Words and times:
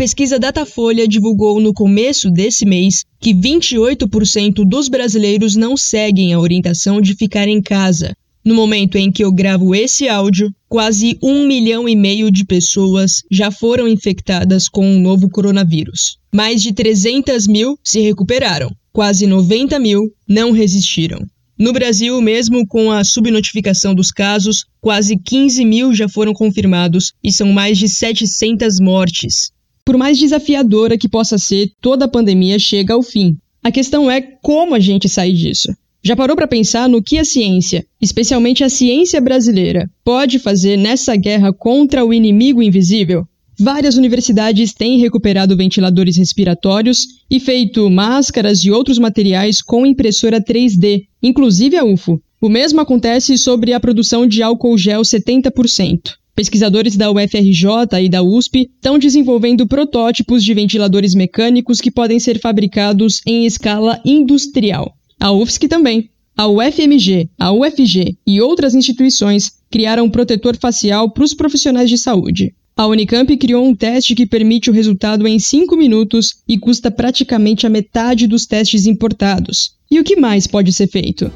pesquisa 0.00 0.38
Datafolha 0.38 1.06
divulgou 1.06 1.60
no 1.60 1.74
começo 1.74 2.30
desse 2.30 2.64
mês 2.64 3.04
que 3.20 3.34
28% 3.34 4.66
dos 4.66 4.88
brasileiros 4.88 5.56
não 5.56 5.76
seguem 5.76 6.32
a 6.32 6.40
orientação 6.40 7.02
de 7.02 7.14
ficar 7.14 7.46
em 7.48 7.60
casa. 7.60 8.16
No 8.42 8.54
momento 8.54 8.96
em 8.96 9.12
que 9.12 9.22
eu 9.22 9.30
gravo 9.30 9.74
esse 9.74 10.08
áudio, 10.08 10.50
quase 10.70 11.18
um 11.22 11.46
milhão 11.46 11.86
e 11.86 11.94
meio 11.94 12.30
de 12.30 12.46
pessoas 12.46 13.22
já 13.30 13.50
foram 13.50 13.86
infectadas 13.86 14.70
com 14.70 14.90
o 14.90 14.98
novo 14.98 15.28
coronavírus. 15.28 16.16
Mais 16.32 16.62
de 16.62 16.72
300 16.72 17.46
mil 17.46 17.78
se 17.84 18.00
recuperaram, 18.00 18.74
quase 18.94 19.26
90 19.26 19.78
mil 19.78 20.10
não 20.26 20.50
resistiram. 20.50 21.18
No 21.58 21.74
Brasil, 21.74 22.18
mesmo 22.22 22.66
com 22.66 22.90
a 22.90 23.04
subnotificação 23.04 23.94
dos 23.94 24.10
casos, 24.10 24.64
quase 24.80 25.14
15 25.18 25.62
mil 25.62 25.92
já 25.92 26.08
foram 26.08 26.32
confirmados 26.32 27.12
e 27.22 27.30
são 27.30 27.52
mais 27.52 27.76
de 27.76 27.86
700 27.86 28.80
mortes. 28.80 29.52
Por 29.90 29.98
mais 29.98 30.16
desafiadora 30.16 30.96
que 30.96 31.08
possa 31.08 31.36
ser, 31.36 31.72
toda 31.80 32.04
a 32.04 32.08
pandemia 32.08 32.60
chega 32.60 32.94
ao 32.94 33.02
fim. 33.02 33.36
A 33.60 33.72
questão 33.72 34.08
é 34.08 34.20
como 34.20 34.76
a 34.76 34.78
gente 34.78 35.08
sai 35.08 35.32
disso. 35.32 35.74
Já 36.00 36.14
parou 36.14 36.36
para 36.36 36.46
pensar 36.46 36.88
no 36.88 37.02
que 37.02 37.18
a 37.18 37.24
ciência, 37.24 37.84
especialmente 38.00 38.62
a 38.62 38.68
ciência 38.68 39.20
brasileira, 39.20 39.90
pode 40.04 40.38
fazer 40.38 40.76
nessa 40.76 41.16
guerra 41.16 41.52
contra 41.52 42.04
o 42.04 42.14
inimigo 42.14 42.62
invisível? 42.62 43.26
Várias 43.58 43.96
universidades 43.96 44.72
têm 44.72 45.00
recuperado 45.00 45.56
ventiladores 45.56 46.16
respiratórios 46.16 47.08
e 47.28 47.40
feito 47.40 47.90
máscaras 47.90 48.60
e 48.60 48.70
outros 48.70 48.96
materiais 48.96 49.60
com 49.60 49.84
impressora 49.84 50.40
3D, 50.40 51.06
inclusive 51.20 51.76
a 51.76 51.84
UFO. 51.84 52.22
O 52.40 52.48
mesmo 52.48 52.80
acontece 52.80 53.36
sobre 53.36 53.72
a 53.72 53.80
produção 53.80 54.24
de 54.24 54.40
álcool 54.40 54.78
gel 54.78 55.02
70%. 55.02 56.19
Pesquisadores 56.40 56.96
da 56.96 57.10
UFRJ 57.10 58.02
e 58.02 58.08
da 58.08 58.22
USP 58.22 58.70
estão 58.74 58.98
desenvolvendo 58.98 59.66
protótipos 59.66 60.42
de 60.42 60.54
ventiladores 60.54 61.14
mecânicos 61.14 61.82
que 61.82 61.90
podem 61.90 62.18
ser 62.18 62.40
fabricados 62.40 63.20
em 63.26 63.44
escala 63.44 64.00
industrial. 64.06 64.94
A 65.20 65.30
UFSC 65.32 65.68
também. 65.68 66.08
A 66.34 66.48
UFMG, 66.48 67.28
a 67.38 67.52
UFG 67.52 68.16
e 68.26 68.40
outras 68.40 68.74
instituições 68.74 69.52
criaram 69.70 70.06
um 70.06 70.10
protetor 70.10 70.56
facial 70.56 71.10
para 71.10 71.24
os 71.24 71.34
profissionais 71.34 71.90
de 71.90 71.98
saúde. 71.98 72.54
A 72.74 72.86
Unicamp 72.86 73.36
criou 73.36 73.62
um 73.62 73.74
teste 73.74 74.14
que 74.14 74.24
permite 74.24 74.70
o 74.70 74.72
resultado 74.72 75.28
em 75.28 75.38
5 75.38 75.76
minutos 75.76 76.36
e 76.48 76.56
custa 76.56 76.90
praticamente 76.90 77.66
a 77.66 77.68
metade 77.68 78.26
dos 78.26 78.46
testes 78.46 78.86
importados. 78.86 79.72
E 79.90 80.00
o 80.00 80.04
que 80.04 80.16
mais 80.16 80.46
pode 80.46 80.72
ser 80.72 80.86
feito? 80.86 81.30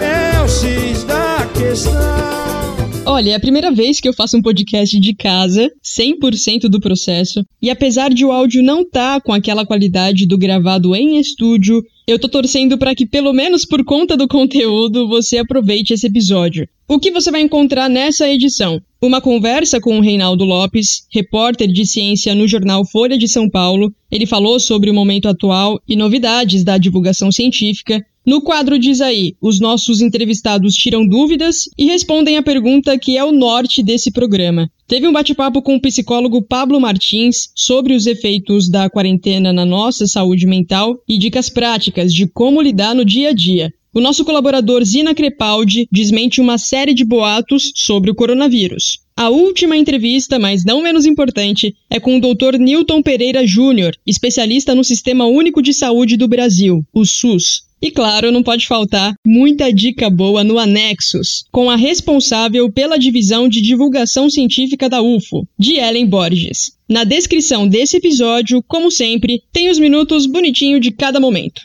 É 0.00 0.40
o 0.40 0.48
X 0.48 1.04
da 1.04 1.46
questão. 1.52 2.45
Olha, 3.08 3.30
é 3.30 3.34
a 3.34 3.40
primeira 3.40 3.70
vez 3.70 4.00
que 4.00 4.08
eu 4.08 4.12
faço 4.12 4.36
um 4.36 4.42
podcast 4.42 4.98
de 4.98 5.14
casa, 5.14 5.70
100% 5.80 6.62
do 6.62 6.80
processo, 6.80 7.44
e 7.62 7.70
apesar 7.70 8.12
de 8.12 8.24
o 8.24 8.32
áudio 8.32 8.64
não 8.64 8.80
estar 8.80 9.14
tá 9.14 9.20
com 9.20 9.32
aquela 9.32 9.64
qualidade 9.64 10.26
do 10.26 10.36
gravado 10.36 10.92
em 10.92 11.16
estúdio, 11.16 11.80
eu 12.04 12.18
tô 12.18 12.28
torcendo 12.28 12.76
para 12.76 12.96
que 12.96 13.06
pelo 13.06 13.32
menos 13.32 13.64
por 13.64 13.84
conta 13.84 14.16
do 14.16 14.26
conteúdo 14.26 15.06
você 15.06 15.38
aproveite 15.38 15.92
esse 15.92 16.08
episódio. 16.08 16.68
O 16.88 16.98
que 16.98 17.12
você 17.12 17.30
vai 17.30 17.42
encontrar 17.42 17.88
nessa 17.88 18.28
edição? 18.28 18.80
Uma 19.00 19.20
conversa 19.20 19.80
com 19.80 19.98
o 19.98 20.02
Reinaldo 20.02 20.44
Lopes, 20.44 21.06
repórter 21.12 21.68
de 21.68 21.86
ciência 21.86 22.34
no 22.34 22.48
jornal 22.48 22.84
Folha 22.84 23.16
de 23.16 23.28
São 23.28 23.48
Paulo. 23.48 23.92
Ele 24.10 24.26
falou 24.26 24.58
sobre 24.58 24.90
o 24.90 24.94
momento 24.94 25.28
atual 25.28 25.80
e 25.86 25.94
novidades 25.94 26.64
da 26.64 26.76
divulgação 26.76 27.30
científica. 27.30 28.04
No 28.26 28.42
quadro 28.42 28.76
Diz 28.76 29.00
aí, 29.00 29.36
os 29.40 29.60
nossos 29.60 30.00
entrevistados 30.00 30.74
tiram 30.74 31.06
dúvidas 31.06 31.68
e 31.78 31.84
respondem 31.84 32.36
a 32.36 32.42
pergunta 32.42 32.98
que 32.98 33.16
é 33.16 33.24
o 33.24 33.30
norte 33.30 33.84
desse 33.84 34.10
programa. 34.10 34.68
Teve 34.88 35.06
um 35.06 35.12
bate-papo 35.12 35.62
com 35.62 35.76
o 35.76 35.80
psicólogo 35.80 36.42
Pablo 36.42 36.80
Martins 36.80 37.50
sobre 37.54 37.94
os 37.94 38.04
efeitos 38.04 38.68
da 38.68 38.90
quarentena 38.90 39.52
na 39.52 39.64
nossa 39.64 40.08
saúde 40.08 40.44
mental 40.44 40.96
e 41.08 41.16
dicas 41.16 41.48
práticas 41.48 42.12
de 42.12 42.26
como 42.26 42.60
lidar 42.60 42.96
no 42.96 43.04
dia 43.04 43.28
a 43.28 43.32
dia. 43.32 43.72
O 43.94 44.00
nosso 44.00 44.24
colaborador 44.24 44.84
Zina 44.84 45.14
Crepaldi 45.14 45.86
desmente 45.90 46.40
uma 46.40 46.58
série 46.58 46.94
de 46.94 47.04
boatos 47.04 47.70
sobre 47.76 48.10
o 48.10 48.14
coronavírus. 48.14 48.98
A 49.16 49.30
última 49.30 49.76
entrevista, 49.76 50.36
mas 50.36 50.64
não 50.64 50.82
menos 50.82 51.06
importante, 51.06 51.74
é 51.88 52.00
com 52.00 52.18
o 52.18 52.20
Dr. 52.20 52.58
Newton 52.58 53.02
Pereira 53.02 53.46
Júnior, 53.46 53.96
especialista 54.04 54.74
no 54.74 54.82
Sistema 54.82 55.26
Único 55.26 55.62
de 55.62 55.72
Saúde 55.72 56.16
do 56.16 56.28
Brasil, 56.28 56.84
o 56.92 57.04
SUS. 57.06 57.65
E 57.80 57.90
claro, 57.90 58.32
não 58.32 58.42
pode 58.42 58.66
faltar 58.66 59.14
muita 59.26 59.72
dica 59.72 60.08
boa 60.08 60.42
no 60.42 60.58
Anexos, 60.58 61.44
com 61.52 61.68
a 61.68 61.76
responsável 61.76 62.72
pela 62.72 62.98
divisão 62.98 63.48
de 63.48 63.60
divulgação 63.60 64.30
científica 64.30 64.88
da 64.88 65.02
UFO, 65.02 65.46
de 65.58 65.74
Ellen 65.74 66.06
Borges. 66.06 66.72
Na 66.88 67.04
descrição 67.04 67.68
desse 67.68 67.98
episódio, 67.98 68.62
como 68.66 68.90
sempre, 68.90 69.42
tem 69.52 69.68
os 69.68 69.78
minutos 69.78 70.24
bonitinho 70.24 70.80
de 70.80 70.90
cada 70.90 71.20
momento. 71.20 71.62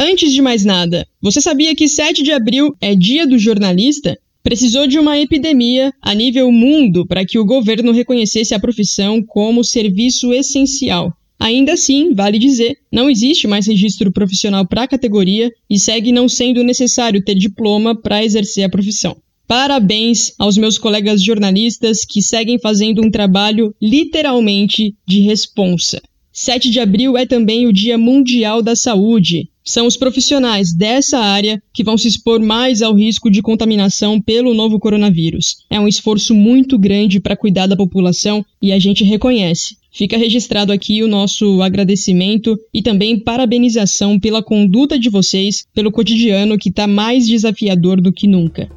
Antes 0.00 0.32
de 0.32 0.40
mais 0.40 0.64
nada, 0.64 1.06
você 1.20 1.40
sabia 1.40 1.74
que 1.74 1.88
7 1.88 2.22
de 2.22 2.32
abril 2.32 2.74
é 2.80 2.94
Dia 2.94 3.26
do 3.26 3.38
Jornalista? 3.38 4.16
Precisou 4.42 4.86
de 4.86 4.98
uma 4.98 5.18
epidemia 5.18 5.92
a 6.00 6.14
nível 6.14 6.50
mundo 6.50 7.06
para 7.06 7.26
que 7.26 7.38
o 7.38 7.44
governo 7.44 7.92
reconhecesse 7.92 8.54
a 8.54 8.60
profissão 8.60 9.22
como 9.22 9.64
serviço 9.64 10.32
essencial. 10.32 11.12
Ainda 11.38 11.74
assim, 11.74 12.12
vale 12.14 12.38
dizer, 12.38 12.78
não 12.90 13.08
existe 13.08 13.46
mais 13.46 13.66
registro 13.66 14.10
profissional 14.10 14.66
para 14.66 14.82
a 14.82 14.88
categoria 14.88 15.52
e 15.70 15.78
segue 15.78 16.10
não 16.10 16.28
sendo 16.28 16.64
necessário 16.64 17.22
ter 17.22 17.34
diploma 17.36 17.94
para 17.94 18.24
exercer 18.24 18.64
a 18.64 18.68
profissão. 18.68 19.16
Parabéns 19.46 20.34
aos 20.38 20.58
meus 20.58 20.76
colegas 20.76 21.22
jornalistas 21.22 22.04
que 22.04 22.20
seguem 22.20 22.58
fazendo 22.58 23.02
um 23.02 23.10
trabalho 23.10 23.74
literalmente 23.80 24.94
de 25.06 25.20
responsa. 25.20 26.02
7 26.32 26.70
de 26.70 26.80
abril 26.80 27.16
é 27.16 27.24
também 27.24 27.66
o 27.66 27.72
Dia 27.72 27.96
Mundial 27.96 28.60
da 28.60 28.76
Saúde. 28.76 29.48
São 29.68 29.86
os 29.86 29.98
profissionais 29.98 30.72
dessa 30.72 31.18
área 31.18 31.62
que 31.74 31.84
vão 31.84 31.98
se 31.98 32.08
expor 32.08 32.40
mais 32.40 32.80
ao 32.80 32.94
risco 32.94 33.30
de 33.30 33.42
contaminação 33.42 34.18
pelo 34.18 34.54
novo 34.54 34.78
coronavírus. 34.78 35.58
É 35.68 35.78
um 35.78 35.86
esforço 35.86 36.34
muito 36.34 36.78
grande 36.78 37.20
para 37.20 37.36
cuidar 37.36 37.66
da 37.66 37.76
população 37.76 38.42
e 38.62 38.72
a 38.72 38.78
gente 38.78 39.04
reconhece. 39.04 39.76
Fica 39.92 40.16
registrado 40.16 40.72
aqui 40.72 41.02
o 41.02 41.08
nosso 41.08 41.60
agradecimento 41.60 42.58
e 42.72 42.80
também 42.80 43.20
parabenização 43.20 44.18
pela 44.18 44.42
conduta 44.42 44.98
de 44.98 45.10
vocês, 45.10 45.66
pelo 45.74 45.92
cotidiano 45.92 46.56
que 46.56 46.70
está 46.70 46.86
mais 46.86 47.26
desafiador 47.26 48.00
do 48.00 48.10
que 48.10 48.26
nunca. 48.26 48.70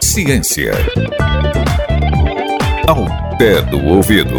Ciência. 0.00 0.70
Ao 2.88 3.04
pé 3.36 3.62
do 3.62 3.84
ouvido. 3.84 4.30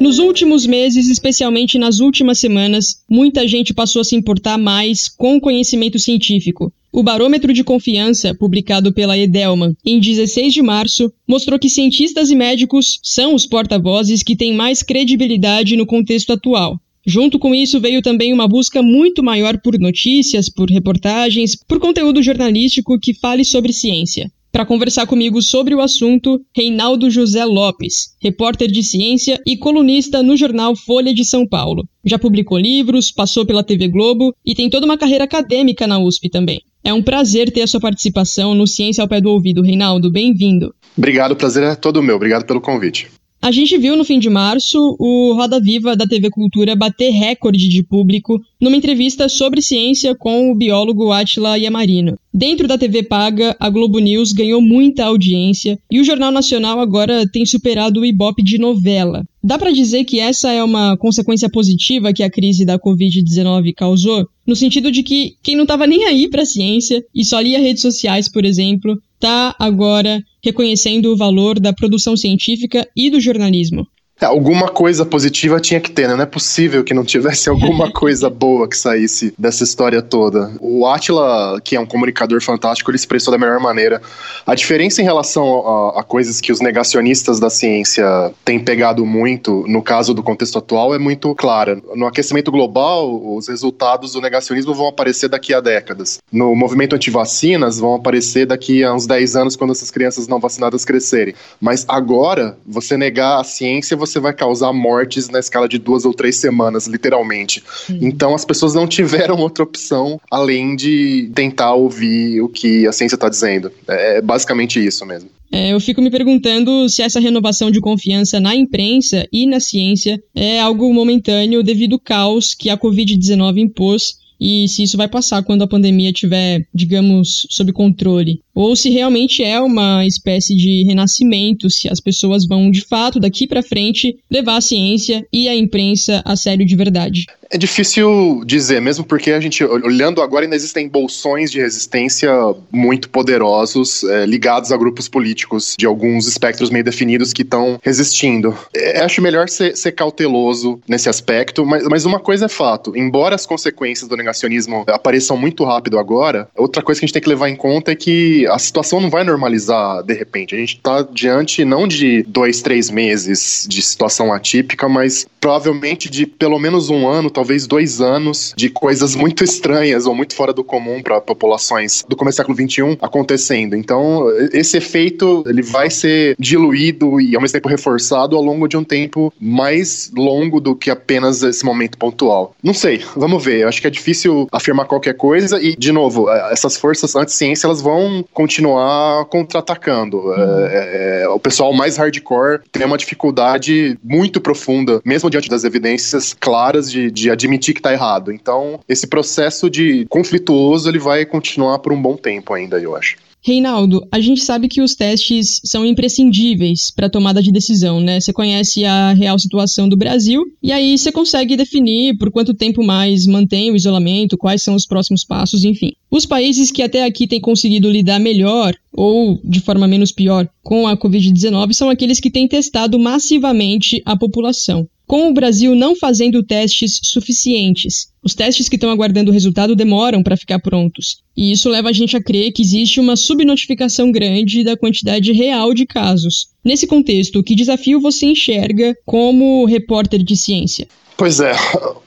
Nos 0.00 0.18
últimos 0.18 0.64
meses, 0.64 1.08
especialmente 1.08 1.78
nas 1.78 2.00
últimas 2.00 2.38
semanas, 2.38 3.02
muita 3.06 3.46
gente 3.46 3.74
passou 3.74 4.00
a 4.00 4.04
se 4.04 4.16
importar 4.16 4.56
mais 4.56 5.06
com 5.06 5.36
o 5.36 5.40
conhecimento 5.40 5.98
científico. 5.98 6.72
O 6.90 7.02
Barômetro 7.02 7.52
de 7.52 7.62
Confiança, 7.62 8.34
publicado 8.34 8.90
pela 8.90 9.18
Edelman 9.18 9.74
em 9.84 10.00
16 10.00 10.54
de 10.54 10.62
março, 10.62 11.12
mostrou 11.28 11.58
que 11.58 11.68
cientistas 11.68 12.30
e 12.30 12.34
médicos 12.34 12.98
são 13.02 13.34
os 13.34 13.44
porta-vozes 13.44 14.22
que 14.22 14.34
têm 14.34 14.54
mais 14.54 14.82
credibilidade 14.82 15.76
no 15.76 15.84
contexto 15.84 16.32
atual. 16.32 16.80
Junto 17.06 17.38
com 17.38 17.54
isso 17.54 17.78
veio 17.80 18.00
também 18.00 18.32
uma 18.32 18.48
busca 18.48 18.82
muito 18.82 19.22
maior 19.22 19.60
por 19.60 19.78
notícias, 19.78 20.48
por 20.48 20.70
reportagens, 20.70 21.54
por 21.68 21.78
conteúdo 21.78 22.22
jornalístico 22.22 22.98
que 22.98 23.12
fale 23.12 23.44
sobre 23.44 23.74
ciência. 23.74 24.30
Para 24.56 24.64
conversar 24.64 25.06
comigo 25.06 25.42
sobre 25.42 25.74
o 25.74 25.82
assunto, 25.82 26.40
Reinaldo 26.56 27.10
José 27.10 27.44
Lopes, 27.44 28.16
repórter 28.18 28.68
de 28.68 28.82
ciência 28.82 29.38
e 29.46 29.54
colunista 29.54 30.22
no 30.22 30.34
jornal 30.34 30.74
Folha 30.74 31.12
de 31.12 31.26
São 31.26 31.46
Paulo. 31.46 31.86
Já 32.02 32.18
publicou 32.18 32.56
livros, 32.56 33.12
passou 33.12 33.44
pela 33.44 33.62
TV 33.62 33.86
Globo 33.86 34.34
e 34.42 34.54
tem 34.54 34.70
toda 34.70 34.86
uma 34.86 34.96
carreira 34.96 35.24
acadêmica 35.24 35.86
na 35.86 35.98
USP 35.98 36.30
também. 36.30 36.62
É 36.82 36.90
um 36.90 37.02
prazer 37.02 37.50
ter 37.50 37.60
a 37.60 37.66
sua 37.66 37.80
participação 37.80 38.54
no 38.54 38.66
Ciência 38.66 39.02
ao 39.02 39.08
Pé 39.08 39.20
do 39.20 39.28
Ouvido. 39.28 39.60
Reinaldo, 39.60 40.10
bem-vindo. 40.10 40.74
Obrigado, 40.96 41.32
o 41.32 41.36
prazer 41.36 41.62
é 41.62 41.74
todo 41.74 42.02
meu. 42.02 42.16
Obrigado 42.16 42.46
pelo 42.46 42.62
convite. 42.62 43.10
A 43.40 43.52
gente 43.52 43.78
viu 43.78 43.96
no 43.96 44.04
fim 44.04 44.18
de 44.18 44.28
março 44.28 44.96
o 44.98 45.32
Roda 45.34 45.60
Viva 45.60 45.94
da 45.94 46.06
TV 46.06 46.30
Cultura 46.30 46.74
bater 46.74 47.10
recorde 47.10 47.68
de 47.68 47.82
público 47.82 48.40
numa 48.60 48.76
entrevista 48.76 49.28
sobre 49.28 49.62
ciência 49.62 50.14
com 50.16 50.50
o 50.50 50.54
biólogo 50.54 51.12
Atila 51.12 51.56
Yamarino. 51.56 52.18
Dentro 52.34 52.66
da 52.66 52.76
TV 52.76 53.02
paga, 53.02 53.56
a 53.60 53.70
Globo 53.70 53.98
News 53.98 54.32
ganhou 54.32 54.60
muita 54.60 55.04
audiência 55.04 55.78
e 55.90 56.00
o 56.00 56.04
Jornal 56.04 56.32
Nacional 56.32 56.80
agora 56.80 57.26
tem 57.30 57.46
superado 57.46 58.00
o 58.00 58.04
Ibope 58.04 58.42
de 58.42 58.58
novela. 58.58 59.24
Dá 59.42 59.56
para 59.56 59.70
dizer 59.70 60.04
que 60.04 60.18
essa 60.18 60.50
é 60.50 60.62
uma 60.62 60.96
consequência 60.96 61.48
positiva 61.48 62.12
que 62.12 62.24
a 62.24 62.30
crise 62.30 62.64
da 62.64 62.78
Covid-19 62.78 63.72
causou? 63.76 64.26
No 64.44 64.56
sentido 64.56 64.90
de 64.90 65.04
que 65.04 65.34
quem 65.40 65.54
não 65.54 65.62
estava 65.62 65.86
nem 65.86 66.04
aí 66.04 66.28
para 66.28 66.44
ciência 66.44 67.00
e 67.14 67.24
só 67.24 67.38
lia 67.40 67.60
redes 67.60 67.80
sociais, 67.80 68.28
por 68.28 68.44
exemplo, 68.44 69.00
está 69.16 69.54
agora 69.58 70.22
reconhecendo 70.44 71.12
o 71.12 71.16
valor 71.16 71.58
da 71.58 71.72
produção 71.72 72.16
científica 72.16 72.86
e 72.94 73.10
do 73.10 73.20
jornalismo. 73.20 73.86
Alguma 74.24 74.68
coisa 74.68 75.04
positiva 75.04 75.60
tinha 75.60 75.78
que 75.78 75.90
ter, 75.90 76.08
né? 76.08 76.14
Não 76.14 76.22
é 76.22 76.26
possível 76.26 76.82
que 76.82 76.94
não 76.94 77.04
tivesse 77.04 77.50
alguma 77.50 77.92
coisa 77.92 78.30
boa 78.30 78.66
que 78.66 78.76
saísse 78.76 79.34
dessa 79.38 79.62
história 79.62 80.00
toda. 80.00 80.50
O 80.58 80.86
Atila, 80.86 81.60
que 81.62 81.76
é 81.76 81.80
um 81.80 81.84
comunicador 81.84 82.40
fantástico, 82.42 82.90
ele 82.90 82.96
expressou 82.96 83.30
da 83.30 83.36
melhor 83.36 83.60
maneira. 83.60 84.00
A 84.46 84.54
diferença 84.54 85.02
em 85.02 85.04
relação 85.04 85.66
a, 85.66 86.00
a 86.00 86.02
coisas 86.02 86.40
que 86.40 86.50
os 86.50 86.60
negacionistas 86.60 87.38
da 87.38 87.50
ciência 87.50 88.32
têm 88.42 88.58
pegado 88.58 89.04
muito, 89.04 89.64
no 89.68 89.82
caso 89.82 90.14
do 90.14 90.22
contexto 90.22 90.58
atual, 90.58 90.94
é 90.94 90.98
muito 90.98 91.34
clara. 91.34 91.78
No 91.94 92.06
aquecimento 92.06 92.50
global, 92.50 93.36
os 93.36 93.48
resultados 93.48 94.12
do 94.12 94.22
negacionismo 94.22 94.72
vão 94.72 94.88
aparecer 94.88 95.28
daqui 95.28 95.52
a 95.52 95.60
décadas. 95.60 96.20
No 96.32 96.54
movimento 96.56 96.96
anti-vacinas, 96.96 97.78
vão 97.78 97.94
aparecer 97.94 98.46
daqui 98.46 98.82
a 98.82 98.94
uns 98.94 99.06
10 99.06 99.36
anos, 99.36 99.56
quando 99.56 99.72
essas 99.72 99.90
crianças 99.90 100.26
não 100.26 100.40
vacinadas 100.40 100.86
crescerem. 100.86 101.34
Mas 101.60 101.84
agora, 101.86 102.56
você 102.66 102.96
negar 102.96 103.40
a 103.40 103.44
ciência, 103.44 103.94
você 103.94 104.05
vai 104.20 104.32
causar 104.32 104.72
mortes 104.72 105.28
na 105.28 105.38
escala 105.38 105.68
de 105.68 105.78
duas 105.78 106.04
ou 106.04 106.14
três 106.14 106.36
semanas, 106.36 106.86
literalmente. 106.86 107.62
Uhum. 107.88 107.98
Então 108.02 108.34
as 108.34 108.44
pessoas 108.44 108.74
não 108.74 108.86
tiveram 108.86 109.36
outra 109.38 109.64
opção 109.64 110.20
além 110.30 110.76
de 110.76 111.30
tentar 111.34 111.74
ouvir 111.74 112.40
o 112.40 112.48
que 112.48 112.86
a 112.86 112.92
ciência 112.92 113.16
está 113.16 113.28
dizendo. 113.28 113.70
É 113.88 114.20
basicamente 114.20 114.84
isso 114.84 115.04
mesmo. 115.04 115.30
É, 115.50 115.72
eu 115.72 115.80
fico 115.80 116.02
me 116.02 116.10
perguntando 116.10 116.88
se 116.88 117.02
essa 117.02 117.20
renovação 117.20 117.70
de 117.70 117.80
confiança 117.80 118.40
na 118.40 118.54
imprensa 118.54 119.26
e 119.32 119.46
na 119.46 119.60
ciência 119.60 120.20
é 120.34 120.60
algo 120.60 120.92
momentâneo 120.92 121.62
devido 121.62 121.94
ao 121.94 122.00
caos 122.00 122.54
que 122.54 122.68
a 122.68 122.76
Covid-19 122.76 123.58
impôs 123.58 124.16
e 124.40 124.68
se 124.68 124.82
isso 124.82 124.96
vai 124.96 125.08
passar 125.08 125.42
quando 125.42 125.62
a 125.62 125.68
pandemia 125.68 126.10
estiver, 126.10 126.66
digamos, 126.74 127.46
sob 127.50 127.72
controle. 127.72 128.42
Ou 128.56 128.74
se 128.74 128.88
realmente 128.88 129.44
é 129.44 129.60
uma 129.60 130.06
espécie 130.06 130.56
de 130.56 130.82
renascimento, 130.84 131.68
se 131.68 131.90
as 131.90 132.00
pessoas 132.00 132.46
vão 132.46 132.70
de 132.70 132.80
fato 132.80 133.20
daqui 133.20 133.46
para 133.46 133.62
frente 133.62 134.16
levar 134.30 134.56
a 134.56 134.60
ciência 134.62 135.26
e 135.30 135.46
a 135.46 135.54
imprensa 135.54 136.22
a 136.24 136.34
sério 136.34 136.64
de 136.64 136.74
verdade. 136.74 137.26
É 137.50 137.56
difícil 137.56 138.42
dizer, 138.44 138.80
mesmo 138.80 139.04
porque 139.04 139.30
a 139.30 139.40
gente, 139.40 139.62
olhando 139.62 140.20
agora, 140.20 140.44
ainda 140.44 140.56
existem 140.56 140.88
bolsões 140.88 141.50
de 141.50 141.60
resistência 141.60 142.32
muito 142.72 143.08
poderosos, 143.08 144.02
é, 144.04 144.26
ligados 144.26 144.72
a 144.72 144.76
grupos 144.76 145.08
políticos 145.08 145.74
de 145.78 145.86
alguns 145.86 146.26
espectros 146.26 146.70
meio 146.70 146.84
definidos 146.84 147.32
que 147.32 147.42
estão 147.42 147.78
resistindo. 147.82 148.56
É, 148.74 149.00
acho 149.00 149.22
melhor 149.22 149.48
ser, 149.48 149.76
ser, 149.76 149.92
cauteloso 149.92 150.80
nesse 150.88 151.08
aspecto, 151.08 151.64
mas, 151.64 151.84
mas 151.84 152.04
uma 152.04 152.18
coisa 152.18 152.46
é 152.46 152.48
fato: 152.48 152.96
embora 152.96 153.34
as 153.34 153.46
consequências 153.46 154.08
do 154.08 154.16
negacionismo 154.16 154.84
apareçam 154.88 155.36
muito 155.36 155.64
rápido 155.64 155.98
agora, 155.98 156.48
outra 156.56 156.82
coisa 156.82 157.00
que 157.00 157.04
a 157.04 157.06
gente 157.06 157.14
tem 157.14 157.22
que 157.22 157.28
levar 157.28 157.48
em 157.48 157.56
conta 157.56 157.92
é 157.92 157.94
que 157.94 158.45
a 158.48 158.58
situação 158.58 159.00
não 159.00 159.10
vai 159.10 159.24
normalizar 159.24 160.02
de 160.02 160.14
repente. 160.14 160.54
A 160.54 160.58
gente 160.58 160.76
está 160.76 161.02
diante 161.02 161.64
não 161.64 161.86
de 161.86 162.22
dois, 162.24 162.62
três 162.62 162.90
meses 162.90 163.66
de 163.68 163.82
situação 163.82 164.32
atípica, 164.32 164.88
mas 164.88 165.26
provavelmente 165.46 166.10
de 166.10 166.26
pelo 166.26 166.58
menos 166.58 166.90
um 166.90 167.06
ano, 167.06 167.30
talvez 167.30 167.68
dois 167.68 168.00
anos, 168.00 168.52
de 168.56 168.68
coisas 168.68 169.14
muito 169.14 169.44
estranhas 169.44 170.04
ou 170.04 170.12
muito 170.12 170.34
fora 170.34 170.52
do 170.52 170.64
comum 170.64 171.00
para 171.00 171.20
populações 171.20 172.04
do 172.08 172.16
começo 172.16 172.34
do 172.34 172.38
século 172.38 172.68
XXI 172.68 172.98
acontecendo. 173.00 173.76
Então, 173.76 174.26
esse 174.52 174.76
efeito 174.76 175.44
ele 175.46 175.62
vai 175.62 175.88
ser 175.88 176.34
diluído 176.36 177.20
e 177.20 177.36
ao 177.36 177.40
mesmo 177.40 177.52
tempo 177.52 177.68
reforçado 177.68 178.34
ao 178.34 178.42
longo 178.42 178.66
de 178.66 178.76
um 178.76 178.82
tempo 178.82 179.32
mais 179.40 180.10
longo 180.16 180.60
do 180.60 180.74
que 180.74 180.90
apenas 180.90 181.44
esse 181.44 181.64
momento 181.64 181.96
pontual. 181.96 182.52
Não 182.60 182.74
sei, 182.74 183.04
vamos 183.14 183.44
ver. 183.44 183.60
Eu 183.60 183.68
acho 183.68 183.80
que 183.80 183.86
é 183.86 183.90
difícil 183.90 184.48
afirmar 184.50 184.86
qualquer 184.86 185.14
coisa 185.14 185.62
e, 185.62 185.76
de 185.76 185.92
novo, 185.92 186.28
essas 186.50 186.76
forças 186.76 187.14
anti-ciência 187.14 187.68
elas 187.68 187.80
vão 187.80 188.24
continuar 188.32 189.24
contra-atacando. 189.26 190.18
Uhum. 190.18 190.66
É, 190.66 191.22
é, 191.22 191.28
o 191.28 191.38
pessoal 191.38 191.72
mais 191.72 191.96
hardcore 191.96 192.62
tem 192.72 192.84
uma 192.84 192.98
dificuldade 192.98 193.96
muito 194.02 194.40
profunda, 194.40 195.00
mesmo 195.04 195.30
diante 195.36 195.48
das 195.50 195.64
evidências 195.64 196.32
claras 196.32 196.90
de, 196.90 197.10
de 197.10 197.30
admitir 197.30 197.74
que 197.74 197.80
está 197.80 197.92
errado. 197.92 198.32
Então, 198.32 198.80
esse 198.88 199.06
processo 199.06 199.68
de 199.68 200.06
conflituoso 200.08 200.88
ele 200.88 200.98
vai 200.98 201.26
continuar 201.26 201.78
por 201.78 201.92
um 201.92 202.00
bom 202.00 202.16
tempo 202.16 202.54
ainda, 202.54 202.78
eu 202.78 202.96
acho. 202.96 203.16
Reinaldo, 203.46 204.04
a 204.10 204.18
gente 204.18 204.42
sabe 204.42 204.66
que 204.66 204.82
os 204.82 204.96
testes 204.96 205.60
são 205.64 205.86
imprescindíveis 205.86 206.90
para 206.90 207.06
a 207.06 207.10
tomada 207.10 207.40
de 207.40 207.52
decisão, 207.52 208.00
né? 208.00 208.18
Você 208.18 208.32
conhece 208.32 208.84
a 208.84 209.12
real 209.12 209.38
situação 209.38 209.88
do 209.88 209.96
Brasil 209.96 210.42
e 210.60 210.72
aí 210.72 210.98
você 210.98 211.12
consegue 211.12 211.56
definir 211.56 212.18
por 212.18 212.32
quanto 212.32 212.54
tempo 212.54 212.82
mais 212.82 213.24
mantém 213.24 213.70
o 213.70 213.76
isolamento, 213.76 214.36
quais 214.36 214.62
são 214.62 214.74
os 214.74 214.84
próximos 214.84 215.22
passos, 215.22 215.62
enfim. 215.62 215.92
Os 216.10 216.26
países 216.26 216.72
que 216.72 216.82
até 216.82 217.04
aqui 217.04 217.28
têm 217.28 217.40
conseguido 217.40 217.88
lidar 217.88 218.18
melhor 218.18 218.74
ou 218.92 219.38
de 219.44 219.60
forma 219.60 219.86
menos 219.86 220.10
pior 220.10 220.48
com 220.60 220.88
a 220.88 220.96
Covid-19 220.96 221.72
são 221.72 221.88
aqueles 221.88 222.18
que 222.18 222.32
têm 222.32 222.48
testado 222.48 222.98
massivamente 222.98 224.02
a 224.04 224.16
população 224.16 224.88
com 225.06 225.28
o 225.28 225.32
Brasil 225.34 225.74
não 225.74 225.94
fazendo 225.94 226.42
testes 226.42 227.00
suficientes. 227.02 228.08
Os 228.22 228.34
testes 228.34 228.68
que 228.68 228.76
estão 228.76 228.90
aguardando 228.90 229.30
o 229.30 229.34
resultado 229.34 229.76
demoram 229.76 230.22
para 230.22 230.36
ficar 230.36 230.58
prontos. 230.58 231.18
E 231.36 231.52
isso 231.52 231.68
leva 231.68 231.90
a 231.90 231.92
gente 231.92 232.16
a 232.16 232.22
crer 232.22 232.52
que 232.52 232.62
existe 232.62 232.98
uma 232.98 233.14
subnotificação 233.14 234.10
grande 234.10 234.64
da 234.64 234.76
quantidade 234.76 235.32
real 235.32 235.72
de 235.72 235.86
casos. 235.86 236.48
Nesse 236.64 236.86
contexto, 236.86 237.42
que 237.42 237.54
desafio 237.54 238.00
você 238.00 238.26
enxerga 238.26 238.96
como 239.04 239.64
repórter 239.64 240.22
de 240.22 240.36
ciência? 240.36 240.88
Pois 241.16 241.40
é, 241.40 241.52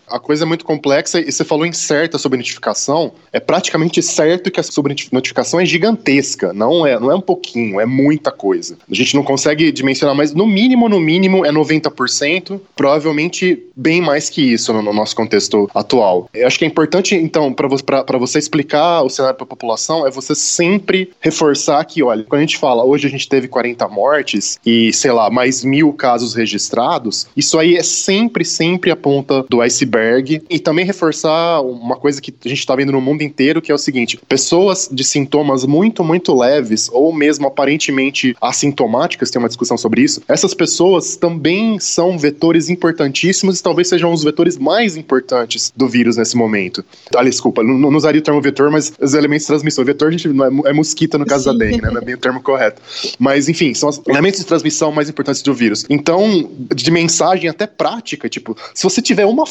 a 0.09 0.19
coisa 0.19 0.44
é 0.44 0.47
muito 0.47 0.65
complexa 0.65 1.19
e 1.19 1.31
você 1.31 1.44
falou 1.44 1.65
em 1.65 1.71
certa 1.71 2.17
sobrenotificação. 2.17 3.13
É 3.31 3.39
praticamente 3.39 4.01
certo 4.01 4.51
que 4.51 4.59
a 4.59 4.63
sobrenotificação 4.63 5.59
é 5.59 5.65
gigantesca. 5.65 6.53
Não 6.53 6.85
é, 6.85 7.00
não 7.00 7.11
é 7.11 7.15
um 7.15 7.21
pouquinho, 7.21 7.79
é 7.79 7.85
muita 7.85 8.31
coisa. 8.31 8.77
A 8.89 8.95
gente 8.95 9.15
não 9.15 9.23
consegue 9.23 9.71
dimensionar, 9.71 10.15
mas 10.15 10.33
no 10.33 10.47
mínimo, 10.47 10.89
no 10.89 11.00
mínimo, 11.00 11.45
é 11.45 11.51
90%, 11.51 12.59
provavelmente 12.75 13.63
bem 13.75 14.01
mais 14.01 14.29
que 14.29 14.41
isso 14.41 14.73
no, 14.73 14.81
no 14.81 14.94
nosso 14.94 15.15
contexto 15.15 15.69
atual. 15.73 16.29
Eu 16.33 16.47
acho 16.47 16.57
que 16.57 16.65
é 16.65 16.67
importante, 16.67 17.15
então, 17.15 17.53
para 17.53 18.17
você 18.17 18.39
explicar 18.39 19.01
o 19.03 19.09
cenário 19.09 19.38
para 19.38 19.45
a 19.45 19.47
população, 19.47 20.05
é 20.05 20.12
você 20.12 20.33
sempre 20.33 21.12
reforçar 21.19 21.83
que, 21.85 22.03
olha, 22.03 22.23
quando 22.23 22.39
a 22.39 22.45
gente 22.45 22.57
fala 22.57 22.83
hoje 22.83 23.07
a 23.07 23.09
gente 23.09 23.27
teve 23.27 23.47
40 23.47 23.88
mortes 23.88 24.59
e, 24.65 24.91
sei 24.94 25.12
lá, 25.12 25.29
mais 25.29 25.63
mil 25.63 25.94
casos 25.94 26.33
registrados, 26.35 27.27
isso 27.35 27.57
aí 27.57 27.75
é 27.75 27.83
sempre, 27.83 28.44
sempre 28.44 28.91
a 28.91 28.95
ponta 28.95 29.44
do 29.50 29.62
iceberg 29.62 29.99
iceberg 30.00 30.42
e 30.50 30.60
também 30.60 30.86
reforçar 30.86 31.62
uma 31.62 31.96
coisa 31.96 32.22
que 32.22 32.34
a 32.46 32.50
gente 32.50 32.60
está 32.60 32.75
vendo 32.75 32.92
no 32.92 33.01
mundo 33.01 33.22
inteiro, 33.22 33.62
que 33.62 33.72
é 33.72 33.75
o 33.75 33.78
seguinte: 33.78 34.19
pessoas 34.28 34.90
de 34.92 35.04
sintomas 35.04 35.66
muito, 35.66 36.04
muito 36.04 36.38
leves 36.38 36.90
ou 36.92 37.13
mesmo 37.13 37.48
aparentemente 37.48 38.36
assintomáticas, 38.42 39.30
tem 39.30 39.40
uma 39.40 39.48
discussão 39.48 39.78
sobre 39.78 40.01
isso, 40.01 40.22
essas 40.28 40.54
pessoas 40.54 41.16
também 41.16 41.80
são 41.80 42.18
vetores 42.18 42.69
importantíssimos 42.69 43.60
e 43.60 43.63
talvez 43.63 43.90
sejam 43.90 44.12
os 44.12 44.24
vetores 44.24 44.57
mais 44.57 44.96
importantes 44.96 45.72
do 45.75 45.88
vírus 45.88 46.18
nesse 46.18 46.36
momento. 46.36 46.84
Ah, 47.16 47.24
desculpa, 47.24 47.63
não, 47.63 47.78
não 47.78 47.98
usaria 47.98 48.22
o 48.22 48.24
termo 48.24 48.42
vetor, 48.42 48.72
mas 48.72 48.94
os 49.00 49.13
elementos 49.13 49.44
de 49.44 49.48
transmissão. 49.48 49.84
Vetor, 49.84 50.10
a 50.10 50.12
gente 50.12 50.28
não 50.28 50.65
é, 50.65 50.70
é 50.70 50.74
mosquita 50.74 51.18
no 51.18 51.25
caso 51.25 51.46
Sim. 51.46 51.58
da 51.58 51.65
dengue, 51.65 51.82
né? 51.82 51.89
Não 51.91 52.01
é 52.01 52.06
bem 52.06 52.15
o 52.15 52.18
termo 52.18 52.41
correto. 52.41 52.82
Mas, 53.18 53.50
enfim, 53.50 53.74
são 53.74 53.89
os 53.89 54.01
elementos 54.08 54.39
de 54.39 54.46
transmissão 54.46 54.91
mais 54.91 55.10
importantes 55.10 55.41
do 55.41 55.53
vírus. 55.53 55.86
Então, 55.89 56.50
de 56.74 56.91
mensagem 56.91 57.50
até 57.50 57.65
prática, 57.65 58.29
tipo, 58.29 58.56
se 58.74 58.84
você 58.84 59.01
tiver 59.01 59.25
uma 59.25 59.46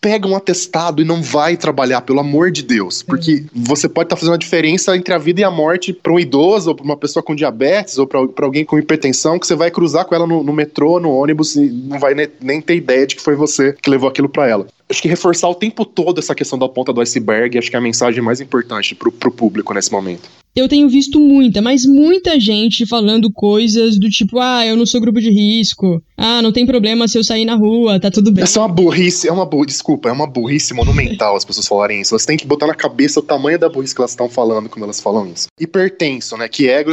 pega 0.00 0.26
um 0.26 0.36
atestado 0.36 1.02
e 1.02 1.04
não 1.04 1.22
vai 1.22 1.56
trabalhar, 1.56 2.00
pelo 2.02 2.20
amor 2.20 2.50
de 2.50 2.62
Deus. 2.62 3.02
Porque 3.02 3.44
você 3.52 3.88
pode 3.88 4.06
estar 4.06 4.16
tá 4.16 4.20
fazendo 4.20 4.34
a 4.34 4.38
diferença 4.38 4.96
entre 4.96 5.12
a 5.12 5.18
vida 5.18 5.40
e 5.40 5.44
a 5.44 5.50
morte 5.50 5.92
para 5.92 6.12
um 6.12 6.18
idoso, 6.18 6.70
ou 6.70 6.74
para 6.74 6.84
uma 6.84 6.96
pessoa 6.96 7.22
com 7.22 7.34
diabetes, 7.34 7.98
ou 7.98 8.06
para 8.06 8.20
alguém 8.44 8.64
com 8.64 8.78
hipertensão, 8.78 9.38
que 9.38 9.46
você 9.46 9.54
vai 9.54 9.70
cruzar 9.70 10.04
com 10.04 10.14
ela 10.14 10.26
no, 10.26 10.42
no 10.42 10.52
metrô, 10.52 11.00
no 11.00 11.10
ônibus, 11.10 11.56
e 11.56 11.68
não 11.68 11.98
vai 11.98 12.14
nem, 12.14 12.28
nem 12.40 12.60
ter 12.60 12.76
ideia 12.76 13.06
de 13.06 13.16
que 13.16 13.22
foi 13.22 13.34
você 13.34 13.72
que 13.72 13.90
levou 13.90 14.08
aquilo 14.08 14.28
para 14.28 14.48
ela 14.48 14.66
acho 14.90 15.02
que 15.02 15.08
reforçar 15.08 15.46
o 15.48 15.54
tempo 15.54 15.84
todo 15.84 16.18
essa 16.18 16.34
questão 16.34 16.58
da 16.58 16.66
ponta 16.66 16.94
do 16.94 17.02
iceberg, 17.02 17.58
acho 17.58 17.68
que 17.68 17.76
é 17.76 17.78
a 17.78 17.82
mensagem 17.82 18.22
mais 18.22 18.40
importante 18.40 18.94
pro, 18.94 19.12
pro 19.12 19.30
público 19.30 19.74
nesse 19.74 19.92
momento 19.92 20.30
eu 20.58 20.68
tenho 20.68 20.88
visto 20.88 21.20
muita, 21.20 21.62
mas 21.62 21.84
muita 21.84 22.38
gente 22.38 22.86
falando 22.86 23.30
coisas 23.32 23.98
do 23.98 24.08
tipo, 24.08 24.38
ah, 24.38 24.66
eu 24.66 24.76
não 24.76 24.86
sou 24.86 25.00
grupo 25.00 25.20
de 25.20 25.30
risco, 25.30 26.02
ah, 26.16 26.42
não 26.42 26.52
tem 26.52 26.66
problema 26.66 27.06
se 27.06 27.18
eu 27.18 27.24
sair 27.24 27.44
na 27.44 27.54
rua, 27.54 28.00
tá 28.00 28.10
tudo 28.10 28.32
bem. 28.32 28.42
Essa 28.44 28.58
é 28.58 28.62
uma 28.62 28.68
burrice, 28.68 29.28
é 29.28 29.32
uma 29.32 29.46
burrice, 29.46 29.76
desculpa, 29.76 30.08
é 30.08 30.12
uma 30.12 30.26
burrice 30.26 30.74
monumental 30.74 31.36
as 31.36 31.44
pessoas 31.44 31.68
falarem 31.68 32.00
isso. 32.00 32.14
Elas 32.14 32.26
têm 32.26 32.36
que 32.36 32.46
botar 32.46 32.66
na 32.66 32.74
cabeça 32.74 33.20
o 33.20 33.22
tamanho 33.22 33.58
da 33.58 33.68
burrice 33.68 33.94
que 33.94 34.00
elas 34.00 34.10
estão 34.10 34.28
falando 34.28 34.68
quando 34.68 34.84
elas 34.84 35.00
falam 35.00 35.26
isso. 35.26 35.46
Hipertenso, 35.60 36.36
né, 36.36 36.48
que 36.48 36.68
é... 36.68 36.84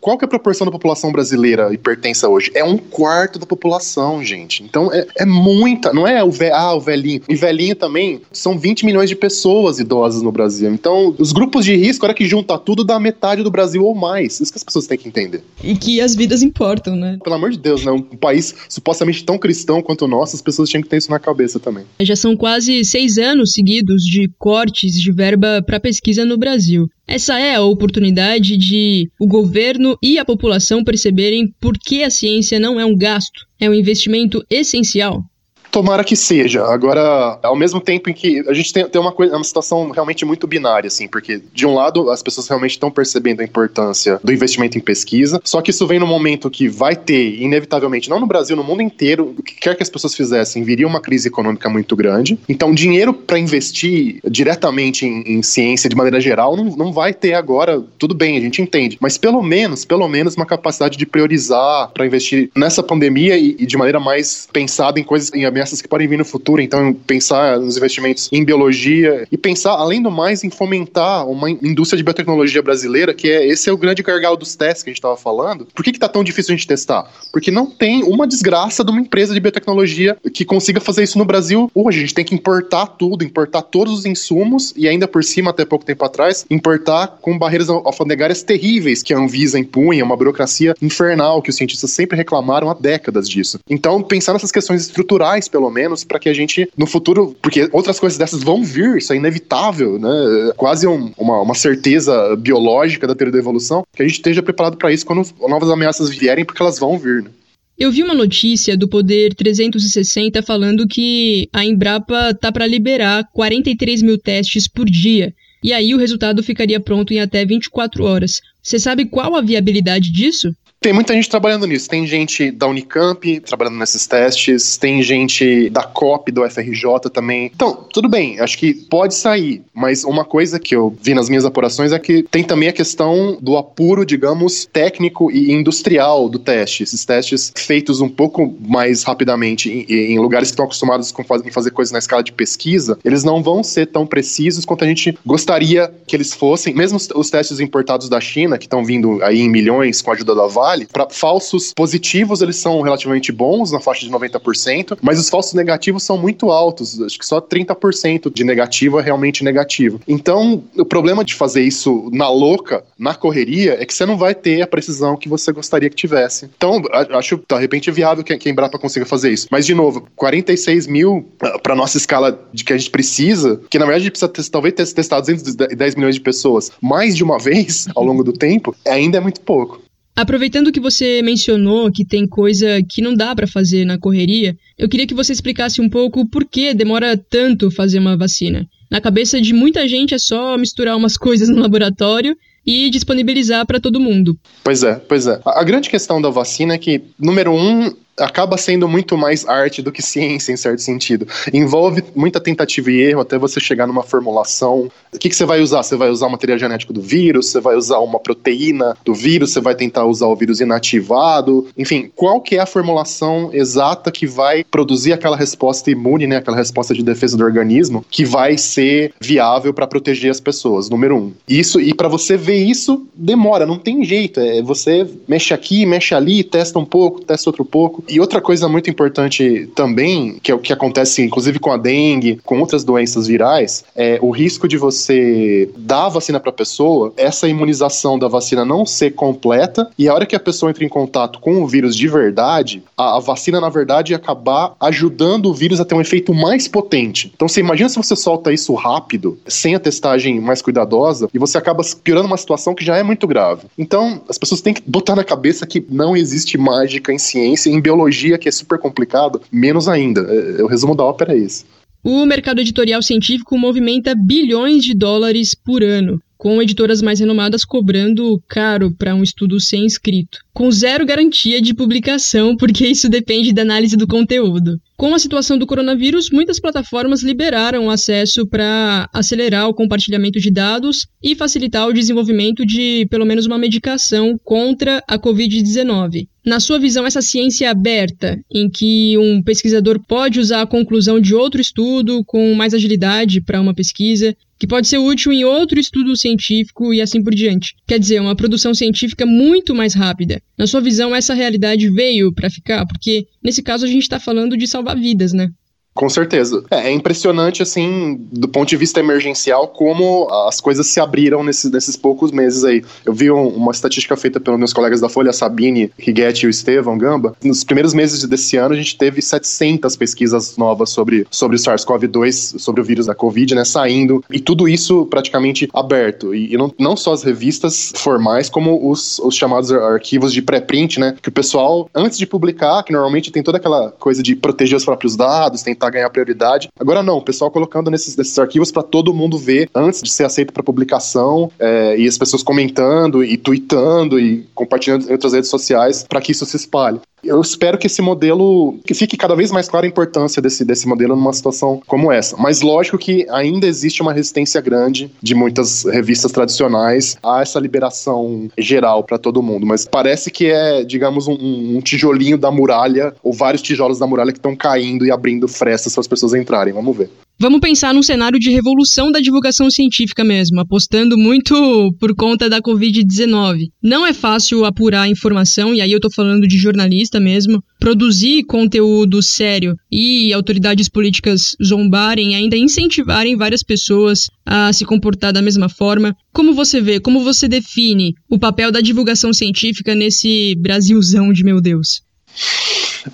Qual 0.00 0.16
que 0.16 0.24
é 0.24 0.26
a 0.26 0.28
proporção 0.28 0.64
da 0.64 0.70
população 0.70 1.12
brasileira 1.12 1.72
hipertensa 1.72 2.28
hoje? 2.28 2.50
É 2.54 2.64
um 2.64 2.78
quarto 2.78 3.38
da 3.38 3.46
população, 3.46 4.24
gente. 4.24 4.62
Então 4.62 4.92
é, 4.92 5.06
é 5.18 5.26
muita, 5.26 5.92
não 5.92 6.06
é 6.06 6.22
o, 6.22 6.30
ve 6.30 6.50
ah, 6.50 6.74
o 6.74 6.80
velhinho. 6.80 7.22
E 7.28 7.34
velhinho 7.34 7.74
também, 7.74 8.20
são 8.32 8.58
20 8.58 8.84
milhões 8.84 9.08
de 9.08 9.16
pessoas 9.16 9.78
idosas 9.78 10.22
no 10.22 10.30
Brasil. 10.30 10.72
Então, 10.72 11.14
os 11.18 11.32
grupos 11.32 11.64
de 11.64 11.74
risco, 11.74 12.04
a 12.04 12.08
hora 12.08 12.14
que 12.14 12.26
junta 12.26 12.58
tudo, 12.58 12.84
dá 12.84 12.99
metade 13.00 13.42
do 13.42 13.50
Brasil 13.50 13.84
ou 13.84 13.94
mais. 13.94 14.40
Isso 14.40 14.52
que 14.52 14.58
as 14.58 14.64
pessoas 14.64 14.86
têm 14.86 14.98
que 14.98 15.08
entender. 15.08 15.42
E 15.62 15.76
que 15.76 16.00
as 16.00 16.14
vidas 16.14 16.42
importam, 16.42 16.94
né? 16.96 17.18
Pelo 17.22 17.36
amor 17.36 17.50
de 17.50 17.58
Deus, 17.58 17.84
né? 17.84 17.90
Um 17.90 18.02
país 18.02 18.54
supostamente 18.68 19.24
tão 19.24 19.38
cristão 19.38 19.82
quanto 19.82 20.04
o 20.04 20.08
nosso, 20.08 20.36
as 20.36 20.42
pessoas 20.42 20.68
tinham 20.68 20.82
que 20.82 20.88
ter 20.88 20.98
isso 20.98 21.10
na 21.10 21.18
cabeça 21.18 21.58
também. 21.58 21.84
Já 22.00 22.16
são 22.16 22.36
quase 22.36 22.84
seis 22.84 23.18
anos 23.18 23.52
seguidos 23.52 24.02
de 24.02 24.30
cortes 24.38 24.92
de 24.92 25.12
verba 25.12 25.62
para 25.64 25.80
pesquisa 25.80 26.24
no 26.24 26.38
Brasil. 26.38 26.86
Essa 27.06 27.40
é 27.40 27.56
a 27.56 27.62
oportunidade 27.62 28.56
de 28.56 29.10
o 29.18 29.26
governo 29.26 29.98
e 30.00 30.18
a 30.18 30.24
população 30.24 30.84
perceberem 30.84 31.52
por 31.60 31.76
que 31.76 32.04
a 32.04 32.10
ciência 32.10 32.60
não 32.60 32.78
é 32.78 32.84
um 32.84 32.96
gasto, 32.96 33.46
é 33.58 33.68
um 33.68 33.74
investimento 33.74 34.44
essencial. 34.48 35.24
Tomara 35.70 36.02
que 36.02 36.16
seja. 36.16 36.64
Agora, 36.64 37.38
ao 37.42 37.56
mesmo 37.56 37.80
tempo 37.80 38.10
em 38.10 38.12
que 38.12 38.40
a 38.48 38.52
gente 38.52 38.72
tem, 38.72 38.88
tem 38.88 39.00
uma, 39.00 39.12
coisa, 39.12 39.36
uma 39.36 39.44
situação 39.44 39.90
realmente 39.90 40.24
muito 40.24 40.46
binária, 40.46 40.88
assim, 40.88 41.06
porque 41.06 41.40
de 41.52 41.66
um 41.66 41.74
lado 41.74 42.10
as 42.10 42.22
pessoas 42.22 42.48
realmente 42.48 42.72
estão 42.72 42.90
percebendo 42.90 43.40
a 43.40 43.44
importância 43.44 44.20
do 44.22 44.32
investimento 44.32 44.76
em 44.76 44.80
pesquisa, 44.80 45.40
só 45.44 45.60
que 45.60 45.70
isso 45.70 45.86
vem 45.86 45.98
no 45.98 46.06
momento 46.06 46.50
que 46.50 46.68
vai 46.68 46.96
ter, 46.96 47.40
inevitavelmente, 47.40 48.10
não 48.10 48.18
no 48.18 48.26
Brasil, 48.26 48.56
no 48.56 48.64
mundo 48.64 48.82
inteiro, 48.82 49.34
o 49.38 49.42
que 49.42 49.54
quer 49.54 49.76
que 49.76 49.82
as 49.82 49.88
pessoas 49.88 50.14
fizessem, 50.14 50.62
viria 50.62 50.86
uma 50.86 51.00
crise 51.00 51.28
econômica 51.28 51.68
muito 51.68 51.94
grande. 51.94 52.38
Então, 52.48 52.74
dinheiro 52.74 53.14
para 53.14 53.38
investir 53.38 54.20
diretamente 54.28 55.06
em, 55.06 55.38
em, 55.38 55.42
ciência 55.42 55.88
de 55.88 55.96
maneira 55.96 56.20
geral 56.20 56.56
não, 56.56 56.64
não 56.64 56.92
vai 56.92 57.14
ter 57.14 57.34
agora. 57.34 57.82
Tudo 57.98 58.14
bem, 58.14 58.36
a 58.36 58.40
gente 58.40 58.60
entende, 58.60 58.98
mas 59.00 59.16
pelo 59.16 59.42
menos, 59.42 59.84
pelo 59.84 60.08
menos 60.08 60.34
uma 60.34 60.46
capacidade 60.46 60.96
de 60.96 61.06
priorizar 61.06 61.90
para 61.92 62.06
investir 62.06 62.50
nessa 62.56 62.82
pandemia 62.82 63.36
e, 63.36 63.56
e, 63.58 63.66
de 63.66 63.76
maneira 63.76 64.00
mais 64.00 64.48
pensada 64.52 64.98
em 64.98 65.04
coisas 65.04 65.32
em 65.32 65.44
ameaças 65.60 65.82
que 65.82 65.88
podem 65.88 66.08
vir 66.08 66.16
no 66.16 66.24
futuro, 66.24 66.62
então 66.62 66.92
pensar 66.92 67.58
nos 67.58 67.76
investimentos 67.76 68.28
em 68.32 68.44
biologia 68.44 69.26
e 69.30 69.36
pensar, 69.36 69.72
além 69.72 70.02
do 70.02 70.10
mais, 70.10 70.42
em 70.42 70.50
fomentar 70.50 71.28
uma 71.28 71.50
indústria 71.50 71.98
de 71.98 72.02
biotecnologia 72.02 72.62
brasileira, 72.62 73.12
que 73.12 73.28
é 73.28 73.46
esse 73.46 73.68
é 73.68 73.72
o 73.72 73.76
grande 73.76 74.02
gargalo 74.02 74.36
dos 74.36 74.56
testes 74.56 74.82
que 74.82 74.90
a 74.90 74.92
gente 74.92 74.98
estava 74.98 75.16
falando. 75.16 75.66
Por 75.74 75.84
que, 75.84 75.92
que 75.92 75.98
tá 75.98 76.08
tão 76.08 76.24
difícil 76.24 76.54
a 76.54 76.56
gente 76.56 76.66
testar? 76.66 77.10
Porque 77.32 77.50
não 77.50 77.66
tem 77.66 78.02
uma 78.04 78.26
desgraça 78.26 78.82
de 78.82 78.90
uma 78.90 79.00
empresa 79.00 79.34
de 79.34 79.40
biotecnologia 79.40 80.16
que 80.32 80.44
consiga 80.44 80.80
fazer 80.80 81.02
isso 81.02 81.18
no 81.18 81.24
Brasil 81.24 81.70
hoje. 81.74 81.98
A 81.98 82.00
gente 82.00 82.14
tem 82.14 82.24
que 82.24 82.34
importar 82.34 82.86
tudo, 82.86 83.22
importar 83.22 83.62
todos 83.62 83.92
os 83.92 84.06
insumos 84.06 84.72
e 84.76 84.88
ainda 84.88 85.06
por 85.06 85.22
cima, 85.22 85.50
até 85.50 85.64
pouco 85.64 85.84
tempo 85.84 86.04
atrás, 86.04 86.46
importar 86.48 87.18
com 87.20 87.38
barreiras 87.38 87.68
alfandegárias 87.68 88.42
terríveis 88.42 89.02
que 89.02 89.12
a 89.12 89.18
Anvisa 89.18 89.58
impunha, 89.58 90.04
uma 90.04 90.16
burocracia 90.16 90.74
infernal 90.80 91.42
que 91.42 91.50
os 91.50 91.56
cientistas 91.56 91.90
sempre 91.90 92.16
reclamaram 92.16 92.70
há 92.70 92.74
décadas 92.74 93.28
disso. 93.28 93.58
Então, 93.68 94.02
pensar 94.02 94.32
nessas 94.32 94.52
questões 94.52 94.82
estruturais 94.82 95.49
pelo 95.50 95.70
menos, 95.70 96.04
para 96.04 96.18
que 96.18 96.28
a 96.28 96.34
gente, 96.34 96.68
no 96.76 96.86
futuro, 96.86 97.36
porque 97.42 97.68
outras 97.72 97.98
coisas 97.98 98.18
dessas 98.18 98.42
vão 98.42 98.64
vir, 98.64 98.98
isso 98.98 99.12
é 99.12 99.16
inevitável, 99.16 99.98
né? 99.98 100.52
Quase 100.56 100.86
um, 100.86 101.12
uma, 101.18 101.40
uma 101.42 101.54
certeza 101.54 102.36
biológica 102.36 103.06
da 103.06 103.14
teoria 103.14 103.32
da 103.32 103.38
evolução, 103.38 103.84
que 103.94 104.02
a 104.02 104.06
gente 104.06 104.16
esteja 104.16 104.42
preparado 104.42 104.76
para 104.76 104.92
isso 104.92 105.04
quando 105.04 105.26
novas 105.48 105.70
ameaças 105.70 106.10
vierem, 106.10 106.44
porque 106.44 106.62
elas 106.62 106.78
vão 106.78 106.98
vir, 106.98 107.22
né? 107.22 107.30
Eu 107.78 107.90
vi 107.90 108.02
uma 108.02 108.12
notícia 108.12 108.76
do 108.76 108.86
Poder 108.86 109.34
360 109.34 110.42
falando 110.42 110.86
que 110.86 111.48
a 111.50 111.64
Embrapa 111.64 112.34
tá 112.34 112.52
para 112.52 112.66
liberar 112.66 113.24
43 113.32 114.02
mil 114.02 114.18
testes 114.18 114.68
por 114.68 114.84
dia. 114.84 115.34
E 115.64 115.72
aí 115.72 115.94
o 115.94 115.98
resultado 115.98 116.42
ficaria 116.42 116.78
pronto 116.78 117.14
em 117.14 117.20
até 117.20 117.42
24 117.42 118.04
horas. 118.04 118.42
Você 118.62 118.78
sabe 118.78 119.06
qual 119.06 119.34
a 119.34 119.40
viabilidade 119.40 120.12
disso? 120.12 120.54
Tem 120.82 120.94
muita 120.94 121.12
gente 121.12 121.28
trabalhando 121.28 121.66
nisso. 121.66 121.90
Tem 121.90 122.06
gente 122.06 122.50
da 122.50 122.66
Unicamp 122.66 123.40
trabalhando 123.40 123.76
nesses 123.76 124.06
testes, 124.06 124.78
tem 124.78 125.02
gente 125.02 125.68
da 125.68 125.82
COP, 125.82 126.32
do 126.32 126.48
FRJ 126.48 127.10
também. 127.12 127.50
Então, 127.54 127.86
tudo 127.92 128.08
bem, 128.08 128.40
acho 128.40 128.56
que 128.56 128.72
pode 128.72 129.14
sair, 129.14 129.62
mas 129.74 130.04
uma 130.04 130.24
coisa 130.24 130.58
que 130.58 130.74
eu 130.74 130.96
vi 131.02 131.12
nas 131.12 131.28
minhas 131.28 131.44
apurações 131.44 131.92
é 131.92 131.98
que 131.98 132.22
tem 132.22 132.42
também 132.42 132.70
a 132.70 132.72
questão 132.72 133.36
do 133.42 133.58
apuro, 133.58 134.06
digamos, 134.06 134.64
técnico 134.72 135.30
e 135.30 135.52
industrial 135.52 136.30
do 136.30 136.38
teste. 136.38 136.82
Esses 136.82 137.04
testes 137.04 137.52
feitos 137.54 138.00
um 138.00 138.08
pouco 138.08 138.56
mais 138.58 139.02
rapidamente 139.02 139.70
em, 139.70 140.14
em 140.14 140.18
lugares 140.18 140.48
que 140.48 140.54
estão 140.54 140.64
acostumados 140.64 141.12
com 141.12 141.22
em 141.44 141.50
fazer 141.50 141.72
coisas 141.72 141.92
na 141.92 141.98
escala 141.98 142.22
de 142.22 142.32
pesquisa, 142.32 142.98
eles 143.04 143.22
não 143.22 143.42
vão 143.42 143.62
ser 143.62 143.86
tão 143.86 144.06
precisos 144.06 144.64
quanto 144.64 144.84
a 144.84 144.86
gente 144.86 145.16
gostaria 145.26 145.92
que 146.06 146.16
eles 146.16 146.32
fossem. 146.32 146.74
Mesmo 146.74 146.98
os, 147.14 147.30
testes 147.30 147.60
importados 147.60 148.08
da 148.08 148.20
China, 148.20 148.56
que 148.56 148.64
estão 148.64 148.82
vindo 148.82 149.22
aí 149.22 149.40
em 149.40 149.48
milhões 149.48 150.00
com 150.00 150.10
a 150.10 150.14
ajuda 150.14 150.34
da 150.34 150.46
Vale, 150.46 150.69
Para 150.92 151.08
falsos 151.10 151.72
positivos, 151.74 152.42
eles 152.42 152.56
são 152.56 152.80
relativamente 152.80 153.32
bons, 153.32 153.72
na 153.72 153.80
faixa 153.80 154.06
de 154.06 154.12
90%, 154.12 154.98
mas 155.02 155.18
os 155.18 155.28
falsos 155.28 155.54
negativos 155.54 156.02
são 156.02 156.16
muito 156.16 156.50
altos. 156.50 157.00
Acho 157.00 157.18
que 157.18 157.26
só 157.26 157.40
30% 157.40 158.32
de 158.32 158.44
negativo 158.44 158.98
é 158.98 159.02
realmente 159.02 159.44
negativo. 159.44 160.00
Então, 160.06 160.62
o 160.76 160.84
problema 160.84 161.24
de 161.24 161.34
fazer 161.34 161.62
isso 161.62 162.08
na 162.12 162.28
louca, 162.28 162.84
na 162.98 163.14
correria, 163.14 163.76
é 163.80 163.84
que 163.84 163.94
você 163.94 164.06
não 164.06 164.16
vai 164.16 164.34
ter 164.34 164.62
a 164.62 164.66
precisão 164.66 165.16
que 165.16 165.28
você 165.28 165.52
gostaria 165.52 165.90
que 165.90 165.96
tivesse. 165.96 166.50
Então, 166.56 166.82
acho, 167.10 167.36
de 167.36 167.58
repente, 167.58 167.90
viável 167.90 168.24
que, 168.24 168.32
a 168.32 168.50
Embrapa 168.50 168.78
consiga 168.78 169.06
fazer 169.06 169.30
isso. 169.30 169.48
Mas, 169.50 169.66
de 169.66 169.74
novo, 169.74 170.06
46 170.16 170.86
mil 170.86 171.28
para 171.62 171.74
nossa 171.74 171.96
escala 171.96 172.38
de 172.52 172.64
que 172.64 172.72
a 172.72 172.78
gente 172.78 172.90
precisa, 172.90 173.60
que 173.70 173.78
na 173.78 173.84
verdade 173.84 174.02
a 174.02 174.04
gente 174.04 174.12
precisa 174.12 174.28
ter, 174.28 174.50
talvez 174.50 174.74
ter 174.74 174.92
testado 174.92 175.26
210 175.26 175.94
milhões 175.94 176.14
de 176.14 176.20
pessoas 176.20 176.70
mais 176.80 177.16
de 177.16 177.24
uma 177.24 177.38
vez 177.40 177.86
ao 177.94 178.04
longo 178.04 178.22
do 178.22 178.32
tempo, 178.32 178.74
ainda 178.86 179.18
é 179.18 179.20
muito 179.20 179.40
pouco. 179.40 179.80
Aproveitando 180.14 180.72
que 180.72 180.80
você 180.80 181.22
mencionou 181.22 181.90
que 181.90 182.04
tem 182.04 182.26
coisa 182.26 182.82
que 182.88 183.00
não 183.00 183.14
dá 183.14 183.34
para 183.34 183.46
fazer 183.46 183.84
na 183.84 183.98
correria, 183.98 184.56
eu 184.76 184.88
queria 184.88 185.06
que 185.06 185.14
você 185.14 185.32
explicasse 185.32 185.80
um 185.80 185.88
pouco 185.88 186.28
por 186.28 186.44
que 186.44 186.74
demora 186.74 187.16
tanto 187.16 187.70
fazer 187.70 187.98
uma 187.98 188.16
vacina. 188.16 188.66
Na 188.90 189.00
cabeça 189.00 189.40
de 189.40 189.52
muita 189.52 189.86
gente 189.86 190.14
é 190.14 190.18
só 190.18 190.58
misturar 190.58 190.96
umas 190.96 191.16
coisas 191.18 191.48
no 191.48 191.60
laboratório 191.60 192.36
e 192.66 192.90
disponibilizar 192.90 193.64
para 193.66 193.80
todo 193.80 194.00
mundo. 194.00 194.36
Pois 194.62 194.82
é, 194.82 194.96
pois 194.96 195.26
é. 195.26 195.40
A 195.44 195.64
grande 195.64 195.88
questão 195.88 196.20
da 196.20 196.28
vacina 196.28 196.74
é 196.74 196.78
que, 196.78 197.00
número 197.18 197.52
um, 197.52 197.90
acaba 198.20 198.56
sendo 198.56 198.88
muito 198.88 199.16
mais 199.16 199.46
arte 199.48 199.82
do 199.82 199.90
que 199.90 200.02
ciência, 200.02 200.52
em 200.52 200.56
certo 200.56 200.80
sentido. 200.80 201.26
Envolve 201.52 202.04
muita 202.14 202.40
tentativa 202.40 202.90
e 202.90 203.00
erro 203.00 203.20
até 203.20 203.38
você 203.38 203.58
chegar 203.58 203.86
numa 203.86 204.02
formulação. 204.02 204.90
O 205.12 205.18
que, 205.18 205.28
que 205.28 205.34
você 205.34 205.44
vai 205.44 205.60
usar? 205.60 205.82
Você 205.82 205.96
vai 205.96 206.10
usar 206.10 206.26
o 206.26 206.30
material 206.30 206.58
genético 206.58 206.92
do 206.92 207.00
vírus, 207.00 207.50
você 207.50 207.60
vai 207.60 207.76
usar 207.76 207.98
uma 207.98 208.20
proteína 208.20 208.96
do 209.04 209.14
vírus, 209.14 209.50
você 209.52 209.60
vai 209.60 209.74
tentar 209.74 210.04
usar 210.04 210.26
o 210.26 210.36
vírus 210.36 210.60
inativado. 210.60 211.66
Enfim, 211.76 212.10
qual 212.14 212.40
que 212.40 212.56
é 212.56 212.60
a 212.60 212.66
formulação 212.66 213.50
exata 213.52 214.10
que 214.10 214.26
vai 214.26 214.64
produzir 214.64 215.12
aquela 215.12 215.36
resposta 215.36 215.90
imune, 215.90 216.26
né, 216.26 216.36
aquela 216.36 216.56
resposta 216.56 216.94
de 216.94 217.02
defesa 217.02 217.36
do 217.36 217.44
organismo, 217.44 218.04
que 218.10 218.24
vai 218.24 218.56
ser 218.56 219.12
viável 219.20 219.72
para 219.72 219.86
proteger 219.86 220.30
as 220.30 220.40
pessoas, 220.40 220.88
número 220.88 221.16
um. 221.16 221.32
Isso, 221.48 221.80
e 221.80 221.94
para 221.94 222.08
você 222.08 222.36
ver 222.36 222.62
isso, 222.62 223.06
demora, 223.14 223.66
não 223.66 223.78
tem 223.78 224.04
jeito. 224.04 224.40
É, 224.40 224.62
você 224.62 225.06
mexe 225.26 225.52
aqui, 225.52 225.84
mexe 225.86 226.14
ali, 226.14 226.44
testa 226.44 226.78
um 226.78 226.84
pouco, 226.84 227.20
testa 227.20 227.48
outro 227.48 227.64
pouco. 227.64 228.04
E 228.10 228.18
outra 228.18 228.40
coisa 228.40 228.68
muito 228.68 228.90
importante 228.90 229.70
também, 229.74 230.38
que 230.42 230.50
é 230.50 230.54
o 230.54 230.58
que 230.58 230.72
acontece 230.72 231.22
inclusive 231.22 231.58
com 231.58 231.70
a 231.70 231.76
dengue, 231.76 232.40
com 232.44 232.58
outras 232.58 232.82
doenças 232.82 233.26
virais, 233.26 233.84
é 233.94 234.18
o 234.20 234.30
risco 234.30 234.66
de 234.66 234.76
você 234.76 235.70
dar 235.76 236.06
a 236.06 236.08
vacina 236.08 236.40
para 236.40 236.50
a 236.50 236.52
pessoa, 236.52 237.12
essa 237.16 237.46
imunização 237.48 238.18
da 238.18 238.26
vacina 238.26 238.64
não 238.64 238.84
ser 238.84 239.12
completa, 239.12 239.88
e 239.96 240.08
a 240.08 240.14
hora 240.14 240.26
que 240.26 240.34
a 240.34 240.40
pessoa 240.40 240.70
entra 240.70 240.84
em 240.84 240.88
contato 240.88 241.38
com 241.38 241.62
o 241.62 241.66
vírus 241.66 241.94
de 241.96 242.08
verdade, 242.08 242.82
a, 242.96 243.16
a 243.16 243.20
vacina, 243.20 243.60
na 243.60 243.68
verdade, 243.68 244.14
acabar 244.14 244.74
ajudando 244.80 245.46
o 245.46 245.54
vírus 245.54 245.80
a 245.80 245.84
ter 245.84 245.94
um 245.94 246.00
efeito 246.00 246.34
mais 246.34 246.66
potente. 246.66 247.30
Então 247.34 247.48
você 247.48 247.60
imagina 247.60 247.88
se 247.88 247.96
você 247.96 248.16
solta 248.16 248.52
isso 248.52 248.74
rápido, 248.74 249.38
sem 249.46 249.74
a 249.74 249.80
testagem 249.80 250.40
mais 250.40 250.60
cuidadosa, 250.60 251.28
e 251.32 251.38
você 251.38 251.56
acaba 251.58 251.84
piorando 252.02 252.26
uma 252.26 252.36
situação 252.36 252.74
que 252.74 252.84
já 252.84 252.96
é 252.96 253.02
muito 253.02 253.26
grave. 253.26 253.66
Então, 253.78 254.22
as 254.28 254.36
pessoas 254.36 254.60
têm 254.60 254.74
que 254.74 254.82
botar 254.84 255.14
na 255.14 255.24
cabeça 255.24 255.66
que 255.66 255.84
não 255.88 256.16
existe 256.16 256.58
mágica 256.58 257.12
em 257.12 257.18
ciência, 257.18 257.70
em 257.70 257.80
biologia 257.80 257.99
que 258.38 258.48
é 258.48 258.52
super 258.52 258.78
complicado, 258.78 259.40
menos 259.50 259.88
ainda. 259.88 260.20
É, 260.22 260.62
o 260.62 260.66
resumo 260.66 260.94
da 260.94 261.04
ópera 261.04 261.34
é 261.34 261.38
esse. 261.38 261.64
O 262.02 262.24
mercado 262.24 262.60
editorial 262.60 263.02
científico 263.02 263.58
movimenta 263.58 264.14
bilhões 264.14 264.82
de 264.82 264.94
dólares 264.94 265.54
por 265.54 265.82
ano, 265.82 266.18
com 266.38 266.62
editoras 266.62 267.02
mais 267.02 267.20
renomadas 267.20 267.62
cobrando 267.62 268.42
caro 268.48 268.90
para 268.98 269.14
um 269.14 269.22
estudo 269.22 269.60
sem 269.60 269.84
escrito, 269.84 270.38
com 270.54 270.70
zero 270.70 271.04
garantia 271.04 271.60
de 271.60 271.74
publicação, 271.74 272.56
porque 272.56 272.86
isso 272.86 273.10
depende 273.10 273.52
da 273.52 273.60
análise 273.60 273.98
do 273.98 274.06
conteúdo. 274.06 274.80
Com 275.00 275.14
a 275.14 275.18
situação 275.18 275.56
do 275.56 275.66
coronavírus, 275.66 276.28
muitas 276.30 276.60
plataformas 276.60 277.22
liberaram 277.22 277.88
acesso 277.88 278.46
para 278.46 279.08
acelerar 279.14 279.66
o 279.66 279.72
compartilhamento 279.72 280.38
de 280.38 280.50
dados 280.50 281.06
e 281.22 281.34
facilitar 281.34 281.88
o 281.88 281.92
desenvolvimento 281.94 282.66
de 282.66 283.06
pelo 283.08 283.24
menos 283.24 283.46
uma 283.46 283.56
medicação 283.56 284.38
contra 284.44 285.02
a 285.08 285.18
Covid-19. 285.18 286.28
Na 286.44 286.60
sua 286.60 286.78
visão, 286.78 287.06
essa 287.06 287.22
ciência 287.22 287.70
aberta, 287.70 288.38
em 288.52 288.68
que 288.68 289.16
um 289.16 289.42
pesquisador 289.42 289.98
pode 290.06 290.38
usar 290.38 290.60
a 290.60 290.66
conclusão 290.66 291.18
de 291.18 291.34
outro 291.34 291.62
estudo 291.62 292.22
com 292.26 292.54
mais 292.54 292.74
agilidade 292.74 293.40
para 293.40 293.58
uma 293.58 293.72
pesquisa, 293.72 294.36
que 294.60 294.66
pode 294.66 294.86
ser 294.86 294.98
útil 294.98 295.32
em 295.32 295.42
outro 295.42 295.80
estudo 295.80 296.14
científico 296.14 296.92
e 296.92 297.00
assim 297.00 297.22
por 297.24 297.34
diante. 297.34 297.74
Quer 297.88 297.98
dizer, 297.98 298.20
uma 298.20 298.36
produção 298.36 298.74
científica 298.74 299.24
muito 299.24 299.74
mais 299.74 299.94
rápida. 299.94 300.42
Na 300.56 300.66
sua 300.66 300.82
visão, 300.82 301.16
essa 301.16 301.32
realidade 301.32 301.88
veio 301.90 302.30
para 302.30 302.50
ficar? 302.50 302.84
Porque, 302.86 303.26
nesse 303.42 303.62
caso, 303.62 303.86
a 303.86 303.88
gente 303.88 304.02
está 304.02 304.20
falando 304.20 304.58
de 304.58 304.66
salvar 304.66 304.98
vidas, 304.98 305.32
né? 305.32 305.48
Com 305.94 306.08
certeza. 306.08 306.62
É, 306.70 306.88
é, 306.88 306.92
impressionante, 306.92 307.62
assim, 307.62 308.18
do 308.32 308.48
ponto 308.48 308.68
de 308.68 308.76
vista 308.76 309.00
emergencial, 309.00 309.68
como 309.68 310.28
as 310.48 310.60
coisas 310.60 310.86
se 310.86 311.00
abriram 311.00 311.42
nesses, 311.42 311.70
nesses 311.70 311.96
poucos 311.96 312.30
meses 312.30 312.64
aí. 312.64 312.82
Eu 313.04 313.12
vi 313.12 313.30
um, 313.30 313.48
uma 313.48 313.72
estatística 313.72 314.16
feita 314.16 314.38
pelos 314.38 314.58
meus 314.58 314.72
colegas 314.72 315.00
da 315.00 315.08
Folha, 315.08 315.30
a 315.30 315.32
Sabine 315.32 315.90
Righetti 315.98 316.44
e 316.44 316.46
o 316.46 316.50
Estevão 316.50 316.96
Gamba. 316.96 317.34
Nos 317.42 317.64
primeiros 317.64 317.92
meses 317.92 318.24
desse 318.24 318.56
ano, 318.56 318.74
a 318.74 318.76
gente 318.76 318.96
teve 318.96 319.20
700 319.20 319.96
pesquisas 319.96 320.56
novas 320.56 320.90
sobre, 320.90 321.26
sobre 321.30 321.56
o 321.56 321.60
SARS-CoV-2, 321.60 322.58
sobre 322.58 322.80
o 322.80 322.84
vírus 322.84 323.06
da 323.06 323.14
Covid, 323.14 323.54
né, 323.54 323.64
saindo. 323.64 324.24
E 324.30 324.38
tudo 324.38 324.68
isso 324.68 325.06
praticamente 325.06 325.68
aberto. 325.74 326.34
E, 326.34 326.54
e 326.54 326.56
não, 326.56 326.72
não 326.78 326.96
só 326.96 327.12
as 327.12 327.24
revistas 327.24 327.92
formais, 327.96 328.48
como 328.48 328.90
os, 328.90 329.18
os 329.18 329.34
chamados 329.34 329.72
arquivos 329.72 330.32
de 330.32 330.40
pré-print, 330.40 331.00
né, 331.00 331.16
que 331.20 331.28
o 331.28 331.32
pessoal, 331.32 331.90
antes 331.94 332.16
de 332.16 332.26
publicar, 332.26 332.84
que 332.84 332.92
normalmente 332.92 333.32
tem 333.32 333.42
toda 333.42 333.58
aquela 333.58 333.90
coisa 333.90 334.22
de 334.22 334.36
proteger 334.36 334.76
os 334.76 334.84
próprios 334.84 335.16
dados, 335.16 335.62
tem 335.62 335.74
tentar 335.80 335.90
ganhar 335.90 336.10
prioridade. 336.10 336.68
Agora 336.78 337.02
não, 337.02 337.16
o 337.16 337.22
pessoal 337.22 337.50
colocando 337.50 337.90
nesses, 337.90 338.14
nesses 338.16 338.38
arquivos 338.38 338.70
para 338.70 338.82
todo 338.82 339.14
mundo 339.14 339.38
ver 339.38 339.70
antes 339.74 340.02
de 340.02 340.10
ser 340.10 340.24
aceito 340.24 340.52
para 340.52 340.62
publicação 340.62 341.50
é, 341.58 341.96
e 341.96 342.06
as 342.06 342.18
pessoas 342.18 342.42
comentando 342.42 343.24
e 343.24 343.38
tweetando 343.38 344.20
e 344.20 344.46
compartilhando 344.54 345.08
em 345.08 345.12
outras 345.12 345.32
redes 345.32 345.48
sociais 345.48 346.04
para 346.06 346.20
que 346.20 346.32
isso 346.32 346.44
se 346.44 346.56
espalhe. 346.56 347.00
Eu 347.22 347.40
espero 347.40 347.78
que 347.78 347.86
esse 347.86 348.02
modelo, 348.02 348.78
que 348.84 348.94
fique 348.94 349.16
cada 349.16 349.34
vez 349.34 349.50
mais 349.50 349.68
clara 349.68 349.86
a 349.86 349.88
importância 349.88 350.40
desse, 350.40 350.64
desse 350.64 350.86
modelo 350.88 351.14
numa 351.16 351.32
situação 351.32 351.80
como 351.86 352.10
essa. 352.10 352.36
Mas 352.36 352.60
lógico 352.62 352.98
que 352.98 353.26
ainda 353.30 353.66
existe 353.66 354.02
uma 354.02 354.12
resistência 354.12 354.60
grande 354.60 355.10
de 355.22 355.34
muitas 355.34 355.84
revistas 355.84 356.32
tradicionais 356.32 357.16
a 357.22 357.42
essa 357.42 357.58
liberação 357.58 358.48
geral 358.56 359.04
para 359.04 359.18
todo 359.18 359.42
mundo. 359.42 359.66
Mas 359.66 359.84
parece 359.84 360.30
que 360.30 360.46
é, 360.46 360.84
digamos, 360.84 361.28
um, 361.28 361.76
um, 361.76 361.80
tijolinho 361.80 362.38
da 362.38 362.50
muralha, 362.50 363.14
ou 363.22 363.32
vários 363.32 363.62
tijolos 363.62 363.98
da 363.98 364.06
muralha 364.06 364.32
que 364.32 364.38
estão 364.38 364.56
caindo 364.56 365.04
e 365.04 365.10
abrindo 365.10 365.46
frestas 365.48 365.92
para 365.92 366.00
as 366.00 366.08
pessoas 366.08 366.34
entrarem. 366.34 366.72
Vamos 366.72 366.96
ver. 366.96 367.10
Vamos 367.42 367.60
pensar 367.60 367.94
num 367.94 368.02
cenário 368.02 368.38
de 368.38 368.50
revolução 368.50 369.10
da 369.10 369.18
divulgação 369.18 369.70
científica 369.70 370.22
mesmo, 370.22 370.60
apostando 370.60 371.16
muito 371.16 371.90
por 371.98 372.14
conta 372.14 372.50
da 372.50 372.60
Covid-19. 372.60 373.70
Não 373.82 374.06
é 374.06 374.12
fácil 374.12 374.66
apurar 374.66 375.08
informação, 375.08 375.74
e 375.74 375.80
aí 375.80 375.90
eu 375.90 375.98
tô 375.98 376.10
falando 376.10 376.46
de 376.46 376.58
jornalista 376.58 377.18
mesmo, 377.18 377.64
produzir 377.78 378.44
conteúdo 378.44 379.22
sério 379.22 379.74
e 379.90 380.34
autoridades 380.34 380.86
políticas 380.86 381.56
zombarem, 381.64 382.34
ainda 382.34 382.58
incentivarem 382.58 383.38
várias 383.38 383.62
pessoas 383.62 384.26
a 384.44 384.70
se 384.70 384.84
comportar 384.84 385.32
da 385.32 385.40
mesma 385.40 385.70
forma. 385.70 386.14
Como 386.34 386.52
você 386.52 386.78
vê, 386.78 387.00
como 387.00 387.24
você 387.24 387.48
define 387.48 388.12
o 388.28 388.38
papel 388.38 388.70
da 388.70 388.82
divulgação 388.82 389.32
científica 389.32 389.94
nesse 389.94 390.54
Brasilzão 390.56 391.32
de 391.32 391.42
meu 391.42 391.58
Deus? 391.58 392.02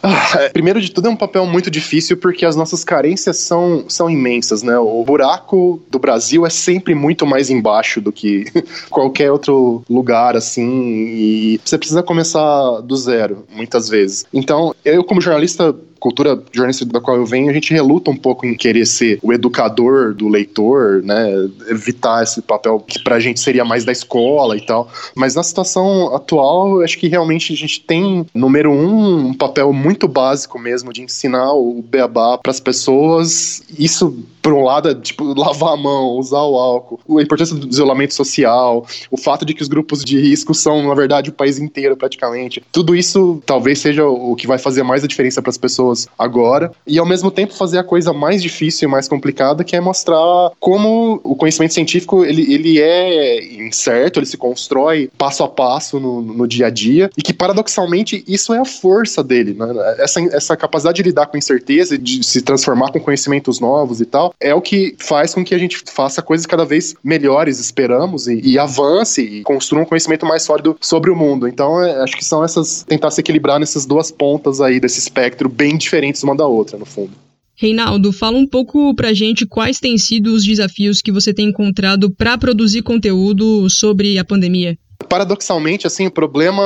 Ah, 0.03 0.41
é, 0.41 0.49
primeiro 0.49 0.81
de 0.81 0.91
tudo, 0.91 1.09
é 1.09 1.11
um 1.11 1.17
papel 1.17 1.47
muito 1.47 1.71
difícil 1.71 2.17
porque 2.17 2.45
as 2.45 2.57
nossas 2.57 2.85
carências 2.85 3.39
são, 3.39 3.85
são 3.89 4.11
imensas, 4.11 4.63
né? 4.63 4.79
O 4.79 5.05
buraco 5.05 5.83
do 5.91 5.99
Brasil 5.99 6.47
é 6.47 6.51
sempre 6.51 6.95
muito 6.95 7.27
mais 7.27 7.51
embaixo 7.51 8.01
do 8.01 8.13
que 8.13 8.45
qualquer 8.91 9.31
outro 9.31 9.83
lugar, 9.89 10.37
assim, 10.37 10.69
e 10.89 11.61
você 11.65 11.79
precisa 11.79 12.03
começar 12.03 12.81
do 12.81 12.97
zero, 12.97 13.45
muitas 13.53 13.89
vezes. 13.89 14.25
Então, 14.33 14.75
eu, 14.85 15.05
como 15.05 15.21
jornalista, 15.21 15.75
cultura 16.07 16.41
jornalística 16.53 16.93
da 16.93 17.01
qual 17.01 17.17
eu 17.17 17.27
venho, 17.27 17.51
a 17.51 17.53
gente 17.53 17.75
reluta 17.75 18.13
um 18.13 18.17
pouco 18.17 18.47
em 18.47 18.57
querer 18.57 18.87
ser 18.87 19.19
o 19.25 19.33
educador 19.33 20.15
do 20.15 20.29
leitor, 20.29 21.03
né? 21.03 21.33
Evitar 21.69 22.23
esse 22.23 22.41
papel 22.41 22.79
que 22.79 23.01
pra 23.01 23.19
gente 23.19 23.41
seria 23.41 23.65
mais 23.65 23.85
da 23.85 23.91
escola 23.91 24.57
e 24.57 24.61
tal. 24.61 24.89
Mas 25.17 25.35
na 25.35 25.43
situação 25.43 26.15
atual, 26.15 26.81
acho 26.81 26.97
que 26.97 27.09
realmente 27.09 27.53
a 27.53 27.57
gente 27.57 27.81
tem, 27.81 28.25
número 28.33 28.71
um, 28.71 29.31
um 29.31 29.35
papel 29.35 29.73
muito 29.73 30.07
básico 30.07 30.61
mesmo 30.61 30.93
de 30.93 31.03
ensinar 31.03 31.53
o 31.55 31.83
beabá 31.83 32.39
para 32.39 32.53
as 32.53 32.61
pessoas. 32.61 33.65
Isso 33.77 34.25
por 34.47 34.53
um 34.53 34.63
lado, 34.63 34.89
é, 34.89 34.95
tipo, 34.95 35.25
lavar 35.37 35.73
a 35.73 35.77
mão, 35.77 36.11
usar 36.11 36.43
o 36.43 36.57
álcool, 36.57 37.19
a 37.19 37.23
importância 37.23 37.57
do 37.57 37.69
isolamento 37.69 38.15
social, 38.15 38.87
o 39.11 39.17
fato 39.17 39.45
de 39.45 39.53
que 39.53 39.61
os 39.61 39.67
grupos 39.67 40.05
de 40.05 40.21
risco 40.21 40.55
são, 40.55 40.87
na 40.87 40.95
verdade, 40.95 41.31
o 41.31 41.33
país 41.33 41.59
inteiro 41.59 41.97
praticamente. 41.97 42.63
Tudo 42.71 42.95
isso 42.95 43.43
talvez 43.45 43.81
seja 43.81 44.07
o 44.07 44.37
que 44.37 44.47
vai 44.47 44.57
fazer 44.57 44.85
mais 44.85 45.03
a 45.03 45.09
diferença 45.09 45.43
para 45.43 45.51
as 45.51 45.59
pessoas 45.59 45.96
agora. 46.19 46.71
E 46.87 46.99
ao 46.99 47.07
mesmo 47.07 47.31
tempo 47.31 47.55
fazer 47.55 47.79
a 47.79 47.85
coisa 47.85 48.13
mais 48.13 48.43
difícil 48.43 48.89
e 48.89 48.91
mais 48.91 49.09
complicada, 49.09 49.65
que 49.65 49.77
é 49.77 49.81
mostrar 49.81 50.51
como 50.61 51.21
o 51.23 51.35
conhecimento 51.35 51.75
científico 51.75 52.25
ele, 52.25 52.53
ele 52.53 52.81
é 52.81 53.45
incerto, 53.63 54.19
ele 54.19 54.27
se 54.27 54.37
constrói 54.37 55.11
passo 55.17 55.43
a 55.43 55.49
passo 55.49 55.99
no, 55.99 56.21
no 56.21 56.47
dia 56.47 56.67
a 56.67 56.71
dia, 56.71 57.11
e 57.17 57.23
que 57.23 57.33
paradoxalmente 57.33 58.25
isso 58.27 58.53
é 58.53 58.59
a 58.59 58.65
força 58.65 59.23
dele. 59.23 59.55
Né? 59.55 59.67
Essa, 59.99 60.21
essa 60.35 60.57
capacidade 60.57 60.97
de 60.97 61.03
lidar 61.03 61.27
com 61.27 61.37
incerteza, 61.37 61.97
de 61.97 62.25
se 62.25 62.43
transformar 62.43 62.93
com 62.93 63.01
conhecimentos 63.01 63.61
novos 63.61 64.01
e 64.01 64.07
tal, 64.07 64.35
é 64.41 64.55
o 64.55 64.61
que 64.61 64.95
faz 64.99 65.35
com 65.35 65.45
que 65.45 65.55
a 65.55 65.59
gente 65.59 65.83
faça 65.87 66.21
coisas 66.23 66.47
cada 66.47 66.65
vez 66.65 66.95
melhores, 67.03 67.59
esperamos, 67.59 68.27
e, 68.27 68.41
e 68.43 68.59
avance 68.59 69.23
e 69.23 69.43
construa 69.43 69.83
um 69.83 69.85
conhecimento 69.85 70.27
mais 70.27 70.43
sólido 70.43 70.77
sobre 70.81 71.11
o 71.11 71.17
mundo. 71.17 71.47
Então, 71.47 71.83
é, 71.83 72.03
acho 72.03 72.17
que 72.17 72.25
são 72.25 72.45
essas. 72.45 72.85
tentar 72.85 73.11
se 73.11 73.21
equilibrar 73.21 73.59
nessas 73.59 73.87
duas 73.87 74.11
pontas 74.11 74.61
aí 74.61 74.81
desse 74.81 74.99
espectro, 74.99 75.49
bem 75.49 75.77
diferentes 75.87 76.23
uma 76.23 76.37
da 76.37 76.47
outra, 76.47 76.79
no 76.79 76.85
fundo. 76.85 77.13
Reinaldo, 77.55 78.13
fala 78.13 78.37
um 78.37 78.47
pouco 78.47 78.95
pra 78.95 79.15
gente 79.15 79.47
quais 79.47 79.81
têm 79.81 79.97
sido 79.97 80.35
os 80.35 80.45
desafios 80.45 81.01
que 81.01 81.11
você 81.11 81.33
tem 81.33 81.49
encontrado 81.49 82.11
para 82.11 82.37
produzir 82.37 82.83
conteúdo 82.83 83.71
sobre 83.71 84.19
a 84.19 84.25
pandemia 84.25 84.77
paradoxalmente, 85.09 85.87
assim, 85.87 86.07
o 86.07 86.11
problema 86.11 86.63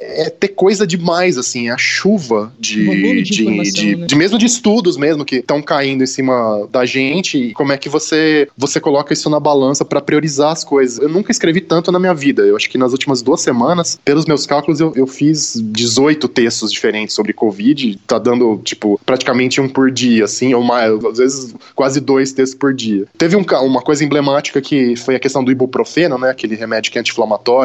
é 0.00 0.30
ter 0.30 0.48
coisa 0.48 0.86
demais, 0.86 1.38
assim, 1.38 1.70
a 1.70 1.76
chuva 1.76 2.52
de, 2.58 2.84
de, 2.84 3.22
de, 3.22 3.70
de, 3.70 3.96
né? 3.96 4.06
de, 4.06 4.16
mesmo 4.16 4.38
de 4.38 4.46
estudos 4.46 4.96
mesmo 4.96 5.24
que 5.24 5.36
estão 5.36 5.62
caindo 5.62 6.02
em 6.02 6.06
cima 6.06 6.66
da 6.70 6.84
gente. 6.84 7.38
E 7.38 7.52
como 7.52 7.72
é 7.72 7.78
que 7.78 7.88
você 7.88 8.48
você 8.56 8.80
coloca 8.80 9.12
isso 9.12 9.28
na 9.30 9.38
balança 9.38 9.84
para 9.84 10.00
priorizar 10.00 10.52
as 10.52 10.64
coisas? 10.64 10.98
Eu 10.98 11.08
nunca 11.08 11.30
escrevi 11.30 11.60
tanto 11.60 11.92
na 11.92 11.98
minha 11.98 12.14
vida. 12.14 12.42
Eu 12.42 12.56
acho 12.56 12.68
que 12.68 12.78
nas 12.78 12.92
últimas 12.92 13.22
duas 13.22 13.40
semanas, 13.40 13.98
pelos 14.04 14.26
meus 14.26 14.46
cálculos, 14.46 14.80
eu, 14.80 14.92
eu 14.96 15.06
fiz 15.06 15.60
18 15.62 16.28
textos 16.28 16.72
diferentes 16.72 17.14
sobre 17.14 17.32
Covid. 17.32 17.98
Tá 18.06 18.18
dando, 18.18 18.60
tipo, 18.64 19.00
praticamente 19.04 19.60
um 19.60 19.68
por 19.68 19.90
dia, 19.90 20.24
assim, 20.24 20.54
ou 20.54 20.62
mais, 20.62 20.92
às 21.04 21.18
vezes 21.18 21.54
quase 21.74 22.00
dois 22.00 22.32
textos 22.32 22.58
por 22.58 22.74
dia. 22.74 23.06
Teve 23.16 23.36
um, 23.36 23.44
uma 23.62 23.82
coisa 23.82 24.04
emblemática 24.04 24.60
que 24.60 24.96
foi 24.96 25.14
a 25.14 25.20
questão 25.20 25.44
do 25.44 25.52
ibuprofeno, 25.52 26.18
né? 26.18 26.30
Aquele 26.30 26.54
remédio 26.54 26.90
que 26.90 26.98
é 26.98 27.00
anti-inflamatório 27.00 27.57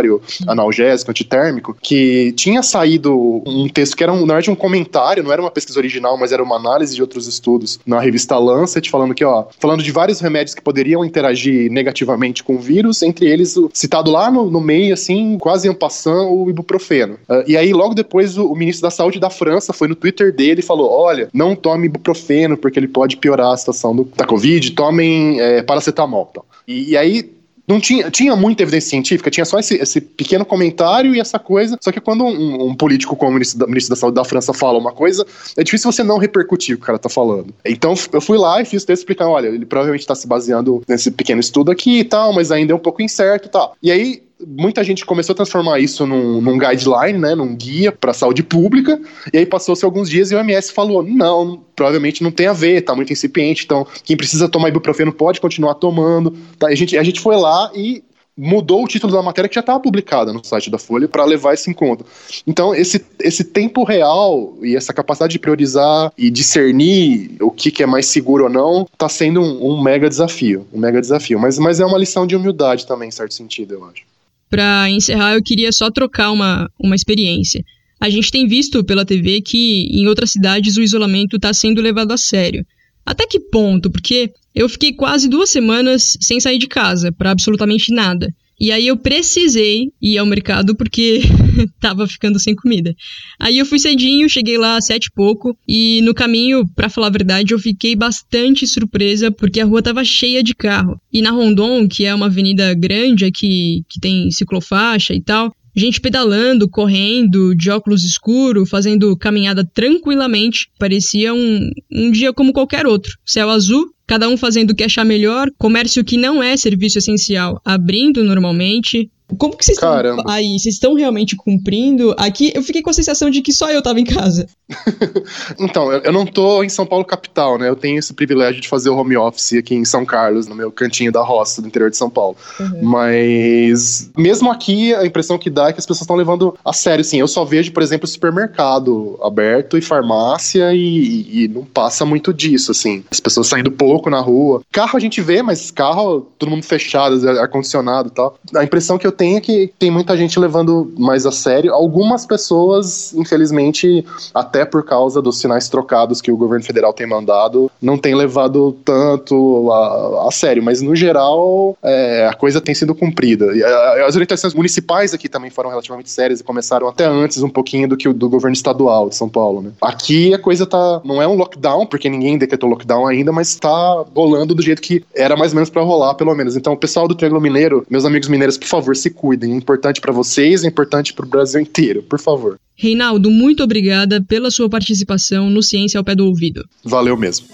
analgésico, 0.47 1.12
antitérmico, 1.12 1.75
que 1.82 2.32
tinha 2.34 2.62
saído 2.63 3.41
um 3.45 3.67
texto 3.67 3.95
que 3.95 4.03
era, 4.03 4.12
um, 4.12 4.25
verdade, 4.25 4.49
um 4.49 4.56
comentário, 4.56 5.23
não 5.23 5.32
era 5.32 5.41
uma 5.41 5.51
pesquisa 5.51 5.79
original, 5.79 6.17
mas 6.17 6.32
era 6.32 6.43
uma 6.43 6.56
análise 6.56 6.95
de 6.95 7.01
outros 7.01 7.27
estudos 7.27 7.79
na 7.86 7.99
revista 7.99 8.38
Lancet, 8.38 8.89
falando 8.89 9.13
que, 9.13 9.23
ó, 9.23 9.45
falando 9.60 9.84
de 9.84 9.91
vários 9.91 10.19
remédios 10.19 10.56
que 10.56 10.62
poderiam 10.62 11.03
interagir 11.03 11.71
negativamente 11.71 12.43
com 12.43 12.56
o 12.56 12.60
vírus, 12.60 13.01
entre 13.01 13.27
eles, 13.27 13.56
citado 13.73 14.12
lá 14.12 14.29
no, 14.32 14.49
no 14.49 14.62
meio, 14.62 14.93
assim, 14.93 15.38
quase 15.38 15.67
em 15.67 15.73
passando, 15.73 16.32
o 16.32 16.49
ibuprofeno. 16.49 17.15
Uh, 17.27 17.43
e 17.47 17.58
aí, 17.58 17.73
logo 17.73 17.93
depois, 17.93 18.38
o, 18.38 18.47
o, 18.47 18.56
ministro 18.56 18.84
da 18.84 18.91
Saúde 18.91 19.19
da 19.19 19.29
França 19.29 19.73
foi 19.73 19.88
no 19.88 19.95
Twitter 19.95 20.34
dele 20.34 20.60
e 20.60 20.63
falou: 20.63 20.89
olha, 20.91 21.29
não 21.34 21.56
tome 21.56 21.88
ibuprofeno, 21.88 22.58
porque 22.58 22.79
ele 22.79 22.88
pode 22.88 23.17
piorar 23.17 23.51
a 23.51 23.58
situação 23.58 23.95
do, 23.95 24.08
da 24.15 24.25
Covid, 24.25 24.71
tomem 24.71 25.39
é, 25.39 25.62
paracetamol. 25.62 26.29
Então. 26.32 26.43
E, 26.67 26.91
e 26.91 26.97
aí, 26.97 27.34
não 27.67 27.80
tinha, 27.80 28.12
tinha 28.12 28.36
muita 28.36 28.63
evidência 28.63 28.89
científica, 28.89 29.32
tinha 29.32 29.45
só 29.45 29.58
esse, 29.58 29.76
esse 29.76 30.02
pequeno 30.02 30.45
comentário 30.45 31.15
e 31.15 31.19
essa 31.19 31.39
coisa. 31.39 31.78
Só 31.82 31.91
que 31.91 32.02
quando 32.02 32.26
um, 32.26 32.69
um 32.69 32.76
político 32.76 33.15
como 33.15 33.32
o 33.32 33.34
ministro 33.34 33.60
da, 33.60 33.67
ministro 33.67 33.95
da 33.95 33.99
Saúde 33.99 34.15
da 34.15 34.26
França 34.26 34.54
fala 34.54 34.78
uma 34.78 34.91
coisa, 34.91 35.26
é 35.58 35.63
difícil 35.63 35.91
você 35.91 36.04
não 36.04 36.17
repercutir 36.17 36.76
o 36.76 36.78
que 36.78 36.84
o 36.84 36.86
cara 36.86 36.99
tá 36.99 37.10
falando. 37.10 37.54
Então 37.65 37.93
eu 38.12 38.21
fui 38.21 38.38
lá 38.38 38.62
e 38.62 38.65
fiz 38.65 38.84
texto 38.84 39.02
explicando: 39.02 39.32
olha, 39.32 39.47
ele 39.47 39.65
provavelmente 39.65 40.02
está 40.02 40.15
se 40.15 40.28
baseando 40.28 40.84
nesse 40.88 41.10
pequeno 41.12 41.39
estudo 41.39 41.71
aqui 41.71 41.99
e 41.99 42.04
tal, 42.04 42.34
mas 42.34 42.52
ainda 42.52 42.73
é 42.73 42.76
um 42.76 42.80
pouco 42.80 43.02
incerto 43.02 43.47
e 43.47 43.52
tal. 43.52 43.76
E 43.82 43.91
aí 43.91 44.23
muita 44.47 44.84
gente 44.84 45.06
começou 45.06 45.34
a 45.34 45.36
transformar 45.36 45.79
isso 45.79 46.06
num, 46.06 46.41
num 46.41 46.58
guideline, 46.58 47.19
né, 47.19 47.36
num 47.36 47.56
guia 47.56 47.91
para 47.91 48.13
saúde 48.13 48.43
pública, 48.43 48.99
e 49.32 49.38
aí 49.38 49.45
passou-se 49.45 49.84
alguns 49.84 50.10
dias 50.10 50.32
e 50.32 50.36
o 50.36 50.38
OMS 50.38 50.71
falou: 50.71 51.03
não, 51.03 51.63
provavelmente 51.75 52.23
não 52.23 52.32
tem 52.32 52.47
a 52.47 52.53
ver, 52.53 52.82
tá 52.82 52.95
muito 52.95 53.13
incipiente, 53.13 53.65
então 53.65 53.86
quem 54.03 54.17
precisa 54.17 54.49
tomar 54.49 54.69
ibuprofeno 54.69 55.12
pode 55.12 55.39
continuar 55.39 55.75
tomando. 55.75 56.32
Tá? 56.58 56.67
A, 56.67 56.75
gente, 56.75 56.97
a 56.97 57.03
gente 57.03 57.19
foi 57.19 57.36
lá 57.36 57.71
e 57.75 58.03
mudou 58.36 58.84
o 58.84 58.88
título 58.88 59.13
da 59.13 59.21
matéria 59.21 59.47
que 59.47 59.56
já 59.56 59.62
estava 59.62 59.79
publicada 59.79 60.34
no 60.34 60.43
site 60.43 60.69
da 60.69 60.79
Folha 60.79 61.08
para 61.08 61.23
levar 61.23 61.53
isso 61.53 61.69
em 61.69 61.73
conta. 61.73 62.03
Então, 62.47 62.73
esse, 62.73 63.03
esse 63.19 63.43
tempo 63.43 63.84
real 63.84 64.56
e 64.62 64.75
essa 64.75 64.93
capacidade 64.93 65.34
de 65.34 65.39
priorizar 65.39 66.12
e 66.17 66.32
discernir 66.32 67.36
o 67.39 67.51
que, 67.51 67.71
que 67.71 67.84
é 67.84 67.86
mais 67.86 68.08
seguro 68.08 68.45
ou 68.45 68.49
não 68.49 68.88
está 68.91 69.08
sendo 69.08 69.39
um, 69.39 69.73
um, 69.73 69.82
mega 69.82 70.10
desafio, 70.10 70.67
um 70.73 70.79
mega 70.79 70.99
desafio. 70.99 71.39
Mas, 71.39 71.60
mas 71.60 71.79
é 71.79 71.86
uma 71.86 71.97
lição 71.97 72.25
de 72.25 72.36
humildade 72.36 72.88
também, 72.88 73.10
em 73.10 73.12
certo 73.12 73.34
sentido, 73.34 73.75
eu 73.75 73.86
acho 73.86 74.12
para 74.54 74.88
encerrar, 74.88 75.34
eu 75.34 75.42
queria 75.42 75.72
só 75.72 75.89
trocar 75.89 76.30
uma, 76.30 76.70
uma 76.80 76.94
experiência. 76.94 77.66
A 78.00 78.08
gente 78.08 78.30
tem 78.30 78.48
visto 78.48 78.84
pela 78.84 79.04
TV 79.04 79.42
que 79.42 79.88
em 79.92 80.06
outras 80.08 80.30
cidades 80.30 80.78
o 80.78 80.84
isolamento 80.84 81.38
está 81.38 81.52
sendo 81.52 81.82
levado 81.82 82.12
a 82.12 82.18
sério. 82.18 82.63
Até 83.04 83.26
que 83.26 83.39
ponto? 83.39 83.89
Porque 83.89 84.32
eu 84.54 84.70
fiquei 84.70 84.94
quase 84.94 85.28
duas 85.28 85.50
semanas 85.50 86.16
sem 86.22 86.39
sair 86.39 86.60
de 86.60 86.68
casa, 86.68 87.12
para 87.12 87.32
absolutamente 87.32 87.92
nada. 87.92 88.32
E 88.63 88.71
aí 88.71 88.88
eu 88.88 88.95
precisei 88.95 89.89
ir 90.02 90.17
ao 90.17 90.26
mercado 90.26 90.73
porque 90.73 91.19
tava 91.82 92.08
ficando 92.08 92.39
sem 92.39 92.56
comida. 92.56 92.95
Aí 93.38 93.58
eu 93.58 93.65
fui 93.65 93.78
cedinho, 93.78 94.30
cheguei 94.30 94.58
lá 94.58 94.78
às 94.78 94.86
sete 94.86 95.08
e 95.08 95.12
pouco, 95.13 95.54
e 95.67 95.99
no 96.02 96.13
caminho, 96.13 96.65
para 96.73 96.88
falar 96.88 97.08
a 97.08 97.10
verdade, 97.10 97.54
eu 97.54 97.60
fiquei 97.60 97.93
bastante 97.93 98.65
surpresa 98.65 99.30
porque 99.30 99.60
a 99.60 99.65
rua 99.65 99.82
tava 99.82 100.02
cheia 100.06 100.41
de 100.41 100.56
carro. 100.56 100.97
E 101.12 101.21
na 101.21 101.30
Rondon, 101.30 101.89
que 101.89 102.06
é 102.06 102.15
uma 102.15 102.28
avenida 102.28 102.73
grande 102.73 103.26
aqui, 103.26 103.84
que 103.89 103.99
tem 103.99 104.32
ciclofaixa 104.32 105.13
e 105.13 105.21
tal, 105.21 105.54
gente 105.76 106.00
pedalando, 106.00 106.70
correndo, 106.70 107.56
de 107.56 107.70
óculos 107.70 108.04
escuros, 108.04 108.70
fazendo 108.70 109.16
caminhada 109.18 109.64
tranquilamente. 109.66 110.70
Parecia 110.78 111.34
um, 111.34 111.70
um 111.92 112.12
dia 112.12 112.34
como 112.34 112.54
qualquer 112.54 112.86
outro. 112.86 113.18
Céu 113.26 113.50
azul, 113.50 113.94
cada 114.06 114.28
um 114.28 114.38
fazendo 114.38 114.72
o 114.72 114.76
que 114.76 114.84
achar 114.84 115.06
melhor, 115.06 115.50
comércio 115.58 116.04
que 116.04 116.18
não 116.18 116.44
é 116.44 116.56
serviço 116.58 116.98
essencial 116.98 117.62
abrindo 117.64 118.24
normalmente, 118.24 119.10
como 119.38 119.58
que 119.58 119.66
vocês 119.66 119.80
Caramba. 119.80 120.22
estão 120.22 120.34
aí? 120.34 120.60
Vocês 120.60 120.76
estão 120.76 120.94
realmente 120.94 121.36
cumprindo? 121.36 122.14
Aqui 122.18 122.52
eu 122.54 122.62
fiquei 122.62 122.82
com 122.82 122.90
a 122.90 122.94
sensação 122.94 123.30
de 123.30 123.42
que 123.42 123.52
só 123.52 123.72
eu 123.72 123.82
tava 123.82 124.00
em 124.00 124.06
casa. 124.06 124.48
então, 125.60 125.92
eu, 125.92 126.12
não 126.12 126.26
tô 126.26 126.64
em 126.64 126.70
São 126.70 126.86
Paulo 126.86 127.06
capital, 127.06 127.58
né? 127.58 127.70
Eu 127.70 127.76
tenho 127.76 128.00
esse 128.00 128.14
privilégio 128.14 128.62
de 128.62 128.68
fazer 128.68 128.90
o 128.90 128.98
home 128.98 129.16
office 129.18 129.54
aqui 129.54 129.76
em 129.76 129.86
São 129.86 130.06
Carlos, 130.06 130.48
no 130.48 130.56
meu 130.56 130.72
cantinho 130.72 131.12
da 131.12 131.22
roça 131.22 131.62
do 131.62 131.68
interior 131.68 131.90
de 131.90 131.98
São 131.98 132.10
Paulo. 132.10 132.36
Uhum. 132.60 132.84
Mas 132.84 134.12
mesmo 134.18 134.52
aqui, 134.52 134.94
a 134.94 135.06
impressão 135.06 135.38
que 135.38 135.50
dá 135.50 135.70
é 135.70 135.74
que 135.74 135.80
as 135.80 135.86
pessoas 135.86 136.02
estão 136.02 136.16
levando 136.16 136.56
a 136.64 136.74
sério, 136.74 137.02
assim. 137.02 137.20
Eu 137.20 137.28
só 137.28 137.46
vejo, 137.46 137.72
por 137.72 137.82
exemplo, 137.82 138.08
supermercado 138.08 139.20
aberto 139.24 139.78
e 139.78 139.82
farmácia 139.82 140.74
e, 140.74 141.44
e 141.44 141.48
não 141.48 141.64
passa 141.64 142.06
muito 142.06 142.34
disso, 142.34 142.72
assim. 142.72 143.04
As 143.10 143.20
pessoas 143.20 143.48
saindo 143.48 143.72
pouco 143.72 144.10
na 144.10 144.20
rua. 144.20 144.62
Carro 144.72 144.98
a 144.98 145.00
gente 145.00 145.22
vê, 145.22 145.42
mas 145.42 145.72
carro, 145.72 146.28
todo 146.38 146.50
mundo 146.50 146.64
fechado, 146.64 147.28
ar-condicionado 147.40 148.10
e 148.10 148.12
tal. 148.12 148.38
A 148.56 148.64
impressão 148.64 148.98
que 148.98 149.08
eu 149.08 149.12
tenho 149.13 149.38
é 149.38 149.41
que 149.41 149.73
tem 149.80 149.89
muita 149.89 150.17
gente 150.17 150.39
levando 150.39 150.91
mais 150.97 151.26
a 151.26 151.32
sério. 151.32 151.73
Algumas 151.73 152.26
pessoas, 152.26 153.13
infelizmente, 153.13 154.06
até 154.34 154.65
por 154.65 154.84
causa 154.84 155.21
dos 155.21 155.39
sinais 155.39 155.69
trocados 155.69 156.21
que 156.21 156.32
o 156.32 156.38
governo 156.38 156.65
federal 156.65 156.93
tem 156.93 157.08
mandado, 157.08 157.71
não 157.82 157.97
tem 157.97 158.15
levado 158.15 158.76
tanto 158.84 159.71
a, 159.71 160.28
a 160.28 160.32
sério. 160.32 160.63
Mas, 160.63 160.82
no 160.82 160.95
geral, 160.95 161.78
é, 161.84 162.28
a 162.28 162.34
coisa 162.34 162.60
tem 162.60 162.76
sido 162.76 162.95
cumprida. 162.95 163.56
E, 163.56 163.63
a, 163.63 164.08
as 164.08 164.15
orientações 164.15 164.54
municipais 164.54 165.13
aqui 165.13 165.30
também 165.30 165.49
foram 165.49 165.69
relativamente 165.69 166.10
sérias 166.10 166.39
e 166.39 166.43
começaram 166.43 166.88
até 166.88 167.06
antes 167.06 167.41
um 167.41 167.49
pouquinho 167.49 167.88
do 167.88 167.97
que 167.97 168.08
o 168.08 168.13
do 168.13 168.30
governo 168.30 168.54
estadual 168.54 169.10
de 169.10 169.15
São 169.15 169.30
Paulo. 169.30 169.62
Né? 169.62 169.71
Aqui 169.82 170.34
a 170.34 170.39
coisa 170.39 170.65
tá. 170.65 171.02
Não 171.04 171.21
é 171.21 171.28
um 171.28 171.36
lockdown, 171.36 171.86
porque 171.86 172.10
ninguém 172.10 172.38
decretou 172.38 172.69
lockdown 172.69 173.08
ainda, 173.08 173.32
mas 173.32 173.56
tá 173.56 174.06
rolando 174.15 174.56
do 174.56 174.62
jeito 174.62 174.82
que 174.82 175.04
era 175.15 175.36
mais 175.36 175.52
ou 175.52 175.56
menos 175.56 175.69
para 175.69 175.82
rolar, 175.82 176.15
pelo 176.15 176.34
menos. 176.36 176.56
Então, 176.56 176.73
o 176.73 176.78
pessoal 176.78 177.08
do 177.08 177.15
Triângulo 177.15 177.41
Mineiro, 177.41 177.86
meus 177.89 178.06
amigos 178.06 178.28
mineiros, 178.28 178.58
por 178.58 178.67
favor, 178.67 178.95
se 179.04 179.10
cuidem. 179.10 179.54
É 179.54 179.56
importante 179.56 180.02
para 180.02 180.12
vocês, 180.12 180.63
é 180.63 180.68
importante 180.68 181.13
para 181.13 181.26
o 181.26 181.30
Brasil 181.30 181.62
inteiro, 181.62 182.02
por 182.04 182.20
favor. 182.20 182.58
Reinaldo, 182.76 183.30
muito 183.30 183.63
obrigada 183.63 184.24
pela 184.24 184.50
sua 184.50 184.70
participação 184.70 185.50
no 185.50 185.62
Ciência 185.62 185.98
ao 185.98 186.04
Pé 186.04 186.16
do 186.16 186.26
Ouvido. 186.26 186.66
Valeu 186.84 187.16
mesmo. 187.16 187.48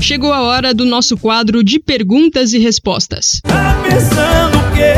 Chegou 0.00 0.32
a 0.32 0.42
hora 0.42 0.74
do 0.74 0.84
nosso 0.84 1.16
quadro 1.16 1.62
de 1.62 1.78
perguntas 1.78 2.52
e 2.52 2.58
respostas. 2.58 3.40
Tá 3.44 3.80
pensando 3.88 4.58
o 4.58 4.72
quê? 4.74 4.92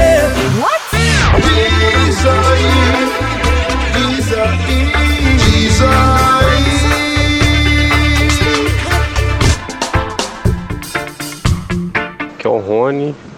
Diz 2.06 2.16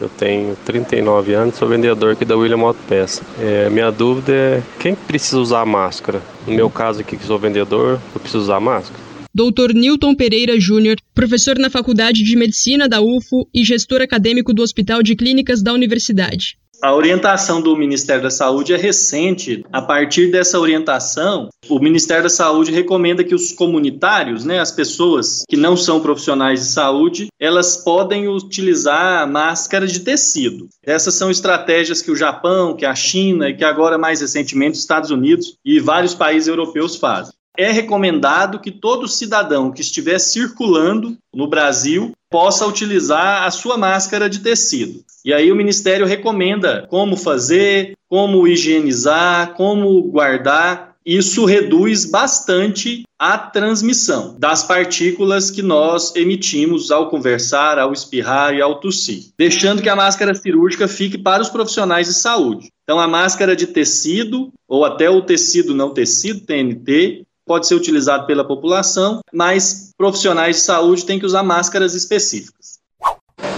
eu 0.01 0.09
tenho 0.09 0.57
39 0.65 1.35
anos, 1.35 1.57
sou 1.57 1.69
vendedor 1.69 2.13
aqui 2.13 2.25
da 2.25 2.37
William 2.37 2.61
Auto 2.61 2.81
Peça. 2.89 3.23
É, 3.39 3.69
minha 3.71 3.91
dúvida 3.91 4.33
é 4.33 4.63
quem 4.79 4.95
precisa 4.95 5.39
usar 5.39 5.65
máscara? 5.65 6.23
No 6.47 6.55
meu 6.55 6.71
caso 6.71 7.01
aqui, 7.01 7.17
que 7.17 7.25
sou 7.25 7.39
vendedor, 7.39 8.01
eu 8.15 8.21
preciso 8.21 8.43
usar 8.43 8.61
máscara? 8.61 9.07
Dr. 9.35 9.75
Newton 9.75 10.15
Pereira 10.15 10.59
Júnior, 10.59 10.97
professor 11.15 11.59
na 11.59 11.69
Faculdade 11.69 12.25
de 12.25 12.37
Medicina 12.37 12.89
da 12.89 13.03
UFO 13.03 13.47
e 13.55 13.65
gestor 13.65 14.01
acadêmico 14.01 14.55
do 14.55 14.63
Hospital 14.63 15.03
de 15.03 15.15
Clínicas 15.15 15.63
da 15.63 15.75
Universidade. 15.75 16.57
A 16.83 16.95
orientação 16.95 17.61
do 17.61 17.77
Ministério 17.77 18.23
da 18.23 18.31
Saúde 18.31 18.75
é 18.75 18.77
recente. 18.77 19.65
A 19.73 19.81
partir 19.81 20.31
dessa 20.31 20.61
orientação, 20.61 21.49
o 21.69 21.79
Ministério 21.79 22.25
da 22.25 22.29
Saúde 22.29 22.71
recomenda 22.71 23.25
que 23.25 23.35
os 23.35 23.53
comunitários, 23.53 24.45
né, 24.45 24.61
as 24.61 24.71
pessoas 24.71 25.43
que 25.49 25.57
não 25.57 25.77
são 25.77 26.01
profissionais 26.01 26.61
de 26.61 26.67
saúde, 26.67 27.29
elas 27.41 27.79
podem 27.79 28.29
utilizar 28.29 29.31
máscara 29.31 29.87
de 29.87 30.01
tecido. 30.01 30.69
Essas 30.85 31.15
são 31.15 31.31
estratégias 31.31 32.03
que 32.03 32.11
o 32.11 32.17
Japão, 32.17 32.77
que 32.77 32.85
a 32.85 32.95
China 32.95 33.49
e 33.49 33.57
que 33.57 33.65
agora 33.65 33.97
mais 33.97 34.21
recentemente 34.21 34.75
os 34.75 34.81
Estados 34.81 35.11
Unidos 35.11 35.57
e 35.65 35.81
vários 35.81 36.15
países 36.15 36.49
europeus 36.49 36.97
fazem 36.97 37.33
é 37.57 37.73
recomendado 37.73 38.61
que 38.61 38.71
todo 38.71 39.09
cidadão 39.09 39.73
que 39.73 39.81
estiver 39.81 40.19
circulando 40.19 41.17
no 41.35 41.49
Brasil 41.49 42.13
possa 42.31 42.67
utilizar 42.67 43.45
a 43.45 43.51
sua 43.51 43.77
máscara 43.77 44.29
de 44.29 44.41
tecido. 44.41 45.05
E 45.25 45.33
aí 45.33 45.51
o 45.51 45.57
Ministério 45.57 46.07
recomenda 46.07 46.87
como 46.89 47.17
fazer, 47.17 47.95
como 48.09 48.47
higienizar, 48.47 49.55
como 49.55 50.03
guardar. 50.03 50.95
Isso 51.05 51.45
reduz 51.45 52.05
bastante 52.05 53.05
a 53.19 53.39
transmissão 53.39 54.37
das 54.39 54.65
partículas 54.65 55.51
que 55.51 55.63
nós 55.63 56.15
emitimos 56.17 56.91
ao 56.91 57.09
conversar, 57.09 57.79
ao 57.79 57.93
espirrar 57.93 58.55
e 58.55 58.61
ao 58.61 58.81
tossir, 58.81 59.27
deixando 59.39 59.81
que 59.81 59.89
a 59.89 59.97
máscara 59.97 60.35
cirúrgica 60.35 60.89
fique 60.89 61.17
para 61.17 61.43
os 61.43 61.49
profissionais 61.49 62.09
de 62.09 62.15
saúde. 62.15 62.69
Então, 62.83 63.01
a 63.01 63.09
máscara 63.09 63.57
de 63.57 63.69
tecido, 63.69 64.53
ou 64.69 64.85
até 64.85 65.09
o 65.09 65.23
tecido 65.23 65.75
não 65.75 65.95
tecido, 65.95 66.47
TNT, 66.47 67.25
pode 67.47 67.67
ser 67.67 67.77
utilizado 67.77 68.27
pela 68.27 68.45
população, 68.45 69.21
mas 69.33 69.93
profissionais 69.97 70.57
de 70.57 70.63
saúde 70.63 71.07
têm 71.07 71.19
que 71.19 71.25
usar 71.25 71.45
máscaras 71.45 71.95
específicas. 71.95 72.77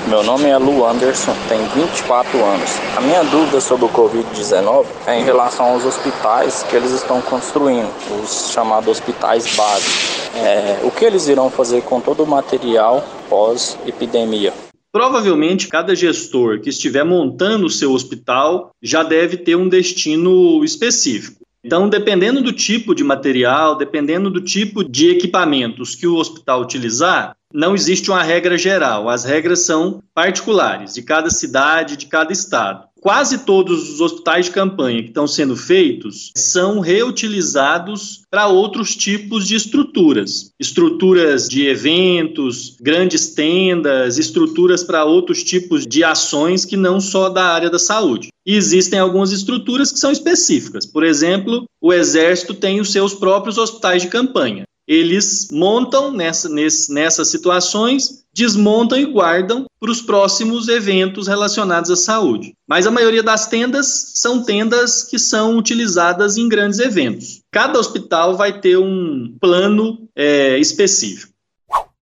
Meu 0.09 0.22
nome 0.22 0.44
é 0.44 0.57
Lu 0.57 0.87
Anderson, 0.87 1.35
tenho 1.48 1.64
24 1.87 2.42
anos. 2.42 2.70
A 2.96 3.01
minha 3.01 3.22
dúvida 3.24 3.61
sobre 3.61 3.87
o 3.87 3.88
Covid-19 3.90 4.87
é 5.07 5.20
em 5.20 5.24
relação 5.24 5.66
aos 5.66 5.85
hospitais 5.85 6.62
que 6.62 6.77
eles 6.77 6.92
estão 6.92 7.20
construindo, 7.20 7.90
os 8.22 8.51
chamados 8.51 8.88
hospitais 8.88 9.55
básicos. 9.55 10.18
É, 10.35 10.81
o 10.83 10.90
que 10.90 11.05
eles 11.05 11.29
irão 11.29 11.51
fazer 11.51 11.83
com 11.83 12.01
todo 12.01 12.22
o 12.22 12.27
material 12.27 13.05
pós-epidemia? 13.29 14.53
Provavelmente, 14.90 15.68
cada 15.68 15.94
gestor 15.94 16.61
que 16.61 16.70
estiver 16.70 17.05
montando 17.05 17.66
o 17.66 17.70
seu 17.70 17.92
hospital 17.92 18.70
já 18.83 19.03
deve 19.03 19.37
ter 19.37 19.57
um 19.57 19.68
destino 19.68 20.64
específico. 20.64 21.38
Então, 21.64 21.88
dependendo 21.88 22.42
do 22.42 22.53
tipo 22.53 22.94
de 22.94 23.03
material, 23.03 23.77
dependendo 23.77 24.31
do 24.31 24.40
tipo 24.40 24.85
de 24.85 25.11
equipamentos 25.11 25.94
que 25.94 26.07
o 26.07 26.16
hospital 26.16 26.62
utilizar, 26.62 27.37
não 27.52 27.74
existe 27.74 28.11
uma 28.11 28.22
regra 28.22 28.58
geral. 28.58 29.08
As 29.08 29.24
regras 29.24 29.61
são 29.61 30.02
particulares 30.14 30.94
de 30.94 31.02
cada 31.02 31.30
cidade, 31.30 31.96
de 31.96 32.06
cada 32.06 32.32
estado. 32.32 32.88
Quase 33.00 33.38
todos 33.38 33.88
os 33.92 34.00
hospitais 34.00 34.46
de 34.46 34.50
campanha 34.50 35.02
que 35.02 35.08
estão 35.08 35.26
sendo 35.26 35.56
feitos 35.56 36.32
são 36.34 36.80
reutilizados 36.80 38.22
para 38.28 38.48
outros 38.48 38.96
tipos 38.96 39.46
de 39.46 39.54
estruturas. 39.54 40.50
Estruturas 40.58 41.48
de 41.48 41.66
eventos, 41.68 42.76
grandes 42.80 43.34
tendas, 43.34 44.18
estruturas 44.18 44.82
para 44.82 45.04
outros 45.04 45.44
tipos 45.44 45.87
de 45.87 46.02
ações 46.02 46.64
que 46.64 46.76
não 46.76 47.00
só 47.00 47.28
da 47.28 47.44
área 47.44 47.70
da 47.70 47.78
saúde. 47.78 48.30
E 48.44 48.56
existem 48.56 48.98
algumas 48.98 49.30
estruturas 49.30 49.92
que 49.92 50.00
são 50.00 50.11
específicas. 50.11 50.84
Por 50.84 51.04
exemplo, 51.04 51.66
o 51.80 51.92
Exército 51.92 52.52
tem 52.52 52.80
os 52.80 52.90
seus 52.90 53.14
próprios 53.14 53.58
hospitais 53.58 54.02
de 54.02 54.08
campanha 54.08 54.64
eles 54.88 55.48
montam 55.53 56.11
nessa, 56.11 56.48
nesse, 56.48 56.90
nessas 56.90 57.29
situações, 57.29 58.24
desmontam 58.33 58.98
e 58.98 59.05
guardam 59.05 59.66
para 59.79 59.90
os 59.90 60.01
próximos 60.01 60.66
eventos 60.66 61.29
relacionados 61.29 61.90
à 61.90 61.96
saúde. 61.96 62.55
Mas 62.66 62.87
a 62.87 62.90
maioria 62.90 63.22
das 63.22 63.46
tendas 63.46 64.12
são 64.14 64.42
tendas 64.42 65.03
que 65.03 65.18
são 65.18 65.59
utilizadas 65.59 66.38
em 66.38 66.48
grandes 66.48 66.79
eventos. 66.79 67.42
Cada 67.53 67.79
hospital 67.79 68.35
vai 68.35 68.61
ter 68.61 68.79
um 68.79 69.37
plano 69.38 70.09
é, 70.16 70.59
específico. 70.59 71.33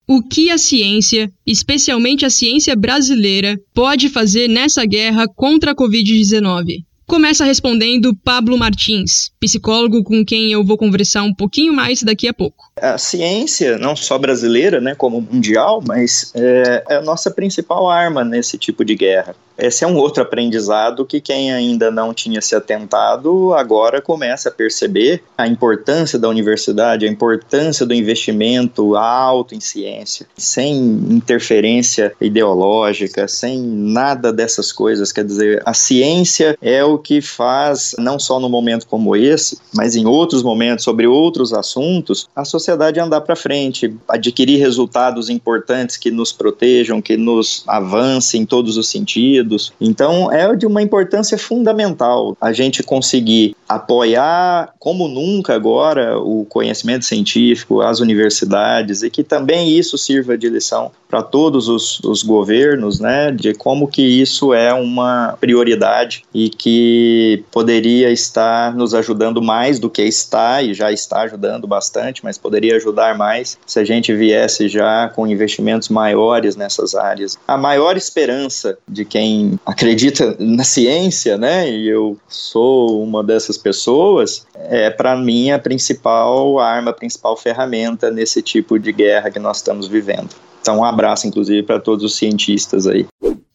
O 0.06 0.22
que 0.22 0.50
a 0.50 0.56
ciência, 0.56 1.30
especialmente 1.44 2.24
a 2.24 2.30
ciência 2.30 2.74
brasileira, 2.76 3.60
pode 3.74 4.08
fazer 4.08 4.48
nessa 4.48 4.86
guerra 4.86 5.26
contra 5.28 5.72
a 5.72 5.74
Covid-19? 5.74 6.84
Começa 7.08 7.42
respondendo 7.42 8.14
Pablo 8.22 8.58
Martins, 8.58 9.30
psicólogo 9.40 10.04
com 10.04 10.22
quem 10.22 10.52
eu 10.52 10.62
vou 10.62 10.76
conversar 10.76 11.22
um 11.22 11.34
pouquinho 11.34 11.72
mais 11.72 12.02
daqui 12.02 12.28
a 12.28 12.34
pouco. 12.34 12.67
A 12.82 12.98
ciência, 12.98 13.78
não 13.78 13.94
só 13.94 14.18
brasileira, 14.18 14.80
né, 14.80 14.94
como 14.94 15.20
mundial, 15.20 15.82
mas 15.86 16.32
é, 16.34 16.84
é 16.88 16.96
a 16.96 17.02
nossa 17.02 17.30
principal 17.30 17.88
arma 17.88 18.24
nesse 18.24 18.58
tipo 18.58 18.84
de 18.84 18.94
guerra. 18.94 19.34
Esse 19.58 19.82
é 19.82 19.86
um 19.88 19.96
outro 19.96 20.22
aprendizado 20.22 21.04
que 21.04 21.20
quem 21.20 21.52
ainda 21.52 21.90
não 21.90 22.14
tinha 22.14 22.40
se 22.40 22.54
atentado 22.54 23.52
agora 23.54 24.00
começa 24.00 24.48
a 24.48 24.52
perceber 24.52 25.24
a 25.36 25.48
importância 25.48 26.16
da 26.16 26.28
universidade, 26.28 27.04
a 27.04 27.10
importância 27.10 27.84
do 27.84 27.92
investimento 27.92 28.94
alto 28.94 29.56
em 29.56 29.60
ciência, 29.60 30.26
sem 30.36 30.76
interferência 30.76 32.14
ideológica, 32.20 33.26
sem 33.26 33.60
nada 33.60 34.32
dessas 34.32 34.70
coisas. 34.70 35.10
Quer 35.10 35.24
dizer, 35.24 35.60
a 35.66 35.74
ciência 35.74 36.56
é 36.62 36.84
o 36.84 36.96
que 36.96 37.20
faz, 37.20 37.96
não 37.98 38.16
só 38.16 38.38
no 38.38 38.48
momento 38.48 38.86
como 38.86 39.16
esse, 39.16 39.58
mas 39.74 39.96
em 39.96 40.06
outros 40.06 40.40
momentos, 40.40 40.84
sobre 40.84 41.08
outros 41.08 41.52
assuntos, 41.52 42.28
a 42.34 42.44
sociedade 42.44 42.67
andar 42.72 43.20
para 43.20 43.36
frente, 43.36 43.94
adquirir 44.08 44.58
resultados 44.58 45.28
importantes 45.28 45.96
que 45.96 46.10
nos 46.10 46.32
protejam, 46.32 47.00
que 47.00 47.16
nos 47.16 47.64
avancem 47.66 48.42
em 48.42 48.46
todos 48.46 48.76
os 48.76 48.88
sentidos. 48.88 49.72
Então 49.80 50.30
é 50.32 50.54
de 50.54 50.66
uma 50.66 50.82
importância 50.82 51.38
fundamental 51.38 52.36
a 52.40 52.52
gente 52.52 52.82
conseguir 52.82 53.56
apoiar, 53.68 54.74
como 54.78 55.08
nunca 55.08 55.54
agora, 55.54 56.18
o 56.18 56.44
conhecimento 56.46 57.04
científico, 57.04 57.80
as 57.80 58.00
universidades, 58.00 59.02
e 59.02 59.10
que 59.10 59.22
também 59.22 59.70
isso 59.70 59.98
sirva 59.98 60.36
de 60.36 60.48
lição 60.48 60.90
para 61.08 61.22
todos 61.22 61.68
os, 61.68 62.00
os, 62.00 62.22
governos, 62.22 63.00
né, 63.00 63.32
de 63.32 63.54
como 63.54 63.88
que 63.88 64.02
isso 64.02 64.52
é 64.52 64.72
uma 64.74 65.36
prioridade 65.40 66.22
e 66.34 66.50
que 66.50 67.42
poderia 67.50 68.10
estar 68.10 68.74
nos 68.74 68.94
ajudando 68.94 69.40
mais 69.40 69.78
do 69.78 69.88
que 69.88 70.02
está 70.02 70.62
e 70.62 70.74
já 70.74 70.92
está 70.92 71.22
ajudando 71.22 71.66
bastante, 71.66 72.22
mas 72.22 72.36
poderia 72.36 72.57
ajudar 72.72 73.16
mais 73.16 73.58
se 73.66 73.78
a 73.78 73.84
gente 73.84 74.14
viesse 74.14 74.68
já 74.68 75.08
com 75.08 75.26
investimentos 75.26 75.88
maiores 75.88 76.56
nessas 76.56 76.94
áreas. 76.94 77.38
A 77.46 77.56
maior 77.56 77.96
esperança 77.96 78.78
de 78.88 79.04
quem 79.04 79.58
acredita 79.64 80.36
na 80.38 80.64
ciência, 80.64 81.36
né, 81.36 81.70
e 81.70 81.88
eu 81.88 82.16
sou 82.28 83.02
uma 83.02 83.22
dessas 83.22 83.56
pessoas, 83.56 84.46
é 84.54 84.90
para 84.90 85.16
mim 85.16 85.50
a 85.50 85.58
principal 85.58 86.58
arma, 86.58 86.90
a 86.90 86.94
principal 86.94 87.36
ferramenta 87.36 88.10
nesse 88.10 88.42
tipo 88.42 88.78
de 88.78 88.92
guerra 88.92 89.30
que 89.30 89.38
nós 89.38 89.58
estamos 89.58 89.86
vivendo. 89.86 90.30
Então, 90.60 90.78
um 90.78 90.84
abraço, 90.84 91.26
inclusive, 91.26 91.62
para 91.62 91.80
todos 91.80 92.04
os 92.04 92.16
cientistas 92.16 92.86
aí. 92.86 93.06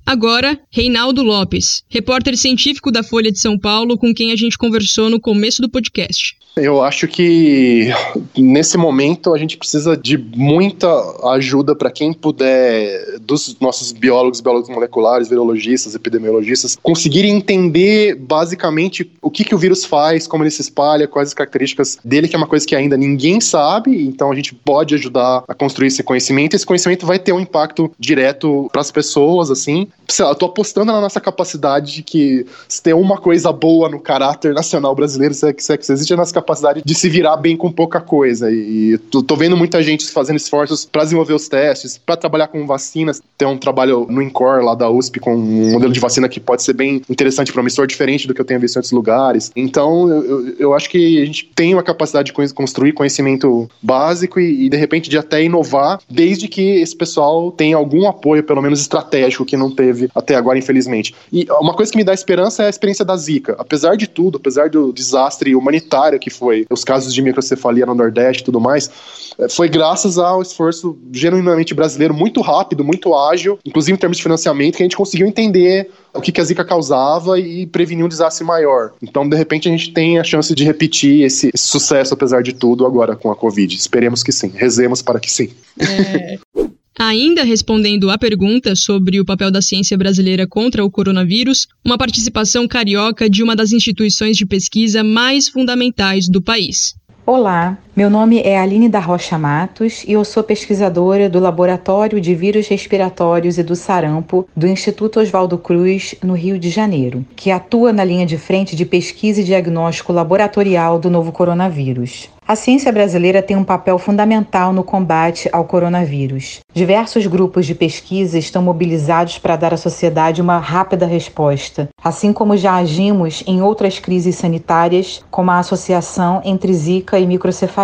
Agora, 0.05 0.59
Reinaldo 0.69 1.23
Lopes, 1.23 1.83
repórter 1.89 2.37
científico 2.37 2.91
da 2.91 3.03
Folha 3.03 3.31
de 3.31 3.39
São 3.39 3.57
Paulo, 3.57 3.97
com 3.97 4.13
quem 4.13 4.31
a 4.31 4.35
gente 4.35 4.57
conversou 4.57 5.09
no 5.09 5.19
começo 5.19 5.61
do 5.61 5.69
podcast. 5.69 6.35
Eu 6.55 6.83
acho 6.83 7.07
que 7.07 7.89
nesse 8.37 8.77
momento 8.77 9.33
a 9.33 9.37
gente 9.39 9.57
precisa 9.57 9.97
de 9.97 10.17
muita 10.17 10.87
ajuda 11.31 11.75
para 11.75 11.89
quem 11.89 12.13
puder, 12.13 13.17
dos 13.21 13.57
nossos 13.59 13.91
biólogos, 13.91 14.39
biólogos 14.39 14.69
moleculares, 14.69 15.27
virologistas, 15.27 15.95
epidemiologistas, 15.95 16.77
conseguirem 16.81 17.35
entender 17.35 18.15
basicamente 18.15 19.09
o 19.19 19.31
que, 19.31 19.43
que 19.43 19.55
o 19.55 19.57
vírus 19.57 19.83
faz, 19.83 20.27
como 20.27 20.43
ele 20.43 20.51
se 20.51 20.61
espalha, 20.61 21.07
quais 21.07 21.29
as 21.29 21.33
características 21.33 21.97
dele, 22.05 22.27
que 22.27 22.35
é 22.35 22.37
uma 22.37 22.47
coisa 22.47 22.67
que 22.67 22.75
ainda 22.75 22.95
ninguém 22.95 23.41
sabe, 23.41 24.05
então 24.05 24.31
a 24.31 24.35
gente 24.35 24.53
pode 24.53 24.93
ajudar 24.93 25.43
a 25.47 25.55
construir 25.55 25.87
esse 25.87 26.03
conhecimento. 26.03 26.55
Esse 26.55 26.65
conhecimento 26.65 27.03
vai 27.03 27.17
ter 27.17 27.33
um 27.33 27.39
impacto 27.39 27.91
direto 27.97 28.69
para 28.71 28.81
as 28.81 28.91
pessoas, 28.91 29.49
assim. 29.49 29.87
Sei 30.07 30.23
lá, 30.23 30.31
eu 30.31 30.35
tô 30.35 30.45
apostando 30.45 30.91
na 30.91 30.99
nossa 30.99 31.19
capacidade 31.19 31.93
de 31.93 32.03
que 32.03 32.45
se 32.67 32.81
tem 32.81 32.93
uma 32.93 33.17
coisa 33.17 33.51
boa 33.51 33.89
no 33.89 33.99
caráter 33.99 34.53
nacional 34.53 34.93
brasileiro, 34.93 35.33
se 35.33 35.47
é 35.47 35.53
que, 35.53 35.63
se 35.63 35.73
é 35.73 35.77
que 35.77 35.91
existe 35.91 36.13
a 36.13 36.17
nossa 36.17 36.33
capacidade 36.33 36.81
de 36.83 36.95
se 36.95 37.09
virar 37.09 37.37
bem 37.37 37.55
com 37.55 37.71
pouca 37.71 38.01
coisa. 38.01 38.51
E 38.51 38.97
tô, 39.09 39.23
tô 39.23 39.35
vendo 39.35 39.55
muita 39.55 39.81
gente 39.81 40.05
fazendo 40.09 40.37
esforços 40.37 40.85
para 40.85 41.03
desenvolver 41.03 41.33
os 41.33 41.47
testes, 41.47 41.97
para 41.97 42.17
trabalhar 42.17 42.47
com 42.47 42.65
vacinas. 42.67 43.21
Tem 43.37 43.47
um 43.47 43.57
trabalho 43.57 44.05
no 44.09 44.21
INCOR 44.21 44.63
lá 44.63 44.75
da 44.75 44.89
USP 44.89 45.19
com 45.19 45.35
um 45.35 45.71
modelo 45.71 45.91
de 45.91 45.99
vacina 45.99 46.27
que 46.27 46.39
pode 46.39 46.63
ser 46.63 46.73
bem 46.73 47.01
interessante, 47.09 47.53
promissor, 47.53 47.87
diferente 47.87 48.27
do 48.27 48.33
que 48.33 48.41
eu 48.41 48.45
tenho 48.45 48.59
visto 48.59 48.75
em 48.75 48.79
outros 48.79 48.91
lugares. 48.91 49.51
Então, 49.55 50.09
eu, 50.09 50.55
eu 50.59 50.73
acho 50.73 50.89
que 50.89 51.21
a 51.21 51.25
gente 51.25 51.49
tem 51.55 51.73
uma 51.73 51.83
capacidade 51.83 52.31
de 52.31 52.53
construir 52.53 52.93
conhecimento 52.93 53.69
básico 53.81 54.39
e, 54.39 54.65
e, 54.65 54.69
de 54.69 54.77
repente, 54.77 55.09
de 55.09 55.17
até 55.17 55.43
inovar, 55.43 55.99
desde 56.09 56.47
que 56.47 56.81
esse 56.81 56.95
pessoal 56.95 57.51
tenha 57.51 57.77
algum 57.77 58.07
apoio, 58.07 58.43
pelo 58.43 58.61
menos 58.61 58.81
estratégico, 58.81 59.45
que 59.45 59.57
não 59.57 59.71
teve 59.83 60.09
até 60.15 60.35
agora, 60.35 60.57
infelizmente. 60.57 61.13
E 61.31 61.45
uma 61.59 61.73
coisa 61.73 61.91
que 61.91 61.97
me 61.97 62.03
dá 62.03 62.13
esperança 62.13 62.63
é 62.63 62.67
a 62.67 62.69
experiência 62.69 63.03
da 63.03 63.17
Zika. 63.17 63.55
Apesar 63.59 63.97
de 63.97 64.07
tudo, 64.07 64.37
apesar 64.37 64.69
do 64.69 64.93
desastre 64.93 65.53
humanitário 65.55 66.17
que 66.19 66.29
foi 66.29 66.65
os 66.69 66.83
casos 66.85 67.13
de 67.13 67.21
microcefalia 67.21 67.85
no 67.85 67.93
Nordeste 67.93 68.41
e 68.41 68.45
tudo 68.45 68.61
mais, 68.61 68.89
eh, 69.37 69.49
foi 69.49 69.67
graças 69.67 70.17
ao 70.17 70.41
esforço 70.41 70.97
genuinamente 71.11 71.73
brasileiro, 71.73 72.13
muito 72.13 72.39
rápido, 72.39 72.83
muito 72.83 73.13
ágil, 73.13 73.59
inclusive 73.65 73.95
em 73.95 73.99
termos 73.99 74.17
de 74.17 74.23
financiamento, 74.23 74.77
que 74.77 74.83
a 74.83 74.85
gente 74.85 74.95
conseguiu 74.95 75.27
entender 75.27 75.89
o 76.13 76.21
que, 76.21 76.31
que 76.31 76.39
a 76.39 76.43
Zika 76.43 76.63
causava 76.63 77.39
e 77.39 77.65
prevenir 77.65 78.05
um 78.05 78.07
desastre 78.07 78.45
maior. 78.45 78.91
Então, 79.01 79.27
de 79.27 79.35
repente, 79.35 79.67
a 79.67 79.71
gente 79.71 79.91
tem 79.91 80.19
a 80.19 80.23
chance 80.23 80.53
de 80.53 80.63
repetir 80.63 81.23
esse, 81.23 81.49
esse 81.53 81.67
sucesso, 81.67 82.13
apesar 82.13 82.43
de 82.43 82.53
tudo, 82.53 82.85
agora 82.85 83.15
com 83.15 83.31
a 83.31 83.35
Covid. 83.35 83.75
Esperemos 83.75 84.21
que 84.21 84.31
sim. 84.31 84.51
Rezemos 84.53 85.01
para 85.01 85.19
que 85.19 85.31
sim. 85.31 85.49
É... 85.79 86.37
Ainda 86.97 87.43
respondendo 87.43 88.11
à 88.11 88.17
pergunta 88.17 88.75
sobre 88.75 89.19
o 89.19 89.25
papel 89.25 89.49
da 89.49 89.61
ciência 89.61 89.97
brasileira 89.97 90.45
contra 90.45 90.85
o 90.85 90.91
coronavírus, 90.91 91.67
uma 91.83 91.97
participação 91.97 92.67
carioca 92.67 93.27
de 93.27 93.41
uma 93.41 93.55
das 93.55 93.71
instituições 93.71 94.37
de 94.37 94.45
pesquisa 94.45 95.03
mais 95.03 95.49
fundamentais 95.49 96.29
do 96.29 96.41
país. 96.41 96.93
Olá, 97.25 97.77
meu 97.95 98.09
nome 98.09 98.41
é 98.41 98.57
Aline 98.57 98.89
da 98.89 98.97
Rocha 98.97 99.37
Matos 99.37 100.03
e 100.07 100.13
eu 100.13 100.25
sou 100.25 100.41
pesquisadora 100.41 101.29
do 101.29 101.39
Laboratório 101.39 102.19
de 102.19 102.33
Vírus 102.33 102.67
Respiratórios 102.67 103.59
e 103.59 103.63
do 103.63 103.75
Sarampo 103.75 104.47
do 104.55 104.65
Instituto 104.65 105.19
Oswaldo 105.19 105.59
Cruz, 105.59 106.15
no 106.23 106.33
Rio 106.33 106.57
de 106.57 106.71
Janeiro, 106.71 107.23
que 107.35 107.51
atua 107.51 107.93
na 107.93 108.03
linha 108.03 108.25
de 108.25 108.35
frente 108.35 108.75
de 108.75 108.83
pesquisa 108.83 109.41
e 109.41 109.43
diagnóstico 109.43 110.11
laboratorial 110.11 110.97
do 110.97 111.07
novo 111.07 111.31
coronavírus. 111.31 112.29
A 112.45 112.57
ciência 112.57 112.91
brasileira 112.91 113.41
tem 113.41 113.55
um 113.55 113.63
papel 113.63 113.97
fundamental 113.97 114.73
no 114.73 114.83
combate 114.83 115.47
ao 115.53 115.63
coronavírus. 115.63 116.59
Diversos 116.73 117.25
grupos 117.25 117.65
de 117.65 117.73
pesquisa 117.73 118.37
estão 118.37 118.61
mobilizados 118.61 119.37
para 119.37 119.55
dar 119.55 119.73
à 119.73 119.77
sociedade 119.77 120.41
uma 120.41 120.57
rápida 120.57 121.05
resposta, 121.05 121.87
assim 122.03 122.33
como 122.33 122.57
já 122.57 122.75
agimos 122.75 123.43
em 123.47 123.61
outras 123.61 123.97
crises 123.97 124.35
sanitárias, 124.35 125.23
como 125.31 125.51
a 125.51 125.59
associação 125.59 126.41
entre 126.43 126.73
Zika 126.73 127.17
e 127.17 127.25
microcefalia. 127.25 127.82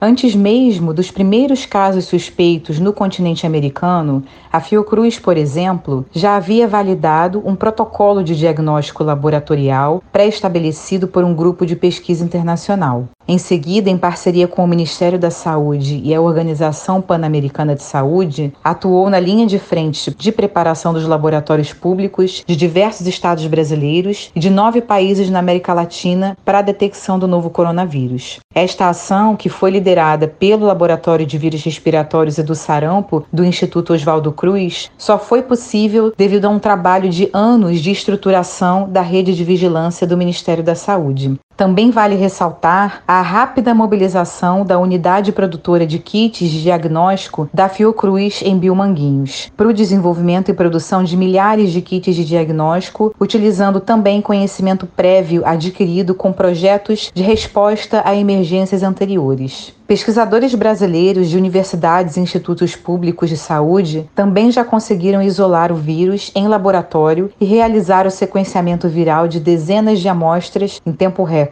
Antes 0.00 0.34
mesmo 0.34 0.94
dos 0.94 1.10
primeiros 1.10 1.66
casos 1.66 2.06
suspeitos 2.06 2.78
no 2.78 2.92
continente 2.92 3.46
americano, 3.46 4.22
a 4.52 4.60
Fiocruz, 4.60 5.18
por 5.18 5.36
exemplo, 5.36 6.06
já 6.12 6.36
havia 6.36 6.66
validado 6.66 7.42
um 7.44 7.54
protocolo 7.54 8.22
de 8.22 8.34
diagnóstico 8.36 9.04
laboratorial 9.04 10.02
pré-estabelecido 10.12 11.08
por 11.08 11.24
um 11.24 11.34
grupo 11.34 11.66
de 11.66 11.76
pesquisa 11.76 12.24
internacional. 12.24 13.08
Em 13.30 13.38
seguida, 13.38 13.88
em 13.88 13.96
parceria 13.96 14.48
com 14.48 14.64
o 14.64 14.66
Ministério 14.66 15.16
da 15.16 15.30
Saúde 15.30 16.00
e 16.02 16.12
a 16.12 16.20
Organização 16.20 17.00
Pan-Americana 17.00 17.76
de 17.76 17.82
Saúde, 17.84 18.52
atuou 18.64 19.08
na 19.08 19.20
linha 19.20 19.46
de 19.46 19.56
frente 19.56 20.12
de 20.18 20.32
preparação 20.32 20.92
dos 20.92 21.06
laboratórios 21.06 21.72
públicos 21.72 22.42
de 22.44 22.56
diversos 22.56 23.06
estados 23.06 23.46
brasileiros 23.46 24.32
e 24.34 24.40
de 24.40 24.50
nove 24.50 24.80
países 24.80 25.30
na 25.30 25.38
América 25.38 25.72
Latina 25.72 26.36
para 26.44 26.58
a 26.58 26.62
detecção 26.62 27.20
do 27.20 27.28
novo 27.28 27.50
coronavírus. 27.50 28.40
Esta 28.52 28.88
ação, 28.88 29.36
que 29.36 29.48
foi 29.48 29.70
liderada 29.70 30.26
pelo 30.26 30.66
Laboratório 30.66 31.24
de 31.24 31.38
Vírus 31.38 31.62
Respiratórios 31.62 32.36
e 32.36 32.42
do 32.42 32.56
Sarampo 32.56 33.24
do 33.32 33.44
Instituto 33.44 33.92
Oswaldo 33.92 34.32
Cruz, 34.32 34.90
só 34.98 35.20
foi 35.20 35.40
possível 35.40 36.12
devido 36.18 36.46
a 36.46 36.48
um 36.48 36.58
trabalho 36.58 37.08
de 37.08 37.30
anos 37.32 37.78
de 37.78 37.92
estruturação 37.92 38.88
da 38.88 39.02
rede 39.02 39.36
de 39.36 39.44
vigilância 39.44 40.04
do 40.04 40.16
Ministério 40.16 40.64
da 40.64 40.74
Saúde. 40.74 41.38
Também 41.60 41.90
vale 41.90 42.14
ressaltar 42.14 43.02
a 43.06 43.20
rápida 43.20 43.74
mobilização 43.74 44.64
da 44.64 44.78
unidade 44.78 45.30
produtora 45.30 45.86
de 45.86 45.98
kits 45.98 46.48
de 46.48 46.62
diagnóstico 46.62 47.50
da 47.52 47.68
Fiocruz 47.68 48.40
em 48.42 48.58
Biomanguinhos 48.58 49.52
para 49.54 49.68
o 49.68 49.74
desenvolvimento 49.74 50.50
e 50.50 50.54
produção 50.54 51.04
de 51.04 51.18
milhares 51.18 51.70
de 51.70 51.82
kits 51.82 52.16
de 52.16 52.24
diagnóstico, 52.24 53.14
utilizando 53.20 53.78
também 53.78 54.22
conhecimento 54.22 54.86
prévio 54.86 55.42
adquirido 55.44 56.14
com 56.14 56.32
projetos 56.32 57.10
de 57.14 57.22
resposta 57.22 58.00
a 58.06 58.16
emergências 58.16 58.82
anteriores. 58.82 59.74
Pesquisadores 59.86 60.54
brasileiros 60.54 61.28
de 61.28 61.36
universidades 61.36 62.16
e 62.16 62.20
institutos 62.20 62.76
públicos 62.76 63.28
de 63.28 63.36
saúde 63.36 64.08
também 64.14 64.50
já 64.52 64.64
conseguiram 64.64 65.20
isolar 65.20 65.72
o 65.72 65.74
vírus 65.74 66.30
em 66.32 66.46
laboratório 66.46 67.32
e 67.40 67.44
realizar 67.44 68.06
o 68.06 68.10
sequenciamento 68.10 68.88
viral 68.88 69.26
de 69.26 69.40
dezenas 69.40 69.98
de 69.98 70.08
amostras 70.08 70.80
em 70.86 70.92
tempo 70.92 71.24
recorde. 71.24 71.49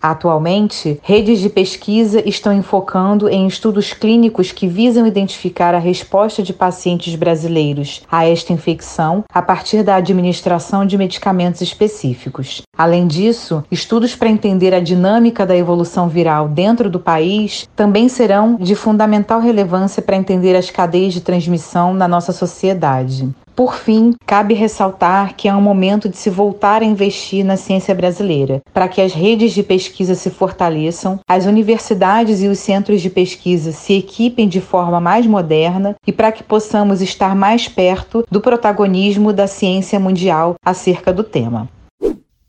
Atualmente, 0.00 1.00
redes 1.02 1.40
de 1.40 1.48
pesquisa 1.48 2.22
estão 2.26 2.52
enfocando 2.52 3.28
em 3.28 3.46
estudos 3.46 3.92
clínicos 3.92 4.52
que 4.52 4.68
visam 4.68 5.06
identificar 5.06 5.74
a 5.74 5.78
resposta 5.78 6.40
de 6.42 6.52
pacientes 6.52 7.16
brasileiros 7.16 8.02
a 8.10 8.24
esta 8.24 8.52
infecção 8.52 9.24
a 9.32 9.42
partir 9.42 9.82
da 9.82 9.96
administração 9.96 10.86
de 10.86 10.96
medicamentos 10.96 11.60
específicos. 11.60 12.62
Além 12.76 13.08
disso, 13.08 13.64
estudos 13.72 14.14
para 14.14 14.28
entender 14.28 14.72
a 14.72 14.80
dinâmica 14.80 15.44
da 15.44 15.56
evolução 15.56 16.08
viral 16.08 16.48
dentro 16.48 16.88
do 16.88 17.00
país 17.00 17.68
também 17.74 18.08
serão 18.08 18.54
de 18.54 18.76
fundamental 18.76 19.40
relevância 19.40 20.00
para 20.00 20.16
entender 20.16 20.54
as 20.54 20.70
cadeias 20.70 21.12
de 21.12 21.20
transmissão 21.20 21.92
na 21.92 22.06
nossa 22.06 22.32
sociedade. 22.32 23.28
Por 23.58 23.74
fim, 23.74 24.14
cabe 24.24 24.54
ressaltar 24.54 25.34
que 25.34 25.48
é 25.48 25.52
um 25.52 25.60
momento 25.60 26.08
de 26.08 26.16
se 26.16 26.30
voltar 26.30 26.80
a 26.80 26.84
investir 26.84 27.44
na 27.44 27.56
ciência 27.56 27.92
brasileira, 27.92 28.62
para 28.72 28.86
que 28.86 29.00
as 29.00 29.12
redes 29.12 29.52
de 29.52 29.64
pesquisa 29.64 30.14
se 30.14 30.30
fortaleçam, 30.30 31.18
as 31.26 31.44
universidades 31.44 32.40
e 32.40 32.46
os 32.46 32.60
centros 32.60 33.02
de 33.02 33.10
pesquisa 33.10 33.72
se 33.72 33.94
equipem 33.94 34.48
de 34.48 34.60
forma 34.60 35.00
mais 35.00 35.26
moderna 35.26 35.96
e 36.06 36.12
para 36.12 36.30
que 36.30 36.44
possamos 36.44 37.02
estar 37.02 37.34
mais 37.34 37.66
perto 37.66 38.24
do 38.30 38.40
protagonismo 38.40 39.32
da 39.32 39.48
ciência 39.48 39.98
mundial 39.98 40.54
acerca 40.64 41.12
do 41.12 41.24
tema. 41.24 41.68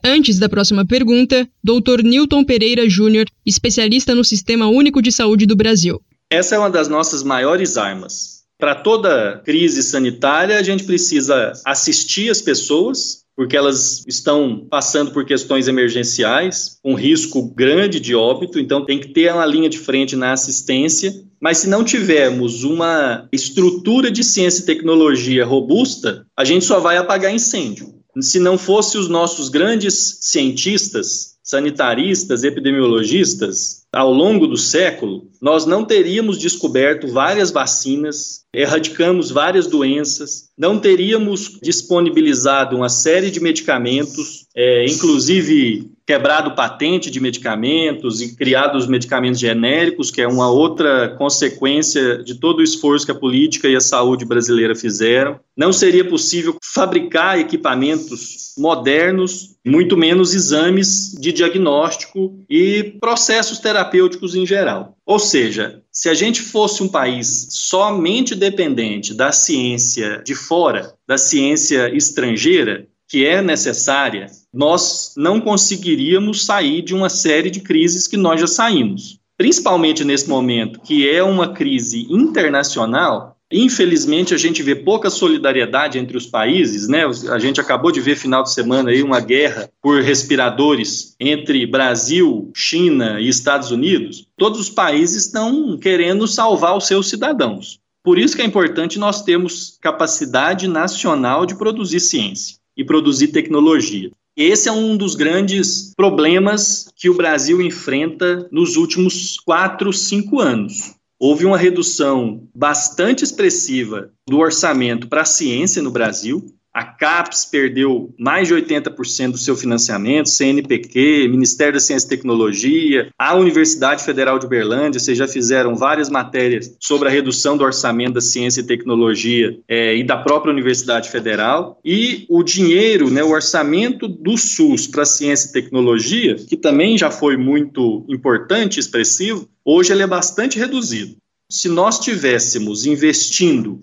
Antes 0.03 0.37
da 0.37 0.47
próxima 0.47 0.85
pergunta, 0.85 1.49
Dr. 1.63 2.03
Newton 2.03 2.43
Pereira 2.43 2.87
Júnior, 2.87 3.25
especialista 3.43 4.13
no 4.13 4.23
Sistema 4.23 4.67
Único 4.67 5.01
de 5.01 5.11
Saúde 5.11 5.47
do 5.47 5.55
Brasil. 5.55 5.99
Essa 6.29 6.53
é 6.53 6.59
uma 6.59 6.69
das 6.69 6.87
nossas 6.87 7.23
maiores 7.23 7.77
armas 7.77 8.38
para 8.59 8.75
toda 8.75 9.41
crise 9.45 9.81
sanitária, 9.81 10.59
a 10.59 10.61
gente 10.61 10.83
precisa 10.83 11.53
assistir 11.65 12.29
as 12.29 12.41
pessoas, 12.41 13.23
porque 13.33 13.55
elas 13.55 14.03
estão 14.05 14.67
passando 14.69 15.11
por 15.11 15.23
questões 15.23 15.69
emergenciais, 15.69 16.77
um 16.83 16.93
risco 16.93 17.41
grande 17.55 18.01
de 18.01 18.13
óbito, 18.13 18.59
então 18.59 18.85
tem 18.85 18.99
que 18.99 19.13
ter 19.13 19.33
uma 19.33 19.45
linha 19.45 19.69
de 19.69 19.79
frente 19.79 20.13
na 20.17 20.33
assistência. 20.33 21.15
Mas 21.41 21.59
se 21.59 21.69
não 21.69 21.85
tivermos 21.85 22.65
uma 22.65 23.29
estrutura 23.31 24.11
de 24.11 24.25
ciência 24.25 24.61
e 24.61 24.65
tecnologia 24.65 25.45
robusta, 25.45 26.25
a 26.37 26.43
gente 26.43 26.65
só 26.65 26.81
vai 26.81 26.97
apagar 26.97 27.33
incêndio. 27.33 27.93
Se 28.19 28.39
não 28.39 28.57
fosse 28.57 28.97
os 28.97 29.07
nossos 29.07 29.47
grandes 29.47 30.17
cientistas, 30.19 31.37
sanitaristas, 31.41 32.43
epidemiologistas, 32.43 33.78
ao 33.91 34.13
longo 34.13 34.45
do 34.45 34.57
século, 34.57 35.27
nós 35.41 35.65
não 35.65 35.83
teríamos 35.83 36.37
descoberto 36.37 37.07
várias 37.07 37.49
vacinas, 37.49 38.43
erradicamos 38.53 39.31
várias 39.31 39.67
doenças, 39.67 40.49
não 40.57 40.77
teríamos 40.79 41.57
disponibilizado 41.61 42.75
uma 42.75 42.89
série 42.89 43.31
de 43.31 43.39
medicamentos, 43.39 44.45
é, 44.55 44.85
inclusive 44.85 45.91
quebrado 46.09 46.55
patente 46.55 47.11
de 47.11 47.19
medicamentos 47.19 48.19
e 48.19 48.35
criado 48.35 48.79
os 48.79 48.87
medicamentos 48.87 49.39
genéricos, 49.39 50.09
que 50.09 50.19
é 50.19 50.27
uma 50.27 50.49
outra 50.49 51.09
consequência 51.09 52.23
de 52.23 52.33
todo 52.33 52.61
o 52.61 52.63
esforço 52.63 53.05
que 53.05 53.11
a 53.11 53.15
política 53.15 53.67
e 53.67 53.75
a 53.75 53.79
saúde 53.79 54.25
brasileira 54.25 54.73
fizeram. 54.73 55.39
Não 55.55 55.71
seria 55.71 56.03
possível 56.03 56.57
fabricar 56.63 57.37
equipamentos 57.37 58.55
modernos, 58.57 59.51
muito 59.63 59.95
menos 59.95 60.33
exames 60.33 61.11
de 61.11 61.31
diagnóstico 61.31 62.43
e 62.49 62.95
processos 62.99 63.59
terapêuticos 63.59 64.33
em 64.33 64.47
geral. 64.47 64.97
Ou 65.05 65.19
seja, 65.19 65.83
se 65.91 66.09
a 66.09 66.15
gente 66.15 66.41
fosse 66.41 66.81
um 66.81 66.89
país 66.89 67.49
somente 67.51 68.33
dependente 68.33 69.13
da 69.13 69.31
ciência 69.31 70.23
de 70.25 70.33
fora, 70.33 70.91
da 71.07 71.19
ciência 71.19 71.95
estrangeira, 71.95 72.87
que 73.07 73.27
é 73.27 73.43
necessária, 73.43 74.27
nós 74.53 75.13
não 75.15 75.39
conseguiríamos 75.39 76.45
sair 76.45 76.81
de 76.81 76.93
uma 76.93 77.09
série 77.09 77.49
de 77.49 77.61
crises 77.61 78.07
que 78.07 78.17
nós 78.17 78.39
já 78.39 78.47
saímos. 78.47 79.19
Principalmente 79.37 80.03
nesse 80.03 80.27
momento, 80.27 80.81
que 80.81 81.09
é 81.09 81.23
uma 81.23 81.53
crise 81.53 82.07
internacional, 82.09 83.37
Infelizmente, 83.51 84.31
a 84.35 84.37
gente 84.37 84.61
vê 84.61 84.75
pouca 84.75 85.09
solidariedade 85.09 85.97
entre 85.97 86.15
os 86.15 86.27
países, 86.27 86.87
né? 86.87 87.03
A 87.31 87.39
gente 87.39 87.59
acabou 87.59 87.91
de 87.91 87.99
ver 87.99 88.15
final 88.15 88.43
de 88.43 88.53
semana 88.53 88.91
aí 88.91 89.01
uma 89.01 89.19
guerra 89.19 89.71
por 89.81 90.03
respiradores 90.03 91.15
entre 91.19 91.65
Brasil, 91.65 92.51
China 92.53 93.19
e 93.19 93.27
Estados 93.27 93.71
Unidos. 93.71 94.27
Todos 94.37 94.59
os 94.59 94.69
países 94.69 95.25
estão 95.25 95.75
querendo 95.79 96.27
salvar 96.27 96.77
os 96.77 96.85
seus 96.85 97.09
cidadãos. 97.09 97.79
Por 98.03 98.19
isso 98.19 98.35
que 98.35 98.43
é 98.43 98.45
importante 98.45 98.99
nós 98.99 99.23
termos 99.23 99.79
capacidade 99.81 100.67
nacional 100.67 101.43
de 101.43 101.57
produzir 101.57 101.99
ciência 101.99 102.57
e 102.77 102.83
produzir 102.83 103.29
tecnologia. 103.29 104.11
Esse 104.41 104.69
é 104.69 104.71
um 104.71 104.95
dos 104.95 105.15
grandes 105.15 105.93
problemas 105.97 106.89
que 106.95 107.09
o 107.09 107.13
Brasil 107.13 107.61
enfrenta 107.61 108.47
nos 108.53 108.77
últimos 108.77 109.37
quatro, 109.37 109.91
cinco 109.91 110.39
anos. 110.39 110.95
Houve 111.19 111.45
uma 111.45 111.57
redução 111.57 112.47
bastante 112.55 113.21
expressiva 113.21 114.13
do 114.25 114.37
orçamento 114.37 115.09
para 115.09 115.23
a 115.23 115.25
ciência 115.25 115.81
no 115.81 115.91
Brasil. 115.91 116.55
A 116.73 116.83
CAPES 116.83 117.45
perdeu 117.45 118.13
mais 118.17 118.47
de 118.47 118.53
80% 118.53 119.31
do 119.31 119.37
seu 119.37 119.55
financiamento, 119.55 120.29
CNPq, 120.29 121.27
Ministério 121.27 121.73
da 121.73 121.79
Ciência 121.79 122.05
e 122.05 122.09
Tecnologia, 122.09 123.09
a 123.17 123.35
Universidade 123.35 124.03
Federal 124.03 124.37
de 124.37 124.45
Uberlândia, 124.45 124.99
vocês 124.99 125.17
já 125.17 125.27
fizeram 125.27 125.75
várias 125.75 126.09
matérias 126.09 126.75
sobre 126.79 127.07
a 127.07 127.11
redução 127.11 127.57
do 127.57 127.63
orçamento 127.63 128.13
da 128.13 128.21
ciência 128.21 128.61
e 128.61 128.65
tecnologia 128.65 129.57
é, 129.67 129.95
e 129.95 130.03
da 130.03 130.17
própria 130.17 130.53
Universidade 130.53 131.09
Federal. 131.09 131.79
E 131.83 132.25
o 132.29 132.43
dinheiro, 132.43 133.09
né, 133.09 133.23
o 133.23 133.31
orçamento 133.31 134.07
do 134.07 134.37
SUS 134.37 134.85
para 134.85 135.05
ciência 135.05 135.49
e 135.49 135.53
tecnologia, 135.53 136.35
que 136.35 136.55
também 136.55 136.97
já 136.97 137.09
foi 137.09 137.35
muito 137.35 138.05
importante 138.07 138.79
expressivo, 138.79 139.49
hoje 139.65 139.91
ele 139.91 140.03
é 140.03 140.07
bastante 140.07 140.59
reduzido. 140.59 141.15
Se 141.51 141.67
nós 141.67 141.97
tivéssemos 141.99 142.85
investindo 142.85 143.79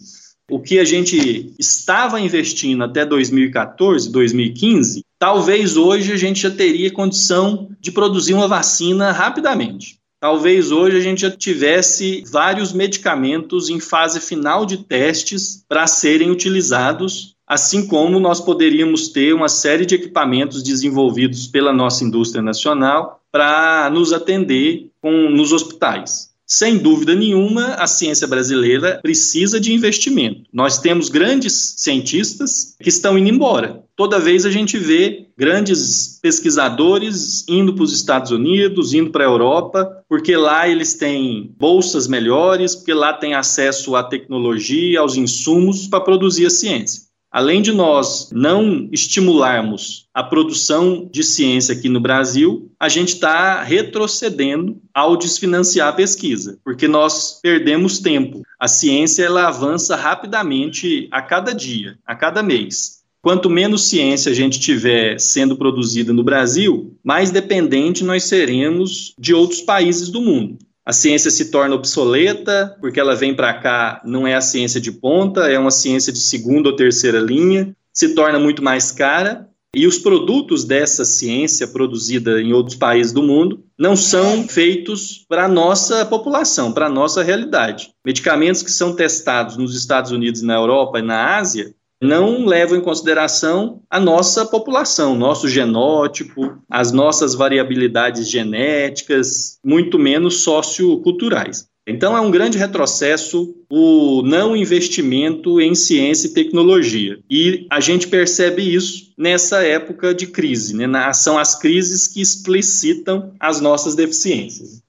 o 0.51 0.61
que 0.61 0.79
a 0.79 0.85
gente 0.85 1.53
estava 1.59 2.21
investindo 2.21 2.85
até 2.85 3.05
2014, 3.05 4.11
2015, 4.11 5.05
talvez 5.19 5.77
hoje 5.77 6.13
a 6.13 6.17
gente 6.17 6.41
já 6.41 6.51
teria 6.51 6.93
condição 6.93 7.69
de 7.81 7.91
produzir 7.91 8.35
uma 8.35 8.47
vacina 8.47 9.11
rapidamente. 9.11 9.99
Talvez 10.21 10.73
hoje 10.73 10.97
a 10.97 11.01
gente 11.01 11.23
já 11.23 11.31
tivesse 11.31 12.25
vários 12.31 12.73
medicamentos 12.73 13.69
em 13.69 13.81
fase 13.81 14.21
final 14.21 14.65
de 14.65 14.79
testes 14.79 15.65
para 15.69 15.87
serem 15.87 16.31
utilizados, 16.31 17.37
assim 17.47 17.87
como 17.87 18.19
nós 18.19 18.41
poderíamos 18.41 19.09
ter 19.09 19.35
uma 19.35 19.49
série 19.49 19.85
de 19.85 19.95
equipamentos 19.95 20.63
desenvolvidos 20.63 21.47
pela 21.47 21.73
nossa 21.73 22.03
indústria 22.03 22.43
nacional 22.43 23.21
para 23.31 23.91
nos 23.91 24.13
atender 24.13 24.91
com, 25.03 25.29
nos 25.29 25.53
hospitais. 25.53 26.26
Sem 26.47 26.79
dúvida 26.79 27.13
nenhuma, 27.13 27.75
a 27.75 27.89
ciência 27.89 28.25
brasileira 28.25 29.01
precisa 29.03 29.59
de 29.59 29.73
investimento. 29.73 30.43
Nós 30.53 30.79
temos 30.79 31.09
grandes 31.09 31.75
cientistas 31.77 32.77
que 32.81 32.89
estão 32.89 33.19
indo 33.19 33.29
embora. 33.29 33.83
Toda 33.97 34.21
vez 34.21 34.47
a 34.47 34.51
gente 34.51 34.79
vê 34.79 35.27
grandes 35.37 36.21
pesquisadores 36.23 37.45
indo 37.49 37.75
para 37.75 37.83
os 37.83 37.93
Estados 37.93 38.31
Unidos, 38.31 38.95
indo 38.95 39.11
para 39.11 39.25
a 39.25 39.29
Europa, 39.29 40.05
porque 40.09 40.37
lá 40.37 40.69
eles 40.69 40.95
têm 40.95 41.53
bolsas 41.59 42.07
melhores, 42.07 42.77
porque 42.77 42.95
lá 42.95 43.13
tem 43.13 43.35
acesso 43.35 43.97
à 43.97 44.05
tecnologia, 44.05 45.01
aos 45.01 45.17
insumos 45.17 45.89
para 45.89 46.01
produzir 46.01 46.47
a 46.47 46.51
ciência 46.51 47.06
além 47.31 47.61
de 47.61 47.73
nós 47.73 48.31
não 48.33 48.89
estimularmos 48.93 50.07
a 50.15 50.23
produção 50.23 51.09
de 51.13 51.23
ciência 51.23 51.75
aqui 51.75 51.89
no 51.89 52.01
Brasil, 52.01 52.71
a 52.81 52.89
gente 52.89 53.15
está 53.15 53.63
retrocedendo 53.63 54.81
ao 54.95 55.17
desfinanciar 55.17 55.89
a 55.89 55.93
pesquisa, 55.93 56.59
porque 56.65 56.89
nós 56.89 57.39
perdemos 57.43 57.99
tempo. 57.99 58.43
A 58.59 58.69
ciência 58.69 59.25
ela 59.25 59.49
avança 59.49 59.97
rapidamente 59.97 61.09
a 61.11 61.21
cada 61.21 61.53
dia, 61.53 61.99
a 62.07 62.15
cada 62.15 62.43
mês. 62.43 62.97
Quanto 63.21 63.51
menos 63.51 63.89
ciência 63.89 64.31
a 64.31 64.35
gente 64.35 64.61
tiver 64.61 65.19
sendo 65.19 65.57
produzida 65.57 66.13
no 66.13 66.23
Brasil, 66.23 66.97
mais 67.03 67.31
dependente 67.31 68.05
nós 68.05 68.25
seremos 68.25 69.15
de 69.19 69.35
outros 69.35 69.61
países 69.61 70.09
do 70.09 70.21
mundo 70.21 70.59
a 70.87 70.93
ciência 70.93 71.33
se 71.33 71.51
torna 71.51 71.75
obsoleta, 71.75 72.77
porque 72.81 73.01
ela 73.01 73.17
vem 73.17 73.35
para 73.35 73.53
cá, 73.55 74.01
não 74.05 74.25
é 74.25 74.37
a 74.37 74.41
ciência 74.41 74.81
de 74.81 74.93
ponta, 74.93 75.51
é 75.51 75.59
uma 75.59 75.73
ciência 75.73 76.13
de 76.13 76.21
segunda 76.21 76.69
ou 76.69 76.77
terceira 76.77 77.19
linha, 77.19 77.77
se 77.93 78.15
torna 78.15 78.39
muito 78.39 78.63
mais 78.63 78.93
cara, 78.93 79.49
e 79.75 79.85
os 79.85 79.99
produtos 79.99 80.65
dessa 80.65 81.05
ciência 81.05 81.67
produzida 81.67 82.41
em 82.41 82.53
outros 82.53 82.77
países 82.77 83.13
do 83.13 83.23
mundo 83.23 83.65
não 83.77 83.97
são 83.97 84.47
feitos 84.49 85.27
para 85.29 85.45
a 85.45 85.49
nossa 85.49 86.07
população, 86.07 86.73
para 86.73 86.87
a 86.87 86.91
nossa 86.91 87.23
realidade. 87.23 87.91
Medicamentos 88.05 88.63
que 88.63 88.71
são 88.71 88.95
testados 88.95 89.57
nos 89.57 89.75
Estados 89.75 90.13
Unidos 90.13 90.41
na 90.41 90.55
Europa 90.55 91.01
e 91.01 91.03
na 91.03 91.37
Ásia 91.37 91.75
não 92.03 92.45
levam 92.45 92.77
em 92.77 92.83
consideração 92.83 93.83
a 93.91 93.99
nossa 93.99 94.45
população, 94.45 95.17
nosso 95.17 95.49
genótipo, 95.49 96.57
as 96.71 96.93
nossas 96.93 97.35
variabilidades 97.35 98.29
genéticas, 98.29 99.59
muito 99.65 99.99
menos 99.99 100.43
socioculturais. 100.43 101.69
Então, 101.89 102.17
é 102.17 102.21
um 102.21 102.33
grande 102.33 102.59
retrocesso 102.59 103.55
o 103.71 104.21
não 104.23 104.57
investimento 104.57 105.61
em 105.61 105.75
ciência 105.75 106.27
e 106.27 106.35
tecnologia. 106.35 107.19
E 107.31 107.67
a 107.71 107.79
gente 107.79 108.09
percebe 108.09 108.63
isso 108.63 109.13
nessa 109.17 109.63
época 109.63 110.13
de 110.13 110.27
crise. 110.27 110.75
Né? 110.75 111.13
São 111.13 111.39
as 111.39 111.55
crises 111.57 112.09
que 112.09 112.21
explicitam 112.21 113.33
as 113.39 113.61
nossas 113.61 113.95
deficiências. 113.95 114.83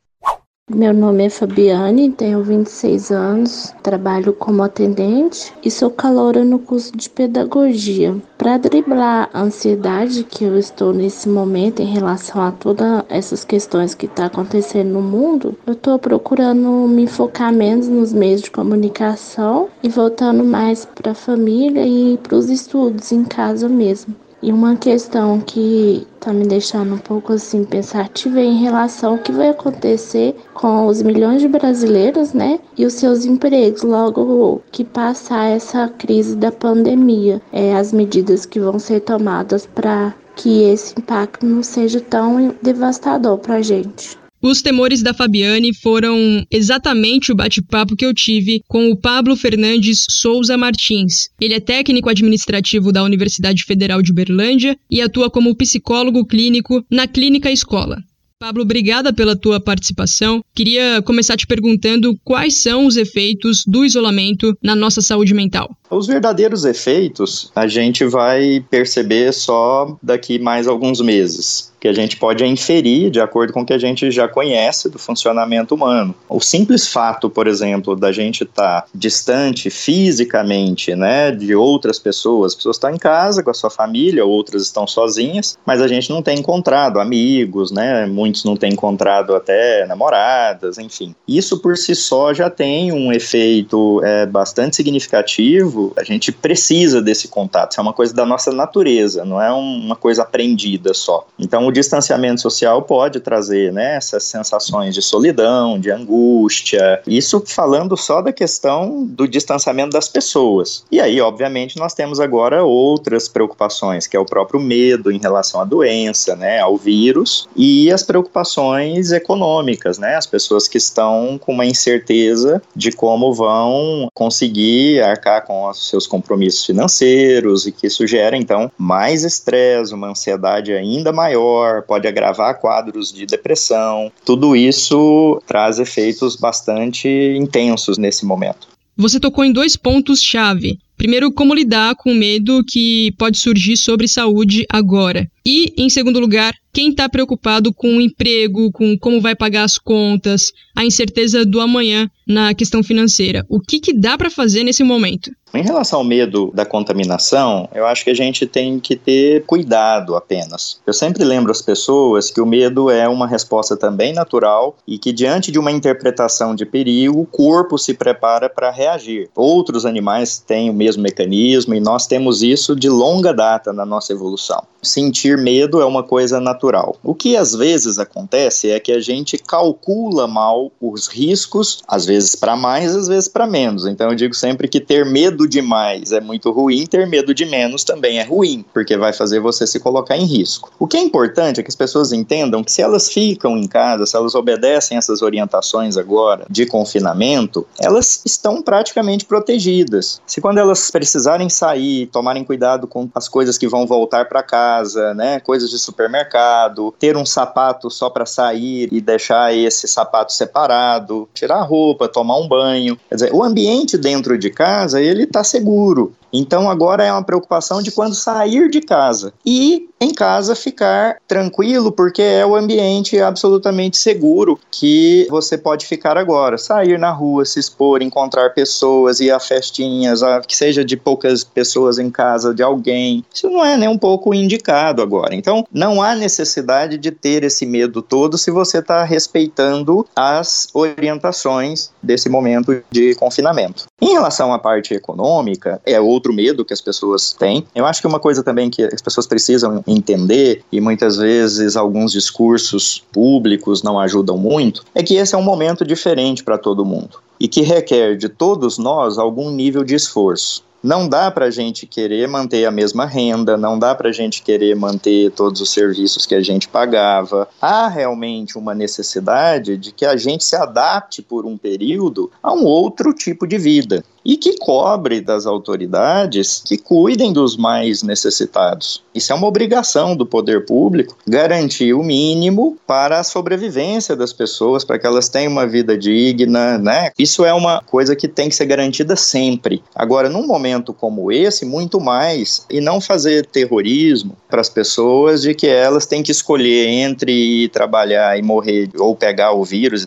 Meu 0.70 0.94
nome 0.94 1.24
é 1.24 1.30
Fabiane, 1.30 2.12
tenho 2.12 2.44
26 2.44 3.10
anos, 3.10 3.74
trabalho 3.82 4.34
como 4.34 4.62
atendente 4.62 5.54
e 5.64 5.72
sou 5.72 5.90
caloura 5.90 6.44
no 6.44 6.60
curso 6.60 6.92
de 6.92 7.10
pedagogia. 7.10 8.14
Para 8.38 8.58
driblar 8.58 9.30
a 9.32 9.44
ansiedade 9.44 10.26
que 10.26 10.44
eu 10.44 10.60
estou 10.60 10.92
nesse 10.92 11.30
momento 11.30 11.82
em 11.82 11.86
relação 11.86 12.42
a 12.42 12.52
todas 12.52 13.06
essas 13.08 13.46
questões 13.46 13.96
que 13.96 14.08
estão 14.08 14.28
tá 14.28 14.34
acontecendo 14.34 14.90
no 14.90 15.02
mundo, 15.02 15.56
eu 15.66 15.72
estou 15.72 15.98
procurando 15.98 16.68
me 16.86 17.08
focar 17.08 17.54
menos 17.54 17.88
nos 17.88 18.12
meios 18.12 18.42
de 18.42 18.52
comunicação 18.52 19.70
e 19.82 19.88
voltando 19.88 20.44
mais 20.44 20.84
para 20.84 21.12
a 21.12 21.16
família 21.16 21.88
e 21.88 22.18
para 22.18 22.36
os 22.36 22.50
estudos 22.50 23.14
em 23.14 23.24
casa 23.24 23.70
mesmo. 23.70 24.14
E 24.42 24.52
uma 24.52 24.76
questão 24.76 25.42
que 25.42 26.06
está 26.14 26.32
me 26.32 26.46
deixando 26.46 26.94
um 26.94 27.00
pouco 27.00 27.34
assim 27.34 27.64
pensativa 27.64 28.40
é 28.40 28.44
em 28.44 28.62
relação 28.62 29.14
ao 29.14 29.18
que 29.18 29.32
vai 29.32 29.50
acontecer 29.50 30.36
com 30.54 30.86
os 30.86 31.02
milhões 31.02 31.42
de 31.42 31.48
brasileiros, 31.48 32.34
né? 32.34 32.60
E 32.78 32.86
os 32.86 32.94
seus 32.94 33.26
empregos 33.26 33.82
logo 33.82 34.62
que 34.72 34.84
passar 34.84 35.46
essa 35.46 35.88
crise 35.88 36.36
da 36.36 36.52
pandemia. 36.52 37.42
É, 37.52 37.76
as 37.76 37.92
medidas 37.92 38.46
que 38.46 38.60
vão 38.60 38.78
ser 38.78 39.00
tomadas 39.00 39.66
para 39.66 40.14
que 40.36 40.64
esse 40.64 40.94
impacto 40.98 41.44
não 41.46 41.64
seja 41.64 42.00
tão 42.00 42.54
devastador 42.62 43.40
para 43.40 43.56
a 43.56 43.62
gente. 43.62 44.18
Os 44.42 44.62
temores 44.62 45.02
da 45.02 45.14
Fabiane 45.14 45.74
foram 45.74 46.46
exatamente 46.52 47.32
o 47.32 47.36
bate-papo 47.36 47.96
que 47.96 48.06
eu 48.06 48.14
tive 48.14 48.62
com 48.68 48.92
o 48.92 48.96
Pablo 48.96 49.36
Fernandes 49.36 50.06
Souza 50.10 50.56
Martins. 50.56 51.30
Ele 51.42 51.56
é 51.56 51.60
técnico 51.60 52.10
administrativo 52.10 52.92
da 52.92 53.04
Universidade 53.04 53.64
Federal 53.64 54.02
de 54.02 54.14
Berlândia 54.14 54.78
e 54.92 55.02
atua 55.02 55.30
como 55.30 55.56
psicólogo 55.56 56.26
clínico 56.26 56.86
na 56.90 57.08
Clínica 57.08 57.52
Escola. 57.52 57.98
Pablo, 58.40 58.62
obrigada 58.62 59.12
pela 59.12 59.36
tua 59.36 59.60
participação. 59.60 60.44
Queria 60.54 61.02
começar 61.02 61.36
te 61.36 61.48
perguntando 61.48 62.16
quais 62.24 62.62
são 62.62 62.86
os 62.86 62.96
efeitos 62.96 63.64
do 63.66 63.84
isolamento 63.84 64.56
na 64.62 64.76
nossa 64.76 65.02
saúde 65.02 65.34
mental. 65.34 65.76
Os 65.90 66.06
verdadeiros 66.06 66.64
efeitos 66.64 67.52
a 67.56 67.68
gente 67.68 68.06
vai 68.06 68.64
perceber 68.70 69.34
só 69.34 69.98
daqui 70.04 70.38
mais 70.38 70.68
alguns 70.68 71.02
meses 71.02 71.74
que 71.80 71.88
a 71.88 71.94
gente 71.94 72.18
pode 72.18 72.46
inferir 72.46 73.10
de 73.10 73.20
acordo 73.20 73.54
com 73.54 73.62
o 73.62 73.66
que 73.66 73.74
a 73.74 73.78
gente 73.78 74.10
já 74.12 74.28
conhece 74.28 74.90
do 74.90 74.98
funcionamento 74.98 75.76
humano. 75.76 76.14
O 76.28 76.40
simples 76.40 76.88
fato, 76.88 77.30
por 77.30 77.48
exemplo, 77.48 77.96
da 77.96 78.12
gente 78.12 78.44
estar 78.44 78.82
tá 78.82 78.88
distante 78.94 79.70
fisicamente, 79.70 80.96
né, 80.96 81.32
de 81.32 81.56
outras 81.56 82.00
pessoas, 82.00 82.54
as 82.54 82.56
pessoas 82.56 82.78
estão 82.78 82.90
em 82.90 82.98
casa 82.98 83.44
com 83.44 83.52
a 83.52 83.54
sua 83.54 83.70
família, 83.70 84.26
outras 84.26 84.64
estão 84.64 84.88
sozinhas, 84.88 85.58
mas 85.66 85.82
a 85.82 85.88
gente 85.88 86.10
não 86.10 86.22
tem 86.22 86.40
encontrado 86.40 87.00
amigos, 87.00 87.72
né, 87.72 88.06
muitos 88.06 88.44
não 88.44 88.56
têm 88.56 88.74
encontrado 88.74 89.36
até 89.36 89.86
namoradas, 89.86 90.78
enfim. 90.78 91.16
Isso 91.28 91.60
por 91.60 91.78
si 91.78 91.96
só 91.96 92.34
já 92.34 92.50
tem 92.50 92.92
um 92.92 93.12
efeito 93.12 94.02
é, 94.04 94.26
bastante 94.26 94.76
significativo. 94.76 95.94
A 95.98 96.04
gente 96.04 96.32
precisa 96.32 97.02
desse 97.02 97.28
contato, 97.28 97.72
isso 97.72 97.80
é 97.80 97.84
uma 97.84 97.94
coisa 97.94 98.14
da 98.14 98.26
nossa 98.26 98.52
natureza, 98.52 99.24
não 99.24 99.42
é 99.42 99.52
uma 99.52 99.96
coisa 99.96 100.24
aprendida 100.24 100.94
só. 100.94 101.28
Então 101.38 101.67
o 101.68 101.72
distanciamento 101.72 102.40
social 102.40 102.82
pode 102.82 103.20
trazer 103.20 103.74
né, 103.74 103.98
essas 103.98 104.24
sensações 104.24 104.96
de 104.96 105.02
solidão, 105.02 105.78
de 105.78 105.92
angústia. 105.92 107.02
Isso 107.06 107.44
falando 107.46 107.98
só 107.98 108.22
da 108.22 108.32
questão 108.32 109.06
do 109.06 109.28
distanciamento 109.28 109.92
das 109.92 110.08
pessoas. 110.08 110.86
E 110.90 111.02
aí, 111.02 111.20
obviamente, 111.20 111.78
nós 111.78 111.94
temos 111.94 112.22
agora 112.22 112.64
outras 112.64 113.28
preocupações, 113.28 114.08
que 114.08 114.16
é 114.16 114.20
o 114.20 114.26
próprio 114.26 114.62
medo 114.62 115.12
em 115.12 115.20
relação 115.20 115.60
à 115.60 115.66
doença, 115.66 116.38
né, 116.38 116.60
ao 116.60 116.78
vírus, 116.78 117.50
e 117.54 117.92
as 117.92 118.02
preocupações 118.02 119.12
econômicas, 119.12 119.98
né, 119.98 120.16
as 120.16 120.26
pessoas 120.26 120.70
que 120.70 120.78
estão 120.78 121.38
com 121.38 121.52
uma 121.52 121.66
incerteza 121.66 122.62
de 122.74 122.94
como 122.94 123.34
vão 123.34 124.08
conseguir 124.14 125.02
arcar 125.02 125.46
com 125.46 125.70
os 125.70 125.90
seus 125.90 126.08
compromissos 126.08 126.66
financeiros 126.66 127.68
e 127.68 127.74
que 127.74 127.88
isso 127.88 128.08
gera, 128.08 128.38
então, 128.38 128.72
mais 128.78 129.26
estresse, 129.26 129.94
uma 129.94 130.08
ansiedade 130.08 130.72
ainda 130.72 131.12
maior 131.12 131.57
pode 131.88 132.08
agravar 132.08 132.60
quadros 132.60 133.12
de 133.12 133.26
depressão. 133.26 134.12
Tudo 134.26 134.56
isso 134.56 135.42
traz 135.46 135.80
efeitos 135.80 136.36
bastante 136.36 137.08
intensos 137.08 137.98
nesse 137.98 138.26
momento. 138.26 138.68
Você 138.96 139.20
tocou 139.20 139.44
em 139.46 139.52
dois 139.52 139.76
pontos-chave. 139.76 140.80
Primeiro, 140.98 141.32
como 141.32 141.54
lidar 141.54 141.96
com 141.96 142.12
o 142.12 142.16
medo 142.16 142.64
que 142.68 143.14
pode 143.20 143.38
surgir 143.38 143.78
sobre 143.78 144.08
saúde 144.08 144.66
agora. 144.68 145.30
E, 145.46 145.74
em 145.78 145.90
segundo 145.90 146.20
lugar, 146.20 146.54
quem 146.74 146.90
está 146.90 147.08
preocupado 147.08 147.74
com 147.74 147.98
o 147.98 148.02
emprego, 148.02 148.72
com 148.72 148.98
como 149.00 149.22
vai 149.22 149.36
pagar 149.36 149.64
as 149.64 149.78
contas, 149.78 150.52
a 150.76 150.84
incerteza 150.84 151.46
do 151.46 151.62
amanhã 151.62 152.10
na 152.28 152.54
questão 152.54 152.84
financeira. 152.84 153.46
O 153.48 153.60
que, 153.60 153.80
que 153.80 153.94
dá 153.94 154.18
para 154.18 154.30
fazer 154.30 154.64
nesse 154.64 154.84
momento? 154.84 155.32
Em 155.54 155.64
relação 155.64 156.00
ao 156.00 156.06
medo 156.06 156.52
da 156.54 156.66
contaminação, 156.66 157.70
eu 157.74 157.86
acho 157.88 158.04
que 158.04 158.10
a 158.10 158.14
gente 158.14 158.46
tem 158.46 158.80
que 158.80 158.98
ter 158.98 159.46
cuidado 159.46 160.16
apenas. 160.16 160.82
Eu 160.86 160.94
sempre 160.94 161.24
lembro 161.24 161.52
às 161.52 161.62
pessoas 161.62 162.30
que 162.30 162.42
o 162.42 162.46
medo 162.46 162.92
é 162.92 163.08
uma 163.08 163.26
resposta 163.26 163.78
também 163.78 164.14
natural 164.14 164.76
e 164.86 165.00
que, 165.00 165.14
diante 165.14 165.52
de 165.52 165.58
uma 165.58 165.72
interpretação 165.72 166.54
de 166.54 166.66
perigo, 166.66 167.22
o 167.22 167.26
corpo 167.26 167.78
se 167.78 167.94
prepara 167.94 168.50
para 168.50 168.70
reagir. 168.70 169.30
Outros 169.34 169.86
animais 169.86 170.38
têm 170.38 170.70
o 170.70 170.74
mesmo 170.88 171.04
mecanismo 171.04 171.76
e 171.76 171.80
nós 171.80 172.08
temos 172.08 172.42
isso 172.42 172.76
de 172.76 172.90
longa 172.90 173.34
data 173.34 173.74
na 173.74 173.86
nossa 173.86 174.14
evolução. 174.14 174.64
Sentir 174.82 175.38
medo 175.38 175.82
é 175.82 175.86
uma 175.86 176.04
coisa 176.04 176.40
natural. 176.40 176.96
O 177.04 177.14
que 177.14 177.36
às 177.36 177.54
vezes 177.54 178.00
acontece 178.00 178.70
é 178.72 178.80
que 178.80 178.92
a 178.92 179.02
gente 179.02 179.38
calcula 179.38 180.28
mal 180.28 180.72
os 180.80 181.08
riscos, 181.08 181.84
às 181.88 182.06
vezes 182.06 182.36
para 182.36 182.56
mais, 182.56 182.96
às 182.96 183.08
vezes 183.08 183.28
para 183.28 183.46
menos. 183.46 183.86
Então 183.86 184.10
eu 184.10 184.16
digo 184.16 184.34
sempre 184.34 184.68
que 184.68 184.80
ter 184.80 185.06
medo 185.06 185.48
demais 185.48 186.12
é 186.12 186.22
muito 186.22 186.52
ruim, 186.52 186.86
ter 186.86 187.06
medo 187.06 187.34
de 187.34 187.46
menos 187.46 187.84
também 187.84 188.20
é 188.20 188.24
ruim, 188.24 188.64
porque 188.74 188.96
vai 188.96 189.12
fazer 189.12 189.40
você 189.40 189.68
se 189.68 189.80
colocar 189.80 190.16
em 190.16 190.26
risco. 190.26 190.72
O 190.80 190.88
que 190.88 190.96
é 190.96 191.02
importante 191.02 191.60
é 191.60 191.64
que 191.64 191.70
as 191.70 191.76
pessoas 191.76 192.14
entendam 192.14 192.64
que 192.64 192.72
se 192.72 192.82
elas 192.82 193.10
ficam 193.10 193.58
em 193.58 193.68
casa, 193.68 194.06
se 194.06 194.16
elas 194.16 194.36
obedecem 194.36 194.98
essas 194.98 195.22
orientações 195.22 195.98
agora 195.98 196.46
de 196.50 196.66
confinamento, 196.66 197.68
elas 197.80 198.22
estão 198.26 198.62
praticamente 198.62 199.26
protegidas. 199.26 200.22
Se 200.26 200.40
quando 200.40 200.60
elas 200.60 200.77
precisarem 200.92 201.50
sair, 201.50 202.08
tomarem 202.08 202.44
cuidado 202.44 202.88
com 202.88 203.10
as 203.14 203.28
coisas 203.28 203.58
que 203.58 203.68
vão 203.68 203.86
voltar 203.86 204.28
para 204.28 204.44
casa, 204.44 205.14
né, 205.14 205.40
coisas 205.40 205.70
de 205.70 205.78
supermercado, 205.78 206.94
ter 206.98 207.16
um 207.18 207.26
sapato 207.26 207.90
só 207.90 208.10
para 208.10 208.26
sair 208.26 208.90
e 208.92 209.02
deixar 209.02 209.56
esse 209.56 209.88
sapato 209.88 210.34
separado, 210.34 211.28
tirar 211.34 211.58
a 211.58 211.64
roupa, 211.64 212.08
tomar 212.08 212.38
um 212.38 212.48
banho. 212.48 212.98
Quer 213.10 213.16
dizer, 213.16 213.34
o 213.34 213.44
ambiente 213.44 213.98
dentro 213.98 214.38
de 214.38 214.50
casa, 214.50 215.02
ele 215.02 215.24
está 215.24 215.44
seguro. 215.44 216.14
Então 216.32 216.70
agora 216.70 217.04
é 217.04 217.12
uma 217.12 217.24
preocupação 217.24 217.82
de 217.82 217.92
quando 217.92 218.14
sair 218.14 218.70
de 218.70 218.82
casa 218.82 219.34
e 219.46 219.90
em 220.00 220.14
casa 220.14 220.56
ficar 220.56 221.18
tranquilo, 221.28 221.92
porque 221.92 222.22
é 222.22 222.46
o 222.46 222.56
ambiente 222.56 223.20
absolutamente 223.20 223.98
seguro 223.98 224.60
que 224.72 225.28
você 225.30 225.58
pode 225.58 225.86
ficar 225.86 226.18
agora. 226.18 226.58
Sair 226.58 227.00
na 227.00 227.12
rua, 227.12 227.46
se 227.46 227.60
expor, 227.60 228.02
encontrar 228.02 228.52
pessoas, 228.52 229.20
ir 229.20 229.32
a 229.32 229.40
festinhas, 229.40 230.22
a, 230.22 230.42
que 230.42 230.56
seja 230.56 230.86
de 230.86 230.96
poucas 230.96 231.44
pessoas 231.44 231.98
em 231.98 232.10
casa 232.10 232.54
de 232.54 232.62
alguém. 232.62 233.24
Isso 233.34 233.50
não 233.50 233.66
é 233.66 233.76
nem 233.76 233.90
um 233.90 233.98
pouco 233.98 234.34
indicado 234.34 235.02
agora. 235.02 235.34
Então 235.34 235.66
não 235.72 236.02
há 236.02 236.16
necessidade 236.16 236.98
de 236.98 237.12
ter 237.12 237.44
esse 237.44 237.66
medo 237.66 238.02
todo 238.02 238.38
se 238.38 238.52
você 238.52 238.80
está 238.80 239.04
respeitando 239.04 240.06
as 240.16 240.68
orientações 240.74 241.92
desse 242.02 242.30
momento 242.30 242.84
de 242.92 243.16
confinamento. 243.16 243.86
Em 244.02 244.14
relação 244.14 244.54
à 244.54 244.60
parte 244.60 244.94
econômica, 244.94 245.82
é 245.86 246.00
outro 246.00 246.32
medo 246.34 246.64
que 246.64 246.74
as 246.74 246.82
pessoas 246.82 247.34
têm. 247.34 247.66
Eu 247.74 247.86
acho 247.86 248.02
que 248.02 248.08
uma 248.08 248.20
coisa 248.20 248.44
também 248.44 248.70
que 248.70 248.84
as 248.84 249.02
pessoas 249.02 249.26
precisam 249.26 249.84
entender, 249.88 250.64
e 250.72 250.82
muitas 250.82 251.18
vezes 251.18 251.76
alguns 251.76 252.12
discursos 252.12 253.04
públicos 253.12 253.82
não 253.82 254.00
ajudam 254.00 254.38
muito, 254.38 254.84
é 254.94 255.02
que 255.02 255.16
esse 255.16 255.34
é 255.34 255.38
um 255.38 255.44
momento 255.44 255.86
diferente 255.86 256.44
para 256.44 256.58
todo 256.58 256.86
mundo 256.86 257.20
e 257.40 257.48
que 257.48 257.62
requer 257.62 258.18
de 258.18 258.30
todos 258.30 258.78
nós 258.78 259.18
algum 259.18 259.52
nível 259.52 259.84
de 259.84 259.96
esforço. 259.96 260.66
Não 260.84 261.10
dá 261.10 261.30
para 261.32 261.46
a 261.46 261.52
gente 261.52 261.88
querer 261.88 262.28
manter 262.28 262.66
a 262.66 262.72
mesma 262.72 263.06
renda, 263.06 263.58
não 263.58 263.80
dá 263.80 263.96
para 263.96 264.10
a 264.10 264.12
gente 264.12 264.44
querer 264.44 264.76
manter 264.76 265.32
todos 265.32 265.60
os 265.60 265.72
serviços 265.72 266.26
que 266.26 266.36
a 266.36 266.42
gente 266.42 266.68
pagava. 266.68 267.48
Há 267.60 267.88
realmente 267.88 268.58
uma 268.58 268.76
necessidade 268.76 269.76
de 269.76 269.92
que 269.92 270.06
a 270.06 270.16
gente 270.16 270.44
se 270.44 270.56
adapte 270.56 271.22
por 271.22 271.46
um 271.46 271.58
período 271.58 272.32
a 272.42 272.54
um 272.54 272.64
outro 272.64 273.12
tipo 273.12 273.48
de 273.48 273.58
vida 273.58 274.04
e 274.28 274.36
que 274.36 274.58
cobre 274.58 275.22
das 275.22 275.46
autoridades 275.46 276.62
que 276.66 276.78
cuidem 276.78 277.32
dos 277.32 277.56
mais 277.56 278.04
necessitados. 278.04 279.02
Isso 279.16 279.32
é 279.32 279.36
uma 279.36 279.48
obrigação 279.48 280.18
do 280.18 280.26
poder 280.26 280.66
público 280.66 281.16
garantir 281.26 281.94
o 281.94 282.04
mínimo 282.04 282.78
para 282.86 283.22
a 283.22 283.24
sobrevivência 283.24 284.18
das 284.18 284.34
pessoas, 284.34 284.84
para 284.84 285.00
que 285.00 285.08
elas 285.08 285.30
tenham 285.30 285.54
uma 285.54 285.66
vida 285.66 285.98
digna, 285.98 286.78
né? 286.78 287.10
Isso 287.18 287.46
é 287.46 287.54
uma 287.54 287.82
coisa 287.82 288.18
que 288.18 288.28
tem 288.28 288.50
que 288.50 288.56
ser 288.56 288.66
garantida 288.66 289.16
sempre. 289.16 289.82
Agora, 289.96 290.30
num 290.30 290.46
momento 290.46 290.94
como 290.94 291.32
esse, 291.32 291.64
muito 291.64 292.02
mais, 292.02 292.66
e 292.70 292.82
não 292.82 293.00
fazer 293.00 293.46
terrorismo 293.46 294.36
para 294.50 294.60
as 294.60 294.68
pessoas 294.68 295.42
de 295.42 295.56
que 295.56 295.68
elas 295.68 296.06
têm 296.06 296.22
que 296.22 296.34
escolher 296.34 296.90
entre 296.90 297.70
trabalhar 297.70 298.38
e 298.38 298.42
morrer 298.42 298.90
ou 298.98 299.16
pegar 299.16 299.54
o 299.54 299.64
vírus 299.64 300.06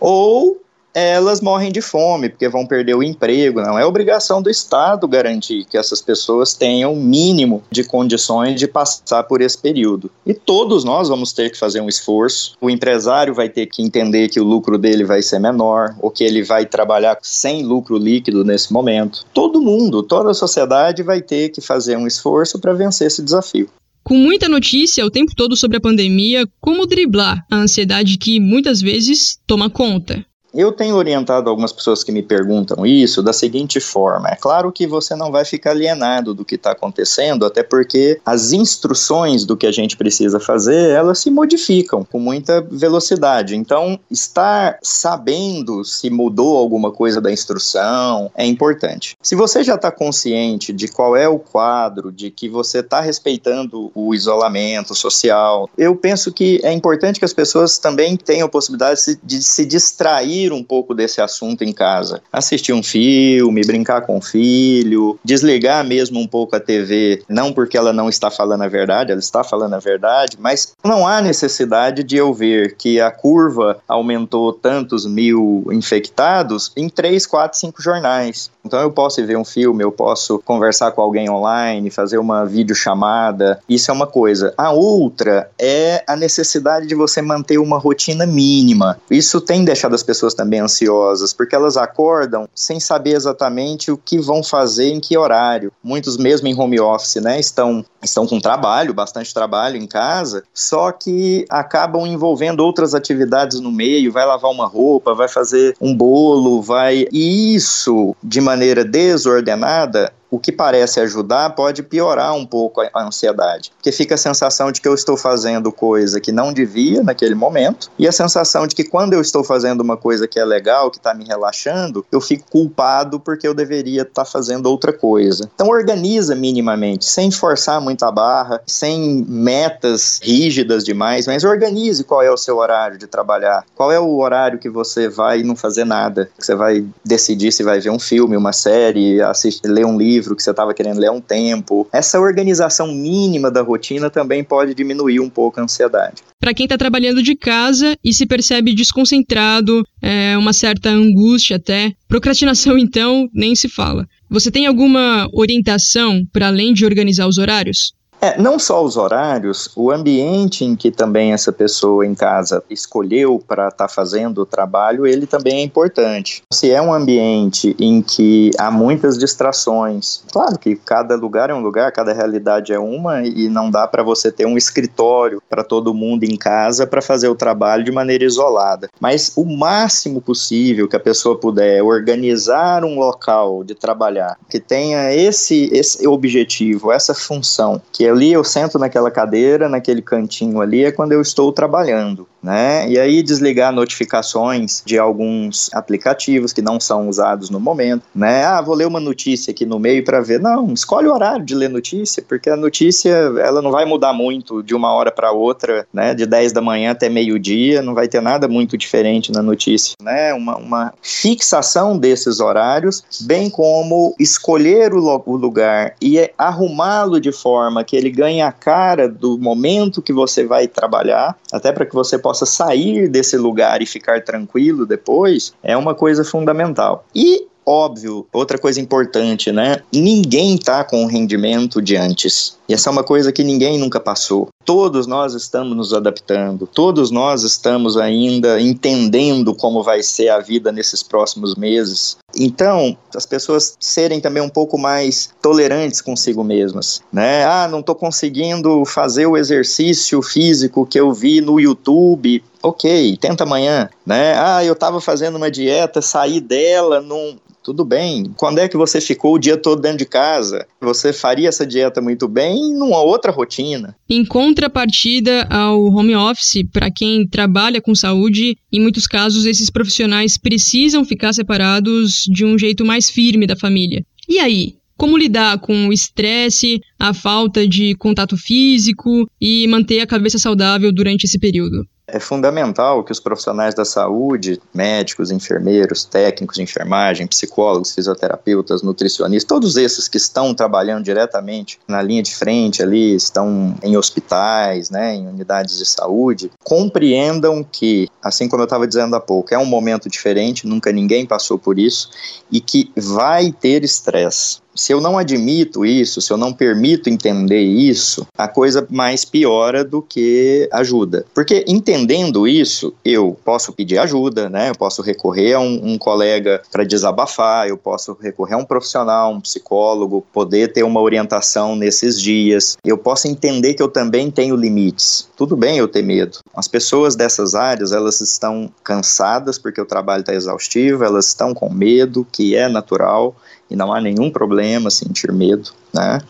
ou 0.00 0.60
elas 0.94 1.40
morrem 1.40 1.72
de 1.72 1.80
fome, 1.80 2.28
porque 2.28 2.48
vão 2.48 2.66
perder 2.66 2.94
o 2.94 3.02
emprego. 3.02 3.60
Não 3.60 3.78
é 3.78 3.84
obrigação 3.84 4.42
do 4.42 4.50
Estado 4.50 5.08
garantir 5.08 5.64
que 5.64 5.78
essas 5.78 6.00
pessoas 6.00 6.54
tenham 6.54 6.92
o 6.92 6.96
mínimo 6.96 7.62
de 7.70 7.84
condições 7.84 8.58
de 8.58 8.68
passar 8.68 9.24
por 9.24 9.40
esse 9.40 9.56
período. 9.56 10.10
E 10.26 10.34
todos 10.34 10.84
nós 10.84 11.08
vamos 11.08 11.32
ter 11.32 11.50
que 11.50 11.58
fazer 11.58 11.80
um 11.80 11.88
esforço. 11.88 12.56
O 12.60 12.68
empresário 12.70 13.34
vai 13.34 13.48
ter 13.48 13.66
que 13.66 13.82
entender 13.82 14.28
que 14.28 14.40
o 14.40 14.44
lucro 14.44 14.78
dele 14.78 15.04
vai 15.04 15.22
ser 15.22 15.38
menor, 15.38 15.94
ou 16.00 16.10
que 16.10 16.24
ele 16.24 16.42
vai 16.42 16.66
trabalhar 16.66 17.18
sem 17.22 17.62
lucro 17.62 17.96
líquido 17.96 18.44
nesse 18.44 18.72
momento. 18.72 19.24
Todo 19.32 19.62
mundo, 19.62 20.02
toda 20.02 20.30
a 20.30 20.34
sociedade 20.34 21.02
vai 21.02 21.22
ter 21.22 21.48
que 21.50 21.60
fazer 21.60 21.96
um 21.96 22.06
esforço 22.06 22.58
para 22.58 22.72
vencer 22.72 23.06
esse 23.06 23.22
desafio. 23.22 23.68
Com 24.04 24.14
muita 24.14 24.48
notícia 24.48 25.06
o 25.06 25.10
tempo 25.10 25.32
todo 25.36 25.56
sobre 25.56 25.76
a 25.76 25.80
pandemia, 25.80 26.44
como 26.60 26.86
driblar 26.86 27.44
a 27.48 27.56
ansiedade 27.56 28.18
que 28.18 28.40
muitas 28.40 28.80
vezes 28.80 29.38
toma 29.46 29.70
conta? 29.70 30.24
Eu 30.54 30.70
tenho 30.70 30.96
orientado 30.96 31.48
algumas 31.48 31.72
pessoas 31.72 32.04
que 32.04 32.12
me 32.12 32.22
perguntam 32.22 32.84
isso 32.84 33.22
da 33.22 33.32
seguinte 33.32 33.80
forma: 33.80 34.28
é 34.28 34.36
claro 34.36 34.70
que 34.70 34.86
você 34.86 35.14
não 35.14 35.32
vai 35.32 35.44
ficar 35.44 35.70
alienado 35.70 36.34
do 36.34 36.44
que 36.44 36.56
está 36.56 36.72
acontecendo, 36.72 37.46
até 37.46 37.62
porque 37.62 38.20
as 38.24 38.52
instruções 38.52 39.44
do 39.44 39.56
que 39.56 39.66
a 39.66 39.72
gente 39.72 39.96
precisa 39.96 40.38
fazer 40.38 40.90
elas 40.90 41.20
se 41.20 41.30
modificam 41.30 42.04
com 42.04 42.18
muita 42.18 42.60
velocidade. 42.60 43.56
Então, 43.56 43.98
estar 44.10 44.78
sabendo 44.82 45.84
se 45.84 46.10
mudou 46.10 46.58
alguma 46.58 46.90
coisa 46.90 47.20
da 47.20 47.32
instrução 47.32 48.30
é 48.34 48.44
importante. 48.44 49.16
Se 49.22 49.34
você 49.34 49.64
já 49.64 49.76
está 49.76 49.90
consciente 49.90 50.72
de 50.72 50.88
qual 50.88 51.16
é 51.16 51.28
o 51.28 51.38
quadro, 51.38 52.12
de 52.12 52.30
que 52.30 52.48
você 52.48 52.80
está 52.80 53.00
respeitando 53.00 53.90
o 53.94 54.14
isolamento 54.14 54.94
social, 54.94 55.70
eu 55.78 55.96
penso 55.96 56.32
que 56.32 56.60
é 56.62 56.72
importante 56.72 57.18
que 57.18 57.24
as 57.24 57.32
pessoas 57.32 57.78
também 57.78 58.16
tenham 58.16 58.46
a 58.46 58.50
possibilidade 58.50 59.18
de 59.22 59.42
se 59.42 59.64
distrair 59.64 60.41
sair 60.42 60.52
um 60.52 60.62
pouco 60.62 60.94
desse 60.94 61.20
assunto 61.20 61.62
em 61.62 61.72
casa. 61.72 62.22
Assistir 62.32 62.72
um 62.72 62.82
filme, 62.82 63.64
brincar 63.64 64.02
com 64.02 64.18
o 64.18 64.22
filho, 64.22 65.18
desligar 65.24 65.84
mesmo 65.84 66.18
um 66.18 66.26
pouco 66.26 66.56
a 66.56 66.60
TV, 66.60 67.22
não 67.28 67.52
porque 67.52 67.76
ela 67.76 67.92
não 67.92 68.08
está 68.08 68.30
falando 68.30 68.62
a 68.62 68.68
verdade, 68.68 69.12
ela 69.12 69.20
está 69.20 69.44
falando 69.44 69.74
a 69.74 69.78
verdade, 69.78 70.36
mas 70.40 70.74
não 70.84 71.06
há 71.06 71.20
necessidade 71.20 72.02
de 72.02 72.16
eu 72.16 72.32
ver 72.32 72.74
que 72.76 73.00
a 73.00 73.10
curva 73.10 73.78
aumentou 73.86 74.52
tantos 74.52 75.06
mil 75.06 75.64
infectados 75.70 76.72
em 76.76 76.88
três, 76.88 77.26
quatro, 77.26 77.58
cinco 77.58 77.82
jornais. 77.82 78.50
Então 78.64 78.80
eu 78.80 78.90
posso 78.90 79.24
ver 79.26 79.36
um 79.36 79.44
filme, 79.44 79.82
eu 79.82 79.90
posso 79.90 80.38
conversar 80.38 80.92
com 80.92 81.02
alguém 81.02 81.28
online, 81.28 81.90
fazer 81.90 82.18
uma 82.18 82.44
videochamada. 82.44 83.60
Isso 83.68 83.90
é 83.90 83.94
uma 83.94 84.06
coisa. 84.06 84.54
A 84.56 84.70
outra 84.70 85.50
é 85.58 86.04
a 86.06 86.16
necessidade 86.16 86.86
de 86.86 86.94
você 86.94 87.20
manter 87.20 87.58
uma 87.58 87.78
rotina 87.78 88.24
mínima. 88.24 88.98
Isso 89.10 89.40
tem 89.40 89.64
deixado 89.64 89.94
as 89.94 90.02
pessoas 90.02 90.31
também 90.34 90.60
ansiosas, 90.60 91.32
porque 91.32 91.54
elas 91.54 91.76
acordam 91.76 92.48
sem 92.54 92.80
saber 92.80 93.14
exatamente 93.14 93.90
o 93.90 93.96
que 93.96 94.18
vão 94.18 94.42
fazer 94.42 94.90
em 94.90 95.00
que 95.00 95.16
horário. 95.16 95.72
Muitos 95.82 96.16
mesmo 96.16 96.48
em 96.48 96.58
home 96.58 96.80
office, 96.80 97.16
né, 97.16 97.38
estão 97.38 97.84
estão 98.02 98.26
com 98.26 98.40
trabalho, 98.40 98.92
bastante 98.92 99.32
trabalho 99.32 99.76
em 99.76 99.86
casa, 99.86 100.42
só 100.52 100.90
que 100.90 101.46
acabam 101.48 102.04
envolvendo 102.04 102.60
outras 102.60 102.94
atividades 102.94 103.60
no 103.60 103.70
meio, 103.70 104.12
vai 104.12 104.26
lavar 104.26 104.50
uma 104.50 104.66
roupa, 104.66 105.14
vai 105.14 105.28
fazer 105.28 105.76
um 105.80 105.94
bolo, 105.96 106.60
vai 106.60 107.06
e 107.12 107.54
isso 107.54 108.16
de 108.22 108.40
maneira 108.40 108.84
desordenada 108.84 110.12
o 110.32 110.38
que 110.38 110.50
parece 110.50 110.98
ajudar 110.98 111.50
pode 111.50 111.82
piorar 111.82 112.34
um 112.34 112.46
pouco 112.46 112.80
a 112.80 113.04
ansiedade, 113.06 113.70
porque 113.76 113.92
fica 113.92 114.14
a 114.14 114.18
sensação 114.18 114.72
de 114.72 114.80
que 114.80 114.88
eu 114.88 114.94
estou 114.94 115.14
fazendo 115.14 115.70
coisa 115.70 116.18
que 116.18 116.32
não 116.32 116.54
devia 116.54 117.02
naquele 117.02 117.34
momento, 117.34 117.90
e 117.98 118.08
a 118.08 118.12
sensação 118.12 118.66
de 118.66 118.74
que 118.74 118.82
quando 118.82 119.12
eu 119.12 119.20
estou 119.20 119.44
fazendo 119.44 119.82
uma 119.82 119.94
coisa 119.94 120.26
que 120.26 120.40
é 120.40 120.44
legal, 120.44 120.90
que 120.90 120.96
está 120.96 121.12
me 121.12 121.26
relaxando, 121.26 122.02
eu 122.10 122.18
fico 122.18 122.46
culpado 122.50 123.20
porque 123.20 123.46
eu 123.46 123.52
deveria 123.52 124.02
estar 124.02 124.24
tá 124.24 124.24
fazendo 124.24 124.64
outra 124.70 124.90
coisa. 124.90 125.50
Então 125.54 125.68
organiza 125.68 126.34
minimamente, 126.34 127.04
sem 127.04 127.30
forçar 127.30 127.78
muito 127.78 128.02
a 128.04 128.10
barra, 128.10 128.62
sem 128.66 129.26
metas 129.28 130.18
rígidas 130.22 130.82
demais, 130.82 131.26
mas 131.26 131.44
organize 131.44 132.04
qual 132.04 132.22
é 132.22 132.30
o 132.30 132.38
seu 132.38 132.56
horário 132.56 132.96
de 132.96 133.06
trabalhar, 133.06 133.66
qual 133.74 133.92
é 133.92 134.00
o 134.00 134.16
horário 134.18 134.58
que 134.58 134.70
você 134.70 135.10
vai 135.10 135.42
não 135.42 135.54
fazer 135.54 135.84
nada, 135.84 136.30
que 136.38 136.46
você 136.46 136.54
vai 136.54 136.86
decidir 137.04 137.52
se 137.52 137.62
vai 137.62 137.80
ver 137.80 137.90
um 137.90 137.98
filme, 137.98 138.34
uma 138.34 138.54
série, 138.54 139.20
assistir, 139.20 139.68
ler 139.68 139.84
um 139.84 139.98
livro 139.98 140.21
livro 140.22 140.36
que 140.36 140.42
você 140.42 140.50
estava 140.50 140.72
querendo 140.72 140.98
ler 140.98 141.08
há 141.08 141.12
um 141.12 141.20
tempo. 141.20 141.88
Essa 141.92 142.20
organização 142.20 142.86
mínima 142.94 143.50
da 143.50 143.60
rotina 143.60 144.08
também 144.08 144.44
pode 144.44 144.74
diminuir 144.74 145.20
um 145.20 145.28
pouco 145.28 145.60
a 145.60 145.64
ansiedade. 145.64 146.22
Para 146.40 146.54
quem 146.54 146.64
está 146.64 146.78
trabalhando 146.78 147.22
de 147.22 147.34
casa 147.36 147.96
e 148.02 148.12
se 148.12 148.26
percebe 148.26 148.74
desconcentrado, 148.74 149.82
é, 150.00 150.36
uma 150.38 150.52
certa 150.52 150.90
angústia 150.90 151.56
até, 151.56 151.92
procrastinação 152.08 152.78
então 152.78 153.28
nem 153.34 153.54
se 153.54 153.68
fala. 153.68 154.06
Você 154.30 154.50
tem 154.50 154.66
alguma 154.66 155.28
orientação 155.32 156.22
para 156.32 156.46
além 156.46 156.72
de 156.72 156.84
organizar 156.84 157.26
os 157.26 157.38
horários? 157.38 157.92
É, 158.24 158.40
não 158.40 158.56
só 158.56 158.84
os 158.84 158.96
horários, 158.96 159.68
o 159.74 159.90
ambiente 159.90 160.64
em 160.64 160.76
que 160.76 160.92
também 160.92 161.32
essa 161.32 161.50
pessoa 161.50 162.06
em 162.06 162.14
casa 162.14 162.62
escolheu 162.70 163.42
para 163.44 163.66
estar 163.66 163.88
tá 163.88 163.92
fazendo 163.92 164.42
o 164.42 164.46
trabalho, 164.46 165.04
ele 165.04 165.26
também 165.26 165.56
é 165.56 165.62
importante. 165.64 166.40
Se 166.52 166.70
é 166.70 166.80
um 166.80 166.94
ambiente 166.94 167.74
em 167.80 168.00
que 168.00 168.52
há 168.56 168.70
muitas 168.70 169.18
distrações, 169.18 170.22
claro 170.30 170.56
que 170.56 170.76
cada 170.76 171.16
lugar 171.16 171.50
é 171.50 171.54
um 171.54 171.60
lugar, 171.60 171.90
cada 171.90 172.12
realidade 172.12 172.72
é 172.72 172.78
uma 172.78 173.26
e 173.26 173.48
não 173.48 173.68
dá 173.68 173.88
para 173.88 174.04
você 174.04 174.30
ter 174.30 174.46
um 174.46 174.56
escritório 174.56 175.42
para 175.50 175.64
todo 175.64 175.92
mundo 175.92 176.22
em 176.22 176.36
casa 176.36 176.86
para 176.86 177.02
fazer 177.02 177.26
o 177.26 177.34
trabalho 177.34 177.82
de 177.82 177.90
maneira 177.90 178.22
isolada. 178.22 178.88
Mas 179.00 179.32
o 179.34 179.44
máximo 179.44 180.20
possível 180.20 180.86
que 180.86 180.94
a 180.94 181.00
pessoa 181.00 181.40
puder 181.40 181.82
organizar 181.82 182.84
um 182.84 183.00
local 183.00 183.64
de 183.64 183.74
trabalhar 183.74 184.38
que 184.48 184.60
tenha 184.60 185.12
esse, 185.12 185.68
esse 185.72 186.06
objetivo, 186.06 186.92
essa 186.92 187.14
função, 187.14 187.82
que 187.90 188.06
é 188.06 188.11
ali 188.12 188.32
eu 188.32 188.44
sento 188.44 188.78
naquela 188.78 189.10
cadeira, 189.10 189.68
naquele 189.68 190.02
cantinho 190.02 190.60
ali, 190.60 190.84
é 190.84 190.92
quando 190.92 191.12
eu 191.12 191.20
estou 191.20 191.52
trabalhando, 191.52 192.28
né? 192.42 192.88
E 192.88 192.98
aí 192.98 193.22
desligar 193.22 193.72
notificações 193.72 194.82
de 194.84 194.98
alguns 194.98 195.70
aplicativos 195.72 196.52
que 196.52 196.62
não 196.62 196.78
são 196.78 197.08
usados 197.08 197.50
no 197.50 197.58
momento, 197.58 198.04
né? 198.14 198.44
Ah, 198.44 198.60
vou 198.60 198.74
ler 198.74 198.86
uma 198.86 199.00
notícia 199.00 199.50
aqui 199.50 199.64
no 199.64 199.78
meio 199.78 200.04
para 200.04 200.20
ver. 200.20 200.40
Não, 200.40 200.72
escolhe 200.72 201.08
o 201.08 201.14
horário 201.14 201.44
de 201.44 201.54
ler 201.54 201.68
notícia, 201.68 202.24
porque 202.26 202.50
a 202.50 202.56
notícia, 202.56 203.10
ela 203.10 203.62
não 203.62 203.70
vai 203.70 203.84
mudar 203.84 204.12
muito 204.12 204.62
de 204.62 204.74
uma 204.74 204.92
hora 204.92 205.10
para 205.10 205.32
outra, 205.32 205.86
né? 205.92 206.14
De 206.14 206.26
10 206.26 206.52
da 206.52 206.60
manhã 206.60 206.92
até 206.92 207.08
meio-dia, 207.08 207.82
não 207.82 207.94
vai 207.94 208.08
ter 208.08 208.20
nada 208.20 208.48
muito 208.48 208.76
diferente 208.76 209.32
na 209.32 209.42
notícia, 209.42 209.96
né? 210.02 210.34
Uma, 210.34 210.56
uma 210.56 210.94
fixação 211.02 211.96
desses 211.96 212.40
horários, 212.40 213.02
bem 213.20 213.48
como 213.48 214.14
escolher 214.18 214.94
o, 214.94 215.22
o 215.26 215.36
lugar 215.36 215.94
e 216.00 216.30
arrumá-lo 216.36 217.20
de 217.20 217.32
forma 217.32 217.84
que 217.84 217.96
ele 218.02 218.10
ganhe 218.10 218.42
a 218.42 218.52
cara 218.52 219.08
do 219.08 219.38
momento 219.38 220.02
que 220.02 220.12
você 220.12 220.44
vai 220.44 220.66
trabalhar, 220.66 221.36
até 221.52 221.72
para 221.72 221.86
que 221.86 221.94
você 221.94 222.18
possa 222.18 222.44
sair 222.44 223.08
desse 223.08 223.36
lugar 223.36 223.80
e 223.80 223.86
ficar 223.86 224.22
tranquilo 224.22 224.84
depois, 224.84 225.54
é 225.62 225.76
uma 225.76 225.94
coisa 225.94 226.24
fundamental. 226.24 227.04
E 227.14 227.46
óbvio, 227.64 228.26
outra 228.32 228.58
coisa 228.58 228.80
importante, 228.80 229.52
né? 229.52 229.76
Ninguém 229.92 230.58
tá 230.58 230.82
com 230.84 231.04
o 231.04 231.06
rendimento 231.06 231.80
de 231.80 231.96
antes. 231.96 232.58
E 232.68 232.74
essa 232.74 232.90
é 232.90 232.92
uma 232.92 233.04
coisa 233.04 233.32
que 233.32 233.44
ninguém 233.44 233.78
nunca 233.78 234.00
passou. 234.00 234.48
Todos 234.64 235.06
nós 235.06 235.34
estamos 235.34 235.76
nos 235.76 235.92
adaptando, 235.92 236.66
todos 236.66 237.10
nós 237.10 237.42
estamos 237.42 237.96
ainda 237.96 238.60
entendendo 238.60 239.54
como 239.54 239.82
vai 239.82 240.02
ser 240.02 240.28
a 240.28 240.38
vida 240.38 240.70
nesses 240.70 241.02
próximos 241.02 241.54
meses. 241.54 242.16
Então, 242.34 242.96
as 243.14 243.26
pessoas 243.26 243.76
serem 243.78 244.20
também 244.20 244.42
um 244.42 244.48
pouco 244.48 244.78
mais 244.78 245.30
tolerantes 245.42 246.00
consigo 246.00 246.42
mesmas, 246.42 247.02
né? 247.12 247.44
Ah, 247.44 247.68
não 247.68 247.80
estou 247.80 247.94
conseguindo 247.94 248.84
fazer 248.84 249.26
o 249.26 249.36
exercício 249.36 250.22
físico 250.22 250.86
que 250.86 250.98
eu 250.98 251.12
vi 251.12 251.40
no 251.40 251.60
YouTube. 251.60 252.42
Ok, 252.62 253.16
tenta 253.20 253.44
amanhã, 253.44 253.90
né? 254.06 254.34
Ah, 254.38 254.64
eu 254.64 254.72
estava 254.72 255.00
fazendo 255.00 255.36
uma 255.36 255.50
dieta, 255.50 256.00
saí 256.00 256.40
dela, 256.40 257.00
não 257.00 257.36
Tudo 257.62 257.84
bem. 257.84 258.32
Quando 258.36 258.58
é 258.58 258.68
que 258.68 258.76
você 258.76 259.00
ficou 259.00 259.34
o 259.34 259.38
dia 259.38 259.56
todo 259.56 259.80
dentro 259.80 259.98
de 259.98 260.06
casa? 260.06 260.66
Você 260.80 261.12
faria 261.12 261.48
essa 261.48 261.66
dieta 261.66 262.00
muito 262.00 262.26
bem 262.26 262.74
numa 262.74 263.00
outra 263.00 263.30
rotina. 263.30 263.96
Em 264.08 264.24
contrapartida 264.24 265.46
ao 265.48 265.84
home 265.84 266.14
office, 266.16 266.64
para 266.72 266.90
quem 266.90 267.26
trabalha 267.26 267.80
com 267.80 267.94
saúde, 267.94 268.56
em 268.72 268.80
muitos 268.80 269.06
casos 269.06 269.46
esses 269.46 269.70
profissionais 269.70 270.36
precisam 270.36 271.04
ficar 271.04 271.32
separados 271.32 272.24
de 272.28 272.44
um 272.44 272.58
jeito 272.58 272.84
mais 272.84 273.08
firme 273.08 273.46
da 273.46 273.56
família. 273.56 274.04
E 274.28 274.38
aí? 274.38 274.74
Como 274.96 275.18
lidar 275.18 275.58
com 275.58 275.88
o 275.88 275.92
estresse, 275.92 276.80
a 276.98 277.12
falta 277.12 277.66
de 277.66 277.94
contato 277.96 278.36
físico 278.36 279.28
e 279.40 279.66
manter 279.66 280.00
a 280.00 280.06
cabeça 280.06 280.38
saudável 280.38 280.92
durante 280.92 281.24
esse 281.24 281.40
período? 281.40 281.84
É 282.06 282.18
fundamental 282.18 283.04
que 283.04 283.12
os 283.12 283.20
profissionais 283.20 283.74
da 283.74 283.84
saúde, 283.84 284.60
médicos, 284.74 285.30
enfermeiros, 285.30 286.04
técnicos 286.04 286.56
de 286.56 286.62
enfermagem, 286.62 287.28
psicólogos, 287.28 287.94
fisioterapeutas, 287.94 288.82
nutricionistas, 288.82 289.48
todos 289.48 289.76
esses 289.76 290.08
que 290.08 290.16
estão 290.16 290.52
trabalhando 290.52 291.04
diretamente 291.04 291.78
na 291.86 292.02
linha 292.02 292.22
de 292.22 292.34
frente 292.34 292.82
ali, 292.82 293.14
estão 293.14 293.76
em 293.82 293.96
hospitais, 293.96 294.90
né, 294.90 295.14
em 295.14 295.28
unidades 295.28 295.78
de 295.78 295.86
saúde, 295.86 296.50
compreendam 296.64 297.62
que, 297.62 298.08
assim 298.20 298.48
como 298.48 298.62
eu 298.62 298.64
estava 298.64 298.86
dizendo 298.86 299.14
há 299.14 299.20
pouco, 299.20 299.54
é 299.54 299.58
um 299.58 299.64
momento 299.64 300.08
diferente, 300.08 300.66
nunca 300.66 300.90
ninguém 300.90 301.24
passou 301.24 301.58
por 301.58 301.78
isso 301.78 302.10
e 302.50 302.60
que 302.60 302.90
vai 302.96 303.52
ter 303.52 303.84
estresse 303.84 304.61
se 304.74 304.92
eu 304.92 305.00
não 305.00 305.18
admito 305.18 305.84
isso, 305.84 306.20
se 306.20 306.32
eu 306.32 306.36
não 306.36 306.52
permito 306.52 307.08
entender 307.08 307.62
isso, 307.62 308.26
a 308.36 308.48
coisa 308.48 308.86
mais 308.90 309.24
piora 309.24 309.84
do 309.84 310.02
que 310.02 310.68
ajuda. 310.72 311.24
Porque 311.34 311.64
entendendo 311.68 312.46
isso, 312.46 312.94
eu 313.04 313.36
posso 313.44 313.72
pedir 313.72 313.98
ajuda, 313.98 314.48
né? 314.48 314.70
Eu 314.70 314.74
posso 314.74 315.02
recorrer 315.02 315.54
a 315.54 315.60
um, 315.60 315.92
um 315.92 315.98
colega 315.98 316.62
para 316.70 316.84
desabafar, 316.84 317.68
eu 317.68 317.76
posso 317.76 318.16
recorrer 318.20 318.54
a 318.54 318.58
um 318.58 318.64
profissional, 318.64 319.32
um 319.32 319.40
psicólogo, 319.40 320.24
poder 320.32 320.72
ter 320.72 320.82
uma 320.82 321.00
orientação 321.00 321.76
nesses 321.76 322.20
dias. 322.20 322.76
Eu 322.84 322.98
posso 322.98 323.28
entender 323.28 323.74
que 323.74 323.82
eu 323.82 323.88
também 323.88 324.30
tenho 324.30 324.56
limites. 324.56 325.28
Tudo 325.36 325.56
bem 325.56 325.78
eu 325.78 325.88
ter 325.88 326.02
medo. 326.02 326.38
As 326.54 326.68
pessoas 326.68 327.16
dessas 327.16 327.54
áreas, 327.54 327.92
elas 327.92 328.20
estão 328.20 328.70
cansadas 328.82 329.58
porque 329.58 329.80
o 329.80 329.86
trabalho 329.86 330.20
está 330.20 330.34
exaustivo, 330.34 331.04
elas 331.04 331.26
estão 331.26 331.54
com 331.54 331.72
medo, 331.72 332.26
que 332.30 332.56
é 332.56 332.68
natural 332.68 333.36
e 333.72 333.76
não 333.76 333.92
há 333.92 334.00
nenhum 334.00 334.30
problema 334.30 334.90
sentir 334.90 335.32
medo, 335.32 335.70
né? 335.92 336.20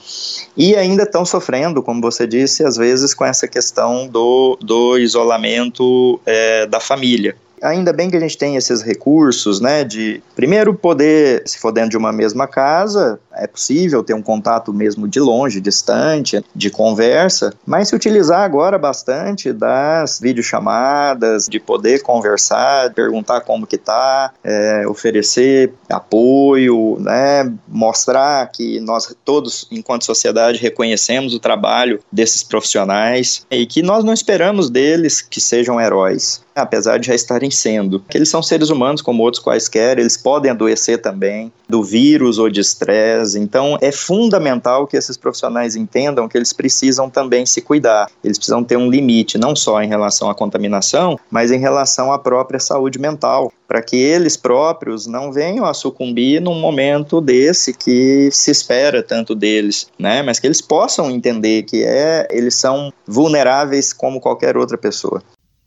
E 0.56 0.76
ainda 0.76 1.02
estão 1.02 1.24
sofrendo, 1.24 1.82
como 1.82 2.00
você 2.00 2.26
disse, 2.26 2.64
às 2.64 2.76
vezes 2.76 3.12
com 3.12 3.24
essa 3.24 3.48
questão 3.48 4.06
do, 4.06 4.56
do 4.60 4.96
isolamento 4.96 6.20
é, 6.24 6.66
da 6.66 6.78
família 6.78 7.36
ainda 7.62 7.92
bem 7.92 8.10
que 8.10 8.16
a 8.16 8.20
gente 8.20 8.36
tem 8.36 8.56
esses 8.56 8.82
recursos, 8.82 9.60
né, 9.60 9.84
de 9.84 10.20
primeiro 10.34 10.74
poder, 10.74 11.42
se 11.46 11.58
for 11.58 11.70
dentro 11.70 11.90
de 11.90 11.96
uma 11.96 12.12
mesma 12.12 12.48
casa, 12.48 13.20
é 13.34 13.46
possível 13.46 14.02
ter 14.02 14.14
um 14.14 14.22
contato 14.22 14.72
mesmo 14.72 15.08
de 15.08 15.20
longe, 15.20 15.60
distante, 15.60 16.44
de 16.54 16.70
conversa, 16.70 17.52
mas 17.66 17.88
se 17.88 17.94
utilizar 17.94 18.40
agora 18.40 18.78
bastante 18.78 19.52
das 19.52 20.20
videochamadas, 20.20 21.46
de 21.46 21.58
poder 21.60 22.02
conversar, 22.02 22.92
perguntar 22.92 23.42
como 23.42 23.66
que 23.66 23.78
tá, 23.78 24.32
é, 24.42 24.86
oferecer 24.86 25.72
apoio, 25.88 26.96
né, 27.00 27.52
mostrar 27.68 28.46
que 28.50 28.80
nós 28.80 29.14
todos, 29.24 29.66
enquanto 29.70 30.04
sociedade, 30.04 30.58
reconhecemos 30.58 31.34
o 31.34 31.38
trabalho 31.38 32.00
desses 32.10 32.42
profissionais 32.42 33.46
e 33.50 33.66
que 33.66 33.82
nós 33.82 34.04
não 34.04 34.12
esperamos 34.12 34.70
deles 34.70 35.20
que 35.20 35.40
sejam 35.40 35.80
heróis 35.80 36.42
apesar 36.54 36.98
de 36.98 37.06
já 37.06 37.14
estarem 37.14 37.50
sendo. 37.50 38.02
Eles 38.14 38.28
são 38.28 38.42
seres 38.42 38.70
humanos 38.70 39.02
como 39.02 39.22
outros 39.22 39.42
quaisquer, 39.42 39.98
eles 39.98 40.16
podem 40.16 40.50
adoecer 40.50 41.00
também 41.00 41.52
do 41.68 41.82
vírus 41.82 42.38
ou 42.38 42.50
de 42.50 42.60
estresse. 42.60 43.21
Então, 43.34 43.78
é 43.80 43.92
fundamental 43.92 44.86
que 44.86 44.96
esses 44.96 45.16
profissionais 45.16 45.76
entendam 45.76 46.28
que 46.28 46.36
eles 46.36 46.52
precisam 46.52 47.08
também 47.08 47.46
se 47.46 47.60
cuidar. 47.60 48.10
Eles 48.22 48.38
precisam 48.38 48.62
ter 48.62 48.76
um 48.76 48.90
limite, 48.90 49.38
não 49.38 49.54
só 49.54 49.82
em 49.82 49.88
relação 49.88 50.28
à 50.28 50.34
contaminação, 50.34 51.18
mas 51.30 51.50
em 51.50 51.58
relação 51.58 52.12
à 52.12 52.18
própria 52.18 52.60
saúde 52.60 52.98
mental, 52.98 53.52
para 53.66 53.82
que 53.82 53.96
eles 53.96 54.36
próprios 54.36 55.06
não 55.06 55.32
venham 55.32 55.64
a 55.64 55.72
sucumbir 55.72 56.40
num 56.40 56.60
momento 56.60 57.20
desse 57.20 57.72
que 57.72 58.28
se 58.30 58.50
espera 58.50 59.02
tanto 59.02 59.34
deles, 59.34 59.86
né? 59.98 60.22
Mas 60.22 60.38
que 60.38 60.46
eles 60.46 60.60
possam 60.60 61.10
entender 61.10 61.62
que 61.62 61.82
é, 61.82 62.28
eles 62.30 62.54
são 62.54 62.92
vulneráveis 63.06 63.92
como 63.92 64.20
qualquer 64.20 64.56
outra 64.56 64.76
pessoa. 64.76 65.22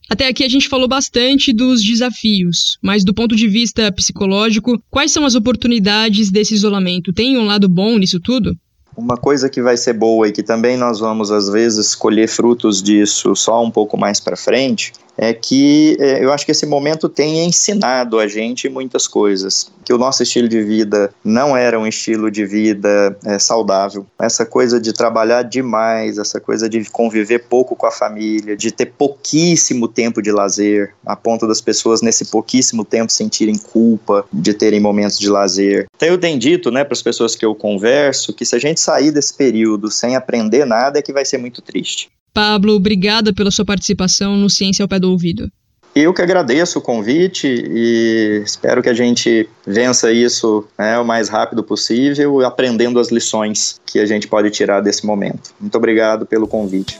Até 0.09 0.27
aqui 0.27 0.43
a 0.43 0.49
gente 0.49 0.69
falou 0.69 0.87
bastante 0.87 1.51
dos 1.51 1.83
desafios, 1.83 2.77
mas 2.81 3.03
do 3.03 3.13
ponto 3.13 3.35
de 3.35 3.47
vista 3.47 3.91
psicológico, 3.91 4.81
quais 4.89 5.11
são 5.11 5.25
as 5.25 5.35
oportunidades 5.35 6.29
desse 6.29 6.53
isolamento? 6.53 7.11
Tem 7.11 7.37
um 7.37 7.45
lado 7.45 7.67
bom 7.67 7.97
nisso 7.97 8.19
tudo? 8.19 8.55
Uma 8.95 9.17
coisa 9.17 9.49
que 9.49 9.61
vai 9.61 9.75
ser 9.75 9.93
boa 9.93 10.27
e 10.27 10.31
que 10.31 10.43
também 10.43 10.77
nós 10.77 10.99
vamos 10.99 11.31
às 11.31 11.49
vezes 11.49 11.95
colher 11.95 12.29
frutos 12.29 12.81
disso 12.81 13.35
só 13.35 13.63
um 13.63 13.71
pouco 13.71 13.97
mais 13.97 14.19
para 14.19 14.37
frente 14.37 14.93
é 15.17 15.33
que 15.33 15.97
é, 15.99 16.23
eu 16.23 16.31
acho 16.31 16.45
que 16.45 16.51
esse 16.51 16.65
momento 16.65 17.07
tem 17.07 17.45
ensinado 17.45 18.19
a 18.19 18.27
gente 18.27 18.69
muitas 18.69 19.07
coisas. 19.07 19.71
Que 19.83 19.93
o 19.93 19.97
nosso 19.97 20.23
estilo 20.23 20.47
de 20.47 20.61
vida 20.63 21.11
não 21.23 21.55
era 21.55 21.79
um 21.79 21.85
estilo 21.85 22.31
de 22.31 22.45
vida 22.45 23.15
é, 23.23 23.37
saudável. 23.37 24.05
Essa 24.19 24.45
coisa 24.45 24.79
de 24.79 24.91
trabalhar 24.91 25.43
demais, 25.43 26.17
essa 26.17 26.39
coisa 26.39 26.67
de 26.67 26.89
conviver 26.89 27.45
pouco 27.47 27.75
com 27.75 27.85
a 27.85 27.91
família, 27.91 28.57
de 28.57 28.71
ter 28.71 28.87
pouquíssimo 28.87 29.87
tempo 29.87 30.21
de 30.21 30.31
lazer, 30.31 30.93
a 31.05 31.15
ponto 31.15 31.47
das 31.47 31.61
pessoas 31.61 32.01
nesse 32.01 32.25
pouquíssimo 32.25 32.83
tempo 32.83 33.11
sentirem 33.11 33.57
culpa 33.57 34.25
de 34.33 34.53
terem 34.53 34.79
momentos 34.79 35.19
de 35.19 35.29
lazer. 35.29 35.85
Então 35.95 36.09
eu 36.09 36.17
tenho 36.17 36.39
dito 36.39 36.71
né, 36.71 36.83
para 36.83 36.93
as 36.93 37.01
pessoas 37.01 37.35
que 37.35 37.45
eu 37.45 37.53
converso 37.53 38.33
que 38.33 38.45
se 38.45 38.55
a 38.55 38.59
gente 38.59 38.79
sair 38.79 39.11
desse 39.11 39.33
período 39.33 39.89
sem 39.91 40.15
aprender 40.15 40.65
nada 40.65 40.99
é 40.99 41.01
que 41.01 41.13
vai 41.13 41.25
ser 41.25 41.37
muito 41.37 41.61
triste. 41.61 42.09
Pablo, 42.35 42.73
obrigada 42.73 43.33
pela 43.33 43.49
sua 43.49 43.63
participação 43.63 44.35
no 44.35 44.49
Ciência 44.49 44.83
ao 44.83 44.89
Pé 44.89 44.99
do 44.99 45.09
Ouvido. 45.09 45.49
Eu 45.95 46.13
que 46.13 46.21
agradeço 46.21 46.79
o 46.79 46.81
convite 46.81 47.47
e 47.47 48.41
espero 48.43 48.83
que 48.83 48.89
a 48.89 48.93
gente 48.93 49.47
vença 49.65 50.11
isso 50.11 50.67
né, 50.77 50.99
o 50.99 51.05
mais 51.05 51.29
rápido 51.29 51.63
possível, 51.63 52.45
aprendendo 52.45 52.99
as 52.99 53.09
lições 53.09 53.79
que 53.85 53.99
a 53.99 54.05
gente 54.05 54.27
pode 54.27 54.49
tirar 54.49 54.81
desse 54.81 55.05
momento. 55.05 55.51
Muito 55.57 55.77
obrigado 55.77 56.25
pelo 56.25 56.45
convite. 56.45 56.99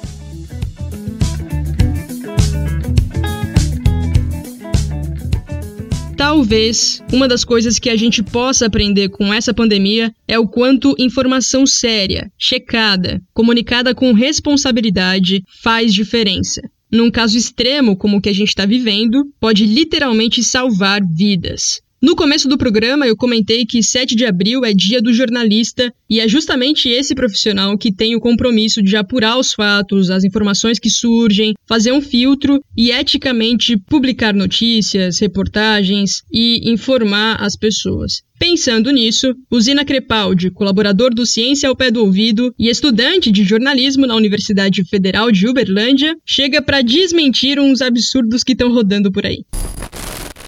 Talvez 6.28 7.04
uma 7.14 7.28
das 7.28 7.46
coisas 7.46 7.78
que 7.78 7.88
a 7.88 7.96
gente 7.96 8.24
possa 8.24 8.66
aprender 8.66 9.10
com 9.10 9.32
essa 9.32 9.54
pandemia 9.54 10.12
é 10.28 10.40
o 10.40 10.48
quanto 10.48 10.96
informação 10.98 11.68
séria, 11.68 12.32
checada, 12.36 13.22
comunicada 13.32 13.94
com 13.94 14.12
responsabilidade 14.12 15.44
faz 15.62 15.94
diferença. 15.94 16.64
Num 16.92 17.12
caso 17.12 17.38
extremo 17.38 17.96
como 17.96 18.18
o 18.18 18.22
que 18.22 18.30
a 18.30 18.34
gente 18.34 18.48
está 18.48 18.66
vivendo, 18.66 19.24
pode 19.40 19.68
literalmente 19.68 20.42
salvar 20.42 21.00
vidas. 21.08 21.80
No 22.06 22.16
começo 22.16 22.48
do 22.48 22.56
programa, 22.56 23.08
eu 23.08 23.18
comentei 23.18 23.66
que 23.66 23.82
7 23.82 24.16
de 24.16 24.28
abril 24.28 24.64
é 24.64 24.72
dia 24.72 25.02
do 25.02 25.12
jornalista 25.12 25.92
e 26.08 26.20
é 26.20 26.28
justamente 26.28 26.88
esse 26.88 27.16
profissional 27.16 27.76
que 27.80 27.92
tem 27.92 28.16
o 28.16 28.20
compromisso 28.20 28.80
de 28.84 28.96
apurar 28.96 29.40
os 29.40 29.54
fatos, 29.54 30.12
as 30.12 30.24
informações 30.24 30.78
que 30.78 30.88
surgem, 30.88 31.56
fazer 31.66 31.92
um 31.92 32.00
filtro 32.00 32.62
e 32.78 32.92
eticamente 32.92 33.76
publicar 33.76 34.36
notícias, 34.36 35.18
reportagens 35.18 36.22
e 36.32 36.72
informar 36.72 37.42
as 37.42 37.56
pessoas. 37.58 38.22
Pensando 38.38 38.92
nisso, 38.92 39.34
Usina 39.50 39.84
Crepaldi, 39.84 40.52
colaborador 40.52 41.12
do 41.12 41.26
Ciência 41.26 41.68
ao 41.68 41.76
Pé 41.76 41.90
do 41.90 42.02
Ouvido 42.02 42.54
e 42.60 42.70
estudante 42.70 43.32
de 43.32 43.44
jornalismo 43.44 44.06
na 44.06 44.16
Universidade 44.16 44.88
Federal 44.88 45.32
de 45.32 45.48
Uberlândia, 45.48 46.16
chega 46.24 46.62
para 46.62 46.84
desmentir 46.84 47.60
uns 47.60 47.82
absurdos 47.82 48.44
que 48.44 48.52
estão 48.52 48.72
rodando 48.72 49.12
por 49.12 49.26
aí. 49.26 49.44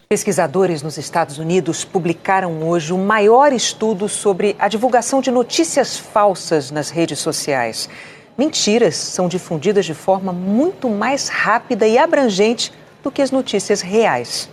Pesquisadores 0.10 0.82
nos 0.82 0.98
Estados 0.98 1.38
Unidos 1.38 1.84
publicaram 1.84 2.66
hoje 2.66 2.94
o 2.94 2.98
maior 2.98 3.52
estudo 3.52 4.08
sobre 4.08 4.56
a 4.58 4.70
divulgação 4.70 5.20
de 5.20 5.30
notícias 5.30 5.98
falsas 6.00 6.72
nas 6.72 6.90
redes 6.90 7.20
sociais. 7.20 7.90
Mentiras 8.38 8.96
são 8.96 9.28
difundidas 9.28 9.86
de 9.86 9.94
forma 9.94 10.32
muito 10.32 10.90
mais 10.90 11.28
rápida 11.28 11.86
e 11.86 11.98
abrangente 11.98 12.72
do 13.04 13.12
que 13.12 13.22
as 13.22 13.32
notícias 13.32 13.82
reais. 13.82 14.50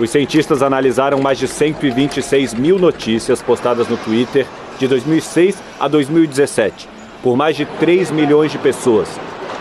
Os 0.00 0.10
cientistas 0.10 0.64
analisaram 0.64 1.20
mais 1.20 1.38
de 1.38 1.46
126 1.46 2.54
mil 2.54 2.76
notícias 2.76 3.40
postadas 3.40 3.86
no 3.86 3.96
Twitter 3.96 4.48
de 4.80 4.88
2006 4.88 5.58
a 5.78 5.86
2017, 5.86 6.88
por 7.22 7.36
mais 7.36 7.54
de 7.54 7.66
3 7.66 8.10
milhões 8.10 8.50
de 8.50 8.58
pessoas, 8.58 9.08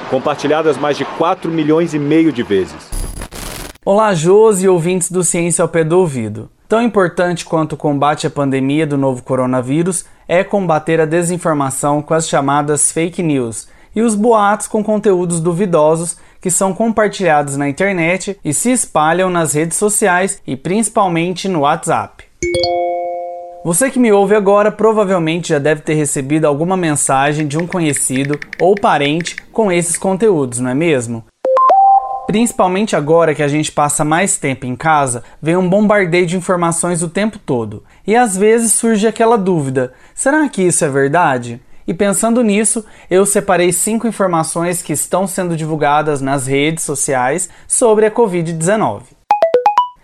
compartilhadas 0.10 0.78
mais 0.78 0.98
de 0.98 1.06
4 1.06 1.52
milhões 1.52 1.94
e 1.94 2.00
meio 2.00 2.34
de 2.34 2.42
vezes. 2.42 2.93
Olá, 3.86 4.14
Josi 4.14 4.64
e 4.64 4.70
ouvintes 4.70 5.12
do 5.12 5.26
Ciência 5.26 5.62
ao 5.62 5.68
Pé 5.68 5.84
do 5.84 6.00
Ouvido. 6.00 6.50
Tão 6.70 6.82
importante 6.82 7.44
quanto 7.44 7.74
o 7.74 7.78
combate 7.78 8.26
à 8.26 8.30
pandemia 8.30 8.88
do 8.88 8.98
novo 8.98 9.22
coronavírus 9.22 10.06
é 10.26 10.42
combater 10.42 11.02
a 11.02 11.06
desinformação 11.06 12.02
com 12.02 12.14
as 12.14 12.30
chamadas 12.30 12.94
fake 12.94 13.22
news 13.22 13.68
e 13.94 14.02
os 14.02 14.16
boatos 14.16 14.68
com 14.68 14.82
conteúdos 14.82 15.42
duvidosos 15.42 16.16
que 16.40 16.50
são 16.50 16.74
compartilhados 16.74 17.58
na 17.58 17.68
internet 17.68 18.40
e 18.42 18.54
se 18.54 18.72
espalham 18.72 19.30
nas 19.30 19.52
redes 19.52 19.78
sociais 19.78 20.42
e 20.48 20.56
principalmente 20.56 21.50
no 21.50 21.60
WhatsApp. 21.60 22.24
Você 23.66 23.92
que 23.92 24.00
me 24.00 24.14
ouve 24.14 24.34
agora 24.34 24.72
provavelmente 24.72 25.50
já 25.50 25.60
deve 25.60 25.82
ter 25.82 25.96
recebido 25.96 26.46
alguma 26.46 26.78
mensagem 26.78 27.46
de 27.46 27.58
um 27.58 27.68
conhecido 27.68 28.40
ou 28.62 28.76
parente 28.76 29.36
com 29.52 29.70
esses 29.70 29.98
conteúdos, 29.98 30.62
não 30.62 30.70
é 30.70 30.74
mesmo? 30.74 31.26
Principalmente 32.26 32.96
agora 32.96 33.36
que 33.36 33.44
a 33.44 33.48
gente 33.48 33.72
passa 33.72 34.06
mais 34.06 34.38
tempo 34.38 34.66
em 34.66 34.76
casa, 34.76 35.24
vem 35.42 35.58
um 35.58 35.68
bombardeio 35.68 36.26
de 36.26 36.38
informações 36.38 37.04
o 37.04 37.10
tempo 37.10 37.38
todo. 37.38 37.84
E 38.08 38.16
às 38.16 38.38
vezes 38.38 38.74
surge 38.74 39.06
aquela 39.06 39.38
dúvida: 39.38 39.94
será 40.16 40.48
que 40.48 40.62
isso 40.62 40.86
é 40.86 40.90
verdade? 40.90 41.62
E 41.86 41.94
pensando 41.94 42.42
nisso, 42.42 42.86
eu 43.10 43.26
separei 43.26 43.74
cinco 43.74 44.08
informações 44.08 44.82
que 44.82 44.94
estão 44.94 45.28
sendo 45.28 45.56
divulgadas 45.56 46.22
nas 46.22 46.48
redes 46.48 46.86
sociais 46.86 47.50
sobre 47.68 48.06
a 48.06 48.12
Covid-19. 48.12 49.02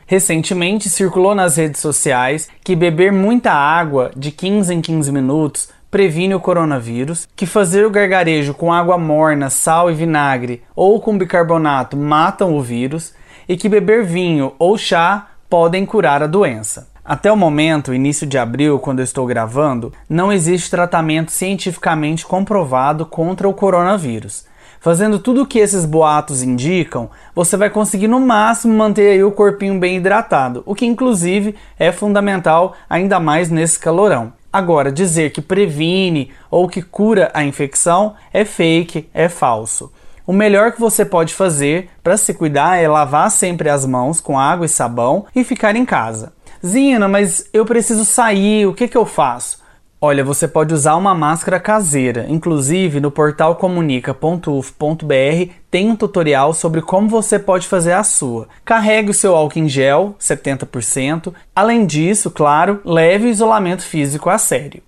Recentemente 0.06 0.90
circulou 0.90 1.34
nas 1.34 1.56
redes 1.56 1.80
sociais 1.80 2.50
que 2.64 2.76
beber 2.76 3.14
muita 3.14 3.54
água 3.54 4.12
de 4.18 4.32
15 4.32 4.74
em 4.74 4.82
15 4.82 5.12
minutos 5.12 5.70
previne 5.92 6.36
o 6.36 6.40
coronavírus, 6.40 7.28
que 7.36 7.46
fazer 7.46 7.86
o 7.86 7.90
gargarejo 7.90 8.54
com 8.54 8.72
água 8.72 8.98
morna, 8.98 9.50
sal 9.50 9.90
e 9.90 9.94
vinagre 9.94 10.62
ou 10.76 11.02
com 11.02 11.18
bicarbonato 11.18 11.98
matam 11.98 12.56
o 12.56 12.62
vírus 12.62 13.14
e 13.48 13.58
que 13.58 13.68
beber 13.68 14.06
vinho 14.06 14.54
ou 14.60 14.78
chá 14.78 15.28
podem 15.50 15.86
curar 15.86 16.22
a 16.22 16.28
doença. 16.28 16.88
Até 17.04 17.32
o 17.32 17.36
momento, 17.36 17.92
início 17.92 18.28
de 18.28 18.38
abril, 18.38 18.78
quando 18.78 19.00
eu 19.00 19.04
estou 19.04 19.26
gravando, 19.26 19.92
não 20.08 20.32
existe 20.32 20.70
tratamento 20.70 21.32
cientificamente 21.32 22.24
comprovado 22.24 23.04
contra 23.04 23.50
o 23.50 23.54
coronavírus. 23.54 24.46
Fazendo 24.80 25.18
tudo 25.18 25.42
o 25.42 25.46
que 25.46 25.58
esses 25.58 25.86
boatos 25.86 26.44
indicam, 26.44 27.10
você 27.34 27.58
vai 27.58 27.70
conseguir 27.70 28.08
no 28.08 28.20
máximo 28.20 28.76
manter 28.76 29.26
o 29.26 29.32
corpinho 29.32 29.80
bem 29.80 29.98
hidratado, 29.98 30.62
o 30.66 30.76
que 30.76 30.86
inclusive 30.86 31.56
é 31.80 31.92
fundamental 31.92 32.76
ainda 32.88 33.20
mais 33.20 33.50
nesse 33.50 33.80
calorão. 33.80 34.39
Agora, 34.52 34.92
dizer 34.92 35.32
que 35.32 35.42
previne 35.42 36.32
ou 36.50 36.68
que 36.68 36.82
cura 36.82 37.30
a 37.34 37.44
infecção 37.44 38.16
é 38.34 38.44
fake, 38.44 39.10
é 39.14 39.30
falso. 39.30 39.92
O 40.26 40.34
melhor 40.34 40.72
que 40.72 40.80
você 40.80 41.06
pode 41.06 41.34
fazer 41.34 41.90
para 42.04 42.18
se 42.18 42.34
cuidar 42.34 42.78
é 42.78 42.88
lavar 42.88 43.32
sempre 43.32 43.70
as 43.70 43.86
mãos 43.86 44.20
com 44.20 44.38
água 44.38 44.66
e 44.66 44.70
sabão 44.70 45.26
e 45.36 45.44
ficar 45.44 45.76
em 45.76 45.86
casa. 45.86 46.34
Zina, 46.66 47.08
mas 47.08 47.48
eu 47.54 47.66
preciso 47.66 48.04
sair, 48.04 48.66
o 48.66 48.74
que, 48.74 48.88
que 48.88 48.98
eu 48.98 49.06
faço? 49.06 49.60
Olha, 50.02 50.24
você 50.24 50.48
pode 50.48 50.74
usar 50.74 50.96
uma 50.96 51.14
máscara 51.14 51.60
caseira. 51.60 52.26
Inclusive, 52.30 53.02
no 53.02 53.12
portal 53.12 53.58
comunica.uf.br 53.58 55.54
tem 55.70 55.90
um 55.90 55.96
tutorial 55.96 56.54
sobre 56.54 56.82
como 56.82 57.10
você 57.10 57.38
pode 57.38 57.68
fazer 57.68 57.92
a 57.92 58.04
sua. 58.04 58.48
Carregue 58.64 59.12
o 59.12 59.14
seu 59.14 59.36
álcool 59.36 59.60
em 59.60 59.68
gel, 59.68 60.16
70%. 60.18 61.34
Além 61.54 61.86
disso, 61.86 62.32
claro, 62.32 62.80
leve 62.86 63.26
o 63.26 63.30
isolamento 63.30 63.84
físico 63.84 64.30
a 64.30 64.38
sério. 64.38 64.82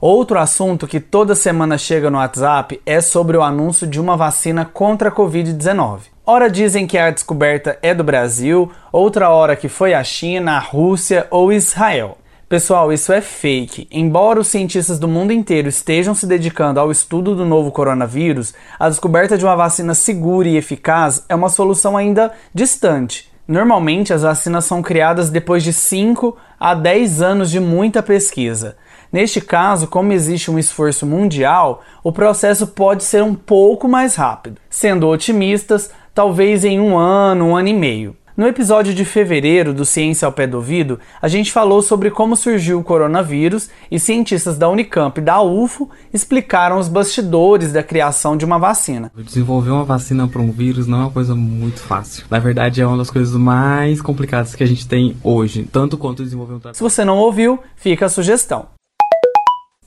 Outro 0.00 0.38
assunto 0.38 0.86
que 0.86 1.00
toda 1.00 1.34
semana 1.34 1.76
chega 1.76 2.08
no 2.08 2.18
WhatsApp 2.18 2.80
é 2.86 3.00
sobre 3.00 3.36
o 3.36 3.42
anúncio 3.42 3.88
de 3.88 4.00
uma 4.00 4.16
vacina 4.16 4.64
contra 4.64 5.08
a 5.08 5.12
Covid-19. 5.12 6.02
Ora 6.24 6.48
dizem 6.48 6.86
que 6.86 6.96
a 6.96 7.10
descoberta 7.10 7.76
é 7.82 7.92
do 7.92 8.04
Brasil, 8.04 8.70
outra 8.92 9.30
hora 9.30 9.56
que 9.56 9.68
foi 9.68 9.94
a 9.94 10.04
China, 10.04 10.52
a 10.52 10.60
Rússia 10.60 11.26
ou 11.28 11.52
Israel. 11.52 12.18
Pessoal, 12.48 12.92
isso 12.92 13.12
é 13.12 13.20
fake. 13.20 13.88
Embora 13.90 14.38
os 14.38 14.46
cientistas 14.46 15.00
do 15.00 15.08
mundo 15.08 15.32
inteiro 15.32 15.68
estejam 15.68 16.14
se 16.14 16.28
dedicando 16.28 16.78
ao 16.78 16.92
estudo 16.92 17.34
do 17.34 17.44
novo 17.44 17.72
coronavírus, 17.72 18.54
a 18.78 18.88
descoberta 18.88 19.36
de 19.36 19.44
uma 19.44 19.56
vacina 19.56 19.96
segura 19.96 20.46
e 20.46 20.56
eficaz 20.56 21.24
é 21.28 21.34
uma 21.34 21.48
solução 21.48 21.96
ainda 21.96 22.32
distante. 22.54 23.32
Normalmente, 23.48 24.12
as 24.12 24.22
vacinas 24.22 24.64
são 24.64 24.80
criadas 24.80 25.28
depois 25.28 25.64
de 25.64 25.72
5 25.72 26.36
a 26.58 26.72
10 26.72 27.20
anos 27.20 27.50
de 27.50 27.58
muita 27.58 28.00
pesquisa. 28.00 28.76
Neste 29.12 29.40
caso, 29.40 29.88
como 29.88 30.12
existe 30.12 30.48
um 30.48 30.56
esforço 30.56 31.04
mundial, 31.04 31.82
o 32.04 32.12
processo 32.12 32.68
pode 32.68 33.02
ser 33.02 33.24
um 33.24 33.34
pouco 33.34 33.88
mais 33.88 34.14
rápido. 34.14 34.60
Sendo 34.70 35.08
otimistas, 35.08 35.90
talvez 36.14 36.64
em 36.64 36.78
um 36.78 36.96
ano, 36.96 37.46
um 37.46 37.56
ano 37.56 37.66
e 37.66 37.74
meio. 37.74 38.16
No 38.36 38.46
episódio 38.46 38.92
de 38.92 39.02
fevereiro 39.02 39.72
do 39.72 39.86
Ciência 39.86 40.26
ao 40.26 40.32
Pé 40.32 40.46
do 40.46 40.58
Ouvido, 40.58 41.00
a 41.22 41.26
gente 41.26 41.50
falou 41.50 41.80
sobre 41.80 42.10
como 42.10 42.36
surgiu 42.36 42.78
o 42.78 42.84
coronavírus 42.84 43.70
e 43.90 43.98
cientistas 43.98 44.58
da 44.58 44.68
Unicamp 44.68 45.18
e 45.18 45.24
da 45.24 45.40
UFO 45.40 45.88
explicaram 46.12 46.78
os 46.78 46.86
bastidores 46.86 47.72
da 47.72 47.82
criação 47.82 48.36
de 48.36 48.44
uma 48.44 48.58
vacina. 48.58 49.10
Desenvolver 49.16 49.70
uma 49.70 49.84
vacina 49.84 50.28
para 50.28 50.42
um 50.42 50.52
vírus 50.52 50.86
não 50.86 50.98
é 50.98 51.00
uma 51.04 51.10
coisa 51.10 51.34
muito 51.34 51.80
fácil. 51.80 52.26
Na 52.30 52.38
verdade, 52.38 52.82
é 52.82 52.86
uma 52.86 52.98
das 52.98 53.10
coisas 53.10 53.34
mais 53.34 54.02
complicadas 54.02 54.54
que 54.54 54.62
a 54.62 54.66
gente 54.66 54.86
tem 54.86 55.16
hoje, 55.22 55.66
tanto 55.72 55.96
quanto 55.96 56.22
desenvolver 56.22 56.56
um 56.56 56.58
tratamento. 56.58 56.76
Se 56.76 56.82
você 56.82 57.06
não 57.06 57.16
ouviu, 57.16 57.58
fica 57.74 58.04
a 58.04 58.10
sugestão. 58.10 58.66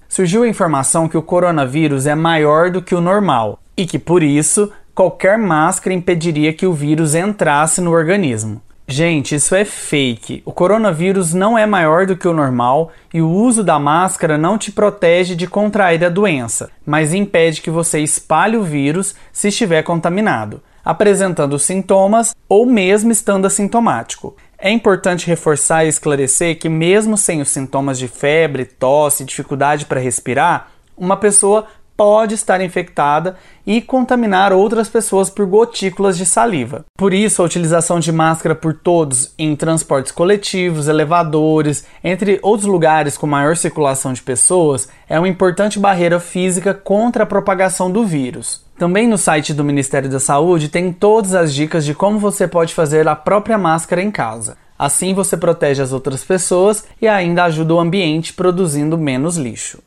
Surgiu 0.08 0.41
a 0.41 0.47
informação 0.47 1.08
que 1.08 1.16
o 1.16 1.22
coronavírus 1.22 2.08
é 2.08 2.16
maior 2.16 2.72
do 2.72 2.82
que 2.82 2.95
o 2.95 3.02
normal 3.02 3.60
e 3.78 3.86
que, 3.86 4.00
por 4.00 4.24
isso, 4.24 4.72
qualquer 5.00 5.38
máscara 5.38 5.95
impediria 5.95 6.52
que 6.52 6.66
o 6.66 6.74
vírus 6.74 7.16
entrasse 7.16 7.80
no 7.80 7.89
organismo. 7.89 8.62
Gente, 8.86 9.34
isso 9.34 9.56
é 9.56 9.64
fake. 9.64 10.43
O 10.43 10.52
coronavírus 10.52 11.34
não 11.34 11.58
é 11.58 11.66
maior 11.66 12.06
do 12.06 12.18
que 12.18 12.28
o 12.28 12.34
normal 12.34 12.91
e 13.14 13.22
o 13.22 13.30
uso 13.30 13.64
da 13.64 13.80
máscara 13.80 14.38
não 14.38 14.58
te 14.58 14.74
protege 14.74 15.38
de 15.38 15.47
contrair 15.47 16.04
a 16.04 16.10
doença, 16.10 16.70
mas 16.86 17.14
impede 17.14 17.62
que 17.62 17.70
você 17.72 18.02
espalhe 18.02 18.58
o 18.58 18.64
vírus 18.64 19.16
se 19.32 19.47
estiver 19.47 19.84
contaminado, 19.84 20.62
apresentando 20.84 21.58
sintomas 21.58 22.36
ou 22.50 22.66
mesmo 22.66 23.10
estando 23.10 23.47
assintomático. 23.47 24.36
É 24.58 24.70
importante 24.70 25.28
reforçar 25.28 25.86
e 25.86 25.88
esclarecer 25.88 26.60
que, 26.60 26.68
mesmo 26.68 27.16
sem 27.16 27.39
os 27.39 27.47
sintomas 27.47 27.97
de 27.97 28.10
febre, 28.10 28.66
tosse 28.66 29.24
dificuldade 29.24 29.86
para 29.86 30.02
respirar, 30.02 30.72
uma 30.97 31.16
pessoa 31.16 31.66
pode 32.00 32.34
estar 32.34 32.62
infectada 32.62 33.36
e 33.68 33.82
contaminar 33.82 34.54
outras 34.54 34.88
pessoas 34.88 35.30
por 35.30 35.45
gotículas 35.45 36.18
de 36.18 36.26
saliva. 36.26 36.86
Por 36.97 37.14
isso, 37.14 37.41
a 37.41 37.45
utilização 37.45 38.00
de 38.00 38.10
máscara 38.10 38.56
por 38.56 38.74
todos 38.74 39.34
em 39.38 39.54
transportes 39.54 40.14
coletivos, 40.14 40.88
elevadores, 40.88 41.84
entre 42.02 42.39
outros 42.41 42.70
lugares 42.70 43.18
com 43.18 43.28
maior 43.28 43.58
circulação 43.58 44.14
de 44.14 44.22
pessoas, 44.22 44.88
é 45.10 45.20
uma 45.20 45.28
importante 45.28 45.78
barreira 45.78 46.22
física 46.22 46.74
contra 46.74 47.24
a 47.24 47.28
propagação 47.28 47.91
do 47.91 48.06
vírus. 48.06 48.64
Também 48.78 49.06
no 49.06 49.18
site 49.18 49.54
do 49.54 49.62
Ministério 49.62 50.10
da 50.10 50.22
Saúde 50.22 50.70
tem 50.70 50.93
todas 50.93 51.36
as 51.36 51.54
dicas 51.54 51.84
de 51.84 51.93
como 51.93 52.18
você 52.18 52.47
pode 52.47 52.74
fazer 52.74 53.10
a 53.10 53.16
própria 53.16 53.58
máscara 53.58 54.02
em 54.02 54.10
casa. 54.10 54.56
Assim 54.80 55.14
você 55.14 55.36
protege 55.36 55.84
as 55.84 55.91
outras 55.91 56.24
pessoas 56.24 56.86
e 57.02 57.10
ainda 57.10 57.43
ajuda 57.43 57.74
o 57.74 57.80
ambiente 57.82 58.32
produzindo 58.32 58.97
menos 58.97 59.36
lixo 59.36 59.80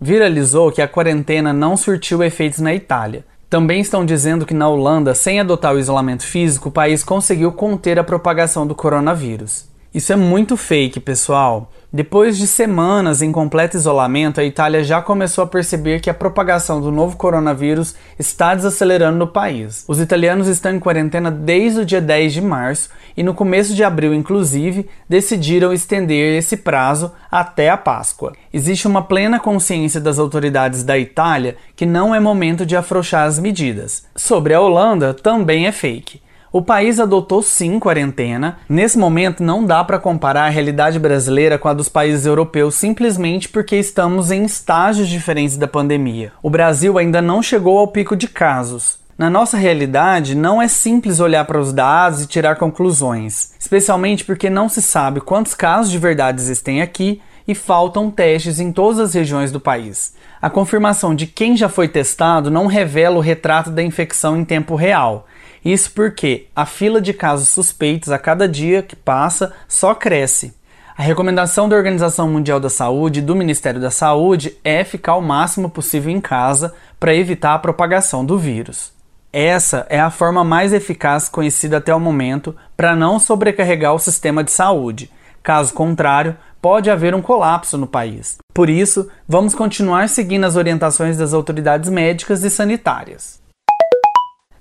viralizou 0.00 0.70
que 0.70 0.82
a 0.82 0.88
quarentena 0.88 1.52
não 1.52 1.76
surtiu 1.76 2.22
efeitos 2.22 2.60
na 2.60 2.74
Itália. 2.74 3.24
Também 3.48 3.80
estão 3.80 4.04
dizendo 4.04 4.44
que 4.44 4.54
na 4.54 4.68
Holanda, 4.68 5.14
sem 5.14 5.38
adotar 5.38 5.74
o 5.74 5.78
isolamento 5.78 6.24
físico, 6.24 6.68
o 6.68 6.72
país 6.72 7.04
conseguiu 7.04 7.52
conter 7.52 7.98
a 7.98 8.04
propagação 8.04 8.66
do 8.66 8.74
coronavírus. 8.74 9.66
Isso 9.94 10.12
é 10.12 10.16
muito 10.16 10.56
fake, 10.56 10.98
pessoal. 10.98 11.70
Depois 11.94 12.36
de 12.36 12.48
semanas 12.48 13.22
em 13.22 13.30
completo 13.30 13.76
isolamento, 13.76 14.40
a 14.40 14.44
Itália 14.44 14.82
já 14.82 15.00
começou 15.00 15.44
a 15.44 15.46
perceber 15.46 16.00
que 16.00 16.10
a 16.10 16.14
propagação 16.14 16.80
do 16.80 16.90
novo 16.90 17.16
coronavírus 17.16 17.94
está 18.18 18.52
desacelerando 18.52 19.16
no 19.16 19.28
país. 19.28 19.84
Os 19.86 20.00
italianos 20.00 20.48
estão 20.48 20.74
em 20.74 20.80
quarentena 20.80 21.30
desde 21.30 21.82
o 21.82 21.86
dia 21.86 22.00
10 22.00 22.32
de 22.32 22.40
março 22.40 22.90
e 23.16 23.22
no 23.22 23.32
começo 23.32 23.76
de 23.76 23.84
abril, 23.84 24.12
inclusive, 24.12 24.90
decidiram 25.08 25.72
estender 25.72 26.36
esse 26.36 26.56
prazo 26.56 27.12
até 27.30 27.70
a 27.70 27.76
Páscoa. 27.76 28.32
Existe 28.52 28.88
uma 28.88 29.02
plena 29.02 29.38
consciência 29.38 30.00
das 30.00 30.18
autoridades 30.18 30.82
da 30.82 30.98
Itália 30.98 31.56
que 31.76 31.86
não 31.86 32.12
é 32.12 32.18
momento 32.18 32.66
de 32.66 32.74
afrouxar 32.74 33.24
as 33.24 33.38
medidas. 33.38 34.04
Sobre 34.16 34.52
a 34.52 34.60
Holanda, 34.60 35.14
também 35.14 35.68
é 35.68 35.70
fake. 35.70 36.23
O 36.54 36.62
país 36.62 37.00
adotou 37.00 37.42
sim 37.42 37.80
quarentena. 37.80 38.58
Nesse 38.68 38.96
momento 38.96 39.42
não 39.42 39.64
dá 39.64 39.82
para 39.82 39.98
comparar 39.98 40.44
a 40.44 40.48
realidade 40.48 41.00
brasileira 41.00 41.58
com 41.58 41.66
a 41.66 41.74
dos 41.74 41.88
países 41.88 42.26
europeus 42.26 42.76
simplesmente 42.76 43.48
porque 43.48 43.74
estamos 43.74 44.30
em 44.30 44.44
estágios 44.44 45.08
diferentes 45.08 45.56
da 45.56 45.66
pandemia. 45.66 46.30
O 46.40 46.48
Brasil 46.48 46.96
ainda 46.96 47.20
não 47.20 47.42
chegou 47.42 47.76
ao 47.76 47.88
pico 47.88 48.14
de 48.14 48.28
casos. 48.28 49.00
Na 49.18 49.28
nossa 49.28 49.56
realidade, 49.56 50.36
não 50.36 50.62
é 50.62 50.68
simples 50.68 51.18
olhar 51.18 51.44
para 51.44 51.58
os 51.58 51.72
dados 51.72 52.22
e 52.22 52.28
tirar 52.28 52.54
conclusões, 52.54 53.50
especialmente 53.58 54.24
porque 54.24 54.48
não 54.48 54.68
se 54.68 54.80
sabe 54.80 55.20
quantos 55.20 55.54
casos 55.54 55.90
de 55.90 55.98
verdade 55.98 56.40
existem 56.40 56.80
aqui 56.80 57.20
e 57.48 57.54
faltam 57.54 58.12
testes 58.12 58.60
em 58.60 58.70
todas 58.70 59.00
as 59.00 59.12
regiões 59.12 59.50
do 59.50 59.58
país. 59.58 60.14
A 60.40 60.48
confirmação 60.48 61.16
de 61.16 61.26
quem 61.26 61.56
já 61.56 61.68
foi 61.68 61.88
testado 61.88 62.48
não 62.48 62.68
revela 62.68 63.16
o 63.16 63.20
retrato 63.20 63.70
da 63.70 63.82
infecção 63.82 64.36
em 64.36 64.44
tempo 64.44 64.76
real, 64.76 65.26
isso 65.64 65.92
porque 65.92 66.46
a 66.54 66.66
fila 66.66 67.00
de 67.00 67.14
casos 67.14 67.48
suspeitos 67.48 68.10
a 68.10 68.18
cada 68.18 68.46
dia 68.46 68.82
que 68.82 68.94
passa 68.94 69.52
só 69.66 69.94
cresce. 69.94 70.54
A 70.96 71.02
recomendação 71.02 71.68
da 71.68 71.74
Organização 71.74 72.30
Mundial 72.30 72.60
da 72.60 72.70
Saúde 72.70 73.18
e 73.18 73.22
do 73.22 73.34
Ministério 73.34 73.80
da 73.80 73.90
Saúde 73.90 74.56
é 74.62 74.84
ficar 74.84 75.16
o 75.16 75.22
máximo 75.22 75.68
possível 75.68 76.12
em 76.12 76.20
casa 76.20 76.72
para 77.00 77.14
evitar 77.14 77.54
a 77.54 77.58
propagação 77.58 78.24
do 78.24 78.38
vírus. 78.38 78.92
Essa 79.32 79.84
é 79.90 79.98
a 79.98 80.10
forma 80.10 80.44
mais 80.44 80.72
eficaz 80.72 81.28
conhecida 81.28 81.78
até 81.78 81.92
o 81.92 81.98
momento 81.98 82.54
para 82.76 82.94
não 82.94 83.18
sobrecarregar 83.18 83.92
o 83.92 83.98
sistema 83.98 84.44
de 84.44 84.52
saúde. 84.52 85.10
Caso 85.42 85.74
contrário, 85.74 86.36
pode 86.62 86.88
haver 86.88 87.14
um 87.14 87.20
colapso 87.20 87.76
no 87.76 87.86
país. 87.88 88.38
Por 88.54 88.70
isso, 88.70 89.10
vamos 89.28 89.54
continuar 89.54 90.08
seguindo 90.08 90.44
as 90.44 90.54
orientações 90.54 91.16
das 91.16 91.34
autoridades 91.34 91.90
médicas 91.90 92.44
e 92.44 92.50
sanitárias. 92.50 93.43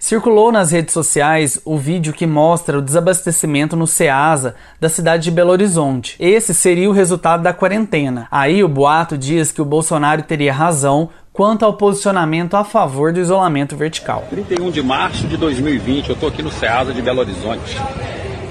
Circulou 0.03 0.51
nas 0.51 0.69
redes 0.69 0.93
sociais 0.93 1.61
o 1.63 1.77
vídeo 1.77 2.11
que 2.11 2.27
mostra 2.27 2.77
o 2.77 2.81
desabastecimento 2.81 3.73
no 3.73 3.87
Ceasa 3.87 4.53
da 4.77 4.89
cidade 4.89 5.23
de 5.23 5.31
Belo 5.31 5.51
Horizonte. 5.51 6.17
Esse 6.19 6.53
seria 6.53 6.89
o 6.89 6.91
resultado 6.91 7.41
da 7.41 7.53
quarentena. 7.53 8.27
Aí 8.29 8.61
o 8.65 8.67
boato 8.67 9.17
diz 9.17 9.49
que 9.53 9.61
o 9.61 9.65
Bolsonaro 9.65 10.21
teria 10.23 10.51
razão 10.51 11.09
quanto 11.31 11.63
ao 11.63 11.75
posicionamento 11.75 12.57
a 12.57 12.65
favor 12.65 13.13
do 13.13 13.21
isolamento 13.21 13.77
vertical. 13.77 14.27
31 14.29 14.71
de 14.71 14.83
março 14.83 15.25
de 15.25 15.37
2020, 15.37 16.09
eu 16.09 16.15
estou 16.15 16.27
aqui 16.27 16.41
no 16.41 16.51
Ceasa 16.51 16.93
de 16.93 17.01
Belo 17.01 17.21
Horizonte. 17.21 17.81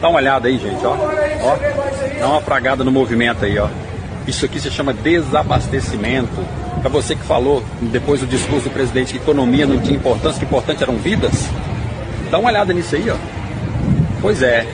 Dá 0.01 0.09
uma 0.09 0.21
olhada 0.21 0.49
aí, 0.49 0.57
gente, 0.57 0.83
ó. 0.87 0.93
ó. 0.95 2.19
Dá 2.19 2.29
uma 2.29 2.41
fragada 2.41 2.83
no 2.83 2.91
movimento 2.91 3.45
aí, 3.45 3.59
ó. 3.59 3.69
Isso 4.27 4.47
aqui 4.47 4.59
se 4.59 4.71
chama 4.71 4.95
desabastecimento. 4.95 6.62
Para 6.81 6.91
você 6.91 7.14
que 7.14 7.23
falou 7.23 7.62
depois 7.81 8.20
do 8.20 8.27
discurso 8.27 8.68
do 8.68 8.73
presidente 8.73 9.12
que 9.12 9.18
economia 9.18 9.66
não 9.66 9.81
tinha 9.81 9.97
importância, 9.97 10.39
que 10.39 10.45
importante 10.45 10.83
eram 10.83 10.97
vidas, 10.97 11.49
dá 12.31 12.39
uma 12.39 12.49
olhada 12.49 12.73
nisso 12.73 12.97
aí, 12.97 13.11
ó. 13.11 13.16
Pois 14.20 14.43
é, 14.43 14.66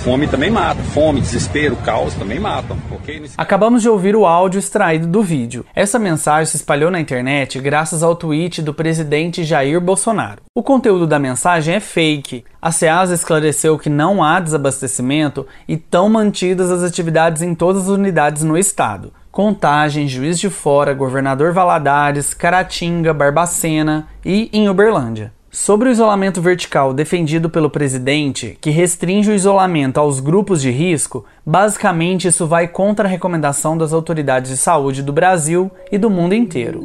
Fome 0.00 0.26
também 0.26 0.50
mata. 0.50 0.82
Fome, 0.82 1.20
desespero, 1.20 1.76
caos 1.76 2.14
também 2.14 2.40
matam. 2.40 2.78
Okay? 2.90 3.22
Acabamos 3.36 3.82
de 3.82 3.88
ouvir 3.88 4.16
o 4.16 4.24
áudio 4.24 4.58
extraído 4.58 5.06
do 5.06 5.22
vídeo. 5.22 5.64
Essa 5.74 5.98
mensagem 5.98 6.46
se 6.46 6.56
espalhou 6.56 6.90
na 6.90 6.98
internet 6.98 7.60
graças 7.60 8.02
ao 8.02 8.16
tweet 8.16 8.62
do 8.62 8.72
presidente 8.72 9.44
Jair 9.44 9.78
Bolsonaro. 9.78 10.40
O 10.54 10.62
conteúdo 10.62 11.06
da 11.06 11.18
mensagem 11.18 11.74
é 11.74 11.80
fake. 11.80 12.44
A 12.62 12.72
SEASA 12.72 13.14
esclareceu 13.14 13.78
que 13.78 13.90
não 13.90 14.24
há 14.24 14.40
desabastecimento 14.40 15.46
e 15.68 15.74
estão 15.74 16.08
mantidas 16.08 16.70
as 16.70 16.82
atividades 16.82 17.42
em 17.42 17.54
todas 17.54 17.82
as 17.82 17.88
unidades 17.88 18.42
no 18.42 18.56
estado. 18.56 19.12
Contagem, 19.30 20.08
Juiz 20.08 20.40
de 20.40 20.50
Fora, 20.50 20.92
Governador 20.92 21.52
Valadares, 21.52 22.34
Caratinga, 22.34 23.14
Barbacena 23.14 24.08
e 24.24 24.50
em 24.52 24.68
Uberlândia. 24.68 25.32
Sobre 25.52 25.88
o 25.88 25.92
isolamento 25.92 26.40
vertical 26.40 26.92
defendido 26.92 27.48
pelo 27.48 27.70
presidente, 27.70 28.58
que 28.60 28.70
restringe 28.70 29.30
o 29.30 29.34
isolamento 29.34 29.98
aos 29.98 30.18
grupos 30.18 30.60
de 30.60 30.70
risco, 30.70 31.24
basicamente 31.46 32.26
isso 32.26 32.46
vai 32.46 32.66
contra 32.66 33.06
a 33.06 33.10
recomendação 33.10 33.78
das 33.78 33.92
autoridades 33.92 34.50
de 34.50 34.56
saúde 34.56 35.02
do 35.02 35.12
Brasil 35.12 35.70
e 35.92 35.98
do 35.98 36.10
mundo 36.10 36.34
inteiro. 36.34 36.84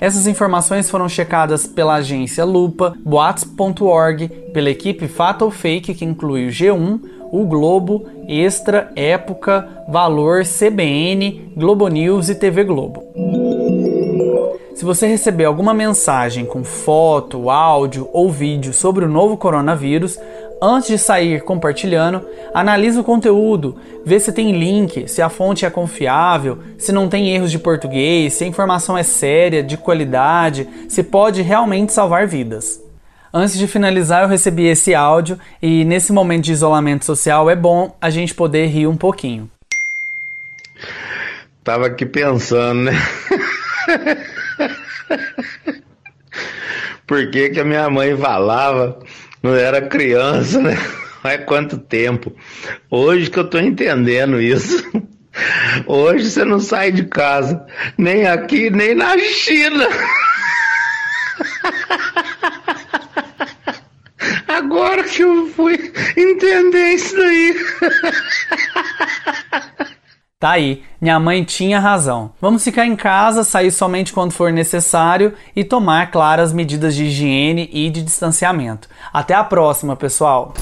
Essas 0.00 0.28
informações 0.28 0.88
foram 0.88 1.08
checadas 1.08 1.66
pela 1.66 1.96
agência 1.96 2.44
Lupa, 2.44 2.94
boatos.org, 3.04 4.28
pela 4.52 4.70
equipe 4.70 5.08
Fato 5.08 5.44
ou 5.44 5.50
Fake, 5.50 5.94
que 5.94 6.04
inclui 6.04 6.46
o 6.46 6.50
G1, 6.50 7.00
o 7.32 7.44
Globo, 7.44 8.06
Extra, 8.28 8.92
Época, 8.94 9.68
Valor, 9.88 10.44
CBN, 10.44 11.52
Globo 11.56 11.88
News 11.88 12.28
e 12.28 12.34
TV 12.36 12.62
Globo. 12.62 13.02
Se 14.74 14.84
você 14.84 15.08
receber 15.08 15.44
alguma 15.44 15.74
mensagem 15.74 16.46
com 16.46 16.62
foto, 16.62 17.50
áudio 17.50 18.08
ou 18.12 18.30
vídeo 18.30 18.72
sobre 18.72 19.04
o 19.04 19.08
novo 19.08 19.36
coronavírus, 19.36 20.16
antes 20.60 20.88
de 20.88 20.98
sair 20.98 21.42
compartilhando, 21.42 22.24
analise 22.52 22.98
o 22.98 23.04
conteúdo, 23.04 23.76
vê 24.04 24.18
se 24.18 24.32
tem 24.32 24.52
link, 24.52 25.08
se 25.08 25.22
a 25.22 25.28
fonte 25.28 25.64
é 25.64 25.70
confiável, 25.70 26.58
se 26.76 26.92
não 26.92 27.08
tem 27.08 27.30
erros 27.30 27.50
de 27.50 27.58
português, 27.58 28.34
se 28.34 28.44
a 28.44 28.46
informação 28.46 28.96
é 28.96 29.02
séria, 29.02 29.62
de 29.62 29.76
qualidade, 29.76 30.68
se 30.88 31.02
pode 31.02 31.42
realmente 31.42 31.92
salvar 31.92 32.26
vidas. 32.26 32.80
Antes 33.32 33.58
de 33.58 33.66
finalizar, 33.66 34.22
eu 34.22 34.28
recebi 34.28 34.66
esse 34.66 34.94
áudio 34.94 35.38
e 35.60 35.84
nesse 35.84 36.12
momento 36.12 36.44
de 36.44 36.52
isolamento 36.52 37.04
social 37.04 37.50
é 37.50 37.56
bom 37.56 37.94
a 38.00 38.08
gente 38.10 38.34
poder 38.34 38.66
rir 38.66 38.86
um 38.86 38.96
pouquinho. 38.96 39.50
Tava 41.62 41.86
aqui 41.86 42.06
pensando, 42.06 42.84
né? 42.84 42.92
Por 47.06 47.30
que, 47.30 47.50
que 47.50 47.60
a 47.60 47.64
minha 47.64 47.88
mãe 47.90 48.16
falava, 48.16 48.98
não 49.42 49.54
era 49.54 49.82
criança, 49.82 50.60
né? 50.60 50.76
Há 51.22 51.38
quanto 51.38 51.78
tempo. 51.78 52.34
Hoje 52.90 53.30
que 53.30 53.38
eu 53.38 53.48
tô 53.48 53.58
entendendo 53.58 54.40
isso. 54.40 54.84
Hoje 55.86 56.30
você 56.30 56.44
não 56.44 56.58
sai 56.58 56.90
de 56.90 57.04
casa, 57.04 57.64
nem 57.96 58.26
aqui, 58.26 58.70
nem 58.70 58.94
na 58.94 59.16
China. 59.18 59.86
Agora 64.48 65.04
que 65.04 65.22
eu 65.22 65.46
fui 65.48 65.92
entender 66.16 66.94
isso 66.94 67.16
daí. 67.16 67.56
Tá 70.40 70.52
aí, 70.52 70.82
minha 71.00 71.18
mãe 71.18 71.42
tinha 71.42 71.80
razão. 71.80 72.32
Vamos 72.40 72.62
ficar 72.62 72.86
em 72.86 72.94
casa, 72.94 73.42
sair 73.42 73.72
somente 73.72 74.12
quando 74.12 74.30
for 74.30 74.52
necessário 74.52 75.34
e 75.54 75.64
tomar 75.64 76.12
claras 76.12 76.52
medidas 76.52 76.94
de 76.94 77.06
higiene 77.06 77.68
e 77.72 77.90
de 77.90 78.00
distanciamento. 78.02 78.88
Até 79.12 79.34
a 79.34 79.42
próxima, 79.42 79.96
pessoal! 79.96 80.54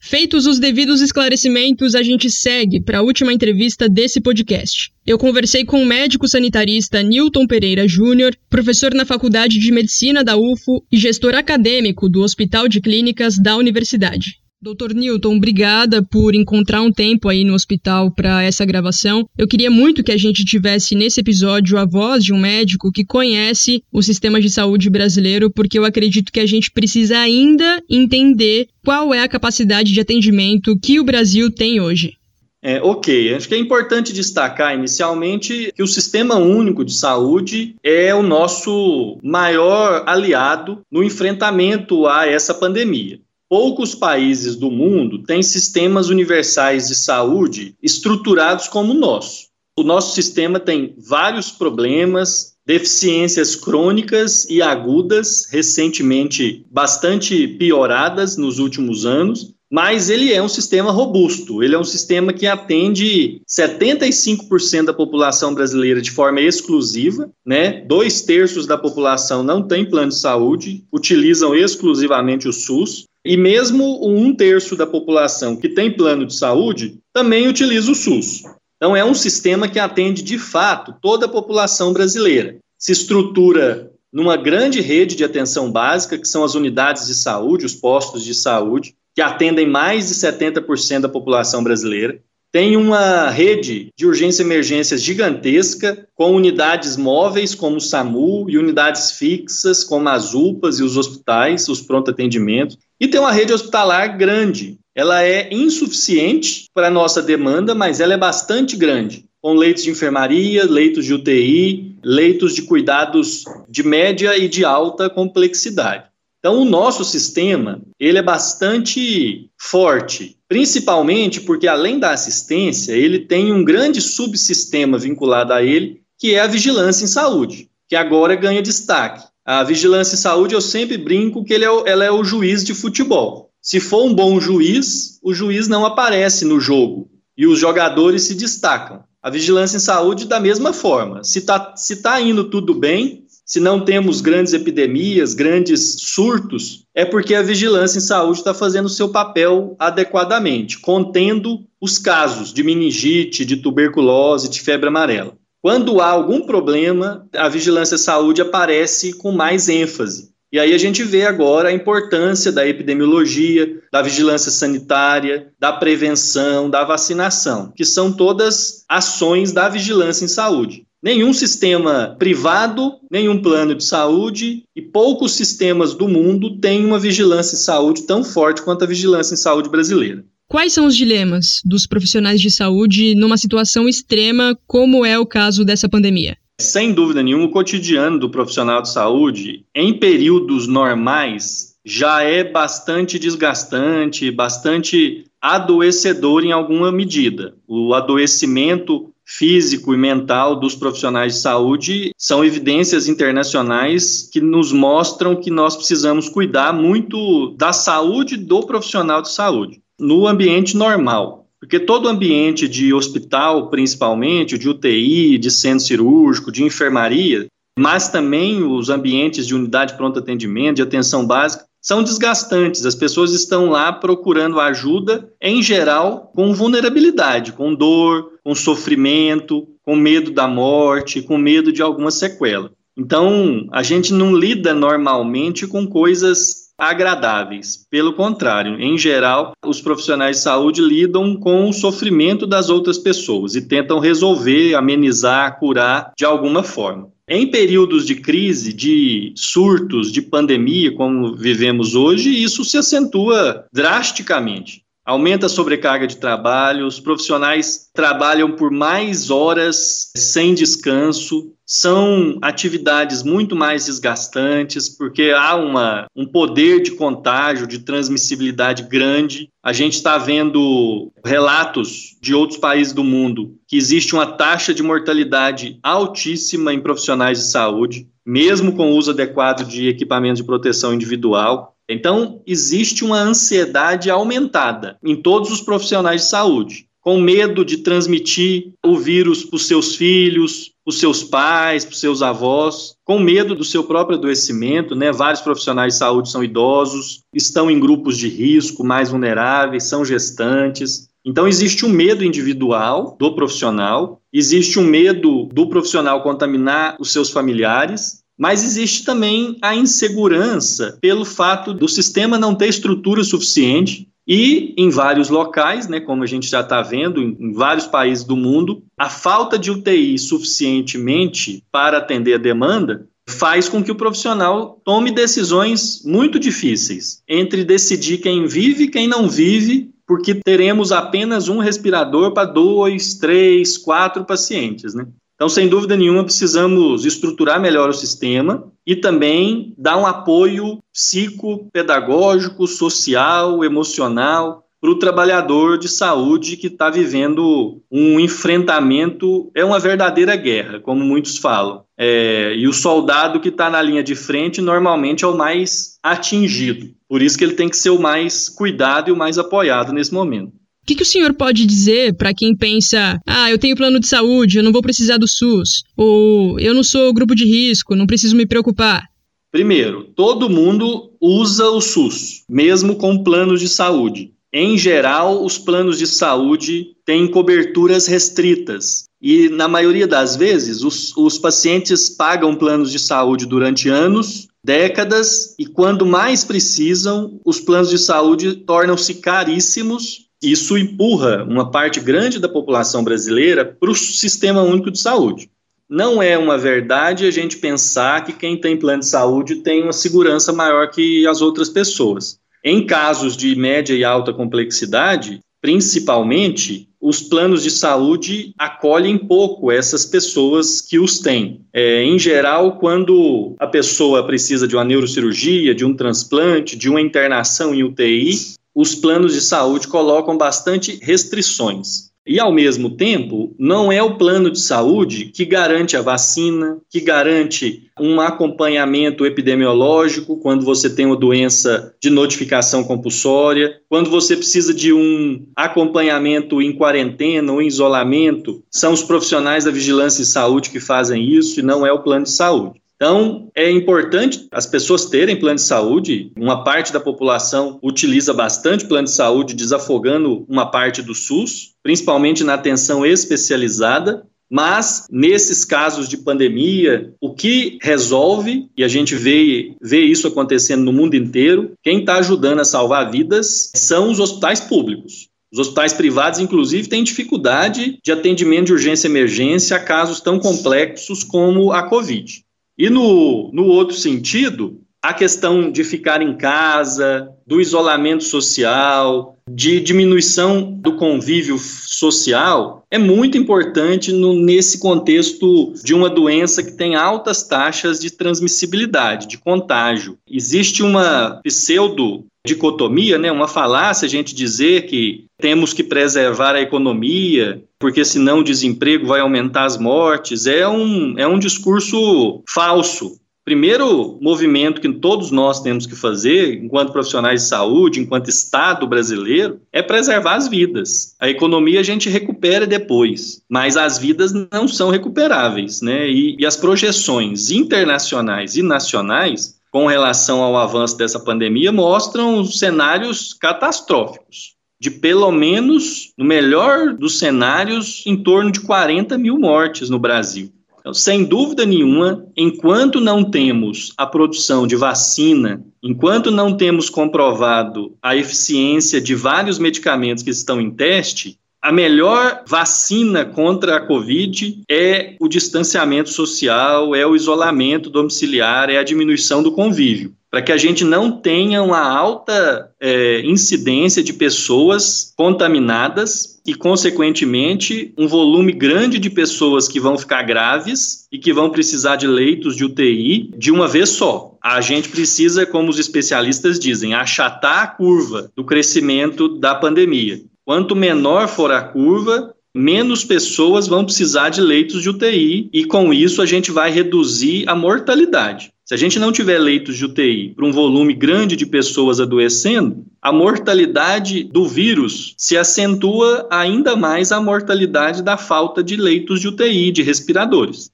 Feitos 0.00 0.44
os 0.44 0.58
devidos 0.58 1.00
esclarecimentos, 1.00 1.94
a 1.94 2.02
gente 2.02 2.28
segue 2.28 2.82
para 2.82 2.98
a 2.98 3.02
última 3.02 3.32
entrevista 3.32 3.88
desse 3.88 4.20
podcast. 4.20 4.90
Eu 5.06 5.16
conversei 5.16 5.64
com 5.64 5.80
o 5.80 5.86
médico 5.86 6.26
sanitarista 6.26 7.00
Newton 7.00 7.46
Pereira 7.46 7.86
Júnior, 7.86 8.34
professor 8.48 8.92
na 8.92 9.06
Faculdade 9.06 9.60
de 9.60 9.70
Medicina 9.70 10.24
da 10.24 10.36
UFO 10.36 10.84
e 10.90 10.96
gestor 10.96 11.36
acadêmico 11.36 12.08
do 12.08 12.22
Hospital 12.22 12.66
de 12.66 12.80
Clínicas 12.80 13.36
da 13.40 13.56
Universidade. 13.56 14.40
Doutor 14.62 14.92
Newton, 14.92 15.36
obrigada 15.36 16.02
por 16.02 16.34
encontrar 16.34 16.82
um 16.82 16.92
tempo 16.92 17.30
aí 17.30 17.44
no 17.44 17.54
hospital 17.54 18.10
para 18.10 18.42
essa 18.42 18.62
gravação. 18.62 19.26
Eu 19.38 19.48
queria 19.48 19.70
muito 19.70 20.04
que 20.04 20.12
a 20.12 20.18
gente 20.18 20.44
tivesse 20.44 20.94
nesse 20.94 21.18
episódio 21.18 21.78
a 21.78 21.86
voz 21.86 22.22
de 22.22 22.30
um 22.30 22.38
médico 22.38 22.92
que 22.92 23.02
conhece 23.02 23.82
o 23.90 24.02
sistema 24.02 24.38
de 24.38 24.50
saúde 24.50 24.90
brasileiro, 24.90 25.50
porque 25.50 25.78
eu 25.78 25.84
acredito 25.86 26.30
que 26.30 26.40
a 26.40 26.44
gente 26.44 26.70
precisa 26.70 27.16
ainda 27.16 27.82
entender 27.88 28.68
qual 28.84 29.14
é 29.14 29.22
a 29.22 29.28
capacidade 29.28 29.94
de 29.94 30.00
atendimento 30.00 30.78
que 30.78 31.00
o 31.00 31.04
Brasil 31.04 31.50
tem 31.50 31.80
hoje. 31.80 32.18
É, 32.62 32.82
ok, 32.82 33.32
acho 33.32 33.48
que 33.48 33.54
é 33.54 33.58
importante 33.58 34.12
destacar 34.12 34.74
inicialmente 34.74 35.72
que 35.74 35.82
o 35.82 35.86
Sistema 35.86 36.34
Único 36.34 36.84
de 36.84 36.92
Saúde 36.92 37.76
é 37.82 38.14
o 38.14 38.22
nosso 38.22 39.16
maior 39.22 40.04
aliado 40.06 40.82
no 40.92 41.02
enfrentamento 41.02 42.06
a 42.06 42.26
essa 42.26 42.52
pandemia. 42.52 43.18
Poucos 43.50 43.96
países 43.96 44.54
do 44.54 44.70
mundo 44.70 45.24
têm 45.24 45.42
sistemas 45.42 46.08
universais 46.08 46.86
de 46.86 46.94
saúde 46.94 47.74
estruturados 47.82 48.68
como 48.68 48.92
o 48.92 48.96
nosso. 48.96 49.48
O 49.76 49.82
nosso 49.82 50.14
sistema 50.14 50.60
tem 50.60 50.94
vários 50.96 51.50
problemas, 51.50 52.54
deficiências 52.64 53.56
crônicas 53.56 54.48
e 54.48 54.62
agudas, 54.62 55.48
recentemente 55.50 56.64
bastante 56.70 57.48
pioradas 57.48 58.36
nos 58.36 58.60
últimos 58.60 59.04
anos, 59.04 59.52
mas 59.68 60.10
ele 60.10 60.32
é 60.32 60.40
um 60.40 60.48
sistema 60.48 60.92
robusto, 60.92 61.60
ele 61.60 61.74
é 61.74 61.78
um 61.78 61.84
sistema 61.84 62.32
que 62.32 62.46
atende 62.46 63.40
75% 63.48 64.84
da 64.84 64.92
população 64.92 65.54
brasileira 65.54 66.00
de 66.00 66.10
forma 66.12 66.40
exclusiva, 66.40 67.30
né? 67.44 67.80
Dois 67.86 68.22
terços 68.22 68.66
da 68.66 68.78
população 68.78 69.42
não 69.42 69.62
tem 69.62 69.88
plano 69.88 70.10
de 70.10 70.16
saúde, 70.16 70.84
utilizam 70.92 71.54
exclusivamente 71.54 72.48
o 72.48 72.52
SUS, 72.52 73.06
e 73.24 73.36
mesmo 73.36 74.06
um 74.06 74.34
terço 74.34 74.76
da 74.76 74.86
população 74.86 75.56
que 75.56 75.68
tem 75.68 75.94
plano 75.94 76.26
de 76.26 76.34
saúde 76.34 76.98
também 77.12 77.48
utiliza 77.48 77.90
o 77.90 77.94
SUS. 77.94 78.42
Então, 78.76 78.96
é 78.96 79.04
um 79.04 79.14
sistema 79.14 79.68
que 79.68 79.78
atende 79.78 80.22
de 80.22 80.38
fato 80.38 80.94
toda 81.02 81.26
a 81.26 81.28
população 81.28 81.92
brasileira. 81.92 82.56
Se 82.78 82.92
estrutura 82.92 83.90
numa 84.10 84.36
grande 84.36 84.80
rede 84.80 85.14
de 85.14 85.22
atenção 85.22 85.70
básica, 85.70 86.18
que 86.18 86.26
são 86.26 86.42
as 86.42 86.54
unidades 86.54 87.06
de 87.06 87.14
saúde, 87.14 87.66
os 87.66 87.74
postos 87.74 88.24
de 88.24 88.34
saúde, 88.34 88.94
que 89.14 89.20
atendem 89.20 89.68
mais 89.68 90.08
de 90.08 90.14
70% 90.14 91.00
da 91.00 91.08
população 91.08 91.62
brasileira. 91.62 92.20
Tem 92.52 92.76
uma 92.76 93.30
rede 93.30 93.90
de 93.96 94.04
urgência 94.04 94.42
e 94.42 94.46
emergências 94.46 95.00
gigantesca, 95.00 96.08
com 96.16 96.34
unidades 96.34 96.96
móveis 96.96 97.54
como 97.54 97.76
o 97.76 97.80
SAMU 97.80 98.50
e 98.50 98.58
unidades 98.58 99.12
fixas 99.12 99.84
como 99.84 100.08
as 100.08 100.34
UPAs 100.34 100.80
e 100.80 100.82
os 100.82 100.96
hospitais, 100.96 101.68
os 101.68 101.80
pronto-atendimentos. 101.80 102.76
E 102.98 103.06
tem 103.06 103.20
uma 103.20 103.30
rede 103.30 103.52
hospitalar 103.52 104.18
grande. 104.18 104.78
Ela 104.96 105.22
é 105.22 105.48
insuficiente 105.54 106.64
para 106.74 106.88
a 106.88 106.90
nossa 106.90 107.22
demanda, 107.22 107.72
mas 107.72 108.00
ela 108.00 108.14
é 108.14 108.18
bastante 108.18 108.76
grande, 108.76 109.26
com 109.40 109.54
leitos 109.54 109.84
de 109.84 109.90
enfermaria, 109.90 110.64
leitos 110.64 111.04
de 111.04 111.14
UTI, 111.14 111.96
leitos 112.02 112.54
de 112.54 112.62
cuidados 112.62 113.44
de 113.68 113.84
média 113.84 114.36
e 114.36 114.48
de 114.48 114.64
alta 114.64 115.08
complexidade. 115.08 116.09
Então, 116.40 116.62
o 116.62 116.64
nosso 116.64 117.04
sistema, 117.04 117.82
ele 117.98 118.16
é 118.16 118.22
bastante 118.22 119.50
forte, 119.58 120.38
principalmente 120.48 121.42
porque, 121.42 121.68
além 121.68 121.98
da 121.98 122.12
assistência, 122.12 122.94
ele 122.94 123.20
tem 123.20 123.52
um 123.52 123.62
grande 123.62 124.00
subsistema 124.00 124.96
vinculado 124.96 125.52
a 125.52 125.62
ele, 125.62 126.00
que 126.18 126.34
é 126.34 126.40
a 126.40 126.46
vigilância 126.46 127.04
em 127.04 127.08
saúde, 127.08 127.68
que 127.86 127.94
agora 127.94 128.34
ganha 128.34 128.62
destaque. 128.62 129.22
A 129.44 129.62
vigilância 129.62 130.14
em 130.14 130.18
saúde, 130.18 130.54
eu 130.54 130.62
sempre 130.62 130.96
brinco 130.96 131.44
que 131.44 131.52
ele 131.52 131.64
é 131.64 131.70
o, 131.70 131.86
ela 131.86 132.04
é 132.04 132.10
o 132.10 132.24
juiz 132.24 132.64
de 132.64 132.72
futebol. 132.72 133.50
Se 133.60 133.78
for 133.78 134.04
um 134.04 134.14
bom 134.14 134.40
juiz, 134.40 135.18
o 135.22 135.34
juiz 135.34 135.68
não 135.68 135.84
aparece 135.84 136.46
no 136.46 136.58
jogo 136.58 137.10
e 137.36 137.46
os 137.46 137.58
jogadores 137.58 138.22
se 138.22 138.34
destacam. 138.34 139.02
A 139.22 139.28
vigilância 139.28 139.76
em 139.76 139.80
saúde, 139.80 140.26
da 140.26 140.40
mesma 140.40 140.72
forma. 140.72 141.22
Se 141.22 141.40
está 141.40 141.74
se 141.76 141.96
tá 141.96 142.18
indo 142.18 142.44
tudo 142.44 142.72
bem, 142.72 143.26
se 143.50 143.58
não 143.58 143.84
temos 143.84 144.20
grandes 144.20 144.52
epidemias, 144.52 145.34
grandes 145.34 145.96
surtos, 145.98 146.84
é 146.94 147.04
porque 147.04 147.34
a 147.34 147.42
vigilância 147.42 147.98
em 147.98 148.00
saúde 148.00 148.38
está 148.38 148.54
fazendo 148.54 148.86
o 148.86 148.88
seu 148.88 149.08
papel 149.08 149.74
adequadamente, 149.76 150.78
contendo 150.78 151.66
os 151.80 151.98
casos 151.98 152.52
de 152.52 152.62
meningite, 152.62 153.44
de 153.44 153.56
tuberculose, 153.56 154.48
de 154.48 154.60
febre 154.60 154.86
amarela. 154.86 155.34
Quando 155.60 156.00
há 156.00 156.06
algum 156.06 156.42
problema, 156.42 157.28
a 157.34 157.48
vigilância 157.48 157.96
em 157.96 157.98
saúde 157.98 158.40
aparece 158.40 159.14
com 159.14 159.32
mais 159.32 159.68
ênfase. 159.68 160.30
E 160.52 160.60
aí 160.60 160.72
a 160.72 160.78
gente 160.78 161.02
vê 161.02 161.26
agora 161.26 161.70
a 161.70 161.72
importância 161.72 162.52
da 162.52 162.64
epidemiologia, 162.68 163.80
da 163.92 164.00
vigilância 164.00 164.52
sanitária, 164.52 165.48
da 165.58 165.72
prevenção, 165.72 166.70
da 166.70 166.84
vacinação, 166.84 167.72
que 167.74 167.84
são 167.84 168.12
todas 168.12 168.84
ações 168.88 169.50
da 169.50 169.68
vigilância 169.68 170.24
em 170.24 170.28
saúde. 170.28 170.86
Nenhum 171.02 171.32
sistema 171.32 172.14
privado, 172.18 172.96
nenhum 173.10 173.40
plano 173.40 173.74
de 173.74 173.82
saúde 173.82 174.64
e 174.76 174.82
poucos 174.82 175.32
sistemas 175.32 175.94
do 175.94 176.06
mundo 176.06 176.58
têm 176.58 176.84
uma 176.84 176.98
vigilância 176.98 177.56
em 177.56 177.58
saúde 177.58 178.02
tão 178.02 178.22
forte 178.22 178.60
quanto 178.60 178.84
a 178.84 178.86
vigilância 178.86 179.32
em 179.32 179.38
saúde 179.38 179.70
brasileira. 179.70 180.22
Quais 180.46 180.74
são 180.74 180.84
os 180.84 180.94
dilemas 180.94 181.62
dos 181.64 181.86
profissionais 181.86 182.38
de 182.38 182.50
saúde 182.50 183.14
numa 183.14 183.38
situação 183.38 183.88
extrema, 183.88 184.58
como 184.66 185.06
é 185.06 185.18
o 185.18 185.24
caso 185.24 185.64
dessa 185.64 185.88
pandemia? 185.88 186.36
Sem 186.60 186.92
dúvida 186.92 187.22
nenhuma, 187.22 187.46
o 187.46 187.50
cotidiano 187.50 188.18
do 188.18 188.28
profissional 188.28 188.82
de 188.82 188.90
saúde, 188.90 189.64
em 189.74 189.98
períodos 189.98 190.66
normais, 190.66 191.76
já 191.82 192.22
é 192.22 192.44
bastante 192.44 193.18
desgastante, 193.18 194.30
bastante 194.30 195.24
adoecedor 195.40 196.44
em 196.44 196.52
alguma 196.52 196.92
medida. 196.92 197.54
O 197.66 197.94
adoecimento 197.94 199.10
físico 199.38 199.94
e 199.94 199.96
mental 199.96 200.58
dos 200.58 200.74
profissionais 200.74 201.34
de 201.34 201.40
saúde 201.40 202.10
são 202.18 202.44
evidências 202.44 203.06
internacionais 203.06 204.28
que 204.32 204.40
nos 204.40 204.72
mostram 204.72 205.36
que 205.36 205.50
nós 205.50 205.76
precisamos 205.76 206.28
cuidar 206.28 206.72
muito 206.72 207.54
da 207.56 207.72
saúde 207.72 208.36
do 208.36 208.66
profissional 208.66 209.22
de 209.22 209.30
saúde 209.30 209.80
no 209.98 210.26
ambiente 210.26 210.76
normal. 210.76 211.46
Porque 211.60 211.78
todo 211.78 212.08
ambiente 212.08 212.66
de 212.66 212.92
hospital, 212.92 213.68
principalmente, 213.68 214.58
de 214.58 214.68
UTI, 214.68 215.38
de 215.38 215.50
centro 215.50 215.86
cirúrgico, 215.86 216.50
de 216.50 216.64
enfermaria, 216.64 217.46
mas 217.78 218.08
também 218.08 218.62
os 218.62 218.88
ambientes 218.88 219.46
de 219.46 219.54
unidade 219.54 219.92
de 219.92 219.98
pronto 219.98 220.18
atendimento, 220.18 220.76
de 220.76 220.82
atenção 220.82 221.26
básica, 221.26 221.66
são 221.80 222.02
desgastantes. 222.02 222.84
As 222.84 222.94
pessoas 222.94 223.32
estão 223.32 223.70
lá 223.70 223.92
procurando 223.92 224.58
ajuda, 224.58 225.30
em 225.40 225.62
geral, 225.62 226.32
com 226.34 226.52
vulnerabilidade, 226.52 227.52
com 227.52 227.74
dor, 227.74 228.29
com 228.44 228.54
sofrimento, 228.54 229.68
com 229.82 229.96
medo 229.96 230.30
da 230.30 230.46
morte, 230.46 231.22
com 231.22 231.36
medo 231.36 231.72
de 231.72 231.82
alguma 231.82 232.10
sequela. 232.10 232.70
Então, 232.96 233.66
a 233.72 233.82
gente 233.82 234.12
não 234.12 234.34
lida 234.34 234.74
normalmente 234.74 235.66
com 235.66 235.86
coisas 235.86 236.70
agradáveis. 236.80 237.86
Pelo 237.90 238.14
contrário, 238.14 238.80
em 238.80 238.96
geral, 238.96 239.52
os 239.64 239.80
profissionais 239.80 240.38
de 240.38 240.42
saúde 240.42 240.80
lidam 240.80 241.36
com 241.36 241.68
o 241.68 241.72
sofrimento 241.72 242.46
das 242.46 242.70
outras 242.70 242.98
pessoas 242.98 243.54
e 243.54 243.68
tentam 243.68 243.98
resolver, 243.98 244.74
amenizar, 244.74 245.58
curar 245.58 246.12
de 246.16 246.24
alguma 246.24 246.62
forma. 246.62 247.10
Em 247.28 247.46
períodos 247.46 248.06
de 248.06 248.16
crise, 248.16 248.72
de 248.72 249.32
surtos, 249.36 250.10
de 250.10 250.20
pandemia, 250.20 250.92
como 250.92 251.36
vivemos 251.36 251.94
hoje, 251.94 252.30
isso 252.30 252.64
se 252.64 252.76
acentua 252.76 253.66
drasticamente 253.72 254.82
aumenta 255.04 255.46
a 255.46 255.48
sobrecarga 255.48 256.06
de 256.06 256.16
trabalho, 256.16 256.86
os 256.86 257.00
profissionais 257.00 257.90
trabalham 257.94 258.52
por 258.52 258.70
mais 258.70 259.30
horas 259.30 260.10
sem 260.16 260.54
descanso, 260.54 261.52
são 261.64 262.36
atividades 262.42 263.22
muito 263.22 263.54
mais 263.54 263.86
desgastantes, 263.86 264.88
porque 264.88 265.32
há 265.36 265.54
uma, 265.54 266.06
um 266.16 266.26
poder 266.26 266.82
de 266.82 266.90
contágio, 266.92 267.66
de 267.66 267.78
transmissibilidade 267.78 268.82
grande. 268.84 269.48
A 269.62 269.72
gente 269.72 269.94
está 269.94 270.18
vendo 270.18 271.12
relatos 271.24 272.16
de 272.20 272.34
outros 272.34 272.58
países 272.58 272.92
do 272.92 273.04
mundo 273.04 273.54
que 273.68 273.76
existe 273.76 274.14
uma 274.14 274.26
taxa 274.26 274.74
de 274.74 274.82
mortalidade 274.82 275.78
altíssima 275.80 276.74
em 276.74 276.80
profissionais 276.80 277.38
de 277.38 277.44
saúde, 277.44 278.08
mesmo 278.26 278.74
com 278.74 278.90
o 278.90 278.96
uso 278.96 279.12
adequado 279.12 279.64
de 279.64 279.88
equipamentos 279.88 280.40
de 280.40 280.46
proteção 280.46 280.92
individual. 280.92 281.76
Então, 281.92 282.40
existe 282.46 283.04
uma 283.04 283.20
ansiedade 283.20 284.10
aumentada 284.10 284.96
em 285.04 285.16
todos 285.16 285.50
os 285.50 285.60
profissionais 285.60 286.22
de 286.22 286.28
saúde, 286.28 286.86
com 287.00 287.20
medo 287.20 287.64
de 287.64 287.78
transmitir 287.78 288.74
o 288.86 288.96
vírus 288.96 289.42
para 289.42 289.56
os 289.56 289.66
seus 289.66 289.96
filhos, 289.96 290.70
para 290.84 290.90
os 290.90 291.00
seus 291.00 291.24
pais, 291.24 291.84
para 291.84 291.92
os 291.92 291.98
seus 291.98 292.22
avós, 292.22 292.94
com 293.04 293.18
medo 293.18 293.56
do 293.56 293.64
seu 293.64 293.82
próprio 293.82 294.16
adoecimento, 294.16 294.94
né? 294.94 295.10
Vários 295.10 295.40
profissionais 295.40 295.94
de 295.94 295.98
saúde 295.98 296.30
são 296.30 296.44
idosos, 296.44 297.24
estão 297.34 297.68
em 297.68 297.80
grupos 297.80 298.16
de 298.16 298.28
risco, 298.28 298.84
mais 298.84 299.10
vulneráveis, 299.10 299.84
são 299.84 300.04
gestantes. 300.04 301.08
Então, 301.24 301.48
existe 301.48 301.84
um 301.84 301.88
medo 301.88 302.24
individual 302.24 303.16
do 303.18 303.34
profissional, 303.34 304.20
existe 304.32 304.78
um 304.78 304.84
medo 304.84 305.48
do 305.52 305.68
profissional 305.68 306.22
contaminar 306.22 306.96
os 307.00 307.12
seus 307.12 307.30
familiares, 307.30 308.22
mas 308.40 308.64
existe 308.64 309.04
também 309.04 309.58
a 309.60 309.76
insegurança 309.76 310.96
pelo 310.98 311.26
fato 311.26 311.74
do 311.74 311.86
sistema 311.86 312.38
não 312.38 312.54
ter 312.54 312.68
estrutura 312.68 313.22
suficiente 313.22 314.08
e 314.26 314.72
em 314.78 314.88
vários 314.88 315.28
locais, 315.28 315.88
né, 315.88 316.00
como 316.00 316.22
a 316.22 316.26
gente 316.26 316.48
já 316.48 316.60
está 316.60 316.80
vendo, 316.80 317.20
em, 317.20 317.52
vários 317.52 317.86
países 317.86 318.24
do 318.24 318.36
mundo, 318.36 318.82
a 318.98 319.10
falta 319.10 319.58
de 319.58 319.70
UTI 319.70 320.18
suficientemente 320.18 321.62
para 321.70 321.98
atender 321.98 322.34
a 322.34 322.38
demanda 322.38 323.06
faz 323.28 323.68
com 323.68 323.84
que 323.84 323.92
o 323.92 323.96
profissional 323.96 324.80
tome 324.84 325.10
decisões 325.10 326.02
muito 326.02 326.38
difíceis 326.38 327.22
entre 327.28 327.62
decidir 327.62 328.18
quem 328.18 328.46
vive 328.46 328.84
e 328.84 328.88
quem 328.88 329.06
não 329.06 329.28
vive, 329.28 329.90
porque 330.06 330.34
teremos 330.34 330.92
apenas 330.92 331.48
um 331.48 331.58
respirador 331.58 332.32
para 332.32 332.50
dois, 332.50 333.16
três, 333.16 333.76
quatro 333.76 334.24
pacientes. 334.24 334.94
Né? 334.94 335.06
Então, 335.40 335.48
sem 335.48 335.70
dúvida 335.70 335.96
nenhuma, 335.96 336.22
precisamos 336.22 337.06
estruturar 337.06 337.58
melhor 337.58 337.88
o 337.88 337.94
sistema 337.94 338.70
e 338.86 338.94
também 338.94 339.72
dar 339.78 339.96
um 339.96 340.04
apoio 340.04 340.80
psicopedagógico, 340.92 342.66
social, 342.66 343.64
emocional 343.64 344.66
para 344.78 344.90
o 344.90 344.98
trabalhador 344.98 345.78
de 345.78 345.88
saúde 345.88 346.58
que 346.58 346.66
está 346.66 346.90
vivendo 346.90 347.80
um 347.90 348.20
enfrentamento, 348.20 349.50
é 349.54 349.64
uma 349.64 349.78
verdadeira 349.78 350.36
guerra, 350.36 350.78
como 350.78 351.02
muitos 351.02 351.38
falam. 351.38 351.84
É, 351.96 352.54
e 352.54 352.68
o 352.68 352.72
soldado 352.74 353.40
que 353.40 353.48
está 353.48 353.70
na 353.70 353.80
linha 353.80 354.02
de 354.02 354.14
frente 354.14 354.60
normalmente 354.60 355.24
é 355.24 355.26
o 355.26 355.36
mais 355.36 355.98
atingido. 356.02 356.90
Por 357.08 357.22
isso 357.22 357.38
que 357.38 357.44
ele 357.44 357.54
tem 357.54 357.70
que 357.70 357.78
ser 357.78 357.90
o 357.90 357.98
mais 357.98 358.46
cuidado 358.50 359.08
e 359.08 359.12
o 359.12 359.16
mais 359.16 359.38
apoiado 359.38 359.90
nesse 359.90 360.12
momento. 360.12 360.59
O 360.90 360.92
que, 360.92 360.96
que 360.96 361.02
o 361.04 361.06
senhor 361.06 361.32
pode 361.34 361.66
dizer 361.66 362.16
para 362.16 362.34
quem 362.34 362.52
pensa, 362.52 363.20
ah, 363.24 363.48
eu 363.48 363.60
tenho 363.60 363.76
plano 363.76 364.00
de 364.00 364.08
saúde, 364.08 364.58
eu 364.58 364.64
não 364.64 364.72
vou 364.72 364.82
precisar 364.82 365.18
do 365.18 365.28
SUS, 365.28 365.84
ou 365.96 366.58
eu 366.58 366.74
não 366.74 366.82
sou 366.82 367.14
grupo 367.14 367.32
de 367.32 367.44
risco, 367.44 367.94
não 367.94 368.08
preciso 368.08 368.34
me 368.34 368.44
preocupar? 368.44 369.04
Primeiro, 369.52 370.02
todo 370.16 370.50
mundo 370.50 371.12
usa 371.20 371.68
o 371.68 371.80
SUS, 371.80 372.42
mesmo 372.50 372.96
com 372.96 373.22
planos 373.22 373.60
de 373.60 373.68
saúde. 373.68 374.32
Em 374.52 374.76
geral, 374.76 375.44
os 375.44 375.56
planos 375.58 375.96
de 375.96 376.08
saúde 376.08 376.86
têm 377.06 377.30
coberturas 377.30 378.08
restritas. 378.08 379.04
E, 379.22 379.48
na 379.48 379.68
maioria 379.68 380.08
das 380.08 380.34
vezes, 380.34 380.82
os, 380.82 381.16
os 381.16 381.38
pacientes 381.38 382.08
pagam 382.08 382.56
planos 382.56 382.90
de 382.90 382.98
saúde 382.98 383.46
durante 383.46 383.88
anos, 383.88 384.48
décadas, 384.64 385.54
e 385.56 385.66
quando 385.66 386.04
mais 386.04 386.42
precisam, 386.42 387.38
os 387.44 387.60
planos 387.60 387.90
de 387.90 387.98
saúde 387.98 388.54
tornam-se 388.56 389.14
caríssimos 389.14 390.28
isso 390.42 390.78
empurra 390.78 391.44
uma 391.44 391.70
parte 391.70 392.00
grande 392.00 392.38
da 392.38 392.48
população 392.48 393.04
brasileira 393.04 393.64
para 393.64 393.90
o 393.90 393.94
sistema 393.94 394.62
único 394.62 394.90
de 394.90 394.98
saúde. 394.98 395.50
Não 395.88 396.22
é 396.22 396.38
uma 396.38 396.56
verdade 396.56 397.26
a 397.26 397.30
gente 397.30 397.58
pensar 397.58 398.24
que 398.24 398.32
quem 398.32 398.56
tem 398.56 398.76
plano 398.76 399.00
de 399.00 399.08
saúde 399.08 399.56
tem 399.56 399.82
uma 399.82 399.92
segurança 399.92 400.52
maior 400.52 400.88
que 400.88 401.26
as 401.26 401.42
outras 401.42 401.68
pessoas. 401.68 402.38
Em 402.64 402.86
casos 402.86 403.36
de 403.36 403.56
média 403.56 403.94
e 403.94 404.04
alta 404.04 404.32
complexidade, 404.32 405.40
principalmente, 405.60 406.88
os 407.00 407.22
planos 407.22 407.62
de 407.62 407.70
saúde 407.70 408.54
acolhem 408.58 409.18
pouco 409.18 409.72
essas 409.72 410.04
pessoas 410.04 410.80
que 410.80 410.98
os 410.98 411.18
têm. 411.18 411.62
É, 411.72 412.04
em 412.04 412.18
geral, 412.18 412.78
quando 412.78 413.56
a 413.58 413.66
pessoa 413.66 414.26
precisa 414.26 414.68
de 414.68 414.76
uma 414.76 414.84
neurocirurgia, 414.84 415.74
de 415.74 415.84
um 415.84 415.94
transplante, 415.94 416.76
de 416.76 416.88
uma 416.88 417.00
internação 417.00 417.74
em 417.74 417.82
UTI, 417.82 418.54
os 418.80 418.94
planos 418.94 419.34
de 419.34 419.42
saúde 419.42 419.86
colocam 419.86 420.38
bastante 420.38 420.98
restrições. 421.02 422.08
E, 422.26 422.40
ao 422.40 422.50
mesmo 422.50 422.96
tempo, 422.96 423.54
não 423.58 423.92
é 423.92 424.02
o 424.02 424.16
plano 424.16 424.50
de 424.50 424.58
saúde 424.58 425.26
que 425.26 425.44
garante 425.44 425.98
a 425.98 426.02
vacina, 426.02 426.78
que 426.88 427.00
garante 427.00 427.90
um 428.00 428.20
acompanhamento 428.20 429.26
epidemiológico 429.26 430.38
quando 430.38 430.64
você 430.64 430.88
tem 430.88 431.04
uma 431.04 431.16
doença 431.16 431.94
de 432.00 432.08
notificação 432.08 432.82
compulsória, 432.82 433.80
quando 433.86 434.08
você 434.08 434.34
precisa 434.34 434.72
de 434.72 434.94
um 434.94 435.46
acompanhamento 435.54 436.62
em 436.62 436.72
quarentena 436.72 437.52
ou 437.52 437.60
em 437.60 437.66
isolamento, 437.66 438.62
são 438.70 438.94
os 438.94 439.02
profissionais 439.02 439.64
da 439.64 439.70
vigilância 439.70 440.22
e 440.22 440.26
saúde 440.26 440.70
que 440.70 440.80
fazem 440.80 441.22
isso 441.22 441.60
e 441.60 441.62
não 441.62 441.86
é 441.86 441.92
o 441.92 442.02
plano 442.02 442.24
de 442.24 442.30
saúde. 442.30 442.79
Então, 443.02 443.48
é 443.54 443.70
importante 443.70 444.46
as 444.52 444.66
pessoas 444.66 445.06
terem 445.06 445.40
plano 445.40 445.56
de 445.56 445.62
saúde. 445.62 446.30
Uma 446.36 446.62
parte 446.62 446.92
da 446.92 447.00
população 447.00 447.78
utiliza 447.82 448.34
bastante 448.34 448.84
plano 448.84 449.06
de 449.06 449.14
saúde, 449.14 449.54
desafogando 449.54 450.44
uma 450.46 450.70
parte 450.70 451.00
do 451.00 451.14
SUS, 451.14 451.72
principalmente 451.82 452.44
na 452.44 452.52
atenção 452.52 453.06
especializada. 453.06 454.26
Mas, 454.50 455.06
nesses 455.10 455.64
casos 455.64 456.10
de 456.10 456.18
pandemia, 456.18 457.14
o 457.22 457.32
que 457.32 457.78
resolve, 457.80 458.68
e 458.76 458.84
a 458.84 458.88
gente 458.88 459.14
vê, 459.14 459.74
vê 459.80 460.00
isso 460.00 460.28
acontecendo 460.28 460.84
no 460.84 460.92
mundo 460.92 461.16
inteiro, 461.16 461.72
quem 461.82 462.00
está 462.00 462.16
ajudando 462.16 462.60
a 462.60 462.64
salvar 462.66 463.10
vidas 463.10 463.70
são 463.74 464.10
os 464.10 464.20
hospitais 464.20 464.60
públicos. 464.60 465.28
Os 465.50 465.58
hospitais 465.58 465.94
privados, 465.94 466.38
inclusive, 466.38 466.88
têm 466.88 467.02
dificuldade 467.02 467.98
de 468.04 468.12
atendimento 468.12 468.66
de 468.66 468.72
urgência 468.72 469.08
e 469.08 469.10
emergência 469.10 469.76
a 469.76 469.80
casos 469.80 470.20
tão 470.20 470.38
complexos 470.38 471.24
como 471.24 471.72
a 471.72 471.84
Covid. 471.84 472.44
E 472.80 472.88
no, 472.88 473.50
no 473.52 473.66
outro 473.66 473.94
sentido, 473.94 474.80
a 475.02 475.12
questão 475.12 475.70
de 475.70 475.84
ficar 475.84 476.22
em 476.22 476.34
casa, 476.34 477.30
do 477.50 477.60
isolamento 477.60 478.22
social, 478.22 479.36
de 479.50 479.80
diminuição 479.80 480.62
do 480.62 480.94
convívio 480.94 481.58
social, 481.58 482.84
é 482.88 482.96
muito 482.96 483.36
importante 483.36 484.12
no, 484.12 484.32
nesse 484.32 484.78
contexto 484.78 485.74
de 485.82 485.92
uma 485.92 486.08
doença 486.08 486.62
que 486.62 486.70
tem 486.70 486.94
altas 486.94 487.42
taxas 487.42 487.98
de 487.98 488.12
transmissibilidade, 488.12 489.26
de 489.26 489.36
contágio. 489.36 490.16
Existe 490.30 490.84
uma 490.84 491.40
pseudo 491.42 492.24
dicotomia, 492.46 493.18
né, 493.18 493.30
uma 493.30 493.48
falácia 493.48 494.06
a 494.06 494.08
gente 494.08 494.34
dizer 494.34 494.86
que 494.86 495.26
temos 495.38 495.74
que 495.74 495.82
preservar 495.82 496.54
a 496.54 496.60
economia, 496.60 497.62
porque 497.78 498.04
senão 498.04 498.38
o 498.38 498.44
desemprego 498.44 499.06
vai 499.06 499.20
aumentar 499.20 499.64
as 499.64 499.76
mortes, 499.76 500.46
é 500.46 500.66
um, 500.66 501.18
é 501.18 501.26
um 501.26 501.38
discurso 501.38 502.42
falso. 502.48 503.18
Primeiro 503.50 504.16
movimento 504.20 504.80
que 504.80 504.92
todos 504.92 505.32
nós 505.32 505.60
temos 505.60 505.84
que 505.84 505.96
fazer, 505.96 506.62
enquanto 506.62 506.92
profissionais 506.92 507.42
de 507.42 507.48
saúde, 507.48 507.98
enquanto 507.98 508.28
Estado 508.28 508.86
brasileiro, 508.86 509.60
é 509.72 509.82
preservar 509.82 510.36
as 510.36 510.46
vidas. 510.46 511.16
A 511.18 511.28
economia 511.28 511.80
a 511.80 511.82
gente 511.82 512.08
recupera 512.08 512.64
depois, 512.64 513.42
mas 513.50 513.76
as 513.76 513.98
vidas 513.98 514.32
não 514.52 514.68
são 514.68 514.88
recuperáveis, 514.88 515.82
né? 515.82 516.08
E, 516.08 516.36
e 516.38 516.46
as 516.46 516.56
projeções 516.56 517.50
internacionais 517.50 518.56
e 518.56 518.62
nacionais 518.62 519.56
com 519.72 519.86
relação 519.86 520.44
ao 520.44 520.56
avanço 520.56 520.96
dessa 520.96 521.18
pandemia 521.18 521.72
mostram 521.72 522.44
cenários 522.44 523.34
catastróficos. 523.34 524.54
De 524.80 524.92
pelo 524.92 525.32
menos, 525.32 526.12
no 526.16 526.24
melhor 526.24 526.94
dos 526.94 527.18
cenários, 527.18 528.04
em 528.06 528.16
torno 528.16 528.52
de 528.52 528.60
40 528.60 529.18
mil 529.18 529.40
mortes 529.40 529.90
no 529.90 529.98
Brasil. 529.98 530.52
Então, 530.80 530.94
sem 530.94 531.24
dúvida 531.24 531.64
nenhuma, 531.66 532.26
enquanto 532.36 533.00
não 533.00 533.22
temos 533.22 533.92
a 533.96 534.06
produção 534.06 534.66
de 534.66 534.76
vacina, 534.76 535.62
enquanto 535.82 536.30
não 536.30 536.56
temos 536.56 536.88
comprovado 536.88 537.94
a 538.02 538.16
eficiência 538.16 539.00
de 539.00 539.14
vários 539.14 539.58
medicamentos 539.58 540.24
que 540.24 540.30
estão 540.30 540.60
em 540.60 540.70
teste, 540.70 541.38
a 541.62 541.70
melhor 541.70 542.42
vacina 542.46 543.24
contra 543.24 543.76
a 543.76 543.86
Covid 543.86 544.62
é 544.68 545.16
o 545.20 545.28
distanciamento 545.28 546.08
social, 546.08 546.94
é 546.94 547.06
o 547.06 547.14
isolamento 547.14 547.90
domiciliar, 547.90 548.70
é 548.70 548.78
a 548.78 548.82
diminuição 548.82 549.42
do 549.42 549.52
convívio. 549.52 550.14
Para 550.30 550.40
que 550.40 550.52
a 550.52 550.56
gente 550.56 550.84
não 550.84 551.10
tenha 551.10 551.62
uma 551.62 551.80
alta 551.80 552.70
é, 552.80 553.20
incidência 553.26 554.02
de 554.02 554.12
pessoas 554.12 555.12
contaminadas 555.16 556.29
e, 556.46 556.54
consequentemente, 556.54 557.92
um 557.96 558.08
volume 558.08 558.52
grande 558.52 558.98
de 558.98 559.10
pessoas 559.10 559.68
que 559.68 559.78
vão 559.78 559.98
ficar 559.98 560.22
graves 560.22 561.06
e 561.12 561.18
que 561.18 561.32
vão 561.32 561.50
precisar 561.50 561.96
de 561.96 562.06
leitos 562.06 562.56
de 562.56 562.64
UTI 562.64 563.30
de 563.36 563.50
uma 563.50 563.68
vez 563.68 563.90
só. 563.90 564.36
A 564.42 564.60
gente 564.60 564.88
precisa, 564.88 565.44
como 565.44 565.68
os 565.68 565.78
especialistas 565.78 566.58
dizem, 566.58 566.94
achatar 566.94 567.62
a 567.62 567.66
curva 567.66 568.30
do 568.34 568.44
crescimento 568.44 569.28
da 569.38 569.54
pandemia. 569.54 570.22
Quanto 570.44 570.74
menor 570.74 571.28
for 571.28 571.52
a 571.52 571.60
curva, 571.60 572.34
menos 572.54 573.04
pessoas 573.04 573.68
vão 573.68 573.84
precisar 573.84 574.30
de 574.30 574.40
leitos 574.40 574.82
de 574.82 574.90
UTI 574.90 575.48
e 575.52 575.64
com 575.64 575.92
isso 575.92 576.20
a 576.20 576.26
gente 576.26 576.50
vai 576.50 576.70
reduzir 576.70 577.48
a 577.48 577.54
mortalidade. 577.54 578.52
Se 578.70 578.74
a 578.74 578.76
gente 578.76 579.00
não 579.00 579.10
tiver 579.10 579.36
leitos 579.36 579.76
de 579.76 579.84
UTI 579.84 580.32
para 580.32 580.46
um 580.46 580.52
volume 580.52 580.94
grande 580.94 581.34
de 581.34 581.44
pessoas 581.44 581.98
adoecendo, 581.98 582.86
a 583.02 583.12
mortalidade 583.12 584.22
do 584.22 584.46
vírus 584.46 585.12
se 585.18 585.36
acentua 585.36 586.28
ainda 586.30 586.76
mais 586.76 587.10
a 587.10 587.20
mortalidade 587.20 588.00
da 588.00 588.16
falta 588.16 588.62
de 588.62 588.76
leitos 588.76 589.20
de 589.20 589.26
UTI, 589.26 589.72
de 589.72 589.82
respiradores. 589.82 590.70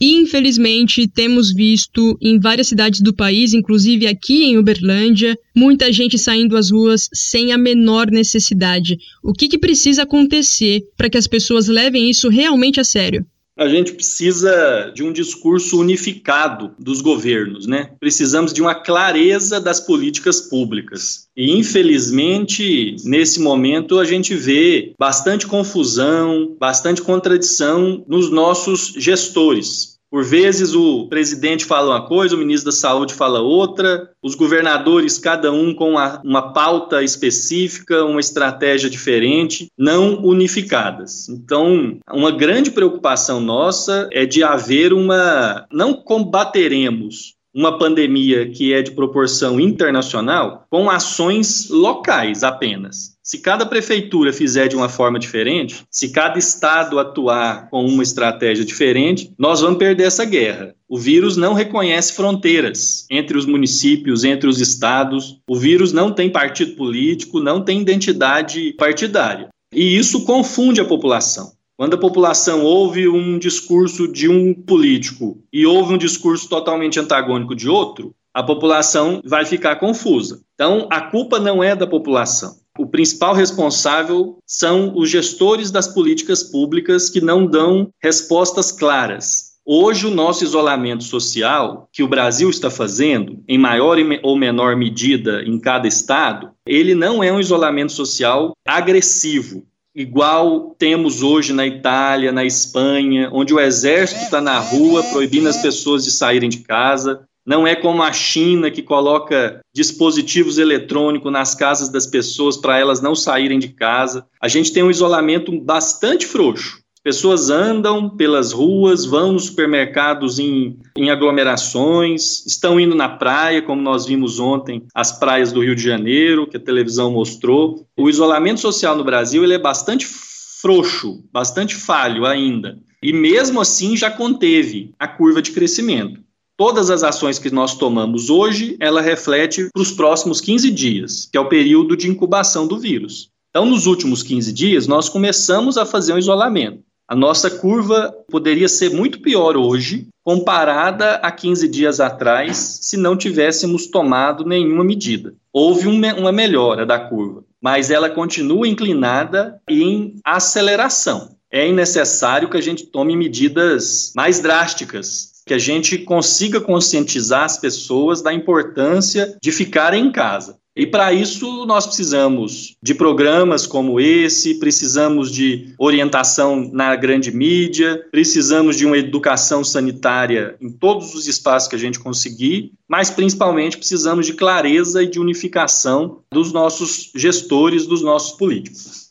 Infelizmente, 0.00 1.06
temos 1.06 1.52
visto 1.52 2.16
em 2.18 2.40
várias 2.40 2.68
cidades 2.68 3.02
do 3.02 3.14
país, 3.14 3.52
inclusive 3.52 4.06
aqui 4.06 4.44
em 4.44 4.56
Uberlândia, 4.56 5.38
muita 5.54 5.92
gente 5.92 6.16
saindo 6.16 6.56
às 6.56 6.70
ruas 6.70 7.10
sem 7.12 7.52
a 7.52 7.58
menor 7.58 8.10
necessidade. 8.10 8.96
O 9.22 9.34
que, 9.34 9.48
que 9.48 9.58
precisa 9.58 10.04
acontecer 10.04 10.80
para 10.96 11.10
que 11.10 11.18
as 11.18 11.26
pessoas 11.26 11.68
levem 11.68 12.08
isso 12.08 12.30
realmente 12.30 12.80
a 12.80 12.84
sério? 12.84 13.26
A 13.56 13.68
gente 13.68 13.92
precisa 13.92 14.90
de 14.94 15.04
um 15.04 15.12
discurso 15.12 15.78
unificado 15.78 16.72
dos 16.78 17.00
governos, 17.00 17.66
né? 17.66 17.90
Precisamos 18.00 18.52
de 18.52 18.60
uma 18.60 18.74
clareza 18.74 19.60
das 19.60 19.78
políticas 19.78 20.40
públicas. 20.40 21.28
E, 21.36 21.56
infelizmente, 21.56 22.96
nesse 23.04 23.40
momento, 23.40 23.98
a 23.98 24.04
gente 24.04 24.34
vê 24.34 24.92
bastante 24.98 25.46
confusão, 25.46 26.56
bastante 26.58 27.00
contradição 27.00 28.04
nos 28.08 28.30
nossos 28.30 28.92
gestores. 28.96 29.93
Por 30.14 30.22
vezes 30.22 30.76
o 30.76 31.08
presidente 31.08 31.64
fala 31.64 31.96
uma 31.96 32.06
coisa, 32.06 32.36
o 32.36 32.38
ministro 32.38 32.70
da 32.70 32.76
Saúde 32.76 33.12
fala 33.12 33.40
outra, 33.40 34.12
os 34.22 34.36
governadores, 34.36 35.18
cada 35.18 35.50
um 35.50 35.74
com 35.74 35.90
uma, 35.90 36.22
uma 36.24 36.52
pauta 36.52 37.02
específica, 37.02 38.04
uma 38.04 38.20
estratégia 38.20 38.88
diferente, 38.88 39.66
não 39.76 40.24
unificadas. 40.24 41.28
Então, 41.28 41.98
uma 42.12 42.30
grande 42.30 42.70
preocupação 42.70 43.40
nossa 43.40 44.08
é 44.12 44.24
de 44.24 44.44
haver 44.44 44.92
uma. 44.92 45.66
Não 45.72 45.92
combateremos 45.92 47.34
uma 47.52 47.76
pandemia 47.76 48.48
que 48.48 48.72
é 48.72 48.82
de 48.82 48.92
proporção 48.92 49.58
internacional 49.58 50.64
com 50.70 50.88
ações 50.88 51.68
locais 51.68 52.44
apenas. 52.44 53.13
Se 53.26 53.38
cada 53.38 53.64
prefeitura 53.64 54.34
fizer 54.34 54.68
de 54.68 54.76
uma 54.76 54.86
forma 54.86 55.18
diferente, 55.18 55.82
se 55.90 56.10
cada 56.10 56.38
estado 56.38 56.98
atuar 56.98 57.70
com 57.70 57.82
uma 57.86 58.02
estratégia 58.02 58.66
diferente, 58.66 59.32
nós 59.38 59.62
vamos 59.62 59.78
perder 59.78 60.02
essa 60.02 60.26
guerra. 60.26 60.74
O 60.86 60.98
vírus 60.98 61.34
não 61.34 61.54
reconhece 61.54 62.12
fronteiras 62.12 63.06
entre 63.10 63.38
os 63.38 63.46
municípios, 63.46 64.24
entre 64.24 64.46
os 64.46 64.60
estados. 64.60 65.40
O 65.48 65.56
vírus 65.56 65.90
não 65.90 66.12
tem 66.12 66.28
partido 66.28 66.76
político, 66.76 67.40
não 67.40 67.64
tem 67.64 67.80
identidade 67.80 68.74
partidária. 68.74 69.48
E 69.72 69.96
isso 69.96 70.26
confunde 70.26 70.82
a 70.82 70.84
população. 70.84 71.52
Quando 71.78 71.94
a 71.94 71.98
população 71.98 72.62
ouve 72.62 73.08
um 73.08 73.38
discurso 73.38 74.06
de 74.06 74.28
um 74.28 74.52
político 74.52 75.42
e 75.50 75.64
ouve 75.64 75.94
um 75.94 75.98
discurso 75.98 76.46
totalmente 76.46 77.00
antagônico 77.00 77.56
de 77.56 77.70
outro, 77.70 78.14
a 78.34 78.42
população 78.42 79.22
vai 79.24 79.46
ficar 79.46 79.76
confusa. 79.76 80.42
Então, 80.54 80.86
a 80.90 81.00
culpa 81.00 81.40
não 81.40 81.64
é 81.64 81.74
da 81.74 81.86
população. 81.86 82.62
O 82.76 82.86
principal 82.86 83.34
responsável 83.34 84.38
são 84.44 84.96
os 84.96 85.08
gestores 85.08 85.70
das 85.70 85.86
políticas 85.86 86.42
públicas 86.42 87.08
que 87.08 87.20
não 87.20 87.46
dão 87.46 87.88
respostas 88.02 88.72
claras. 88.72 89.54
Hoje, 89.64 90.06
o 90.06 90.10
nosso 90.10 90.44
isolamento 90.44 91.04
social, 91.04 91.88
que 91.92 92.02
o 92.02 92.08
Brasil 92.08 92.50
está 92.50 92.68
fazendo, 92.70 93.42
em 93.48 93.56
maior 93.56 93.96
ou 94.22 94.36
menor 94.36 94.76
medida 94.76 95.42
em 95.42 95.58
cada 95.58 95.86
estado, 95.86 96.50
ele 96.66 96.94
não 96.94 97.22
é 97.22 97.32
um 97.32 97.40
isolamento 97.40 97.92
social 97.92 98.52
agressivo, 98.66 99.64
igual 99.94 100.74
temos 100.76 101.22
hoje 101.22 101.52
na 101.52 101.66
Itália, 101.66 102.32
na 102.32 102.44
Espanha, 102.44 103.30
onde 103.32 103.54
o 103.54 103.60
exército 103.60 104.22
está 104.22 104.40
na 104.40 104.58
rua 104.58 105.02
proibindo 105.04 105.48
as 105.48 105.62
pessoas 105.62 106.04
de 106.04 106.10
saírem 106.10 106.50
de 106.50 106.58
casa, 106.58 107.26
não 107.46 107.66
é 107.66 107.76
como 107.76 108.02
a 108.02 108.12
China 108.12 108.70
que 108.70 108.82
coloca 108.82 109.60
dispositivos 109.74 110.58
eletrônicos 110.58 111.30
nas 111.30 111.54
casas 111.54 111.90
das 111.90 112.06
pessoas 112.06 112.56
para 112.56 112.78
elas 112.78 113.00
não 113.02 113.14
saírem 113.14 113.58
de 113.58 113.68
casa. 113.68 114.26
A 114.40 114.48
gente 114.48 114.72
tem 114.72 114.82
um 114.82 114.90
isolamento 114.90 115.52
bastante 115.60 116.26
frouxo. 116.26 116.84
Pessoas 117.02 117.50
andam 117.50 118.08
pelas 118.08 118.50
ruas, 118.50 119.04
vão 119.04 119.34
nos 119.34 119.44
supermercados 119.44 120.38
em, 120.38 120.78
em 120.96 121.10
aglomerações, 121.10 122.46
estão 122.46 122.80
indo 122.80 122.94
na 122.94 123.10
praia, 123.10 123.60
como 123.60 123.82
nós 123.82 124.06
vimos 124.06 124.40
ontem, 124.40 124.86
as 124.94 125.12
praias 125.12 125.52
do 125.52 125.60
Rio 125.60 125.76
de 125.76 125.82
Janeiro, 125.82 126.46
que 126.46 126.56
a 126.56 126.60
televisão 126.60 127.12
mostrou. 127.12 127.86
O 127.94 128.08
isolamento 128.08 128.60
social 128.60 128.96
no 128.96 129.04
Brasil 129.04 129.44
ele 129.44 129.52
é 129.52 129.58
bastante 129.58 130.06
frouxo, 130.06 131.22
bastante 131.30 131.74
falho 131.74 132.24
ainda. 132.24 132.78
E 133.02 133.12
mesmo 133.12 133.60
assim 133.60 133.94
já 133.98 134.10
conteve 134.10 134.94
a 134.98 135.06
curva 135.06 135.42
de 135.42 135.52
crescimento. 135.52 136.24
Todas 136.56 136.88
as 136.88 137.02
ações 137.02 137.38
que 137.38 137.50
nós 137.50 137.76
tomamos 137.76 138.30
hoje, 138.30 138.76
ela 138.78 139.00
reflete 139.00 139.68
para 139.72 139.82
os 139.82 139.90
próximos 139.90 140.40
15 140.40 140.70
dias, 140.70 141.28
que 141.30 141.36
é 141.36 141.40
o 141.40 141.48
período 141.48 141.96
de 141.96 142.08
incubação 142.08 142.66
do 142.66 142.78
vírus. 142.78 143.28
Então, 143.50 143.66
nos 143.66 143.86
últimos 143.86 144.22
15 144.22 144.52
dias, 144.52 144.86
nós 144.86 145.08
começamos 145.08 145.76
a 145.76 145.84
fazer 145.84 146.12
um 146.12 146.18
isolamento. 146.18 146.78
A 147.08 147.14
nossa 147.16 147.50
curva 147.50 148.14
poderia 148.30 148.68
ser 148.68 148.90
muito 148.90 149.20
pior 149.20 149.56
hoje, 149.56 150.06
comparada 150.22 151.16
a 151.16 151.30
15 151.30 151.68
dias 151.68 151.98
atrás, 152.00 152.56
se 152.82 152.96
não 152.96 153.16
tivéssemos 153.16 153.88
tomado 153.88 154.44
nenhuma 154.44 154.84
medida. 154.84 155.34
Houve 155.52 155.88
uma 155.88 156.32
melhora 156.32 156.86
da 156.86 156.98
curva, 156.98 157.44
mas 157.60 157.90
ela 157.90 158.08
continua 158.08 158.66
inclinada 158.66 159.60
em 159.68 160.14
aceleração. 160.24 161.36
É 161.50 161.70
necessário 161.70 162.48
que 162.48 162.56
a 162.56 162.60
gente 162.60 162.86
tome 162.86 163.16
medidas 163.16 164.12
mais 164.16 164.40
drásticas, 164.40 165.33
que 165.46 165.54
a 165.54 165.58
gente 165.58 165.98
consiga 165.98 166.60
conscientizar 166.60 167.44
as 167.44 167.58
pessoas 167.58 168.22
da 168.22 168.32
importância 168.32 169.36
de 169.42 169.52
ficarem 169.52 170.06
em 170.06 170.12
casa. 170.12 170.58
E 170.76 170.84
para 170.84 171.12
isso 171.12 171.64
nós 171.66 171.86
precisamos 171.86 172.76
de 172.82 172.94
programas 172.96 173.64
como 173.64 174.00
esse, 174.00 174.58
precisamos 174.58 175.30
de 175.30 175.72
orientação 175.78 176.68
na 176.72 176.96
grande 176.96 177.30
mídia, 177.30 178.04
precisamos 178.10 178.76
de 178.76 178.84
uma 178.84 178.98
educação 178.98 179.62
sanitária 179.62 180.56
em 180.60 180.68
todos 180.68 181.14
os 181.14 181.28
espaços 181.28 181.68
que 181.68 181.76
a 181.76 181.78
gente 181.78 182.00
conseguir, 182.00 182.72
mas 182.88 183.08
principalmente 183.08 183.76
precisamos 183.76 184.26
de 184.26 184.32
clareza 184.32 185.00
e 185.00 185.06
de 185.06 185.20
unificação 185.20 186.22
dos 186.32 186.52
nossos 186.52 187.12
gestores, 187.14 187.86
dos 187.86 188.02
nossos 188.02 188.36
políticos. 188.36 189.03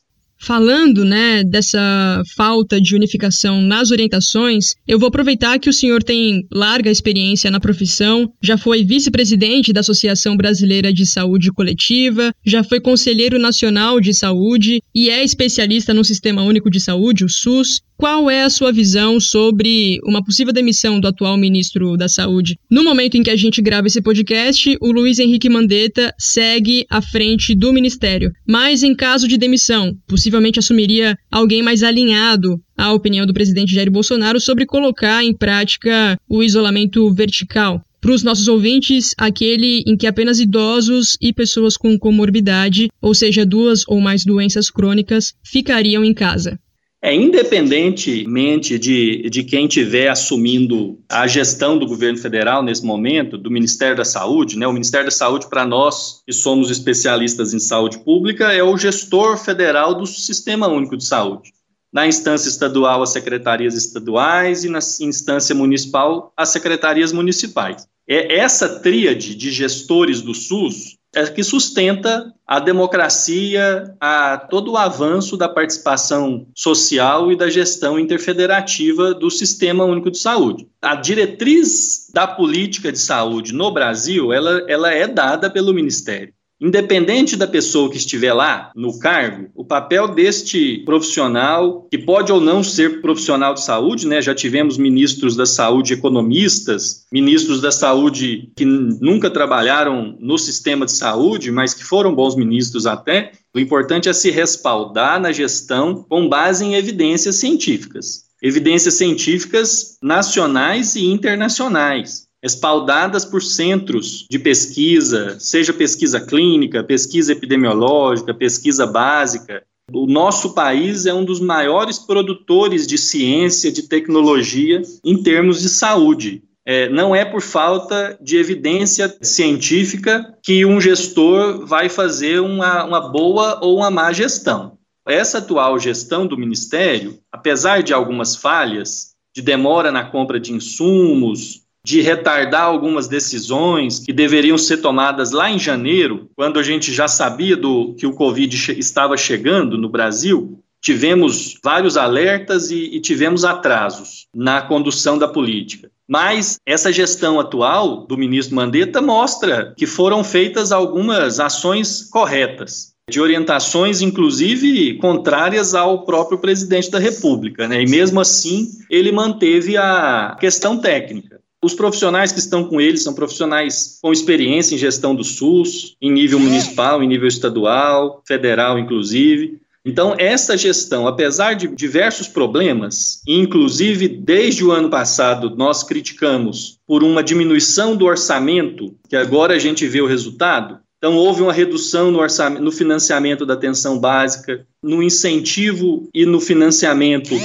Falando, 0.46 1.06
né, 1.06 1.42
dessa 1.42 2.22
falta 2.36 2.82
de 2.82 2.94
unificação 2.94 3.62
nas 3.62 3.92
orientações, 3.92 4.74
eu 4.86 5.00
vou 5.00 5.08
aproveitar 5.08 5.58
que 5.58 5.70
o 5.70 5.74
senhor 5.74 6.04
tem 6.04 6.46
larga 6.52 6.92
experiência 6.92 7.50
na 7.50 7.62
profissão, 7.62 8.30
já 8.42 8.58
foi 8.58 8.84
vice-presidente 8.84 9.72
da 9.72 9.80
Associação 9.80 10.36
Brasileira 10.36 10.92
de 10.92 11.06
Saúde 11.06 11.50
Coletiva, 11.50 12.34
já 12.46 12.62
foi 12.62 12.82
conselheiro 12.82 13.40
nacional 13.40 14.02
de 14.02 14.14
saúde 14.14 14.82
e 14.94 15.10
é 15.10 15.24
especialista 15.24 15.94
no 15.94 16.04
Sistema 16.04 16.44
Único 16.44 16.70
de 16.70 16.82
Saúde, 16.82 17.24
o 17.24 17.30
SUS. 17.30 17.80
Qual 17.98 18.30
é 18.30 18.44
a 18.44 18.50
sua 18.50 18.72
visão 18.72 19.20
sobre 19.20 20.00
uma 20.04 20.24
possível 20.24 20.52
demissão 20.52 21.00
do 21.00 21.08
atual 21.08 21.38
ministro 21.38 21.96
da 21.96 22.10
Saúde? 22.10 22.58
No 22.70 22.84
momento 22.84 23.16
em 23.16 23.24
que 23.24 23.30
a 23.30 23.36
gente 23.36 23.62
grava 23.62 23.88
esse 23.88 24.02
podcast, 24.02 24.76
o 24.82 24.92
Luiz 24.92 25.20
Henrique 25.20 25.50
Mandetta 25.50 26.14
segue 26.18 26.86
à 26.90 27.02
frente 27.02 27.56
do 27.56 27.72
ministério. 27.72 28.32
Mas 28.48 28.84
em 28.84 28.96
caso 28.96 29.28
de 29.28 29.38
demissão, 29.38 29.94
possivelmente 30.08 30.60
assumiria 30.60 31.16
alguém 31.32 31.62
mais 31.62 31.84
alinhado 31.84 32.60
à 32.76 32.92
opinião 32.92 33.26
do 33.26 33.34
presidente 33.34 33.74
Jair 33.74 33.92
Bolsonaro 33.92 34.40
sobre 34.40 34.66
colocar 34.66 35.24
em 35.24 35.36
prática 35.36 36.18
o 36.28 36.44
isolamento 36.44 37.14
vertical 37.14 37.82
para 38.04 38.12
os 38.12 38.22
nossos 38.22 38.50
ouvintes, 38.50 39.12
aquele 39.18 39.82
em 39.88 39.96
que 39.96 40.06
apenas 40.06 40.38
idosos 40.38 41.16
e 41.22 41.32
pessoas 41.32 41.78
com 41.78 41.98
comorbidade, 41.98 42.90
ou 43.02 43.14
seja, 43.16 43.46
duas 43.46 43.84
ou 43.88 44.02
mais 44.02 44.26
doenças 44.26 44.70
crônicas, 44.70 45.34
ficariam 45.42 46.04
em 46.04 46.14
casa. 46.14 46.60
É, 47.06 47.14
independentemente 47.14 48.80
de, 48.80 49.30
de 49.30 49.44
quem 49.44 49.66
estiver 49.66 50.08
assumindo 50.08 50.98
a 51.10 51.28
gestão 51.28 51.78
do 51.78 51.86
governo 51.86 52.18
federal 52.18 52.64
nesse 52.64 52.86
momento, 52.86 53.38
do 53.38 53.52
Ministério 53.52 53.98
da 53.98 54.06
Saúde, 54.06 54.58
né? 54.58 54.66
O 54.66 54.72
Ministério 54.72 55.08
da 55.08 55.12
Saúde, 55.12 55.50
para 55.50 55.66
nós 55.66 56.24
que 56.26 56.32
somos 56.32 56.72
especialistas 56.72 57.54
em 57.54 57.60
saúde 57.60 58.00
pública, 58.00 58.54
é 58.54 58.64
o 58.64 58.78
gestor 58.78 59.38
federal 59.38 59.94
do 59.94 60.08
Sistema 60.08 60.70
Único 60.70 60.96
de 60.96 61.04
Saúde. 61.04 61.52
Na 61.92 62.08
instância 62.08 62.48
estadual, 62.48 63.04
as 63.04 63.10
secretarias 63.10 63.76
estaduais 63.76 64.64
e 64.64 64.70
na 64.70 64.80
instância 65.02 65.54
municipal, 65.54 66.32
as 66.38 66.50
secretarias 66.50 67.12
municipais. 67.12 67.86
É 68.08 68.38
essa 68.38 68.80
tríade 68.80 69.36
de 69.36 69.52
gestores 69.52 70.22
do 70.22 70.34
SUS 70.34 70.98
é 71.14 71.26
que 71.28 71.44
sustenta 71.44 72.34
a 72.46 72.60
democracia, 72.60 73.96
a 74.00 74.38
todo 74.38 74.72
o 74.72 74.78
avanço 74.78 75.38
da 75.38 75.48
participação 75.48 76.48
social 76.56 77.32
e 77.32 77.36
da 77.36 77.50
gestão 77.50 78.00
interfederativa 78.00 79.14
do 79.14 79.30
Sistema 79.30 79.86
Único 79.86 80.12
de 80.12 80.18
Saúde. 80.18 80.68
A 80.82 80.96
diretriz 80.96 82.10
da 82.14 82.28
política 82.28 82.92
de 82.92 83.00
saúde 83.00 83.54
no 83.54 83.72
Brasil, 83.72 84.34
ela, 84.34 84.66
ela 84.68 84.92
é 84.92 85.08
dada 85.08 85.50
pelo 85.50 85.74
Ministério. 85.74 86.34
Independente 86.62 87.36
da 87.36 87.48
pessoa 87.48 87.90
que 87.90 87.98
estiver 87.98 88.32
lá 88.32 88.72
no 88.76 88.98
cargo, 88.98 89.50
o 89.54 89.66
papel 89.66 90.08
deste 90.08 90.78
profissional, 90.86 91.88
que 91.92 91.98
pode 91.98 92.32
ou 92.32 92.40
não 92.40 92.64
ser 92.64 93.02
profissional 93.02 93.54
de 93.54 93.64
saúde, 93.64 94.08
né? 94.08 94.22
Já 94.22 94.34
tivemos 94.34 94.78
ministros 94.78 95.36
da 95.36 95.46
saúde 95.46 95.94
economistas, 95.94 97.06
ministros 97.12 97.60
da 97.60 97.72
saúde 97.72 98.52
que 98.56 98.64
nunca 98.64 99.30
trabalharam 99.30 100.16
no 100.20 100.38
sistema 100.38 100.86
de 100.86 100.94
saúde, 100.94 101.52
mas 101.52 101.74
que 101.74 101.84
foram 101.84 102.16
bons 102.16 102.36
ministros 102.36 102.86
até. 102.86 103.32
O 103.54 103.60
importante 103.60 104.08
é 104.08 104.14
se 104.14 104.32
respaldar 104.32 105.20
na 105.20 105.32
gestão 105.32 106.06
com 106.08 106.30
base 106.30 106.64
em 106.64 106.76
evidências 106.76 107.36
científicas. 107.36 108.26
Evidências 108.42 108.94
científicas 108.94 109.98
nacionais 110.02 110.96
e 110.96 111.06
internacionais 111.06 112.23
respaldadas 112.44 113.24
por 113.24 113.42
centros 113.42 114.28
de 114.30 114.38
pesquisa, 114.38 115.38
seja 115.40 115.72
pesquisa 115.72 116.20
clínica, 116.20 116.84
pesquisa 116.84 117.32
epidemiológica, 117.32 118.34
pesquisa 118.34 118.86
básica. 118.86 119.64
O 119.94 120.06
nosso 120.06 120.54
país 120.54 121.06
é 121.06 121.14
um 121.14 121.24
dos 121.24 121.40
maiores 121.40 121.98
produtores 121.98 122.86
de 122.86 122.98
ciência, 122.98 123.72
de 123.72 123.84
tecnologia 123.84 124.82
em 125.06 125.24
termos 125.24 125.62
de 125.62 125.70
saúde. 125.70 126.44
É, 126.66 126.90
não 126.90 127.16
é 127.16 127.24
por 127.24 127.42
falta 127.42 128.18
de 128.22 128.38
evidência 128.38 129.14
científica 129.22 130.38
que 130.42 130.66
um 130.66 130.80
gestor 130.80 131.66
vai 131.66 131.88
fazer 131.90 132.42
uma, 132.42 132.84
uma 132.84 133.10
boa 133.10 133.60
ou 133.62 133.78
uma 133.78 133.92
má 133.92 134.12
gestão. 134.12 134.78
Essa 135.08 135.40
atual 135.40 135.78
gestão 135.80 136.26
do 136.26 136.38
Ministério, 136.38 137.20
apesar 137.32 137.84
de 137.84 137.94
algumas 137.94 138.36
falhas, 138.36 139.14
de 139.36 139.42
demora 139.42 139.92
na 139.92 140.06
compra 140.06 140.40
de 140.40 140.54
insumos, 140.54 141.63
de 141.86 142.02
retardar 142.02 142.64
algumas 142.64 143.08
decisões 143.08 144.00
que 144.00 144.14
deveriam 144.14 144.58
ser 144.58 144.78
tomadas 144.78 145.32
lá 145.32 145.52
em 145.52 145.60
janeiro, 145.60 146.30
quando 146.36 146.58
a 146.58 146.64
gente 146.64 146.94
já 146.94 147.08
sabia 147.08 147.58
do 147.58 147.94
que 147.96 148.08
o 148.08 148.14
Covid 148.14 148.58
che 148.58 148.72
estava 148.72 149.18
chegando 149.18 149.78
no 149.78 149.90
Brasil, 149.90 150.60
tivemos 150.82 151.58
vários 151.64 151.98
alertas 151.98 152.72
e, 152.72 152.96
e 152.96 153.02
tivemos 153.02 153.44
atrasos 153.44 154.28
na 154.34 154.62
condução 154.62 155.18
da 155.18 155.28
política. 155.28 155.90
Mas 156.08 156.58
essa 156.66 156.92
gestão 156.92 157.40
atual 157.40 158.06
do 158.06 158.18
ministro 158.18 158.56
Mandetta 158.56 159.02
mostra 159.02 159.74
que 159.78 159.88
foram 159.88 160.24
feitas 160.24 160.72
algumas 160.72 161.40
ações 161.40 162.04
corretas, 162.10 162.94
de 163.10 163.20
orientações, 163.20 164.02
inclusive, 164.02 164.98
contrárias 164.98 165.76
ao 165.76 166.06
próprio 166.06 166.38
presidente 166.38 166.90
da 166.90 167.00
República. 167.00 167.68
Né? 167.68 167.82
E 167.82 167.90
mesmo 167.90 168.20
assim, 168.20 168.70
ele 168.90 169.12
manteve 169.12 169.76
a 169.78 170.38
questão 170.40 170.78
técnica. 170.78 171.43
Os 171.64 171.74
profissionais 171.74 172.34
que 172.34 172.40
estão 172.40 172.66
com 172.66 172.82
eles 172.82 173.04
são 173.04 173.14
profissionais 173.14 173.98
com 174.02 174.12
experiência 174.12 174.76
em 174.76 174.78
gestão 174.78 175.16
do 175.16 175.24
SUS, 175.24 175.96
em 176.02 176.12
nível 176.12 176.38
municipal, 176.38 177.02
em 177.02 177.08
nível 177.08 177.28
estadual, 177.28 178.22
federal, 178.28 178.78
inclusive. 178.78 179.62
Então, 179.86 180.14
essa 180.18 180.58
gestão, 180.58 181.08
apesar 181.08 181.54
de 181.54 181.68
diversos 181.68 182.28
problemas, 182.28 183.22
inclusive 183.26 184.10
desde 184.10 184.64
o 184.64 184.72
ano 184.72 184.90
passado 184.90 185.56
nós 185.56 185.84
criticamos 185.84 186.80
por 186.86 187.02
uma 187.02 187.24
diminuição 187.24 187.96
do 187.96 188.06
orçamento, 188.06 188.94
que 189.10 189.16
agora 189.16 189.56
a 189.56 189.60
gente 189.60 189.88
vê 189.88 190.02
o 190.02 190.08
resultado, 190.08 190.80
então, 191.04 191.18
houve 191.18 191.42
uma 191.42 191.52
redução 191.52 192.10
no, 192.10 192.20
no 192.62 192.72
financiamento 192.72 193.46
da 193.46 193.56
atenção 193.56 194.00
básica, 194.00 194.66
no 194.82 195.04
incentivo 195.04 196.08
e 196.14 196.26
no 196.26 196.40
financiamento 196.40 197.36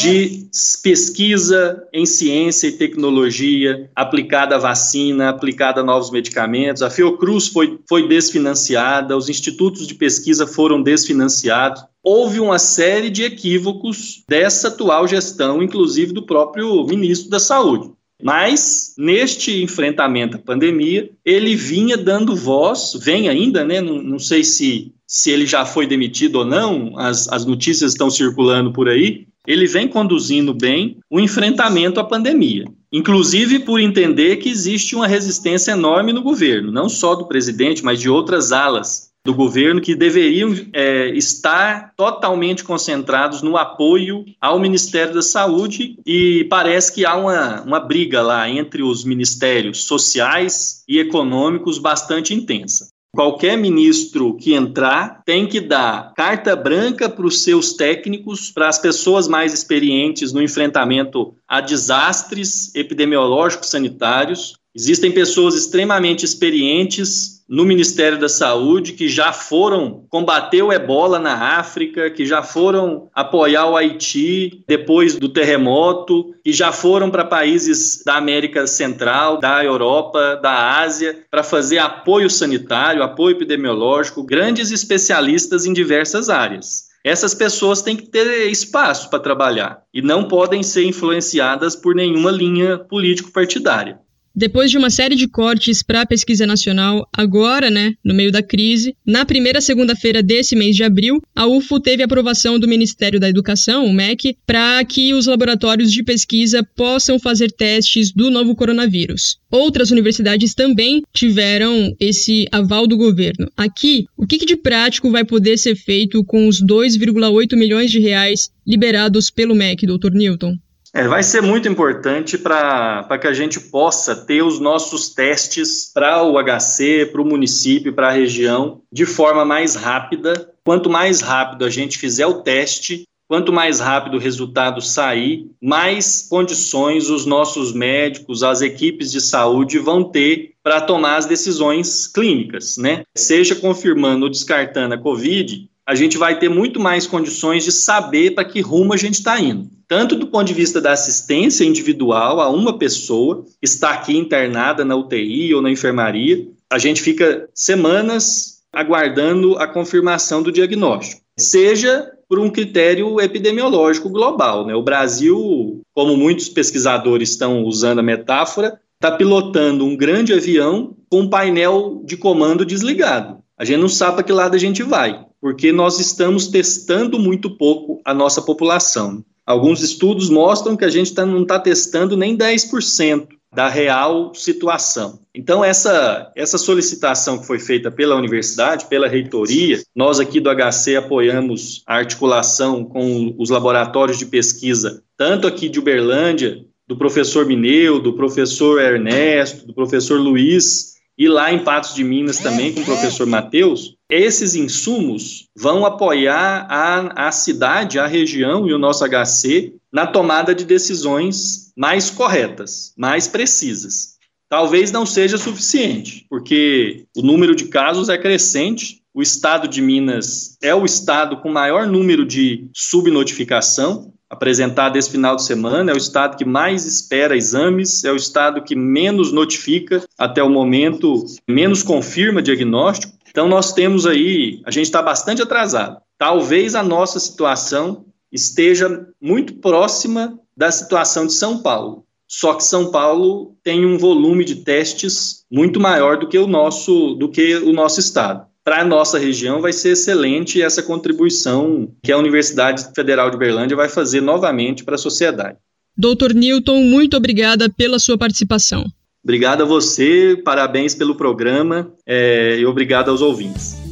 de 0.00 0.48
pesquisa 0.82 1.80
em 1.92 2.04
ciência 2.04 2.66
e 2.66 2.72
tecnologia 2.72 3.88
aplicada 3.94 4.56
à 4.56 4.58
vacina, 4.58 5.28
aplicada 5.28 5.80
a 5.80 5.84
novos 5.84 6.10
medicamentos. 6.10 6.82
A 6.82 6.90
Fiocruz 6.90 7.46
foi, 7.46 7.78
foi 7.88 8.08
desfinanciada, 8.08 9.16
os 9.16 9.28
institutos 9.28 9.86
de 9.86 9.94
pesquisa 9.94 10.44
foram 10.44 10.82
desfinanciados. 10.82 11.84
Houve 12.02 12.40
uma 12.40 12.58
série 12.58 13.10
de 13.10 13.22
equívocos 13.22 14.24
dessa 14.28 14.66
atual 14.66 15.06
gestão, 15.06 15.62
inclusive 15.62 16.12
do 16.12 16.26
próprio 16.26 16.84
ministro 16.84 17.30
da 17.30 17.38
Saúde. 17.38 17.92
Mas, 18.22 18.94
neste 18.96 19.62
enfrentamento 19.62 20.36
à 20.36 20.40
pandemia, 20.40 21.10
ele 21.24 21.56
vinha 21.56 21.96
dando 21.96 22.36
voz, 22.36 22.92
vem 23.02 23.28
ainda, 23.28 23.64
né? 23.64 23.80
Não, 23.80 24.02
não 24.02 24.18
sei 24.18 24.44
se, 24.44 24.92
se 25.06 25.30
ele 25.30 25.46
já 25.46 25.66
foi 25.66 25.86
demitido 25.86 26.36
ou 26.36 26.44
não, 26.44 26.98
as, 26.98 27.28
as 27.28 27.44
notícias 27.44 27.92
estão 27.92 28.08
circulando 28.10 28.72
por 28.72 28.88
aí. 28.88 29.26
Ele 29.46 29.66
vem 29.66 29.86
conduzindo 29.86 30.54
bem 30.54 30.98
o 31.10 31.20
enfrentamento 31.20 32.00
à 32.00 32.04
pandemia, 32.04 32.64
inclusive 32.90 33.58
por 33.58 33.78
entender 33.78 34.36
que 34.36 34.48
existe 34.48 34.96
uma 34.96 35.06
resistência 35.06 35.72
enorme 35.72 36.14
no 36.14 36.22
governo, 36.22 36.72
não 36.72 36.88
só 36.88 37.14
do 37.14 37.28
presidente, 37.28 37.84
mas 37.84 38.00
de 38.00 38.08
outras 38.08 38.52
alas 38.52 39.12
do 39.24 39.32
governo 39.32 39.80
que 39.80 39.94
deveriam 39.94 40.54
é, 40.72 41.08
estar 41.16 41.94
totalmente 41.96 42.62
concentrados 42.62 43.40
no 43.40 43.56
apoio 43.56 44.24
ao 44.38 44.58
Ministério 44.58 45.14
da 45.14 45.22
Saúde 45.22 45.96
e 46.06 46.44
parece 46.50 46.92
que 46.92 47.06
há 47.06 47.16
uma, 47.16 47.62
uma 47.62 47.80
briga 47.80 48.20
lá 48.20 48.48
entre 48.48 48.82
os 48.82 49.02
ministérios 49.02 49.84
sociais 49.84 50.84
e 50.86 50.98
econômicos 50.98 51.78
bastante 51.78 52.34
intensa. 52.34 52.88
Qualquer 53.14 53.56
ministro 53.56 54.36
que 54.36 54.54
entrar 54.54 55.22
tem 55.24 55.46
que 55.46 55.60
dar 55.60 56.12
carta 56.14 56.56
branca 56.56 57.08
para 57.08 57.24
os 57.24 57.44
seus 57.44 57.74
técnicos, 57.74 58.50
para 58.50 58.68
as 58.68 58.78
pessoas 58.78 59.28
mais 59.28 59.54
experientes 59.54 60.32
no 60.32 60.42
enfrentamento 60.42 61.34
a 61.46 61.60
desastres 61.60 62.74
epidemiológicos 62.74 63.70
sanitários. 63.70 64.54
Existem 64.74 65.12
pessoas 65.12 65.54
extremamente 65.54 66.24
experientes 66.24 67.33
no 67.48 67.64
Ministério 67.64 68.18
da 68.18 68.28
Saúde 68.28 68.92
que 68.92 69.08
já 69.08 69.32
foram 69.32 70.06
combater 70.08 70.62
o 70.62 70.72
ebola 70.72 71.18
na 71.18 71.58
África, 71.58 72.10
que 72.10 72.24
já 72.24 72.42
foram 72.42 73.10
apoiar 73.14 73.66
o 73.66 73.76
Haiti 73.76 74.64
depois 74.66 75.16
do 75.16 75.28
terremoto, 75.28 76.34
que 76.42 76.52
já 76.52 76.72
foram 76.72 77.10
para 77.10 77.24
países 77.24 78.02
da 78.04 78.16
América 78.16 78.66
Central, 78.66 79.38
da 79.38 79.62
Europa, 79.62 80.38
da 80.42 80.80
Ásia, 80.80 81.24
para 81.30 81.42
fazer 81.42 81.78
apoio 81.78 82.30
sanitário, 82.30 83.02
apoio 83.02 83.36
epidemiológico, 83.36 84.24
grandes 84.24 84.70
especialistas 84.70 85.66
em 85.66 85.72
diversas 85.72 86.30
áreas. 86.30 86.94
Essas 87.04 87.34
pessoas 87.34 87.82
têm 87.82 87.96
que 87.96 88.08
ter 88.08 88.50
espaço 88.50 89.10
para 89.10 89.18
trabalhar 89.18 89.82
e 89.92 90.00
não 90.00 90.26
podem 90.26 90.62
ser 90.62 90.84
influenciadas 90.84 91.76
por 91.76 91.94
nenhuma 91.94 92.30
linha 92.30 92.78
político-partidária. 92.78 93.98
Depois 94.36 94.68
de 94.68 94.76
uma 94.76 94.90
série 94.90 95.14
de 95.14 95.28
cortes 95.28 95.80
para 95.80 96.00
a 96.00 96.06
pesquisa 96.06 96.44
nacional, 96.44 97.08
agora, 97.12 97.70
né, 97.70 97.94
no 98.04 98.12
meio 98.12 98.32
da 98.32 98.42
crise, 98.42 98.96
na 99.06 99.24
primeira 99.24 99.60
segunda-feira 99.60 100.24
desse 100.24 100.56
mês 100.56 100.74
de 100.74 100.82
abril, 100.82 101.22
a 101.36 101.46
UFO 101.46 101.78
teve 101.78 102.02
aprovação 102.02 102.58
do 102.58 102.66
Ministério 102.66 103.20
da 103.20 103.28
Educação, 103.28 103.86
o 103.86 103.92
MEC, 103.92 104.36
para 104.44 104.84
que 104.84 105.14
os 105.14 105.26
laboratórios 105.26 105.92
de 105.92 106.02
pesquisa 106.02 106.66
possam 106.74 107.16
fazer 107.16 107.52
testes 107.52 108.10
do 108.10 108.28
novo 108.28 108.56
coronavírus. 108.56 109.38
Outras 109.48 109.92
universidades 109.92 110.52
também 110.52 111.02
tiveram 111.12 111.94
esse 112.00 112.48
aval 112.50 112.88
do 112.88 112.96
governo. 112.96 113.48
Aqui, 113.56 114.06
o 114.16 114.26
que 114.26 114.44
de 114.44 114.56
prático 114.56 115.12
vai 115.12 115.24
poder 115.24 115.56
ser 115.58 115.76
feito 115.76 116.24
com 116.24 116.48
os 116.48 116.60
2,8 116.60 117.56
milhões 117.56 117.88
de 117.88 118.00
reais 118.00 118.50
liberados 118.66 119.30
pelo 119.30 119.54
MEC, 119.54 119.86
doutor 119.86 120.10
Newton? 120.10 120.58
É, 120.96 121.08
vai 121.08 121.24
ser 121.24 121.42
muito 121.42 121.68
importante 121.68 122.38
para 122.38 123.18
que 123.20 123.26
a 123.26 123.32
gente 123.34 123.58
possa 123.58 124.14
ter 124.14 124.44
os 124.44 124.60
nossos 124.60 125.08
testes 125.08 125.90
para 125.92 126.22
o 126.22 126.38
HC, 126.40 127.06
para 127.10 127.20
o 127.20 127.24
município, 127.24 127.92
para 127.92 128.08
a 128.08 128.12
região, 128.12 128.80
de 128.92 129.04
forma 129.04 129.44
mais 129.44 129.74
rápida. 129.74 130.54
Quanto 130.64 130.88
mais 130.88 131.20
rápido 131.20 131.64
a 131.64 131.68
gente 131.68 131.98
fizer 131.98 132.26
o 132.26 132.42
teste, 132.42 133.08
quanto 133.28 133.52
mais 133.52 133.80
rápido 133.80 134.18
o 134.18 134.20
resultado 134.20 134.80
sair, 134.80 135.50
mais 135.60 136.28
condições 136.30 137.10
os 137.10 137.26
nossos 137.26 137.72
médicos, 137.72 138.44
as 138.44 138.62
equipes 138.62 139.10
de 139.10 139.20
saúde 139.20 139.80
vão 139.80 140.04
ter 140.04 140.52
para 140.62 140.80
tomar 140.80 141.16
as 141.16 141.26
decisões 141.26 142.06
clínicas, 142.06 142.76
né? 142.78 143.02
Seja 143.16 143.56
confirmando 143.56 144.26
ou 144.26 144.30
descartando 144.30 144.94
a 144.94 144.98
Covid, 144.98 145.68
a 145.86 145.94
gente 145.94 146.16
vai 146.16 146.38
ter 146.38 146.48
muito 146.48 146.80
mais 146.80 147.06
condições 147.06 147.64
de 147.64 147.72
saber 147.72 148.34
para 148.34 148.44
que 148.44 148.60
rumo 148.60 148.92
a 148.92 148.96
gente 148.96 149.14
está 149.14 149.38
indo 149.38 149.74
tanto 149.88 150.16
do 150.16 150.26
ponto 150.26 150.46
de 150.46 150.54
vista 150.54 150.80
da 150.80 150.92
assistência 150.92 151.64
individual 151.64 152.40
a 152.40 152.48
uma 152.48 152.78
pessoa 152.78 153.44
que 153.44 153.64
está 153.64 153.90
aqui 153.90 154.16
internada 154.16 154.84
na 154.84 154.96
UTI 154.96 155.54
ou 155.54 155.62
na 155.62 155.70
enfermaria, 155.70 156.48
a 156.70 156.78
gente 156.78 157.02
fica 157.02 157.48
semanas 157.54 158.62
aguardando 158.72 159.56
a 159.56 159.66
confirmação 159.68 160.42
do 160.42 160.50
diagnóstico, 160.50 161.22
seja 161.38 162.10
por 162.28 162.38
um 162.38 162.50
critério 162.50 163.20
epidemiológico 163.20 164.08
global. 164.08 164.66
Né? 164.66 164.74
O 164.74 164.82
Brasil, 164.82 165.82
como 165.92 166.16
muitos 166.16 166.48
pesquisadores 166.48 167.30
estão 167.30 167.62
usando 167.62 168.00
a 168.00 168.02
metáfora, 168.02 168.80
está 168.94 169.12
pilotando 169.12 169.84
um 169.84 169.96
grande 169.96 170.32
avião 170.32 170.96
com 171.08 171.20
um 171.20 171.28
painel 171.28 172.02
de 172.04 172.16
comando 172.16 172.64
desligado. 172.64 173.43
A 173.58 173.64
gente 173.64 173.80
não 173.80 173.88
sabe 173.88 174.16
para 174.16 174.24
que 174.24 174.32
lado 174.32 174.54
a 174.54 174.58
gente 174.58 174.82
vai, 174.82 175.24
porque 175.40 175.70
nós 175.70 176.00
estamos 176.00 176.48
testando 176.48 177.18
muito 177.18 177.56
pouco 177.56 178.00
a 178.04 178.12
nossa 178.12 178.42
população. 178.42 179.24
Alguns 179.46 179.82
estudos 179.82 180.28
mostram 180.28 180.76
que 180.76 180.84
a 180.84 180.90
gente 180.90 181.14
tá, 181.14 181.24
não 181.24 181.42
está 181.42 181.58
testando 181.58 182.16
nem 182.16 182.36
10% 182.36 183.28
da 183.54 183.68
real 183.68 184.34
situação. 184.34 185.20
Então, 185.32 185.64
essa, 185.64 186.32
essa 186.34 186.58
solicitação 186.58 187.38
que 187.38 187.46
foi 187.46 187.60
feita 187.60 187.90
pela 187.90 188.16
universidade, 188.16 188.86
pela 188.86 189.06
reitoria, 189.06 189.80
nós 189.94 190.18
aqui 190.18 190.40
do 190.40 190.50
HC 190.50 190.96
apoiamos 190.96 191.82
a 191.86 191.96
articulação 191.96 192.84
com 192.84 193.34
os 193.38 193.50
laboratórios 193.50 194.18
de 194.18 194.26
pesquisa, 194.26 195.02
tanto 195.16 195.46
aqui 195.46 195.68
de 195.68 195.78
Uberlândia, 195.78 196.64
do 196.86 196.96
professor 196.96 197.46
Mineu, 197.46 198.00
do 198.00 198.14
professor 198.14 198.80
Ernesto, 198.80 199.66
do 199.66 199.72
professor 199.72 200.18
Luiz, 200.20 200.93
e 201.16 201.28
lá 201.28 201.52
em 201.52 201.62
Patos 201.62 201.94
de 201.94 202.02
Minas 202.02 202.38
também 202.38 202.72
com 202.72 202.80
o 202.80 202.84
professor 202.84 203.26
Matheus, 203.26 203.96
esses 204.10 204.54
insumos 204.54 205.48
vão 205.56 205.86
apoiar 205.86 206.66
a, 206.68 207.28
a 207.28 207.32
cidade, 207.32 207.98
a 207.98 208.06
região 208.06 208.68
e 208.68 208.72
o 208.72 208.78
nosso 208.78 209.04
HC 209.04 209.74
na 209.92 210.06
tomada 210.06 210.54
de 210.54 210.64
decisões 210.64 211.72
mais 211.76 212.10
corretas, 212.10 212.92
mais 212.96 213.28
precisas. 213.28 214.14
Talvez 214.48 214.92
não 214.92 215.04
seja 215.04 215.38
suficiente, 215.38 216.26
porque 216.28 217.06
o 217.16 217.22
número 217.22 217.54
de 217.54 217.66
casos 217.66 218.08
é 218.08 218.18
crescente. 218.18 219.02
O 219.12 219.22
estado 219.22 219.68
de 219.68 219.80
Minas 219.80 220.56
é 220.62 220.74
o 220.74 220.84
estado 220.84 221.38
com 221.38 221.48
maior 221.50 221.86
número 221.86 222.26
de 222.26 222.68
subnotificação 222.72 224.13
apresentado 224.34 224.96
esse 224.96 225.10
final 225.10 225.36
de 225.36 225.44
semana, 225.44 225.92
é 225.92 225.94
o 225.94 225.98
estado 225.98 226.36
que 226.36 226.44
mais 226.44 226.84
espera 226.84 227.36
exames, 227.36 228.04
é 228.04 228.12
o 228.12 228.16
estado 228.16 228.62
que 228.62 228.74
menos 228.74 229.32
notifica 229.32 230.04
até 230.18 230.42
o 230.42 230.50
momento, 230.50 231.24
menos 231.48 231.82
confirma 231.82 232.42
diagnóstico. 232.42 233.14
Então, 233.30 233.48
nós 233.48 233.72
temos 233.72 234.06
aí, 234.06 234.60
a 234.64 234.70
gente 234.70 234.86
está 234.86 235.00
bastante 235.00 235.40
atrasado. 235.40 236.00
Talvez 236.18 236.74
a 236.74 236.82
nossa 236.82 237.18
situação 237.18 238.04
esteja 238.30 239.06
muito 239.20 239.54
próxima 239.54 240.38
da 240.56 240.70
situação 240.70 241.26
de 241.26 241.32
São 241.32 241.58
Paulo. 241.58 242.04
Só 242.26 242.54
que 242.54 242.64
São 242.64 242.90
Paulo 242.90 243.56
tem 243.62 243.86
um 243.86 243.98
volume 243.98 244.44
de 244.44 244.56
testes 244.56 245.44
muito 245.50 245.78
maior 245.78 246.18
do 246.18 246.28
que 246.28 246.38
o 246.38 246.46
nosso, 246.46 247.14
do 247.14 247.28
que 247.28 247.56
o 247.56 247.72
nosso 247.72 248.00
estado 248.00 248.46
para 248.64 248.80
a 248.80 248.84
nossa 248.84 249.18
região 249.18 249.60
vai 249.60 249.72
ser 249.72 249.90
excelente 249.90 250.62
essa 250.62 250.82
contribuição 250.82 251.92
que 252.02 252.10
a 252.10 252.16
Universidade 252.16 252.86
Federal 252.94 253.30
de 253.30 253.36
Berlândia 253.36 253.76
vai 253.76 253.90
fazer 253.90 254.22
novamente 254.22 254.82
para 254.82 254.94
a 254.94 254.98
sociedade. 254.98 255.58
Doutor 255.96 256.32
Newton, 256.32 256.82
muito 256.82 257.16
obrigada 257.16 257.68
pela 257.68 257.98
sua 257.98 258.16
participação. 258.16 258.84
Obrigado 259.22 259.62
a 259.62 259.66
você, 259.66 260.40
parabéns 260.44 260.94
pelo 260.94 261.14
programa 261.14 261.92
é, 262.06 262.58
e 262.58 262.66
obrigado 262.66 263.10
aos 263.10 263.20
ouvintes. 263.20 263.83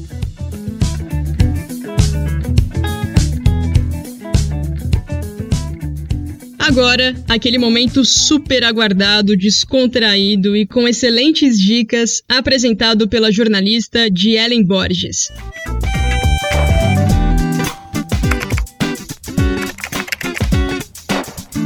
Agora, 6.63 7.13
aquele 7.29 7.59
momento 7.59 8.05
super 8.05 8.63
aguardado, 8.63 9.37
descontraído 9.37 10.57
e 10.57 10.65
com 10.65 10.87
excelentes 10.87 11.59
dicas, 11.59 12.23
apresentado 12.29 13.09
pela 13.09 13.33
jornalista 13.33 14.09
Ellen 14.37 14.65
Borges. 14.65 15.29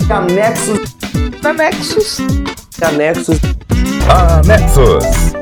Anexos. 0.08 0.96
Anexos. 1.44 2.16
Anexos. 2.80 3.38
Anexos. 4.08 5.36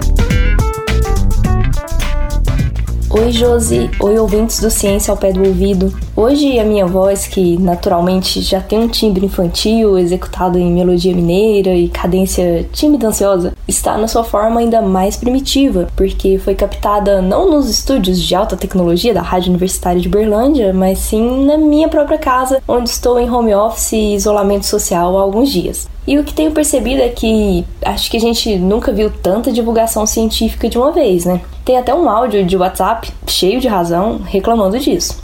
Oi, 3.11 3.31
Josi. 3.31 3.89
Oi, 4.01 4.19
ouvintes 4.19 4.59
do 4.59 4.69
Ciência 4.69 5.13
ao 5.13 5.17
Pé 5.17 5.33
do 5.33 5.45
Ouvido. 5.45 5.97
Hoje 6.17 6.61
a 6.61 6.65
minha 6.65 6.87
voz, 6.87 7.27
que 7.27 7.59
naturalmente 7.59 8.41
já 8.41 8.61
tem 8.61 8.79
um 8.79 8.87
timbre 8.87 9.27
infantil 9.27 9.99
executado 9.99 10.57
em 10.57 10.73
melodia 10.73 11.13
mineira 11.13 11.75
e 11.75 11.89
cadência 11.89 12.65
tímida 12.73 13.09
ansiosa, 13.09 13.53
está 13.67 13.99
na 13.99 14.07
sua 14.07 14.23
forma 14.23 14.61
ainda 14.61 14.81
mais 14.81 15.17
primitiva, 15.17 15.89
porque 15.97 16.39
foi 16.39 16.55
captada 16.55 17.21
não 17.21 17.51
nos 17.51 17.69
estúdios 17.69 18.23
de 18.23 18.33
alta 18.33 18.57
tecnologia 18.57 19.13
da 19.13 19.23
Rádio 19.23 19.49
Universitária 19.49 20.01
de 20.01 20.09
Berlândia, 20.09 20.73
mas 20.73 21.01
sim 21.01 21.47
na 21.47 21.59
minha 21.59 21.89
própria 21.89 22.17
casa, 22.17 22.63
onde 22.69 22.91
estou 22.91 23.19
em 23.19 23.29
home 23.29 23.53
office 23.53 23.95
e 23.95 24.15
isolamento 24.15 24.67
social 24.67 25.19
há 25.19 25.21
alguns 25.21 25.51
dias. 25.51 25.89
E 26.07 26.17
o 26.17 26.23
que 26.23 26.33
tenho 26.33 26.53
percebido 26.53 27.03
é 27.03 27.09
que 27.09 27.65
acho 27.85 28.09
que 28.09 28.19
a 28.19 28.21
gente 28.21 28.55
nunca 28.57 28.93
viu 28.93 29.11
tanta 29.11 29.51
divulgação 29.51 30.07
científica 30.07 30.69
de 30.69 30.79
uma 30.79 30.93
vez, 30.93 31.25
né? 31.25 31.41
Tem 31.65 31.77
até 31.77 31.93
um 31.93 32.09
áudio 32.09 32.47
de 32.47 32.57
WhatsApp 32.57 33.11
cheio 33.27 33.61
de 33.61 33.67
razão 33.67 34.21
reclamando 34.25 34.79
disso. 34.79 35.24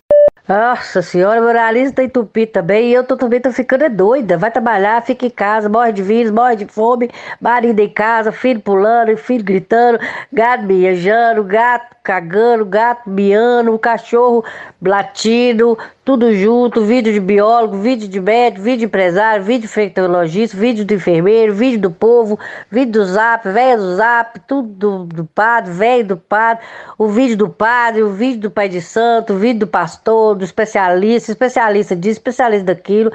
Nossa 0.50 1.00
senhora, 1.00 1.40
meu 1.40 1.54
nariz 1.54 1.92
tá 1.92 2.02
entupido 2.02 2.50
também 2.50 2.88
e 2.88 2.92
eu 2.92 3.04
tô, 3.04 3.16
também 3.16 3.40
tô 3.40 3.52
ficando 3.52 3.84
é 3.84 3.88
doida. 3.88 4.36
Vai 4.36 4.50
trabalhar, 4.50 5.00
fica 5.00 5.24
em 5.24 5.30
casa, 5.30 5.68
morre 5.68 5.92
de 5.92 6.02
vírus, 6.02 6.32
morre 6.32 6.56
de 6.56 6.66
fome, 6.66 7.08
marido 7.40 7.78
em 7.78 7.88
casa, 7.88 8.32
filho 8.32 8.58
pulando, 8.60 9.16
filho 9.16 9.44
gritando, 9.44 10.00
gato 10.32 10.64
miejando, 10.64 11.44
gato 11.44 11.94
cagando, 12.02 12.64
gato 12.64 13.08
miando, 13.08 13.78
cachorro 13.78 14.44
latindo, 14.82 15.78
tudo 16.04 16.34
junto, 16.34 16.84
vídeo 16.84 17.12
de 17.12 17.20
biólogo, 17.20 17.76
vídeo 17.76 18.08
de 18.08 18.20
médico, 18.20 18.62
vídeo 18.62 18.78
de 18.78 18.84
empresário, 18.86 19.44
vídeo 19.44 19.60
de 19.60 19.66
infectologista, 19.66 20.56
vídeo 20.56 20.84
do 20.84 20.94
enfermeiro, 20.94 21.54
vídeo 21.54 21.80
do 21.80 21.90
povo, 21.90 22.38
vídeo 22.70 22.92
do 22.92 23.04
zap, 23.04 23.48
velho 23.48 23.80
do 23.80 23.96
zap, 23.96 24.40
tudo 24.40 24.68
do, 24.68 25.04
do 25.04 25.24
padre, 25.24 25.72
velho 25.72 26.06
do 26.06 26.16
padre, 26.16 26.64
o 26.98 27.08
vídeo 27.08 27.36
do 27.36 27.48
padre, 27.48 28.02
o 28.02 28.10
vídeo 28.10 28.40
do 28.40 28.50
pai 28.50 28.68
de 28.68 28.80
santo, 28.80 29.34
o 29.34 29.36
vídeo 29.36 29.60
do 29.60 29.66
pastor, 29.66 30.34
do 30.34 30.44
especialista, 30.44 31.30
especialista 31.30 31.94
disso, 31.94 32.18
especialista 32.18 32.66
daquilo. 32.66 33.12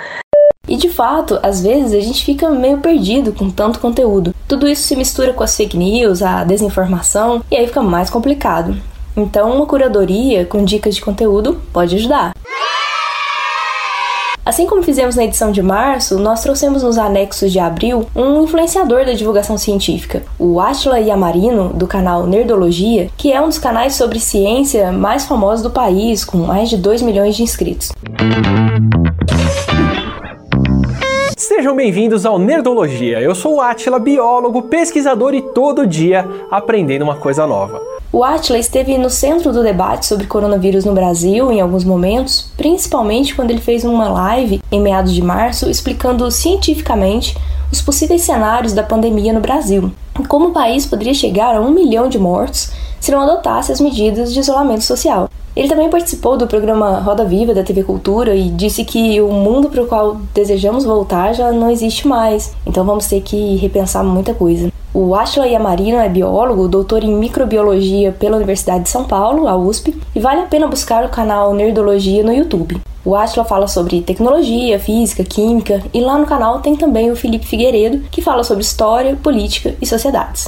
E 0.68 0.78
de 0.78 0.90
fato, 0.90 1.40
às 1.44 1.62
vezes 1.62 1.94
a 1.94 2.00
gente 2.00 2.24
fica 2.24 2.50
meio 2.50 2.80
perdido 2.80 3.34
com 3.34 3.50
tanto 3.50 3.80
conteúdo. 3.80 4.34
Tudo 4.48 4.68
isso 4.68 4.84
se 4.84 4.96
mistura 4.96 5.34
com 5.34 5.44
as 5.44 5.56
fake 5.56 5.78
news, 5.78 6.22
a 6.22 6.44
desinformação, 6.44 7.44
e 7.52 7.56
aí 7.56 7.68
fica 7.68 7.82
mais 7.82 8.10
complicado. 8.10 8.76
Então, 9.18 9.56
uma 9.56 9.66
curadoria 9.66 10.46
com 10.46 10.66
dicas 10.66 10.96
de 10.96 11.02
conteúdo 11.02 11.62
pode 11.72 11.96
ajudar. 11.96 12.35
Assim 14.46 14.68
como 14.68 14.84
fizemos 14.84 15.16
na 15.16 15.24
edição 15.24 15.52
de 15.52 15.60
março, 15.64 16.20
nós 16.20 16.44
trouxemos 16.44 16.84
nos 16.84 17.00
anexos 17.00 17.52
de 17.52 17.58
abril 17.58 18.06
um 18.16 18.44
influenciador 18.44 19.04
da 19.04 19.14
divulgação 19.14 19.58
científica, 19.58 20.22
o 20.38 20.60
Atila 20.60 21.00
Yamarino, 21.00 21.70
do 21.70 21.88
canal 21.88 22.28
Nerdologia, 22.28 23.10
que 23.18 23.34
é 23.34 23.42
um 23.42 23.48
dos 23.48 23.58
canais 23.58 23.96
sobre 23.96 24.20
ciência 24.20 24.92
mais 24.92 25.26
famosos 25.26 25.64
do 25.64 25.72
país, 25.72 26.24
com 26.24 26.38
mais 26.38 26.70
de 26.70 26.78
2 26.78 27.02
milhões 27.02 27.36
de 27.36 27.42
inscritos. 27.42 27.92
Sejam 31.36 31.76
bem-vindos 31.76 32.24
ao 32.24 32.38
Nerdologia. 32.38 33.20
Eu 33.20 33.34
sou 33.34 33.56
o 33.56 33.62
Atila, 33.62 33.98
biólogo, 33.98 34.62
pesquisador 34.62 35.34
e 35.34 35.42
todo 35.42 35.88
dia 35.88 36.24
aprendendo 36.52 37.02
uma 37.02 37.16
coisa 37.16 37.48
nova. 37.48 37.95
O 38.12 38.24
Atila 38.24 38.58
esteve 38.58 38.98
no 38.98 39.10
centro 39.10 39.52
do 39.52 39.62
debate 39.62 40.06
sobre 40.06 40.28
coronavírus 40.28 40.86
no 40.86 40.94
Brasil 40.94 41.52
em 41.52 41.60
alguns 41.60 41.84
momentos, 41.84 42.50
principalmente 42.56 43.36
quando 43.36 43.52
ele 43.52 43.60
fez 43.60 43.84
uma 43.84 44.08
live 44.08 44.62
em 44.72 44.80
meados 44.80 45.14
de 45.14 45.22
março 45.22 45.70
explicando 45.70 46.30
cientificamente 46.32 47.38
os 47.72 47.82
possíveis 47.82 48.22
cenários 48.22 48.74
da 48.74 48.84
pandemia 48.84 49.34
no 49.34 49.42
Brasil 49.42 49.92
e 50.20 50.26
como 50.26 50.50
o 50.50 50.54
país 50.54 50.86
poderia 50.86 51.14
chegar 51.14 51.56
a 51.56 51.62
um 51.62 51.72
milhão 51.72 52.08
de 52.08 52.18
mortos 52.18 52.72
se 53.00 53.12
não 53.12 53.22
adotasse 53.22 53.72
as 53.72 53.82
medidas 53.82 54.34
de 54.34 54.40
isolamento 54.40 54.84
social. 54.84 55.30
Ele 55.56 55.70
também 55.70 55.90
participou 55.90 56.38
do 56.38 56.48
programa 56.48 57.00
Roda 57.00 57.24
Viva 57.24 57.54
da 57.54 57.64
TV 57.64 57.84
Cultura 57.84 58.36
e 58.36 58.50
disse 58.50 58.84
que 58.84 59.22
o 59.22 59.32
mundo 59.32 59.70
para 59.70 59.84
o 59.84 59.88
qual 59.88 60.18
desejamos 60.34 60.84
voltar 60.84 61.34
já 61.34 61.52
não 61.52 61.70
existe 61.70 62.08
mais, 62.08 62.54
então 62.66 62.84
vamos 62.84 63.08
ter 63.08 63.22
que 63.22 63.56
repensar 63.56 64.04
muita 64.04 64.34
coisa. 64.34 64.72
O 64.98 65.14
Ashla 65.14 65.46
Yamarino 65.46 65.98
é 65.98 66.08
biólogo, 66.08 66.70
doutor 66.70 67.04
em 67.04 67.14
microbiologia 67.14 68.14
pela 68.14 68.38
Universidade 68.38 68.86
de 68.86 68.90
São 68.90 69.04
Paulo, 69.04 69.46
a 69.46 69.58
USP, 69.58 69.94
e 70.16 70.22
vale 70.22 70.40
a 70.40 70.46
pena 70.46 70.70
buscar 70.70 71.04
o 71.04 71.10
canal 71.10 71.54
Nerdologia 71.54 72.24
no 72.24 72.34
YouTube. 72.34 72.82
O 73.04 73.14
Ashla 73.14 73.44
fala 73.44 73.68
sobre 73.68 74.00
tecnologia, 74.00 74.80
física, 74.80 75.22
química, 75.22 75.84
e 75.94 76.00
lá 76.00 76.18
no 76.18 76.26
canal 76.26 76.60
tem 76.60 76.78
também 76.78 77.12
o 77.12 77.16
Felipe 77.18 77.46
Figueiredo, 77.46 78.06
que 78.10 78.22
fala 78.22 78.42
sobre 78.42 78.64
história, 78.64 79.18
política 79.22 79.76
e 79.82 79.86
sociedades. 79.86 80.48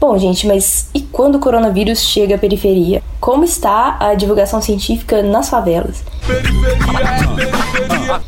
Bom, 0.00 0.16
gente, 0.16 0.46
mas 0.46 0.88
e 0.94 1.00
quando 1.00 1.34
o 1.34 1.40
coronavírus 1.40 1.98
chega 1.98 2.36
à 2.36 2.38
periferia? 2.38 3.02
Como 3.20 3.42
está 3.42 3.96
a 3.98 4.14
divulgação 4.14 4.62
científica 4.62 5.24
nas 5.24 5.48
favelas? 5.48 6.04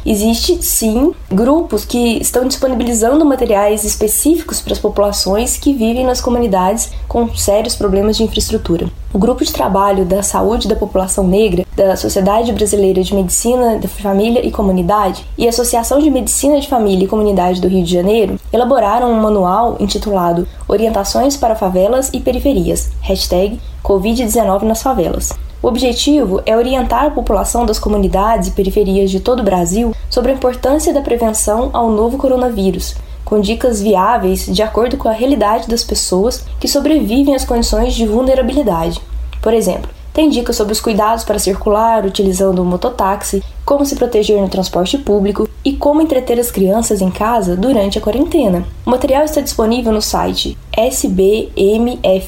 Existe 0.05 0.62
sim 0.62 1.12
grupos 1.31 1.85
que 1.85 2.18
estão 2.20 2.47
disponibilizando 2.47 3.24
materiais 3.24 3.85
específicos 3.85 4.60
para 4.60 4.72
as 4.72 4.78
populações 4.78 5.56
que 5.56 5.72
vivem 5.72 6.05
nas 6.05 6.20
comunidades 6.20 6.90
com 7.06 7.32
sérios 7.35 7.77
problemas 7.77 8.16
de 8.16 8.24
infraestrutura. 8.24 8.89
O 9.12 9.18
Grupo 9.18 9.44
de 9.44 9.52
Trabalho 9.52 10.05
da 10.05 10.22
Saúde 10.22 10.68
da 10.68 10.77
População 10.77 11.27
Negra 11.27 11.66
da 11.77 11.97
Sociedade 11.97 12.52
Brasileira 12.52 13.02
de 13.02 13.14
Medicina 13.14 13.78
da 13.78 13.89
Família 13.89 14.44
e 14.44 14.51
Comunidade 14.51 15.24
e 15.36 15.47
a 15.47 15.51
Associação 15.51 15.98
de 15.98 16.10
Medicina 16.10 16.60
de 16.60 16.68
Família 16.68 17.05
e 17.05 17.09
Comunidade 17.09 17.60
do 17.60 17.68
Rio 17.68 17.85
de 17.85 17.93
Janeiro 17.93 18.39
elaboraram 18.52 19.12
um 19.12 19.20
manual 19.20 19.77
intitulado 19.81 20.47
Orientações 20.68 21.36
para 21.36 21.56
Favelas 21.56 22.10
e 22.12 22.20
Periferias, 22.20 22.90
hashtag 23.01 23.60
Covid-19 23.82 24.62
nas 24.62 24.82
favelas. 24.82 25.32
O 25.62 25.69
objetivo 25.69 26.41
é 26.47 26.57
orientar 26.57 27.05
a 27.05 27.11
população 27.11 27.66
das 27.66 27.78
comunidades 27.78 28.49
e 28.49 28.53
periferias 28.53 29.11
de 29.11 29.20
todo 29.20 29.41
o 29.41 29.45
Brasil 29.45 29.95
sobre 30.09 30.32
a 30.32 30.35
importância 30.35 30.91
da 30.93 31.03
prevenção 31.03 31.69
ao 31.74 31.91
novo 31.91 32.16
coronavírus, 32.16 32.95
com 33.27 33.39
dicas 33.41 33.82
viáveis 33.82 34.47
de 34.47 34.62
acordo 34.62 34.97
com 34.97 35.07
a 35.07 35.12
realidade 35.12 35.69
das 35.69 35.85
pessoas 35.85 36.47
que 36.59 36.66
sobrevivem 36.66 37.35
às 37.35 37.45
condições 37.45 37.93
de 37.95 38.07
vulnerabilidade. 38.07 39.03
Por 39.43 39.53
exemplo, 39.53 39.91
tem 40.15 40.31
dicas 40.31 40.57
sobre 40.57 40.73
os 40.73 40.81
cuidados 40.81 41.24
para 41.24 41.39
circular 41.39 42.07
utilizando 42.07 42.62
o 42.62 42.65
mototáxi, 42.65 43.43
como 43.62 43.85
se 43.85 43.97
proteger 43.97 44.41
no 44.41 44.49
transporte 44.49 44.97
público 44.97 45.47
e 45.62 45.74
como 45.74 46.01
entreter 46.01 46.41
as 46.41 46.51
crianças 46.51 47.03
em 47.03 47.11
casa 47.11 47.55
durante 47.55 47.99
a 47.99 48.01
quarentena. 48.01 48.65
O 48.85 48.91
material 48.91 49.24
está 49.24 49.43
disponível 49.43 49.93
no 49.93 50.01
site 50.01 50.57
sbmfc.org.br 50.74 52.20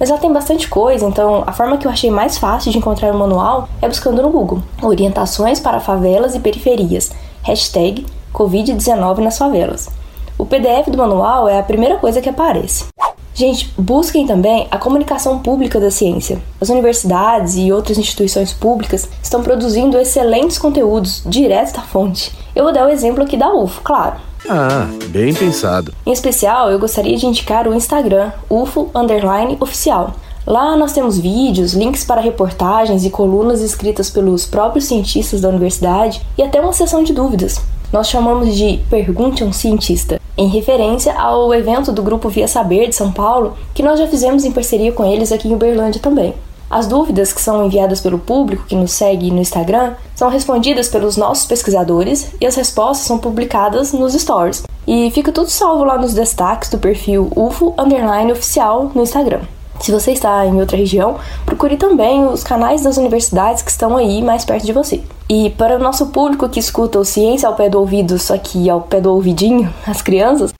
mas 0.00 0.08
lá 0.08 0.16
tem 0.16 0.32
bastante 0.32 0.66
coisa, 0.66 1.04
então 1.04 1.44
a 1.46 1.52
forma 1.52 1.76
que 1.76 1.86
eu 1.86 1.90
achei 1.90 2.10
mais 2.10 2.38
fácil 2.38 2.72
de 2.72 2.78
encontrar 2.78 3.14
o 3.14 3.18
manual 3.18 3.68
é 3.82 3.86
buscando 3.86 4.22
no 4.22 4.30
Google 4.30 4.62
Orientações 4.82 5.60
para 5.60 5.78
favelas 5.78 6.34
e 6.34 6.40
periferias, 6.40 7.12
hashtag 7.42 8.06
Covid-19 8.32 9.18
nas 9.18 9.36
favelas. 9.36 9.90
O 10.38 10.46
PDF 10.46 10.88
do 10.88 10.96
manual 10.96 11.46
é 11.46 11.58
a 11.58 11.62
primeira 11.62 11.98
coisa 11.98 12.22
que 12.22 12.30
aparece. 12.30 12.86
Gente, 13.34 13.72
busquem 13.76 14.26
também 14.26 14.66
a 14.70 14.78
comunicação 14.78 15.38
pública 15.38 15.78
da 15.78 15.90
ciência. 15.90 16.40
As 16.58 16.70
universidades 16.70 17.56
e 17.56 17.70
outras 17.70 17.98
instituições 17.98 18.54
públicas 18.54 19.06
estão 19.22 19.42
produzindo 19.42 19.98
excelentes 19.98 20.58
conteúdos 20.58 21.22
direto 21.26 21.74
da 21.74 21.82
fonte. 21.82 22.32
Eu 22.56 22.64
vou 22.64 22.72
dar 22.72 22.86
o 22.86 22.90
exemplo 22.90 23.22
aqui 23.22 23.36
da 23.36 23.52
UFO, 23.52 23.82
claro. 23.82 24.29
Ah, 24.52 24.88
bem 25.10 25.32
pensado. 25.32 25.94
Em 26.04 26.10
especial, 26.10 26.72
eu 26.72 26.78
gostaria 26.80 27.16
de 27.16 27.24
indicar 27.24 27.68
o 27.68 27.72
Instagram 27.72 28.32
UFO 28.50 28.90
Underline 28.92 29.56
Oficial. 29.60 30.16
Lá 30.44 30.76
nós 30.76 30.92
temos 30.92 31.16
vídeos, 31.16 31.72
links 31.72 32.02
para 32.02 32.20
reportagens 32.20 33.04
e 33.04 33.10
colunas 33.10 33.60
escritas 33.60 34.10
pelos 34.10 34.46
próprios 34.46 34.86
cientistas 34.86 35.40
da 35.40 35.48
universidade 35.48 36.20
e 36.36 36.42
até 36.42 36.60
uma 36.60 36.72
sessão 36.72 37.04
de 37.04 37.12
dúvidas. 37.12 37.62
Nós 37.92 38.08
chamamos 38.08 38.56
de 38.56 38.80
Pergunte 38.90 39.44
a 39.44 39.46
um 39.46 39.52
Cientista, 39.52 40.20
em 40.36 40.48
referência 40.48 41.14
ao 41.16 41.54
evento 41.54 41.92
do 41.92 42.02
grupo 42.02 42.28
Via 42.28 42.48
Saber 42.48 42.88
de 42.88 42.96
São 42.96 43.12
Paulo, 43.12 43.56
que 43.72 43.84
nós 43.84 44.00
já 44.00 44.08
fizemos 44.08 44.44
em 44.44 44.50
parceria 44.50 44.90
com 44.90 45.04
eles 45.04 45.30
aqui 45.30 45.46
em 45.46 45.54
Uberlândia 45.54 46.00
também. 46.00 46.34
As 46.70 46.86
dúvidas 46.86 47.32
que 47.32 47.42
são 47.42 47.66
enviadas 47.66 48.00
pelo 48.00 48.16
público 48.16 48.64
que 48.68 48.76
nos 48.76 48.92
segue 48.92 49.32
no 49.32 49.40
Instagram 49.40 49.94
são 50.14 50.30
respondidas 50.30 50.88
pelos 50.88 51.16
nossos 51.16 51.44
pesquisadores 51.44 52.30
e 52.40 52.46
as 52.46 52.54
respostas 52.54 53.08
são 53.08 53.18
publicadas 53.18 53.92
nos 53.92 54.14
stories. 54.14 54.62
E 54.86 55.10
fica 55.10 55.32
tudo 55.32 55.50
salvo 55.50 55.82
lá 55.82 55.98
nos 55.98 56.14
destaques 56.14 56.70
do 56.70 56.78
perfil 56.78 57.28
UFO 57.34 57.74
Underline 57.76 58.30
Oficial 58.30 58.88
no 58.94 59.02
Instagram. 59.02 59.40
Se 59.80 59.90
você 59.90 60.12
está 60.12 60.46
em 60.46 60.60
outra 60.60 60.76
região, 60.76 61.16
procure 61.44 61.76
também 61.76 62.24
os 62.26 62.44
canais 62.44 62.82
das 62.82 62.98
universidades 62.98 63.62
que 63.62 63.70
estão 63.70 63.96
aí 63.96 64.22
mais 64.22 64.44
perto 64.44 64.64
de 64.64 64.72
você. 64.72 65.02
E 65.28 65.50
para 65.50 65.76
o 65.76 65.78
nosso 65.78 66.08
público 66.08 66.48
que 66.48 66.60
escuta 66.60 67.00
o 67.00 67.04
Ciência 67.04 67.48
ao 67.48 67.54
pé 67.54 67.68
do 67.68 67.80
ouvido, 67.80 68.18
só 68.18 68.36
que 68.36 68.68
ao 68.70 68.82
pé 68.82 69.00
do 69.00 69.12
ouvidinho, 69.12 69.72
as 69.86 70.02
crianças, 70.02 70.52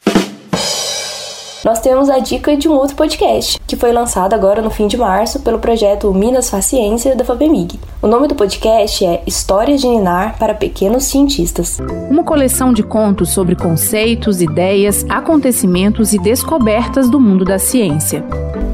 nós 1.65 1.81
temos 1.81 2.09
a 2.09 2.19
dica 2.19 2.57
de 2.57 2.69
um 2.69 2.73
outro 2.73 2.97
podcast, 2.97 3.59
que 3.67 3.77
foi 3.77 3.93
lançado 3.93 4.33
agora 4.33 4.63
no 4.63 4.71
fim 4.71 4.87
de 4.87 4.97
março 4.97 5.41
pelo 5.41 5.59
projeto 5.59 6.13
Minas 6.15 6.49
Faz 6.49 6.65
Ciência 6.65 7.15
da 7.15 7.25
FAPEMIG. 7.25 7.79
O 8.01 8.07
nome 8.07 8.29
do 8.29 8.35
podcast 8.35 9.05
é 9.05 9.23
Histórias 9.27 9.81
de 9.81 9.89
Ninar 9.89 10.39
para 10.39 10.55
Pequenos 10.55 11.05
Cientistas. 11.05 11.79
Uma 12.09 12.25
coleção 12.25 12.73
de 12.73 12.83
contos 12.83 13.31
sobre 13.31 13.55
conceitos, 13.55 14.41
ideias, 14.41 15.05
acontecimentos 15.09 16.15
e 16.15 16.19
descobertas 16.19 17.11
do 17.11 17.21
mundo 17.21 17.45
da 17.45 17.59
ciência. 17.59 18.25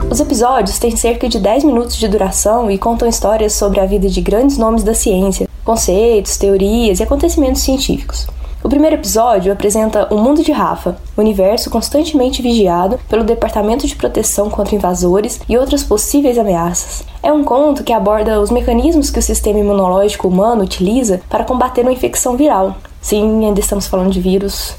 Os 0.09 0.21
episódios 0.21 0.79
têm 0.79 0.95
cerca 0.97 1.29
de 1.29 1.41
10 1.41 1.65
minutos 1.65 1.97
de 1.97 2.07
duração 2.07 2.71
e 2.71 2.79
contam 2.79 3.09
histórias 3.09 3.53
sobre 3.55 3.81
a 3.81 3.87
vida 3.87 4.09
de 4.09 4.21
grandes 4.21 4.59
nomes 4.59 4.85
da 4.85 4.95
ciência, 4.95 5.49
conceitos, 5.65 6.37
teorias 6.37 7.01
e 7.01 7.03
acontecimentos 7.03 7.63
científicos. 7.63 8.29
O 8.67 8.69
primeiro 8.69 8.97
episódio 8.97 9.53
apresenta 9.53 10.13
o 10.13 10.19
mundo 10.19 10.43
de 10.43 10.51
Rafa, 10.51 10.97
universo 11.17 11.71
constantemente 11.71 12.43
vigiado 12.43 12.99
pelo 13.09 13.23
Departamento 13.23 13.87
de 13.87 13.95
Proteção 13.95 14.51
contra 14.51 14.75
Invasores 14.75 15.41
e 15.49 15.57
outras 15.57 15.85
possíveis 15.85 16.37
ameaças. 16.37 17.05
É 17.23 17.33
um 17.33 17.45
conto 17.45 17.85
que 17.85 17.93
aborda 17.93 18.41
os 18.41 18.51
mecanismos 18.51 19.09
que 19.09 19.21
o 19.21 19.23
sistema 19.23 19.61
imunológico 19.61 20.27
humano 20.27 20.65
utiliza 20.65 21.21
para 21.31 21.45
combater 21.45 21.83
uma 21.83 21.93
infecção 21.93 22.37
viral. 22.37 22.77
Sim, 23.01 23.45
ainda 23.45 23.61
estamos 23.61 23.87
falando 23.87 24.11
de 24.11 24.21
vírus. 24.21 24.75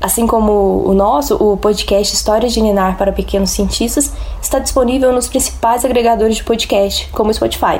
Assim 0.00 0.26
como 0.26 0.84
o 0.86 0.94
nosso, 0.94 1.34
o 1.34 1.58
podcast 1.58 2.14
Histórias 2.14 2.54
de 2.54 2.62
Ninar 2.62 2.96
para 2.96 3.12
Pequenos 3.12 3.50
Cientistas 3.50 4.10
está 4.40 4.58
disponível 4.58 5.12
nos 5.12 5.28
principais 5.28 5.84
agregadores 5.84 6.36
de 6.36 6.44
podcast, 6.44 7.10
como 7.12 7.28
o 7.28 7.34
Spotify. 7.34 7.78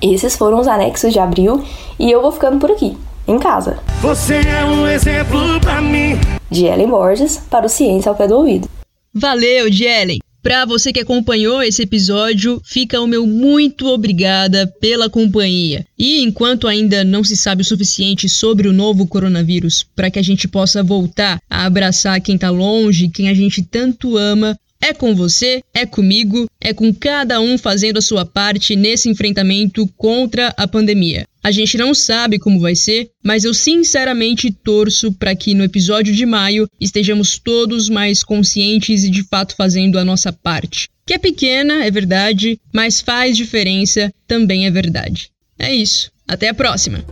Esses 0.00 0.34
foram 0.34 0.58
os 0.58 0.66
anexos 0.66 1.12
de 1.12 1.18
abril 1.18 1.62
e 1.98 2.10
eu 2.10 2.22
vou 2.22 2.32
ficando 2.32 2.58
por 2.58 2.70
aqui, 2.70 2.96
em 3.30 3.38
casa. 3.38 3.78
Você 4.00 4.34
é 4.34 4.64
um 4.64 4.86
exemplo 4.86 5.60
pra 5.60 5.80
mim. 5.80 6.18
De 6.50 6.64
Ellen 6.64 6.88
Borges 6.88 7.38
para 7.50 7.66
o 7.66 7.68
Ciência 7.68 8.08
ao 8.08 8.16
Pé 8.16 8.26
do 8.26 8.36
Ouvido. 8.36 8.68
Valeu, 9.14 9.66
Ellen! 9.66 10.18
Para 10.42 10.64
você 10.64 10.90
que 10.90 11.00
acompanhou 11.00 11.62
esse 11.62 11.82
episódio, 11.82 12.62
fica 12.64 12.98
o 12.98 13.06
meu 13.06 13.26
muito 13.26 13.86
obrigada 13.86 14.66
pela 14.80 15.10
companhia. 15.10 15.86
E 15.98 16.22
enquanto 16.22 16.66
ainda 16.66 17.04
não 17.04 17.22
se 17.22 17.36
sabe 17.36 17.60
o 17.60 17.64
suficiente 17.64 18.26
sobre 18.26 18.66
o 18.66 18.72
novo 18.72 19.06
coronavírus 19.06 19.84
para 19.94 20.10
que 20.10 20.18
a 20.18 20.22
gente 20.22 20.48
possa 20.48 20.82
voltar 20.82 21.38
a 21.48 21.66
abraçar 21.66 22.22
quem 22.22 22.36
está 22.36 22.48
longe, 22.48 23.10
quem 23.10 23.28
a 23.28 23.34
gente 23.34 23.62
tanto 23.62 24.16
ama, 24.16 24.58
é 24.80 24.94
com 24.94 25.14
você, 25.14 25.62
é 25.74 25.84
comigo, 25.84 26.48
é 26.60 26.72
com 26.72 26.92
cada 26.92 27.40
um 27.40 27.58
fazendo 27.58 27.98
a 27.98 28.02
sua 28.02 28.24
parte 28.24 28.74
nesse 28.74 29.08
enfrentamento 29.08 29.86
contra 29.96 30.54
a 30.56 30.66
pandemia. 30.66 31.26
A 31.42 31.50
gente 31.50 31.78
não 31.78 31.94
sabe 31.94 32.38
como 32.38 32.60
vai 32.60 32.74
ser, 32.74 33.10
mas 33.22 33.44
eu 33.44 33.54
sinceramente 33.54 34.50
torço 34.50 35.12
para 35.12 35.34
que 35.34 35.54
no 35.54 35.64
episódio 35.64 36.14
de 36.14 36.26
maio 36.26 36.68
estejamos 36.80 37.38
todos 37.38 37.88
mais 37.88 38.22
conscientes 38.22 39.04
e 39.04 39.10
de 39.10 39.22
fato 39.22 39.54
fazendo 39.56 39.98
a 39.98 40.04
nossa 40.04 40.32
parte. 40.32 40.88
Que 41.06 41.14
é 41.14 41.18
pequena, 41.18 41.84
é 41.84 41.90
verdade, 41.90 42.58
mas 42.72 43.00
faz 43.00 43.36
diferença, 43.36 44.12
também 44.26 44.66
é 44.66 44.70
verdade. 44.70 45.30
É 45.58 45.74
isso. 45.74 46.10
Até 46.28 46.48
a 46.48 46.54
próxima! 46.54 47.04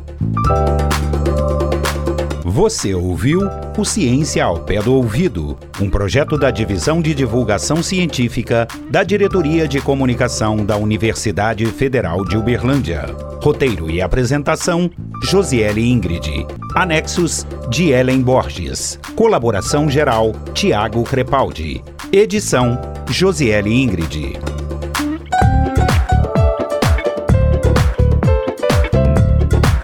Você 2.59 2.93
ouviu 2.93 3.43
o 3.79 3.85
Ciência 3.85 4.45
ao 4.45 4.59
Pé 4.59 4.83
do 4.83 4.93
Ouvido, 4.93 5.57
um 5.81 5.89
projeto 5.89 6.37
da 6.37 6.51
Divisão 6.51 7.01
de 7.01 7.15
Divulgação 7.15 7.85
Científica 7.85 8.67
da 8.91 9.05
Diretoria 9.05 9.69
de 9.69 9.81
Comunicação 9.81 10.67
da 10.67 10.77
Universidade 10.77 11.65
Federal 11.67 12.25
de 12.25 12.37
Uberlândia. 12.37 13.07
Roteiro 13.41 13.89
e 13.89 14.03
apresentação: 14.03 14.91
Josiele 15.23 15.89
Ingrid. 15.89 16.49
Anexos 16.75 17.47
de 17.71 17.91
Ellen 17.93 18.23
Borges. 18.23 18.99
Colaboração 19.15 19.89
geral: 19.89 20.33
Tiago 20.53 21.05
Crepaldi. 21.05 21.81
Edição: 22.11 22.77
Josiele 23.09 23.73
Ingrid. 23.73 24.37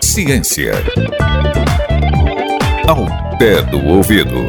Ciência 0.01 0.75
ao 2.87 3.07
pé 3.39 3.63
do 3.63 3.79
ouvido. 3.87 4.45